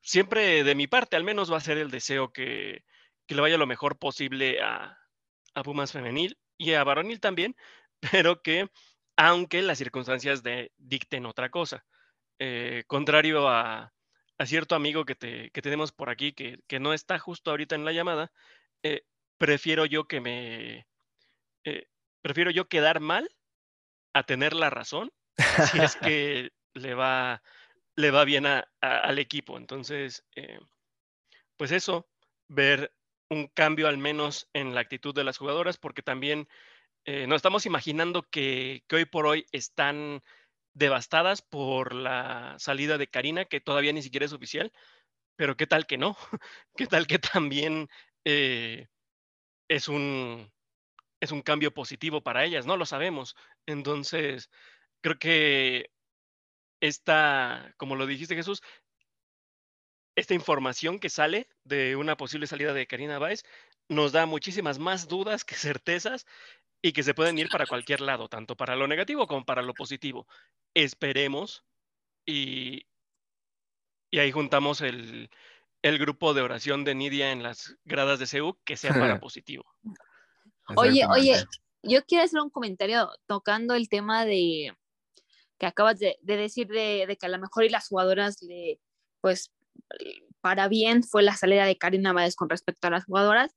siempre 0.00 0.64
de 0.64 0.74
mi 0.74 0.88
parte, 0.88 1.14
al 1.14 1.22
menos 1.22 1.52
va 1.52 1.58
a 1.58 1.60
ser 1.60 1.78
el 1.78 1.92
deseo 1.92 2.32
que, 2.32 2.82
le 3.28 3.40
vaya 3.40 3.56
lo 3.56 3.68
mejor 3.68 4.00
posible 4.00 4.60
a, 4.60 4.98
a, 5.54 5.62
Pumas 5.62 5.92
femenil 5.92 6.36
y 6.58 6.72
a 6.72 6.82
varonil 6.82 7.20
también, 7.20 7.54
pero 8.10 8.42
que 8.42 8.68
aunque 9.16 9.62
las 9.62 9.78
circunstancias 9.78 10.42
dicten 10.76 11.26
otra 11.26 11.50
cosa, 11.50 11.86
eh, 12.40 12.82
contrario 12.88 13.48
a, 13.48 13.92
cierto 14.44 14.74
amigo 14.74 15.04
que, 15.04 15.14
te, 15.14 15.50
tenemos 15.50 15.92
por 15.92 16.10
aquí 16.10 16.32
que, 16.32 16.80
no 16.80 16.92
está 16.92 17.18
justo 17.18 17.50
ahorita 17.50 17.74
en 17.74 17.84
la 17.84 17.92
llamada, 17.92 18.32
eh, 18.82 19.04
prefiero 19.38 19.86
yo 19.86 20.08
que 20.08 20.20
me, 20.20 20.86
eh, 21.64 21.86
prefiero 22.22 22.50
yo 22.50 22.68
quedar 22.68 23.00
mal 23.00 23.28
a 24.12 24.24
tener 24.24 24.52
la 24.52 24.70
razón 24.70 25.12
si 25.70 25.78
es 25.80 25.96
que 25.96 26.52
le 26.74 26.94
va 26.94 27.42
le 27.96 28.10
va 28.10 28.24
bien 28.24 28.46
al 28.46 29.18
equipo. 29.18 29.56
Entonces, 29.56 30.24
eh, 30.34 30.58
pues 31.56 31.72
eso, 31.72 32.08
ver 32.48 32.92
un 33.28 33.48
cambio 33.48 33.88
al 33.88 33.98
menos 33.98 34.48
en 34.52 34.74
la 34.74 34.80
actitud 34.80 35.14
de 35.14 35.24
las 35.24 35.38
jugadoras, 35.38 35.78
porque 35.78 36.02
también 36.02 36.48
eh, 37.04 37.26
nos 37.26 37.36
estamos 37.36 37.66
imaginando 37.66 38.22
que, 38.22 38.82
hoy 38.92 39.04
por 39.04 39.26
hoy 39.26 39.46
están 39.52 40.22
devastadas 40.74 41.42
por 41.42 41.94
la 41.94 42.56
salida 42.58 42.98
de 42.98 43.08
Karina, 43.08 43.44
que 43.44 43.60
todavía 43.60 43.92
ni 43.92 44.02
siquiera 44.02 44.26
es 44.26 44.32
oficial, 44.32 44.72
pero 45.36 45.56
qué 45.56 45.66
tal 45.66 45.86
que 45.86 45.98
no, 45.98 46.16
qué 46.76 46.86
tal 46.86 47.06
que 47.06 47.18
también 47.18 47.88
eh, 48.24 48.88
es, 49.68 49.88
un, 49.88 50.52
es 51.20 51.32
un 51.32 51.42
cambio 51.42 51.72
positivo 51.74 52.22
para 52.22 52.44
ellas, 52.44 52.66
no 52.66 52.76
lo 52.76 52.86
sabemos. 52.86 53.36
Entonces, 53.66 54.50
creo 55.02 55.18
que 55.18 55.90
esta, 56.80 57.74
como 57.76 57.96
lo 57.96 58.06
dijiste 58.06 58.34
Jesús, 58.34 58.62
esta 60.16 60.34
información 60.34 60.98
que 60.98 61.08
sale 61.08 61.48
de 61.64 61.96
una 61.96 62.16
posible 62.16 62.46
salida 62.46 62.72
de 62.72 62.86
Karina 62.86 63.18
Báez 63.18 63.44
nos 63.88 64.12
da 64.12 64.26
muchísimas 64.26 64.78
más 64.78 65.08
dudas 65.08 65.44
que 65.44 65.54
certezas 65.54 66.26
y 66.82 66.92
que 66.92 67.02
se 67.02 67.14
pueden 67.14 67.38
ir 67.38 67.48
para 67.48 67.66
cualquier 67.68 68.00
lado, 68.00 68.28
tanto 68.28 68.56
para 68.56 68.76
lo 68.76 68.86
negativo 68.86 69.26
como 69.26 69.44
para 69.44 69.62
lo 69.62 69.72
positivo. 69.72 70.26
Esperemos 70.74 71.64
y, 72.26 72.86
y 74.10 74.18
ahí 74.18 74.32
juntamos 74.32 74.80
el, 74.80 75.30
el 75.82 75.98
grupo 75.98 76.34
de 76.34 76.42
oración 76.42 76.84
de 76.84 76.94
Nidia 76.94 77.32
en 77.32 77.42
las 77.42 77.76
gradas 77.84 78.18
de 78.18 78.26
CEU 78.26 78.58
que 78.64 78.76
sea 78.76 78.92
para 78.92 79.20
positivo. 79.20 79.64
Oye, 80.76 81.06
oye, 81.06 81.44
yo 81.82 82.04
quiero 82.04 82.24
hacer 82.24 82.40
un 82.40 82.50
comentario 82.50 83.10
tocando 83.26 83.74
el 83.74 83.88
tema 83.88 84.24
de, 84.24 84.76
que 85.58 85.66
acabas 85.66 85.98
de, 85.98 86.18
decir 86.22 86.68
de, 86.68 87.16
que 87.20 87.26
a 87.26 87.28
lo 87.28 87.38
mejor 87.38 87.64
y 87.64 87.68
las 87.68 87.88
jugadoras 87.88 88.42
le, 88.42 88.80
pues, 89.20 89.52
para 90.40 90.68
bien 90.68 91.02
fue 91.02 91.22
la 91.22 91.36
salida 91.36 91.66
de 91.66 91.78
Karina 91.78 92.12
Báez 92.12 92.36
con 92.36 92.48
respecto 92.48 92.86
a 92.86 92.90
las 92.90 93.04
jugadoras, 93.04 93.54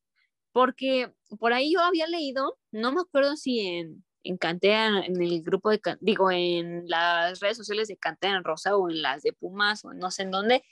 porque 0.56 1.12
por 1.38 1.52
ahí 1.52 1.74
yo 1.74 1.80
había 1.80 2.06
leído, 2.06 2.56
no 2.70 2.90
me 2.90 3.02
acuerdo 3.02 3.36
si 3.36 3.60
en, 3.60 4.02
en 4.22 4.38
Cantea, 4.38 5.04
en 5.04 5.20
el 5.20 5.42
grupo 5.42 5.68
de, 5.68 5.82
digo, 6.00 6.30
en 6.30 6.88
las 6.88 7.40
redes 7.40 7.58
sociales 7.58 7.88
de 7.88 7.98
Cantea 7.98 8.36
en 8.36 8.42
Rosa 8.42 8.74
o 8.74 8.88
en 8.88 9.02
las 9.02 9.22
de 9.22 9.34
Pumas 9.34 9.84
o 9.84 9.92
no 9.92 10.10
sé 10.10 10.22
en 10.22 10.30
dónde, 10.30 10.62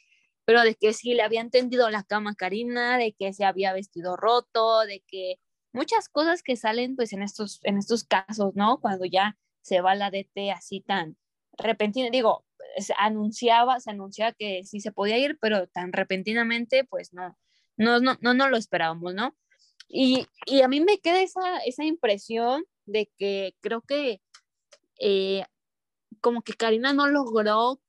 pero 0.46 0.62
de 0.62 0.74
que 0.74 0.94
sí 0.94 1.12
le 1.12 1.20
habían 1.20 1.50
tendido 1.50 1.90
la 1.90 2.02
cama 2.02 2.30
a 2.30 2.34
Karina, 2.34 2.96
de 2.96 3.12
que 3.12 3.34
se 3.34 3.44
había 3.44 3.74
vestido 3.74 4.16
roto, 4.16 4.86
de 4.86 5.04
que 5.06 5.34
muchas 5.74 6.08
cosas 6.08 6.42
que 6.42 6.56
salen 6.56 6.96
pues 6.96 7.12
en 7.12 7.22
estos, 7.22 7.60
en 7.62 7.76
estos 7.76 8.04
casos, 8.04 8.52
¿no? 8.54 8.80
Cuando 8.80 9.04
ya 9.04 9.36
se 9.60 9.82
va 9.82 9.94
la 9.94 10.10
DT 10.10 10.50
así 10.50 10.80
tan, 10.80 11.18
repentina, 11.58 12.08
digo, 12.08 12.46
se 12.78 12.94
anunciaba, 12.96 13.80
se 13.80 13.90
anunciaba 13.90 14.32
que 14.32 14.64
sí 14.64 14.80
se 14.80 14.92
podía 14.92 15.18
ir, 15.18 15.36
pero 15.42 15.66
tan 15.66 15.92
repentinamente, 15.92 16.84
pues 16.84 17.12
no, 17.12 17.36
no, 17.76 18.00
no, 18.00 18.16
no, 18.22 18.32
no 18.32 18.48
lo 18.48 18.56
esperábamos, 18.56 19.12
¿no? 19.12 19.36
Y, 19.88 20.26
y, 20.46 20.62
a 20.62 20.68
mí 20.68 20.80
me 20.80 20.98
queda 20.98 21.22
esa, 21.22 21.58
esa 21.66 21.84
impresión 21.84 22.64
de 22.86 23.10
que 23.18 23.54
creo 23.60 23.82
que 23.82 24.20
eh, 24.98 25.44
como 26.20 26.42
que 26.42 26.54
Karina 26.54 26.92
no 26.92 27.06
logró 27.06 27.80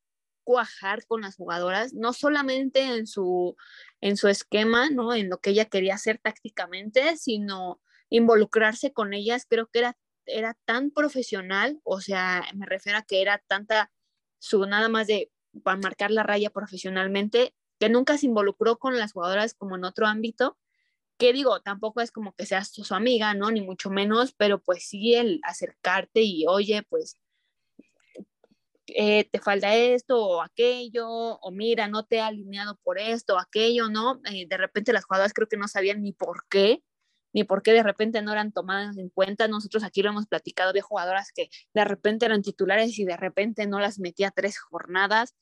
cuajar 0.43 1.05
con 1.07 1.21
las 1.21 1.35
jugadoras, 1.35 1.93
no 1.93 2.13
solamente 2.13 2.81
en 2.81 3.07
su, 3.07 3.55
en 4.01 4.17
su 4.17 4.27
esquema, 4.27 4.89
¿no? 4.89 5.13
En 5.13 5.29
lo 5.29 5.39
que 5.39 5.51
ella 5.51 5.65
quería 5.65 5.95
hacer 5.95 6.19
tácticamente, 6.21 7.17
sino 7.17 7.81
involucrarse 8.09 8.93
con 8.93 9.13
ellas. 9.13 9.45
Creo 9.49 9.67
que 9.67 9.79
era 9.79 9.97
era 10.25 10.57
tan 10.65 10.91
profesional, 10.91 11.79
o 11.83 12.01
sea, 12.01 12.45
me 12.55 12.65
refiero 12.65 12.97
a 12.97 13.03
que 13.03 13.21
era 13.21 13.41
tanta 13.47 13.91
su 14.39 14.65
nada 14.65 14.89
más 14.89 15.07
de 15.07 15.31
para 15.63 15.77
marcar 15.77 16.11
la 16.11 16.23
raya 16.23 16.49
profesionalmente, 16.49 17.55
que 17.79 17.89
nunca 17.89 18.17
se 18.17 18.25
involucró 18.25 18.77
con 18.77 18.97
las 18.97 19.13
jugadoras 19.13 19.53
como 19.53 19.75
en 19.75 19.85
otro 19.85 20.07
ámbito, 20.07 20.57
que 21.17 21.33
digo, 21.33 21.61
tampoco 21.61 22.01
es 22.01 22.11
como 22.11 22.33
que 22.33 22.45
seas 22.45 22.71
su 22.71 22.93
amiga, 22.93 23.33
¿no? 23.33 23.51
Ni 23.51 23.61
mucho 23.61 23.89
menos, 23.89 24.33
pero 24.33 24.61
pues 24.61 24.87
sí 24.87 25.15
el 25.15 25.39
acercarte 25.43 26.21
y, 26.21 26.45
oye, 26.47 26.83
pues 26.89 27.17
eh, 28.87 29.27
te 29.31 29.39
falta 29.39 29.75
esto 29.75 30.23
o 30.23 30.41
aquello, 30.41 31.07
o 31.09 31.51
mira, 31.51 31.87
no 31.87 32.05
te 32.05 32.17
he 32.17 32.21
alineado 32.21 32.77
por 32.83 32.99
esto 32.99 33.35
o 33.35 33.39
aquello, 33.39 33.89
¿no? 33.89 34.21
Eh, 34.31 34.45
de 34.47 34.57
repente 34.57 34.93
las 34.93 35.05
jugadoras 35.05 35.33
creo 35.33 35.47
que 35.47 35.57
no 35.57 35.67
sabían 35.67 36.03
ni 36.03 36.13
por 36.13 36.45
qué, 36.49 36.83
ni 37.33 37.43
por 37.43 37.63
qué 37.63 37.73
de 37.73 37.83
repente 37.83 38.21
no 38.21 38.31
eran 38.31 38.51
tomadas 38.51 38.97
en 38.97 39.09
cuenta. 39.09 39.47
Nosotros 39.47 39.83
aquí 39.83 40.01
lo 40.01 40.09
hemos 40.09 40.27
platicado 40.27 40.71
de 40.71 40.81
jugadoras 40.81 41.31
que 41.33 41.49
de 41.73 41.85
repente 41.85 42.25
eran 42.25 42.43
titulares 42.43 42.97
y 42.99 43.05
de 43.05 43.17
repente 43.17 43.67
no 43.67 43.79
las 43.79 43.99
metía 43.99 44.31
tres 44.31 44.59
jornadas 44.59 45.35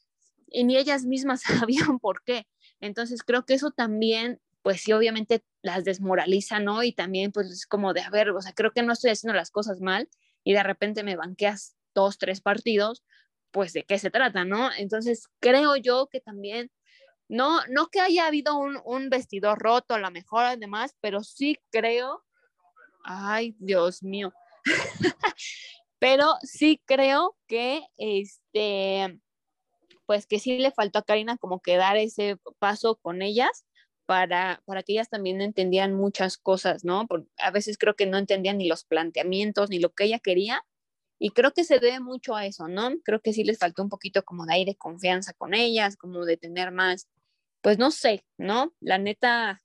y 0.48 0.64
ni 0.64 0.78
ellas 0.78 1.06
mismas 1.06 1.42
sabían 1.68 2.00
por 2.00 2.24
qué. 2.24 2.48
Entonces 2.80 3.24
creo 3.24 3.46
que 3.46 3.56
eso 3.56 3.72
también, 3.72 4.40
pues 4.64 4.82
sí, 4.82 4.94
obviamente 4.94 5.44
las 5.62 5.84
desmoraliza, 5.84 6.60
¿no? 6.60 6.84
Y 6.84 6.94
también 6.94 7.32
pues 7.32 7.52
es 7.52 7.68
como 7.68 7.94
de, 7.94 8.02
a 8.02 8.10
ver, 8.10 8.30
o 8.32 8.42
sea, 8.42 8.54
creo 8.54 8.72
que 8.72 8.82
no 8.82 8.94
estoy 8.94 9.12
haciendo 9.12 9.36
las 9.36 9.52
cosas 9.52 9.82
mal 9.82 10.10
y 10.44 10.54
de 10.54 10.64
repente 10.64 11.04
me 11.04 11.18
banqueas 11.18 11.76
dos, 11.94 12.18
tres 12.18 12.42
partidos, 12.42 13.04
pues 13.52 13.74
de 13.74 13.84
qué 13.84 14.00
se 14.00 14.10
trata, 14.10 14.46
¿no? 14.46 14.72
Entonces 14.78 15.28
creo 15.40 15.76
yo 15.76 16.08
que 16.08 16.22
también 16.22 16.72
no, 17.28 17.60
no 17.68 17.88
que 17.88 18.00
haya 18.00 18.26
habido 18.26 18.58
un, 18.58 18.80
un 18.86 19.10
vestidor 19.10 19.60
roto, 19.60 19.96
a 19.96 20.00
lo 20.00 20.10
mejor 20.12 20.46
además, 20.46 20.96
pero 21.02 21.24
sí 21.24 21.60
creo, 21.70 22.24
ay, 23.04 23.56
Dios 23.60 24.02
mío, 24.02 24.34
pero 26.00 26.36
sí 26.42 26.82
creo 26.86 27.36
que 27.48 27.86
este, 27.98 29.20
pues 30.06 30.26
que 30.26 30.40
sí 30.40 30.58
le 30.58 30.72
faltó 30.72 31.00
a 31.00 31.04
Karina 31.04 31.38
como 31.38 31.60
que 31.60 31.76
dar 31.76 31.98
ese 31.98 32.38
paso 32.60 32.96
con 32.96 33.22
ellas 33.22 33.66
para, 34.06 34.62
para 34.66 34.84
que 34.84 34.94
ellas 34.94 35.10
también 35.10 35.42
entendieran 35.42 35.94
muchas 35.94 36.38
cosas, 36.38 36.84
¿no? 36.84 37.08
Porque 37.08 37.28
a 37.38 37.52
veces 37.52 37.78
creo 37.78 37.96
que 37.96 38.06
no 38.06 38.18
entendían 38.18 38.58
ni 38.58 38.68
los 38.68 38.84
planteamientos 38.86 39.70
ni 39.70 39.80
lo 39.80 39.94
que 39.94 40.06
ella 40.06 40.20
quería. 40.20 40.66
Y 41.20 41.32
creo 41.32 41.54
que 41.54 41.64
se 41.64 41.80
debe 41.80 42.00
mucho 42.00 42.36
a 42.36 42.46
eso, 42.46 42.68
¿no? 42.68 42.92
Creo 43.04 43.22
que 43.22 43.34
sí 43.34 43.44
les 43.44 43.60
faltó 43.60 43.84
un 43.84 43.90
poquito 43.90 44.24
como 44.24 44.46
de 44.46 44.56
aire 44.56 44.76
confianza 44.76 45.34
con 45.34 45.54
ellas, 45.54 45.96
como 45.96 46.26
de 46.26 46.38
tener 46.38 46.72
más, 46.72 47.08
pues 47.62 47.78
no 47.78 47.92
sé, 47.92 48.26
¿no? 48.38 48.74
La 48.82 48.98
neta, 48.98 49.62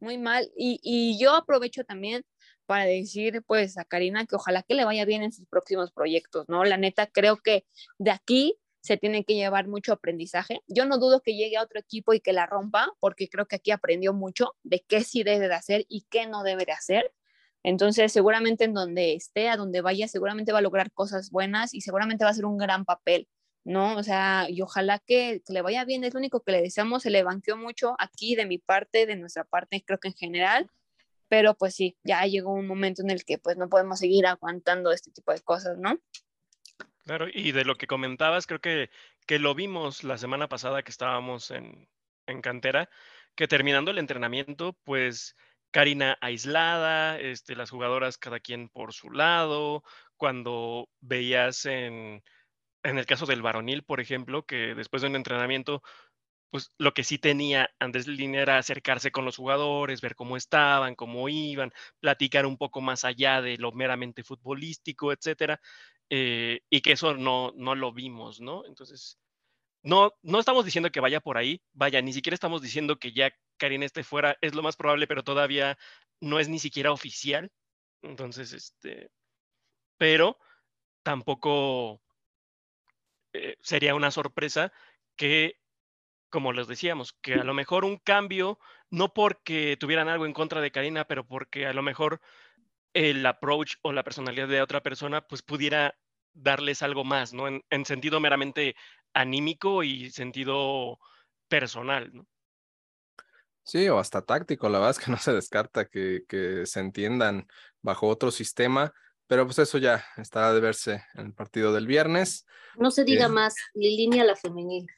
muy 0.00 0.18
mal. 0.18 0.50
Y, 0.56 0.80
y 0.82 1.18
yo 1.18 1.34
aprovecho 1.34 1.84
también 1.84 2.24
para 2.66 2.84
decir 2.84 3.42
pues 3.46 3.78
a 3.78 3.84
Karina 3.84 4.26
que 4.26 4.36
ojalá 4.36 4.62
que 4.62 4.74
le 4.74 4.84
vaya 4.84 5.04
bien 5.04 5.24
en 5.24 5.32
sus 5.32 5.46
próximos 5.46 5.90
proyectos, 5.90 6.48
¿no? 6.48 6.64
La 6.64 6.76
neta 6.76 7.08
creo 7.08 7.38
que 7.38 7.66
de 7.98 8.12
aquí 8.12 8.58
se 8.80 8.96
tiene 8.96 9.24
que 9.24 9.34
llevar 9.34 9.68
mucho 9.68 9.92
aprendizaje. 9.92 10.62
Yo 10.66 10.86
no 10.86 10.98
dudo 10.98 11.20
que 11.20 11.34
llegue 11.34 11.56
a 11.56 11.62
otro 11.62 11.78
equipo 11.78 12.14
y 12.14 12.20
que 12.20 12.32
la 12.32 12.46
rompa, 12.46 12.88
porque 13.00 13.28
creo 13.28 13.46
que 13.46 13.56
aquí 13.56 13.70
aprendió 13.70 14.12
mucho 14.12 14.54
de 14.62 14.84
qué 14.86 15.02
sí 15.02 15.22
debe 15.22 15.48
de 15.48 15.54
hacer 15.54 15.86
y 15.88 16.06
qué 16.10 16.26
no 16.26 16.42
debe 16.42 16.64
de 16.64 16.72
hacer. 16.72 17.12
Entonces, 17.62 18.12
seguramente 18.12 18.64
en 18.64 18.74
donde 18.74 19.14
esté, 19.14 19.48
a 19.50 19.56
donde 19.56 19.82
vaya, 19.82 20.08
seguramente 20.08 20.52
va 20.52 20.58
a 20.58 20.62
lograr 20.62 20.92
cosas 20.92 21.30
buenas 21.30 21.74
y 21.74 21.82
seguramente 21.82 22.24
va 22.24 22.30
a 22.30 22.34
ser 22.34 22.46
un 22.46 22.56
gran 22.56 22.86
papel, 22.86 23.28
¿no? 23.64 23.96
O 23.96 24.02
sea, 24.02 24.46
y 24.48 24.62
ojalá 24.62 24.98
que, 24.98 25.42
que 25.46 25.52
le 25.52 25.60
vaya 25.62 25.84
bien, 25.84 26.04
es 26.04 26.14
lo 26.14 26.18
único 26.18 26.40
que 26.40 26.52
le 26.52 26.62
deseamos, 26.62 27.02
se 27.02 27.10
le 27.10 27.22
banqueó 27.22 27.56
mucho 27.58 27.94
aquí 27.98 28.34
de 28.34 28.46
mi 28.46 28.58
parte, 28.58 29.04
de 29.04 29.16
nuestra 29.16 29.44
parte, 29.44 29.84
creo 29.86 29.98
que 29.98 30.08
en 30.08 30.14
general, 30.14 30.70
pero 31.28 31.54
pues 31.54 31.74
sí, 31.74 31.96
ya 32.02 32.24
llegó 32.26 32.52
un 32.52 32.66
momento 32.66 33.02
en 33.02 33.10
el 33.10 33.24
que 33.24 33.38
pues 33.38 33.56
no 33.56 33.68
podemos 33.68 34.00
seguir 34.00 34.26
aguantando 34.26 34.90
este 34.90 35.10
tipo 35.12 35.32
de 35.32 35.40
cosas, 35.40 35.78
¿no? 35.78 35.98
Claro, 37.06 37.26
y 37.32 37.52
de 37.52 37.64
lo 37.64 37.76
que 37.76 37.86
comentabas, 37.86 38.46
creo 38.46 38.60
que, 38.60 38.90
que 39.26 39.38
lo 39.38 39.54
vimos 39.54 40.04
la 40.04 40.18
semana 40.18 40.48
pasada 40.48 40.82
que 40.82 40.90
estábamos 40.90 41.50
en, 41.50 41.88
en 42.26 42.40
cantera, 42.42 42.88
que 43.34 43.48
terminando 43.48 43.90
el 43.90 43.98
entrenamiento, 43.98 44.74
pues 44.84 45.34
Karina 45.72 46.18
aislada, 46.20 47.18
este, 47.18 47.56
las 47.56 47.70
jugadoras 47.70 48.18
cada 48.18 48.38
quien 48.40 48.68
por 48.68 48.92
su 48.92 49.10
lado, 49.10 49.82
cuando 50.16 50.88
veías 51.00 51.64
en, 51.64 52.22
en 52.84 52.98
el 52.98 53.06
caso 53.06 53.26
del 53.26 53.42
varonil, 53.42 53.84
por 53.84 54.00
ejemplo, 54.00 54.44
que 54.46 54.74
después 54.74 55.02
de 55.02 55.08
un 55.08 55.16
entrenamiento, 55.16 55.82
pues 56.50 56.72
lo 56.78 56.92
que 56.94 57.04
sí 57.04 57.18
tenía 57.18 57.70
Andrés 57.78 58.06
Línea 58.06 58.42
era 58.42 58.58
acercarse 58.58 59.12
con 59.12 59.24
los 59.24 59.36
jugadores, 59.36 60.00
ver 60.00 60.16
cómo 60.16 60.36
estaban, 60.36 60.96
cómo 60.96 61.28
iban, 61.28 61.72
platicar 62.00 62.46
un 62.46 62.56
poco 62.58 62.80
más 62.80 63.04
allá 63.04 63.40
de 63.40 63.56
lo 63.58 63.72
meramente 63.72 64.24
futbolístico, 64.24 65.12
etcétera. 65.12 65.60
Eh, 66.10 66.62
y 66.70 66.80
que 66.80 66.92
eso 66.92 67.14
no, 67.14 67.52
no 67.56 67.74
lo 67.76 67.92
vimos, 67.92 68.40
¿no? 68.40 68.66
Entonces, 68.66 69.18
no, 69.82 70.12
no 70.22 70.40
estamos 70.40 70.64
diciendo 70.64 70.90
que 70.90 71.00
vaya 71.00 71.20
por 71.20 71.38
ahí, 71.38 71.62
vaya, 71.72 72.02
ni 72.02 72.12
siquiera 72.12 72.34
estamos 72.34 72.62
diciendo 72.62 72.98
que 72.98 73.12
ya 73.12 73.32
Karina 73.56 73.86
esté 73.86 74.02
fuera, 74.04 74.36
es 74.40 74.54
lo 74.54 74.62
más 74.62 74.76
probable, 74.76 75.06
pero 75.06 75.22
todavía 75.24 75.78
no 76.20 76.40
es 76.40 76.48
ni 76.48 76.58
siquiera 76.58 76.92
oficial. 76.92 77.50
Entonces, 78.02 78.52
este, 78.52 79.10
pero 79.98 80.38
tampoco 81.02 82.02
eh, 83.32 83.56
sería 83.60 83.94
una 83.94 84.10
sorpresa 84.10 84.72
que, 85.16 85.59
como 86.30 86.52
les 86.52 86.68
decíamos, 86.68 87.12
que 87.20 87.34
a 87.34 87.44
lo 87.44 87.54
mejor 87.54 87.84
un 87.84 87.98
cambio, 87.98 88.58
no 88.88 89.12
porque 89.12 89.76
tuvieran 89.78 90.08
algo 90.08 90.26
en 90.26 90.32
contra 90.32 90.60
de 90.60 90.70
Karina, 90.70 91.04
pero 91.06 91.26
porque 91.26 91.66
a 91.66 91.72
lo 91.72 91.82
mejor 91.82 92.20
el 92.94 93.24
approach 93.26 93.74
o 93.82 93.92
la 93.92 94.04
personalidad 94.04 94.48
de 94.48 94.62
otra 94.62 94.82
persona, 94.82 95.20
pues 95.26 95.42
pudiera 95.42 95.94
darles 96.32 96.82
algo 96.82 97.04
más, 97.04 97.32
¿no? 97.32 97.46
En, 97.48 97.84
sentido 97.84 98.20
meramente 98.20 98.76
anímico 99.12 99.82
y 99.82 100.10
sentido 100.10 100.98
personal, 101.48 102.10
¿no? 102.12 102.26
Sí, 103.62 103.88
o 103.88 103.98
hasta 103.98 104.22
táctico, 104.22 104.68
la 104.68 104.78
verdad 104.78 104.96
es 104.98 105.04
que 105.04 105.10
no 105.10 105.18
se 105.18 105.32
descarta 105.32 105.84
que, 105.84 106.22
que 106.26 106.66
se 106.66 106.80
entiendan 106.80 107.46
bajo 107.82 108.08
otro 108.08 108.30
sistema, 108.30 108.92
pero 109.26 109.44
pues 109.44 109.58
eso 109.60 109.78
ya 109.78 110.04
estará 110.16 110.52
de 110.52 110.60
verse 110.60 111.04
en 111.14 111.26
el 111.26 111.34
partido 111.34 111.72
del 111.72 111.86
viernes. 111.86 112.46
No 112.76 112.90
se 112.90 113.04
diga 113.04 113.28
más, 113.28 113.54
línea 113.74 114.24
la 114.24 114.34
femenil. 114.34 114.88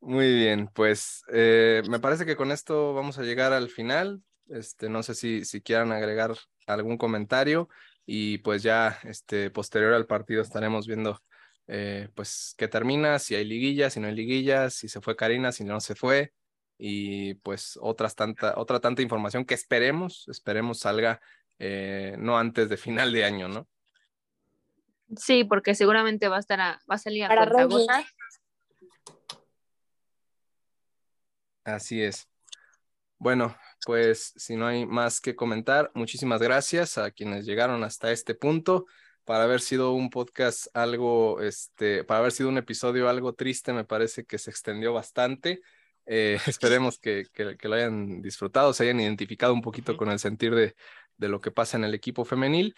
Muy 0.00 0.34
bien, 0.34 0.68
pues 0.74 1.22
eh, 1.32 1.82
me 1.88 2.00
parece 2.00 2.26
que 2.26 2.34
con 2.36 2.50
esto 2.50 2.92
vamos 2.92 3.18
a 3.18 3.22
llegar 3.22 3.52
al 3.52 3.68
final. 3.68 4.20
Este, 4.48 4.88
no 4.88 5.02
sé 5.04 5.14
si, 5.14 5.44
si 5.44 5.62
quieran 5.62 5.92
agregar 5.92 6.34
algún 6.66 6.98
comentario 6.98 7.68
y 8.04 8.38
pues 8.38 8.62
ya 8.64 8.98
este, 9.04 9.50
posterior 9.50 9.94
al 9.94 10.06
partido 10.06 10.42
estaremos 10.42 10.86
viendo 10.88 11.20
eh, 11.68 12.08
pues 12.16 12.54
qué 12.58 12.66
termina, 12.66 13.18
si 13.20 13.36
hay 13.36 13.44
liguillas, 13.44 13.92
si 13.92 14.00
no 14.00 14.08
hay 14.08 14.14
liguillas, 14.16 14.74
si 14.74 14.88
se 14.88 15.00
fue 15.00 15.14
Karina, 15.14 15.52
si 15.52 15.62
no 15.64 15.80
se 15.80 15.94
fue 15.94 16.32
y 16.76 17.34
pues 17.34 17.78
otras 17.80 18.16
tanta, 18.16 18.54
otra 18.56 18.80
tanta 18.80 19.02
información 19.02 19.44
que 19.44 19.54
esperemos, 19.54 20.26
esperemos 20.28 20.80
salga 20.80 21.20
eh, 21.60 22.16
no 22.18 22.36
antes 22.38 22.68
de 22.68 22.76
final 22.76 23.12
de 23.12 23.24
año, 23.24 23.48
¿no? 23.48 23.68
Sí, 25.16 25.44
porque 25.44 25.74
seguramente 25.74 26.28
va 26.28 26.36
a 26.36 26.40
estar 26.40 26.60
a, 26.60 26.80
va 26.90 26.94
a 26.94 26.98
salir 26.98 27.24
a 27.24 27.28
Para 27.28 27.68
Así 31.64 32.02
es. 32.02 32.28
Bueno, 33.18 33.56
pues 33.86 34.32
si 34.36 34.56
no 34.56 34.66
hay 34.66 34.84
más 34.84 35.20
que 35.20 35.36
comentar, 35.36 35.92
muchísimas 35.94 36.42
gracias 36.42 36.98
a 36.98 37.10
quienes 37.12 37.46
llegaron 37.46 37.84
hasta 37.84 38.10
este 38.10 38.34
punto. 38.34 38.86
Para 39.24 39.44
haber 39.44 39.60
sido 39.60 39.92
un 39.92 40.10
podcast 40.10 40.66
algo, 40.74 41.40
este, 41.40 42.02
para 42.02 42.18
haber 42.18 42.32
sido 42.32 42.48
un 42.48 42.58
episodio 42.58 43.08
algo 43.08 43.34
triste, 43.34 43.72
me 43.72 43.84
parece 43.84 44.24
que 44.24 44.38
se 44.38 44.50
extendió 44.50 44.92
bastante. 44.92 45.60
Eh, 46.06 46.36
esperemos 46.48 46.98
que, 46.98 47.26
que, 47.32 47.68
lo 47.68 47.74
hayan 47.74 48.22
disfrutado, 48.22 48.72
se 48.72 48.82
hayan 48.82 48.98
identificado 48.98 49.54
un 49.54 49.62
poquito 49.62 49.96
con 49.96 50.10
el 50.10 50.18
sentir 50.18 50.52
de, 50.54 50.74
de 51.16 51.28
lo 51.28 51.40
que 51.40 51.52
pasa 51.52 51.76
en 51.76 51.84
el 51.84 51.94
equipo 51.94 52.24
femenil. 52.24 52.74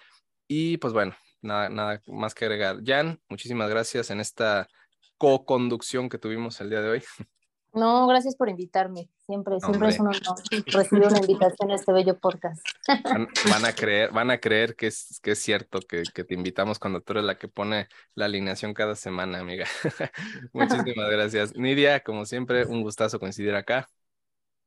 Y 0.47 0.77
pues 0.77 0.93
bueno, 0.93 1.17
nada, 1.45 1.69
nada 1.69 2.03
más 2.07 2.35
que 2.35 2.45
agregar. 2.45 2.79
Jan, 2.85 3.21
muchísimas 3.29 3.71
gracias 3.71 4.11
en 4.11 4.21
esta 4.21 4.67
co-conducción 5.19 6.09
que 6.09 6.19
tuvimos 6.19 6.61
el 6.61 6.71
día 6.71 6.81
de 6.81 6.91
hoy. 6.91 7.03
No, 7.75 8.07
gracias 8.07 8.37
por 8.37 8.49
invitarme. 8.49 9.09
Siempre, 9.27 9.59
siempre 9.59 9.89
es 9.89 9.99
un 9.99 10.07
honor 10.07 10.23
recibir 10.67 11.09
una 11.09 11.19
invitación 11.19 11.73
a 11.73 11.75
este 11.75 11.93
bello 11.93 12.17
podcast. 12.19 12.65
Van, 13.51 13.65
a 13.65 13.73
creer, 13.73 14.13
van 14.13 14.31
a 14.31 14.39
creer 14.39 14.77
que 14.77 14.87
es, 14.87 15.19
que 15.21 15.33
es 15.33 15.41
cierto 15.41 15.81
que, 15.81 16.05
que, 16.15 16.23
te 16.23 16.35
invitamos 16.35 16.79
cuando 16.79 17.01
tú 17.01 17.15
eres 17.15 17.25
la 17.25 17.37
que 17.37 17.49
pone 17.49 17.89
la 18.15 18.27
alineación 18.27 18.75
cada 18.75 18.95
semana, 18.95 19.41
amiga. 19.41 19.67
Muchísimas 20.53 21.11
gracias. 21.11 21.57
Nidia, 21.57 22.01
como 22.01 22.27
siempre, 22.27 22.65
un 22.65 22.83
gustazo 22.83 23.19
coincidir 23.19 23.57
acá. 23.57 23.89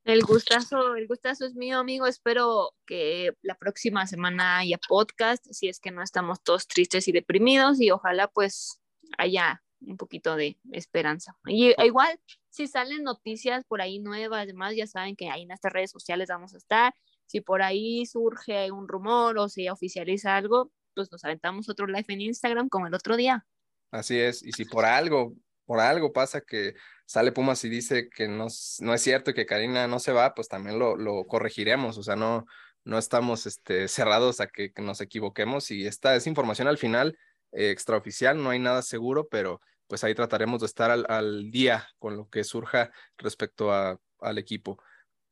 El 0.08 0.24
gustazo, 0.24 0.96
el 0.96 1.06
gustazo 1.06 1.46
es 1.46 1.56
mío, 1.56 1.80
amigo. 1.80 2.08
Espero 2.08 2.74
que 2.86 3.34
la 3.42 3.56
próxima 3.56 4.08
semana 4.08 4.60
haya 4.60 4.78
podcast, 4.88 5.46
si 5.52 5.68
es 5.68 5.82
que 5.82 5.92
no 5.92 6.02
estamos 6.02 6.42
todos 6.42 6.66
tristes 6.66 7.10
y 7.10 7.12
deprimidos, 7.12 7.82
y 7.82 7.92
ojalá 7.92 8.30
pues 8.30 8.80
haya 9.18 9.62
un 9.82 9.98
poquito 9.98 10.38
de 10.38 10.58
esperanza. 10.72 11.38
Y 11.46 11.74
igual, 11.84 12.22
si 12.50 12.68
salen 12.68 13.04
noticias 13.04 13.66
por 13.66 13.82
ahí 13.82 14.00
nuevas, 14.00 14.44
además 14.44 14.78
ya 14.78 14.88
saben 14.88 15.18
que 15.18 15.30
ahí 15.30 15.42
en 15.42 15.52
estas 15.52 15.74
redes 15.74 15.92
sociales 15.92 16.30
vamos 16.30 16.54
a 16.54 16.58
estar. 16.58 16.94
Si 17.26 17.42
por 17.42 17.62
ahí 17.62 18.06
surge 18.06 18.72
un 18.72 18.88
rumor 18.88 19.38
o 19.38 19.50
se 19.50 19.70
oficializa 19.70 20.38
algo, 20.38 20.72
pues 20.96 21.12
nos 21.12 21.26
aventamos 21.26 21.68
otro 21.68 21.86
live 21.86 22.06
en 22.08 22.22
Instagram 22.22 22.70
como 22.70 22.88
el 22.88 22.94
otro 22.94 23.18
día. 23.18 23.46
Así 23.92 24.18
es, 24.18 24.42
y 24.42 24.54
si 24.54 24.64
por 24.64 24.86
algo, 24.86 25.34
por 25.68 25.80
algo 25.81 26.14
pasa 26.14 26.41
que 26.41 26.73
sale 27.06 27.31
Pumas 27.31 27.64
y 27.65 27.69
dice 27.69 28.10
que 28.10 28.27
no, 28.27 28.48
no 28.80 28.94
es 28.94 29.02
cierto 29.02 29.31
y 29.31 29.34
que 29.35 29.45
Karina 29.45 29.88
no 29.88 29.99
se 29.99 30.14
va, 30.14 30.34
pues 30.34 30.48
también 30.48 30.80
lo, 30.80 30.95
lo 30.95 31.27
corregiremos, 31.27 31.98
o 31.98 32.03
sea, 32.03 32.15
no, 32.15 32.48
no 32.88 32.98
estamos 32.98 33.45
este, 33.45 33.88
cerrados 33.89 34.39
a 34.39 34.48
que, 34.48 34.72
nos 34.77 35.02
equivoquemos 35.02 35.69
y 35.72 35.85
esta 35.85 36.15
es 36.15 36.26
información 36.26 36.69
al 36.69 36.77
final 36.77 37.19
eh, 37.52 37.69
extraoficial, 37.69 38.41
no 38.41 38.49
hay 38.49 38.60
nada 38.60 38.81
seguro, 38.81 39.27
pero 39.27 39.61
pues 39.88 40.03
ahí 40.03 40.15
trataremos 40.15 40.61
de 40.61 40.68
estar 40.68 40.89
al, 40.89 41.52
día 41.52 41.88
con 41.99 42.18
lo 42.18 42.30
que 42.30 42.44
surja 42.44 42.91
respecto 43.18 43.72
a, 43.73 43.99
al 44.19 44.38
equipo. 44.38 44.81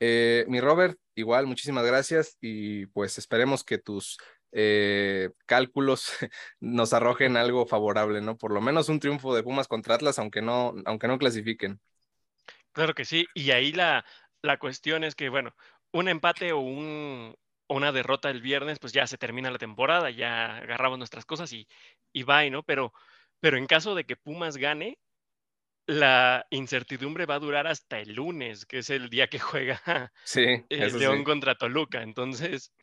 Eh, 0.02 0.45
mi 0.49 0.60
Robert, 0.60 0.99
igual, 1.16 1.48
muchísimas 1.48 1.86
gracias 1.86 2.38
y 2.41 2.88
pues 2.88 3.18
esperemos 3.18 3.64
que 3.64 3.78
tus 3.78 4.18
eh, 4.56 5.32
cálculos 5.45 6.11
nos 6.61 6.94
arrojen 6.94 7.38
algo 7.38 7.68
favorable, 7.68 8.22
¿no? 8.22 8.38
Por 8.38 8.53
lo 8.53 8.61
menos 8.61 8.90
un 8.90 8.99
triunfo 9.02 9.36
de 9.36 9.44
Pumas 9.44 9.68
contra 9.68 9.95
Atlas, 9.95 10.18
aunque 10.19 10.41
no, 10.41 10.73
aunque 10.86 11.07
no 11.07 11.19
clasifiquen. 11.19 11.82
Claro 12.72 12.94
que 12.94 13.06
sí, 13.06 13.26
y 13.34 13.52
ahí 13.52 13.72
la, 13.72 14.06
la 14.41 14.57
cuestión 14.57 15.03
es 15.03 15.15
que, 15.15 15.30
bueno, 15.30 15.56
un 15.91 16.10
empate 16.10 16.52
o 16.53 16.60
un, 16.60 17.36
una 17.68 17.91
derrota 17.91 18.30
el 18.30 18.41
viernes, 18.41 18.80
pues 18.80 18.94
ya 18.94 19.07
se 19.07 19.18
termina 19.18 19.52
la 19.52 19.57
temporada, 19.57 20.10
ya 20.11 20.57
agarramos 20.57 20.98
nuestras 20.98 21.26
cosas 21.26 21.52
y, 21.53 21.68
y 22.14 22.23
bye, 22.23 22.49
¿no? 22.52 22.64
Pero 22.64 22.94
pero 23.40 23.57
en 23.57 23.68
caso 23.68 23.94
de 23.95 24.06
que 24.06 24.15
Pumas 24.15 24.57
gane, 24.57 24.98
la 25.88 26.45
incertidumbre 26.52 27.26
va 27.26 27.36
a 27.36 27.40
durar 27.40 27.68
hasta 27.68 27.99
el 27.99 28.14
lunes, 28.15 28.65
que 28.65 28.80
es 28.80 28.90
el 28.90 29.10
día 29.10 29.27
que 29.27 29.40
juega 29.40 30.11
sí, 30.23 30.65
el 30.69 30.99
León 30.99 31.23
contra 31.23 31.56
Toluca. 31.56 32.02
Entonces, 32.03 32.73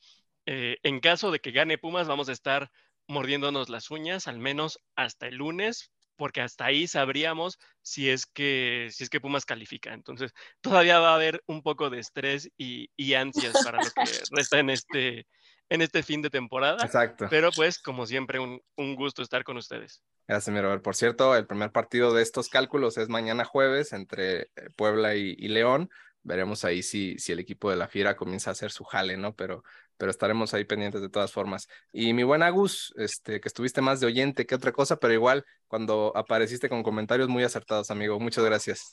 eh, 0.46 0.78
en 0.82 1.00
caso 1.00 1.30
de 1.30 1.40
que 1.40 1.52
gane 1.52 1.78
Pumas, 1.78 2.08
vamos 2.08 2.28
a 2.28 2.32
estar 2.32 2.70
mordiéndonos 3.08 3.68
las 3.68 3.90
uñas 3.90 4.28
al 4.28 4.38
menos 4.38 4.78
hasta 4.96 5.26
el 5.26 5.36
lunes, 5.36 5.90
porque 6.16 6.40
hasta 6.40 6.66
ahí 6.66 6.86
sabríamos 6.86 7.58
si 7.82 8.10
es 8.10 8.26
que, 8.26 8.88
si 8.90 9.04
es 9.04 9.10
que 9.10 9.20
Pumas 9.20 9.44
califica. 9.44 9.92
Entonces, 9.92 10.32
todavía 10.60 11.00
va 11.00 11.12
a 11.12 11.16
haber 11.16 11.42
un 11.46 11.62
poco 11.62 11.90
de 11.90 11.98
estrés 11.98 12.50
y, 12.56 12.90
y 12.96 13.14
ansias 13.14 13.64
para 13.64 13.78
lo 13.82 13.90
que 13.90 14.02
resta 14.30 14.58
en 14.58 14.70
este, 14.70 15.26
en 15.68 15.82
este 15.82 16.02
fin 16.02 16.22
de 16.22 16.30
temporada. 16.30 16.84
Exacto. 16.84 17.26
Pero 17.30 17.50
pues, 17.50 17.80
como 17.80 18.06
siempre, 18.06 18.38
un, 18.38 18.60
un 18.76 18.94
gusto 18.94 19.22
estar 19.22 19.42
con 19.42 19.56
ustedes. 19.56 20.02
Gracias, 20.28 20.54
mi 20.54 20.60
Robert. 20.60 20.82
Por 20.82 20.94
cierto, 20.94 21.34
el 21.34 21.46
primer 21.46 21.72
partido 21.72 22.14
de 22.14 22.22
estos 22.22 22.48
cálculos 22.48 22.98
es 22.98 23.08
mañana 23.08 23.44
jueves 23.44 23.92
entre 23.92 24.42
eh, 24.42 24.48
Puebla 24.76 25.16
y, 25.16 25.34
y 25.38 25.48
León. 25.48 25.90
Veremos 26.22 26.64
ahí 26.64 26.82
si, 26.82 27.18
si 27.18 27.32
el 27.32 27.40
equipo 27.40 27.70
de 27.70 27.76
la 27.76 27.88
Fiera 27.88 28.16
comienza 28.16 28.50
a 28.50 28.52
hacer 28.52 28.70
su 28.70 28.84
jale, 28.84 29.16
¿no? 29.16 29.34
Pero, 29.34 29.64
pero 29.96 30.10
estaremos 30.10 30.54
ahí 30.54 30.64
pendientes 30.64 31.00
de 31.00 31.08
todas 31.08 31.32
formas. 31.32 31.68
Y 31.92 32.12
mi 32.12 32.22
buen 32.22 32.42
Agus, 32.42 32.92
este, 32.96 33.40
que 33.40 33.48
estuviste 33.48 33.80
más 33.80 34.00
de 34.00 34.06
oyente 34.06 34.46
que 34.46 34.54
otra 34.54 34.72
cosa, 34.72 34.96
pero 34.96 35.12
igual 35.12 35.44
cuando 35.66 36.12
apareciste 36.16 36.68
con 36.68 36.82
comentarios 36.82 37.28
muy 37.28 37.44
acertados, 37.44 37.90
amigo. 37.90 38.18
Muchas 38.20 38.44
gracias. 38.44 38.92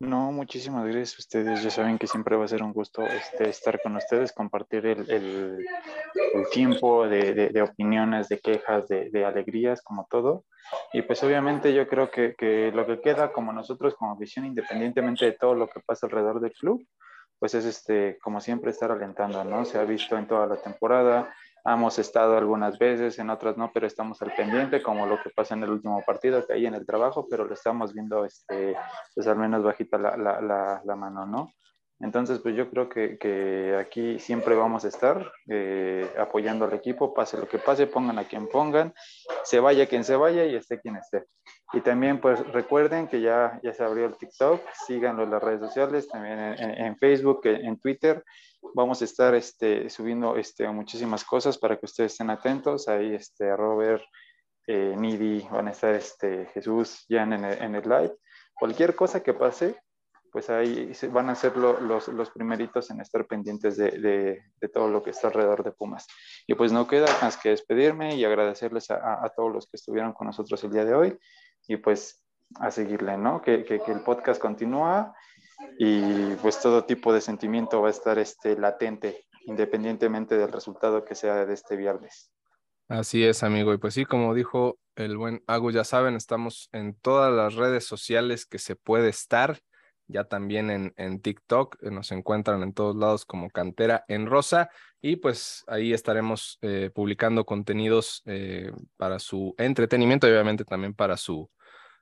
No, 0.00 0.32
muchísimas 0.32 0.84
gracias 0.84 1.14
a 1.14 1.20
ustedes. 1.20 1.62
Ya 1.62 1.70
saben 1.70 1.98
que 1.98 2.06
siempre 2.06 2.36
va 2.36 2.44
a 2.44 2.48
ser 2.48 2.62
un 2.62 2.72
gusto 2.72 3.02
este, 3.02 3.48
estar 3.48 3.80
con 3.80 3.96
ustedes, 3.96 4.32
compartir 4.32 4.84
el, 4.86 5.08
el, 5.10 5.66
tiempo 6.52 7.06
de, 7.08 7.32
de, 7.32 7.48
de, 7.50 7.62
opiniones, 7.62 8.28
de 8.28 8.40
quejas, 8.40 8.88
de, 8.88 9.10
de, 9.10 9.24
alegrías, 9.24 9.82
como 9.82 10.06
todo. 10.10 10.44
Y 10.92 11.02
pues 11.02 11.22
obviamente 11.22 11.72
yo 11.72 11.86
creo 11.88 12.10
que, 12.10 12.34
que, 12.36 12.72
lo 12.72 12.86
que 12.86 13.00
queda 13.00 13.32
como 13.32 13.52
nosotros 13.52 13.94
como 13.94 14.16
visión, 14.16 14.44
independientemente 14.44 15.26
de 15.26 15.32
todo 15.32 15.54
lo 15.54 15.68
que 15.68 15.80
pasa 15.80 16.06
alrededor 16.06 16.40
del 16.40 16.52
club, 16.52 16.84
pues 17.38 17.54
es 17.54 17.64
este, 17.64 18.18
como 18.20 18.40
siempre 18.40 18.72
estar 18.72 18.90
alentando, 18.90 19.44
¿no? 19.44 19.64
Se 19.64 19.78
ha 19.78 19.84
visto 19.84 20.16
en 20.18 20.26
toda 20.26 20.46
la 20.46 20.56
temporada, 20.56 21.34
hemos 21.64 21.98
estado 21.98 22.36
algunas 22.36 22.78
veces, 22.78 23.18
en 23.18 23.30
otras 23.30 23.56
no, 23.56 23.70
pero 23.72 23.86
estamos 23.86 24.20
al 24.22 24.34
pendiente, 24.34 24.82
como 24.82 25.06
lo 25.06 25.22
que 25.22 25.30
pasa 25.30 25.54
en 25.54 25.62
el 25.62 25.70
último 25.70 26.02
partido, 26.06 26.46
que 26.46 26.52
hay 26.52 26.66
en 26.66 26.74
el 26.74 26.86
trabajo, 26.86 27.26
pero 27.28 27.44
lo 27.44 27.54
estamos 27.54 27.94
viendo, 27.94 28.24
este, 28.24 28.76
pues 29.14 29.26
al 29.26 29.36
menos 29.36 29.62
bajita 29.62 29.98
la, 29.98 30.16
la, 30.16 30.40
la, 30.40 30.82
la 30.84 30.96
mano, 30.96 31.26
¿no? 31.26 31.50
Entonces, 32.00 32.40
pues 32.40 32.56
yo 32.56 32.68
creo 32.70 32.88
que, 32.88 33.16
que 33.18 33.76
aquí 33.80 34.18
siempre 34.18 34.54
vamos 34.56 34.84
a 34.84 34.88
estar 34.88 35.32
eh, 35.48 36.06
apoyando 36.18 36.64
al 36.64 36.74
equipo, 36.74 37.14
pase 37.14 37.38
lo 37.38 37.48
que 37.48 37.58
pase, 37.58 37.86
pongan 37.86 38.18
a 38.18 38.24
quien 38.24 38.48
pongan, 38.48 38.92
se 39.44 39.60
vaya 39.60 39.86
quien 39.86 40.04
se 40.04 40.16
vaya 40.16 40.44
y 40.44 40.56
esté 40.56 40.80
quien 40.80 40.96
esté. 40.96 41.24
Y 41.72 41.80
también, 41.80 42.20
pues 42.20 42.46
recuerden 42.52 43.06
que 43.08 43.20
ya, 43.20 43.58
ya 43.62 43.72
se 43.72 43.84
abrió 43.84 44.06
el 44.06 44.18
TikTok, 44.18 44.60
síganlo 44.86 45.22
en 45.22 45.30
las 45.30 45.42
redes 45.42 45.60
sociales, 45.60 46.08
también 46.08 46.38
en, 46.38 46.84
en 46.84 46.96
Facebook, 46.98 47.40
en 47.44 47.78
Twitter. 47.78 48.22
Vamos 48.74 49.02
a 49.02 49.04
estar 49.04 49.34
este, 49.34 49.90
subiendo 49.90 50.36
este, 50.36 50.68
muchísimas 50.68 51.24
cosas 51.24 51.58
para 51.58 51.76
que 51.76 51.86
ustedes 51.86 52.12
estén 52.12 52.30
atentos. 52.30 52.88
Ahí, 52.88 53.14
este, 53.14 53.54
Robert, 53.56 54.02
eh, 54.66 54.94
Nidi, 54.96 55.46
van 55.50 55.68
a 55.68 55.72
estar 55.72 55.94
este, 55.94 56.46
Jesús, 56.46 57.04
Jan 57.08 57.32
en 57.34 57.44
el, 57.44 57.62
en 57.62 57.74
el 57.74 57.82
live. 57.82 58.16
Cualquier 58.54 58.94
cosa 58.94 59.22
que 59.22 59.34
pase, 59.34 59.76
pues 60.32 60.50
ahí 60.50 60.92
van 61.12 61.30
a 61.30 61.34
ser 61.34 61.56
lo, 61.56 61.78
los, 61.80 62.08
los, 62.08 62.30
primeritos 62.30 62.90
en 62.90 63.00
estar 63.00 63.26
pendientes 63.26 63.76
de, 63.76 64.40
de, 64.60 64.68
todo 64.68 64.88
lo 64.88 65.02
que 65.02 65.10
está 65.10 65.28
alrededor 65.28 65.62
de 65.62 65.70
Pumas. 65.70 66.08
Y 66.46 66.54
pues 66.54 66.72
no 66.72 66.88
queda 66.88 67.06
más 67.22 67.36
que 67.36 67.50
despedirme 67.50 68.16
y 68.16 68.24
agradecerles 68.24 68.90
a, 68.90 68.96
a, 68.96 69.26
a, 69.26 69.28
todos 69.28 69.52
los 69.52 69.66
que 69.68 69.76
estuvieron 69.76 70.12
con 70.12 70.26
nosotros 70.26 70.64
el 70.64 70.72
día 70.72 70.84
de 70.84 70.94
hoy 70.94 71.18
y 71.68 71.76
pues 71.76 72.24
a 72.56 72.70
seguirle, 72.70 73.16
¿no? 73.16 73.42
Que, 73.42 73.64
que, 73.64 73.80
que, 73.80 73.92
el 73.92 74.00
podcast 74.00 74.40
continúa 74.40 75.14
y 75.78 76.34
pues 76.36 76.60
todo 76.60 76.84
tipo 76.84 77.12
de 77.12 77.20
sentimiento 77.20 77.82
va 77.82 77.88
a 77.88 77.90
estar 77.90 78.18
este, 78.18 78.56
latente, 78.56 79.26
independientemente 79.46 80.36
del 80.36 80.52
resultado 80.52 81.04
que 81.04 81.14
sea 81.14 81.44
de 81.46 81.54
este 81.54 81.76
viernes. 81.76 82.30
Así 82.88 83.24
es, 83.24 83.42
amigo. 83.42 83.72
Y 83.72 83.78
pues 83.78 83.94
sí, 83.94 84.04
como 84.04 84.34
dijo 84.34 84.78
el 84.96 85.16
buen 85.16 85.42
Agu, 85.46 85.70
ya 85.70 85.84
saben, 85.84 86.14
estamos 86.16 86.68
en 86.72 86.94
todas 86.94 87.32
las 87.32 87.54
redes 87.54 87.84
sociales 87.84 88.46
que 88.46 88.58
se 88.58 88.76
puede 88.76 89.08
estar 89.08 89.58
ya 90.06 90.24
también 90.24 90.70
en, 90.70 90.94
en 90.96 91.20
TikTok, 91.20 91.82
eh, 91.82 91.90
nos 91.90 92.12
encuentran 92.12 92.62
en 92.62 92.72
todos 92.72 92.96
lados 92.96 93.24
como 93.24 93.50
Cantera 93.50 94.04
en 94.08 94.26
Rosa 94.26 94.70
y 95.00 95.16
pues 95.16 95.64
ahí 95.66 95.92
estaremos 95.92 96.58
eh, 96.62 96.90
publicando 96.94 97.44
contenidos 97.44 98.22
eh, 98.26 98.70
para 98.96 99.18
su 99.18 99.54
entretenimiento 99.58 100.26
y 100.26 100.32
obviamente 100.32 100.64
también 100.64 100.94
para 100.94 101.16
su, 101.16 101.50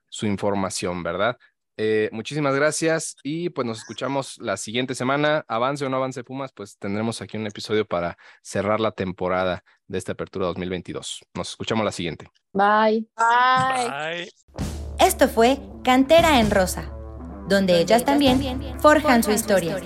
su 0.09 0.27
información, 0.27 1.03
¿verdad? 1.03 1.37
Eh, 1.85 2.09
muchísimas 2.13 2.55
gracias 2.55 3.17
y 3.25 3.49
pues 3.49 3.67
nos 3.67 3.79
escuchamos 3.79 4.39
la 4.39 4.57
siguiente 4.57 4.95
semana. 4.95 5.45
Avance 5.49 5.85
o 5.85 5.89
no 5.89 5.97
avance 5.97 6.23
Pumas, 6.23 6.53
pues 6.53 6.79
tendremos 6.79 7.21
aquí 7.21 7.37
un 7.37 7.47
episodio 7.49 7.85
para 7.85 8.17
cerrar 8.41 8.79
la 8.79 8.93
temporada 8.93 9.65
de 9.89 9.99
esta 9.99 10.13
apertura 10.13 10.47
2022. 10.47 11.23
Nos 11.35 11.51
escuchamos 11.51 11.85
la 11.85 11.91
siguiente. 11.91 12.31
Bye. 12.53 13.09
Bye. 13.17 13.91
Bye. 13.91 14.33
Esto 15.01 15.29
fue 15.29 15.59
Cantera 15.83 16.39
en 16.39 16.53
Rosa 16.53 16.93
donde 17.49 17.81
ellas 17.81 18.05
también 18.05 18.61
forjan 18.81 19.23
su 19.23 19.33
historia. 19.33 19.77